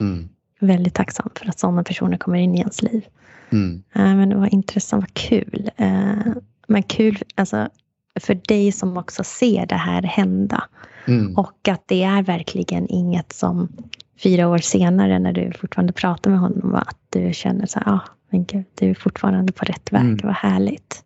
Mm. 0.00 0.28
Väldigt 0.60 0.94
tacksam 0.94 1.30
för 1.34 1.48
att 1.48 1.58
sådana 1.58 1.84
personer 1.84 2.16
kommer 2.16 2.38
in 2.38 2.54
i 2.54 2.58
ens 2.58 2.82
liv. 2.82 3.06
Mm. 3.50 3.82
Eh, 3.92 4.16
men 4.16 4.28
det 4.28 4.36
var 4.36 4.54
intressant, 4.54 5.02
vad 5.02 5.14
kul. 5.14 5.70
Eh, 5.76 6.32
men 6.68 6.82
kul 6.82 7.22
alltså, 7.34 7.68
för 8.20 8.34
dig 8.34 8.72
som 8.72 8.96
också 8.96 9.24
ser 9.24 9.66
det 9.66 9.74
här 9.74 10.02
hända. 10.02 10.64
Mm. 11.06 11.36
Och 11.36 11.68
att 11.68 11.82
det 11.86 12.02
är 12.02 12.22
verkligen 12.22 12.88
inget 12.88 13.32
som 13.32 13.68
fyra 14.22 14.48
år 14.48 14.58
senare 14.58 15.18
när 15.18 15.32
du 15.32 15.52
fortfarande 15.52 15.92
pratar 15.92 16.30
med 16.30 16.40
honom 16.40 16.74
att 16.74 16.98
du 17.10 17.32
känner 17.34 17.66
så 17.66 17.78
här, 17.78 17.92
ah, 17.92 18.00
men 18.30 18.44
gud, 18.44 18.64
du 18.74 18.90
är 18.90 18.94
fortfarande 18.94 19.52
på 19.52 19.64
rätt 19.64 19.92
väg, 19.92 20.02
mm. 20.02 20.20
vad 20.22 20.34
härligt. 20.34 21.02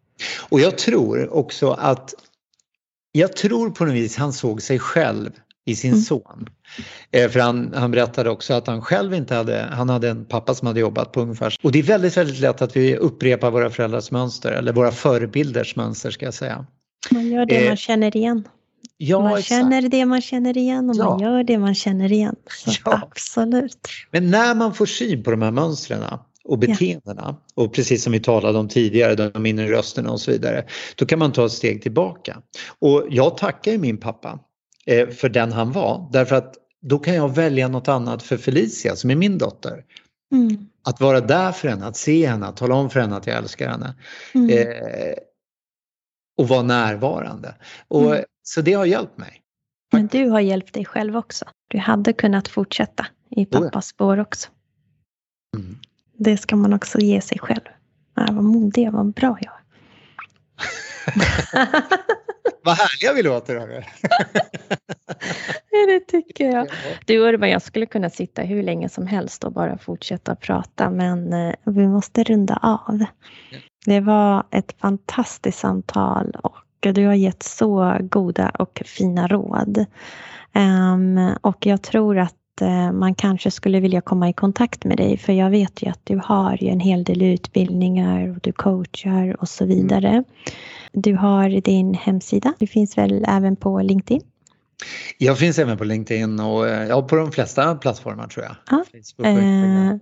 Och 0.48 0.60
jag 0.60 0.78
tror 0.78 1.34
också 1.34 1.70
att 1.70 2.14
jag 3.12 3.36
tror 3.36 3.70
på 3.70 3.84
något 3.84 3.94
vis 3.94 4.16
han 4.16 4.32
såg 4.32 4.62
sig 4.62 4.78
själv 4.78 5.30
i 5.64 5.76
sin 5.76 5.90
mm. 5.90 6.02
son. 6.02 6.48
Eh, 7.10 7.30
för 7.30 7.40
han, 7.40 7.72
han 7.74 7.90
berättade 7.90 8.30
också 8.30 8.54
att 8.54 8.66
han 8.66 8.82
själv 8.82 9.14
inte 9.14 9.34
hade, 9.34 9.68
han 9.72 9.88
hade 9.88 10.08
en 10.08 10.24
pappa 10.24 10.54
som 10.54 10.66
hade 10.66 10.80
jobbat 10.80 11.12
på 11.12 11.20
ungefär 11.20 11.56
Och 11.62 11.72
det 11.72 11.78
är 11.78 11.82
väldigt, 11.82 12.16
väldigt 12.16 12.40
lätt 12.40 12.62
att 12.62 12.76
vi 12.76 12.96
upprepar 12.96 13.50
våra 13.50 13.70
föräldrars 13.70 14.10
mönster 14.10 14.52
eller 14.52 14.72
våra 14.72 14.92
förebilders 14.92 15.76
mönster 15.76 16.10
ska 16.10 16.24
jag 16.24 16.34
säga. 16.34 16.66
Man 17.10 17.26
gör 17.26 17.46
det 17.46 17.64
eh, 17.64 17.68
man 17.68 17.76
känner 17.76 18.16
igen. 18.16 18.48
Ja, 18.96 19.20
man 19.20 19.30
exakt. 19.30 19.48
känner 19.48 19.88
det 19.88 20.06
man 20.06 20.20
känner 20.20 20.56
igen 20.56 20.90
och 20.90 20.96
ja. 20.96 21.10
man 21.10 21.20
gör 21.20 21.44
det 21.44 21.58
man 21.58 21.74
känner 21.74 22.12
igen. 22.12 22.36
Ja. 22.84 23.00
Absolut. 23.02 23.88
Men 24.10 24.30
när 24.30 24.54
man 24.54 24.74
får 24.74 24.86
syn 24.86 25.22
på 25.22 25.30
de 25.30 25.42
här 25.42 25.50
mönstren 25.50 26.02
och 26.44 26.58
beteendena 26.58 27.36
och 27.54 27.74
precis 27.74 28.02
som 28.02 28.12
vi 28.12 28.20
talade 28.20 28.58
om 28.58 28.68
tidigare, 28.68 29.14
de 29.14 29.46
inre 29.46 29.70
rösterna 29.70 30.10
och 30.10 30.20
så 30.20 30.30
vidare, 30.30 30.64
då 30.96 31.06
kan 31.06 31.18
man 31.18 31.32
ta 31.32 31.46
ett 31.46 31.52
steg 31.52 31.82
tillbaka. 31.82 32.42
Och 32.78 33.06
jag 33.10 33.36
tackar 33.36 33.78
min 33.78 33.96
pappa 33.96 34.38
eh, 34.86 35.08
för 35.08 35.28
den 35.28 35.52
han 35.52 35.72
var 35.72 36.08
därför 36.12 36.36
att 36.36 36.54
då 36.82 36.98
kan 36.98 37.14
jag 37.14 37.34
välja 37.34 37.68
något 37.68 37.88
annat 37.88 38.22
för 38.22 38.36
Felicia 38.36 38.96
som 38.96 39.10
är 39.10 39.14
min 39.14 39.38
dotter. 39.38 39.84
Mm. 40.32 40.68
Att 40.84 41.00
vara 41.00 41.20
där 41.20 41.52
för 41.52 41.68
henne, 41.68 41.86
att 41.86 41.96
se 41.96 42.26
henne, 42.26 42.46
att 42.46 42.56
tala 42.56 42.74
om 42.74 42.90
för 42.90 43.00
henne 43.00 43.16
att 43.16 43.26
jag 43.26 43.36
älskar 43.36 43.68
henne. 43.68 43.94
Mm. 44.34 44.50
Eh, 44.50 45.14
och 46.38 46.48
vara 46.48 46.62
närvarande. 46.62 47.54
Och, 47.88 48.14
mm. 48.14 48.24
Så 48.42 48.60
det 48.60 48.72
har 48.72 48.84
hjälpt 48.84 49.18
mig. 49.18 49.42
Men 49.92 50.06
du 50.06 50.28
har 50.28 50.40
hjälpt 50.40 50.74
dig 50.74 50.84
själv 50.84 51.16
också. 51.16 51.44
Du 51.68 51.78
hade 51.78 52.12
kunnat 52.12 52.48
fortsätta 52.48 53.06
i 53.30 53.46
pappas 53.46 53.86
spår 53.86 54.20
också. 54.20 54.50
Mm. 55.56 55.78
Det 56.16 56.36
ska 56.36 56.56
man 56.56 56.72
också 56.72 56.98
ge 56.98 57.20
sig 57.20 57.38
själv. 57.38 57.60
Ja, 58.14 58.28
vad 58.30 58.44
modig 58.44 58.82
jag 58.82 58.92
vad 58.92 59.12
bra 59.12 59.38
jag 59.40 59.52
Vad 62.64 62.76
härliga 62.76 63.12
vi 63.12 63.22
låter 63.22 63.56
hörru. 63.56 63.82
det 65.70 66.00
tycker 66.00 66.50
jag. 66.50 66.68
Du 67.06 67.18
Urban, 67.18 67.50
jag 67.50 67.62
skulle 67.62 67.86
kunna 67.86 68.10
sitta 68.10 68.42
hur 68.42 68.62
länge 68.62 68.88
som 68.88 69.06
helst 69.06 69.44
och 69.44 69.52
bara 69.52 69.78
fortsätta 69.78 70.36
prata 70.36 70.90
men 70.90 71.32
eh, 71.32 71.54
vi 71.64 71.88
måste 71.88 72.24
runda 72.24 72.58
av. 72.62 73.04
Det 73.86 74.00
var 74.00 74.44
ett 74.50 74.74
fantastiskt 74.80 75.58
samtal 75.58 76.36
och 76.42 76.56
du 76.80 77.06
har 77.06 77.14
gett 77.14 77.42
så 77.42 77.96
goda 78.00 78.48
och 78.48 78.82
fina 78.84 79.28
råd. 79.28 79.84
Um, 80.54 81.34
och 81.40 81.66
jag 81.66 81.82
tror 81.82 82.18
att 82.18 82.34
uh, 82.62 82.92
man 82.92 83.14
kanske 83.14 83.50
skulle 83.50 83.80
vilja 83.80 84.00
komma 84.00 84.28
i 84.28 84.32
kontakt 84.32 84.84
med 84.84 84.96
dig 84.96 85.18
för 85.18 85.32
jag 85.32 85.50
vet 85.50 85.82
ju 85.82 85.90
att 85.90 86.00
du 86.04 86.20
har 86.24 86.56
ju 86.60 86.68
en 86.68 86.80
hel 86.80 87.04
del 87.04 87.22
utbildningar 87.22 88.28
och 88.28 88.38
du 88.42 88.52
coachar 88.52 89.36
och 89.42 89.48
så 89.48 89.64
vidare. 89.64 90.08
Mm. 90.08 90.24
Du 90.92 91.14
har 91.14 91.60
din 91.60 91.94
hemsida. 91.94 92.54
Du 92.58 92.66
finns 92.66 92.98
väl 92.98 93.24
även 93.28 93.56
på 93.56 93.80
LinkedIn? 93.80 94.22
Jag 95.18 95.38
finns 95.38 95.58
även 95.58 95.78
på 95.78 95.84
LinkedIn 95.84 96.40
och 96.40 96.68
eh, 96.68 96.88
ja, 96.88 97.02
på 97.02 97.16
de 97.16 97.32
flesta 97.32 97.74
plattformar 97.74 98.26
tror 98.26 98.44
jag. 98.44 98.56
Ja. 98.70 98.84
Facebook 98.92 99.26
och 99.26 99.42
Instagram. 99.42 100.00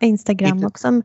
Eh, 0.00 0.08
Instagram 0.08 0.64
också. 0.64 1.02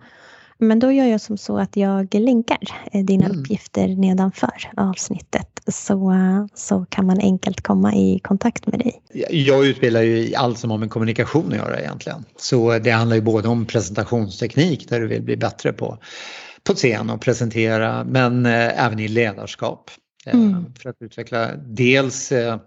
Men 0.63 0.79
då 0.79 0.91
gör 0.91 1.05
jag 1.05 1.21
som 1.21 1.37
så 1.37 1.57
att 1.57 1.77
jag 1.77 2.13
länkar 2.13 2.57
eh, 2.91 3.05
dina 3.05 3.25
mm. 3.25 3.39
uppgifter 3.39 3.87
nedanför 3.87 4.71
avsnittet 4.77 5.61
så, 5.67 6.13
så 6.53 6.85
kan 6.89 7.05
man 7.05 7.19
enkelt 7.19 7.61
komma 7.61 7.95
i 7.95 8.19
kontakt 8.23 8.67
med 8.67 8.79
dig. 8.79 9.01
Jag 9.29 9.65
utbildar 9.65 10.01
ju 10.01 10.17
i 10.17 10.35
allt 10.35 10.59
som 10.59 10.71
har 10.71 10.77
med 10.77 10.89
kommunikation 10.89 11.51
att 11.51 11.57
göra 11.57 11.79
egentligen. 11.79 12.25
Så 12.37 12.79
det 12.79 12.91
handlar 12.91 13.15
ju 13.15 13.21
både 13.21 13.47
om 13.47 13.65
presentationsteknik 13.65 14.89
där 14.89 14.99
du 14.99 15.07
vill 15.07 15.21
bli 15.21 15.37
bättre 15.37 15.73
på, 15.73 15.97
på 16.63 16.73
scen 16.73 17.09
och 17.09 17.21
presentera 17.21 18.03
men 18.03 18.45
eh, 18.45 18.85
även 18.85 18.99
i 18.99 19.07
ledarskap. 19.07 19.91
Eh, 20.25 20.33
mm. 20.33 20.73
För 20.81 20.89
att 20.89 20.95
utveckla 20.99 21.55
dels 21.55 22.31
eh, 22.31 22.59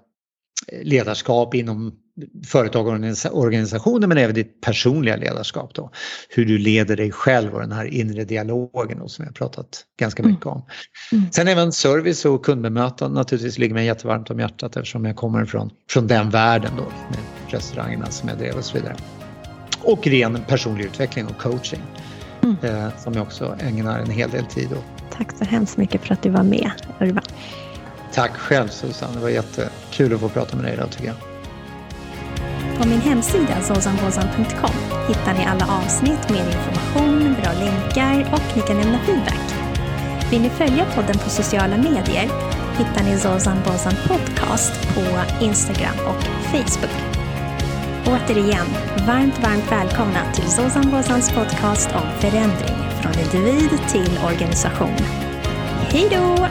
ledarskap 0.83 1.55
inom 1.55 2.04
företag 2.47 2.87
och 2.87 2.93
organisationer 3.33 4.07
men 4.07 4.19
även 4.19 4.35
ditt 4.35 4.61
personliga 4.61 5.17
ledarskap 5.17 5.75
då. 5.75 5.91
Hur 6.29 6.45
du 6.45 6.59
leder 6.59 6.97
dig 6.97 7.13
själv 7.13 7.55
och 7.55 7.61
den 7.61 7.73
här 7.73 7.85
inre 7.85 8.25
dialogen 8.25 8.99
då, 8.99 9.09
som 9.09 9.25
har 9.25 9.33
pratat 9.33 9.85
ganska 10.01 10.23
mm. 10.23 10.33
mycket 10.33 10.47
om. 10.47 10.67
Mm. 11.13 11.33
Sen 11.33 11.49
även 11.49 11.73
service 11.73 12.25
och 12.25 12.45
kundbemötande 12.45 13.19
naturligtvis 13.19 13.59
ligger 13.59 13.75
mig 13.75 13.87
jättevarmt 13.87 14.31
om 14.31 14.41
hjärtat 14.41 14.77
eftersom 14.77 15.05
jag 15.05 15.17
kommer 15.17 15.45
från, 15.45 15.71
från 15.91 16.07
den 16.07 16.31
världen 16.31 16.73
då 16.77 16.83
med 16.83 17.19
restaurangerna 17.49 18.11
som 18.11 18.29
jag 18.29 18.39
drev 18.39 18.57
och 18.57 18.65
så 18.65 18.79
vidare. 18.79 18.97
Och 19.83 20.07
ren 20.07 20.39
personlig 20.49 20.85
utveckling 20.85 21.27
och 21.27 21.39
coaching 21.39 21.83
mm. 22.43 22.57
eh, 22.63 22.97
som 22.99 23.15
jag 23.15 23.23
också 23.23 23.57
ägnar 23.61 24.01
en 24.01 24.11
hel 24.11 24.31
del 24.31 24.45
tid 24.45 24.73
åt. 24.73 25.13
Tack 25.13 25.39
så 25.39 25.45
hemskt 25.45 25.77
mycket 25.77 26.01
för 26.01 26.15
att 26.15 26.23
du 26.23 26.31
var 26.31 26.43
med 26.43 26.71
Urban. 27.01 27.25
Tack 28.13 28.37
själv 28.37 28.69
Susanne, 28.69 29.15
det 29.15 29.21
var 29.21 29.29
jättekul 29.29 30.15
att 30.15 30.21
få 30.21 30.29
prata 30.29 30.57
med 30.57 30.65
dig 30.65 30.75
idag 30.75 30.91
tycker 30.91 31.07
jag. 31.07 31.34
På 32.79 32.89
min 32.89 33.01
hemsida 33.01 33.61
zozanbozan.com 33.63 34.77
hittar 35.09 35.35
ni 35.35 35.45
alla 35.45 35.67
avsnitt 35.67 36.31
med 36.31 36.47
information, 36.47 37.37
bra 37.43 37.53
länkar 37.53 38.33
och 38.33 38.57
ni 38.57 38.63
kan 38.63 38.77
lämna 38.77 38.99
feedback. 38.99 39.55
Vill 40.31 40.43
ni 40.43 40.51
följa 40.51 40.85
podden 40.95 41.19
på 41.19 41.31
sociala 41.31 41.77
medier 41.77 42.31
hittar 42.79 43.05
ni 43.05 43.19
Zozan 43.19 43.59
Bozan 43.65 43.95
Podcast 44.09 44.95
på 44.95 45.01
Instagram 45.45 45.97
och 46.07 46.23
Facebook. 46.23 46.97
Återigen, 48.07 48.67
varmt, 49.07 49.43
varmt 49.43 49.73
välkomna 49.73 50.33
till 50.35 50.51
Zozan 50.51 50.91
Bozans 50.91 51.33
podcast 51.33 51.89
om 51.93 52.21
förändring 52.21 52.77
från 53.03 53.13
individ 53.25 53.79
till 53.89 54.19
organisation. 54.25 54.97
Hej 55.91 56.09
då! 56.11 56.47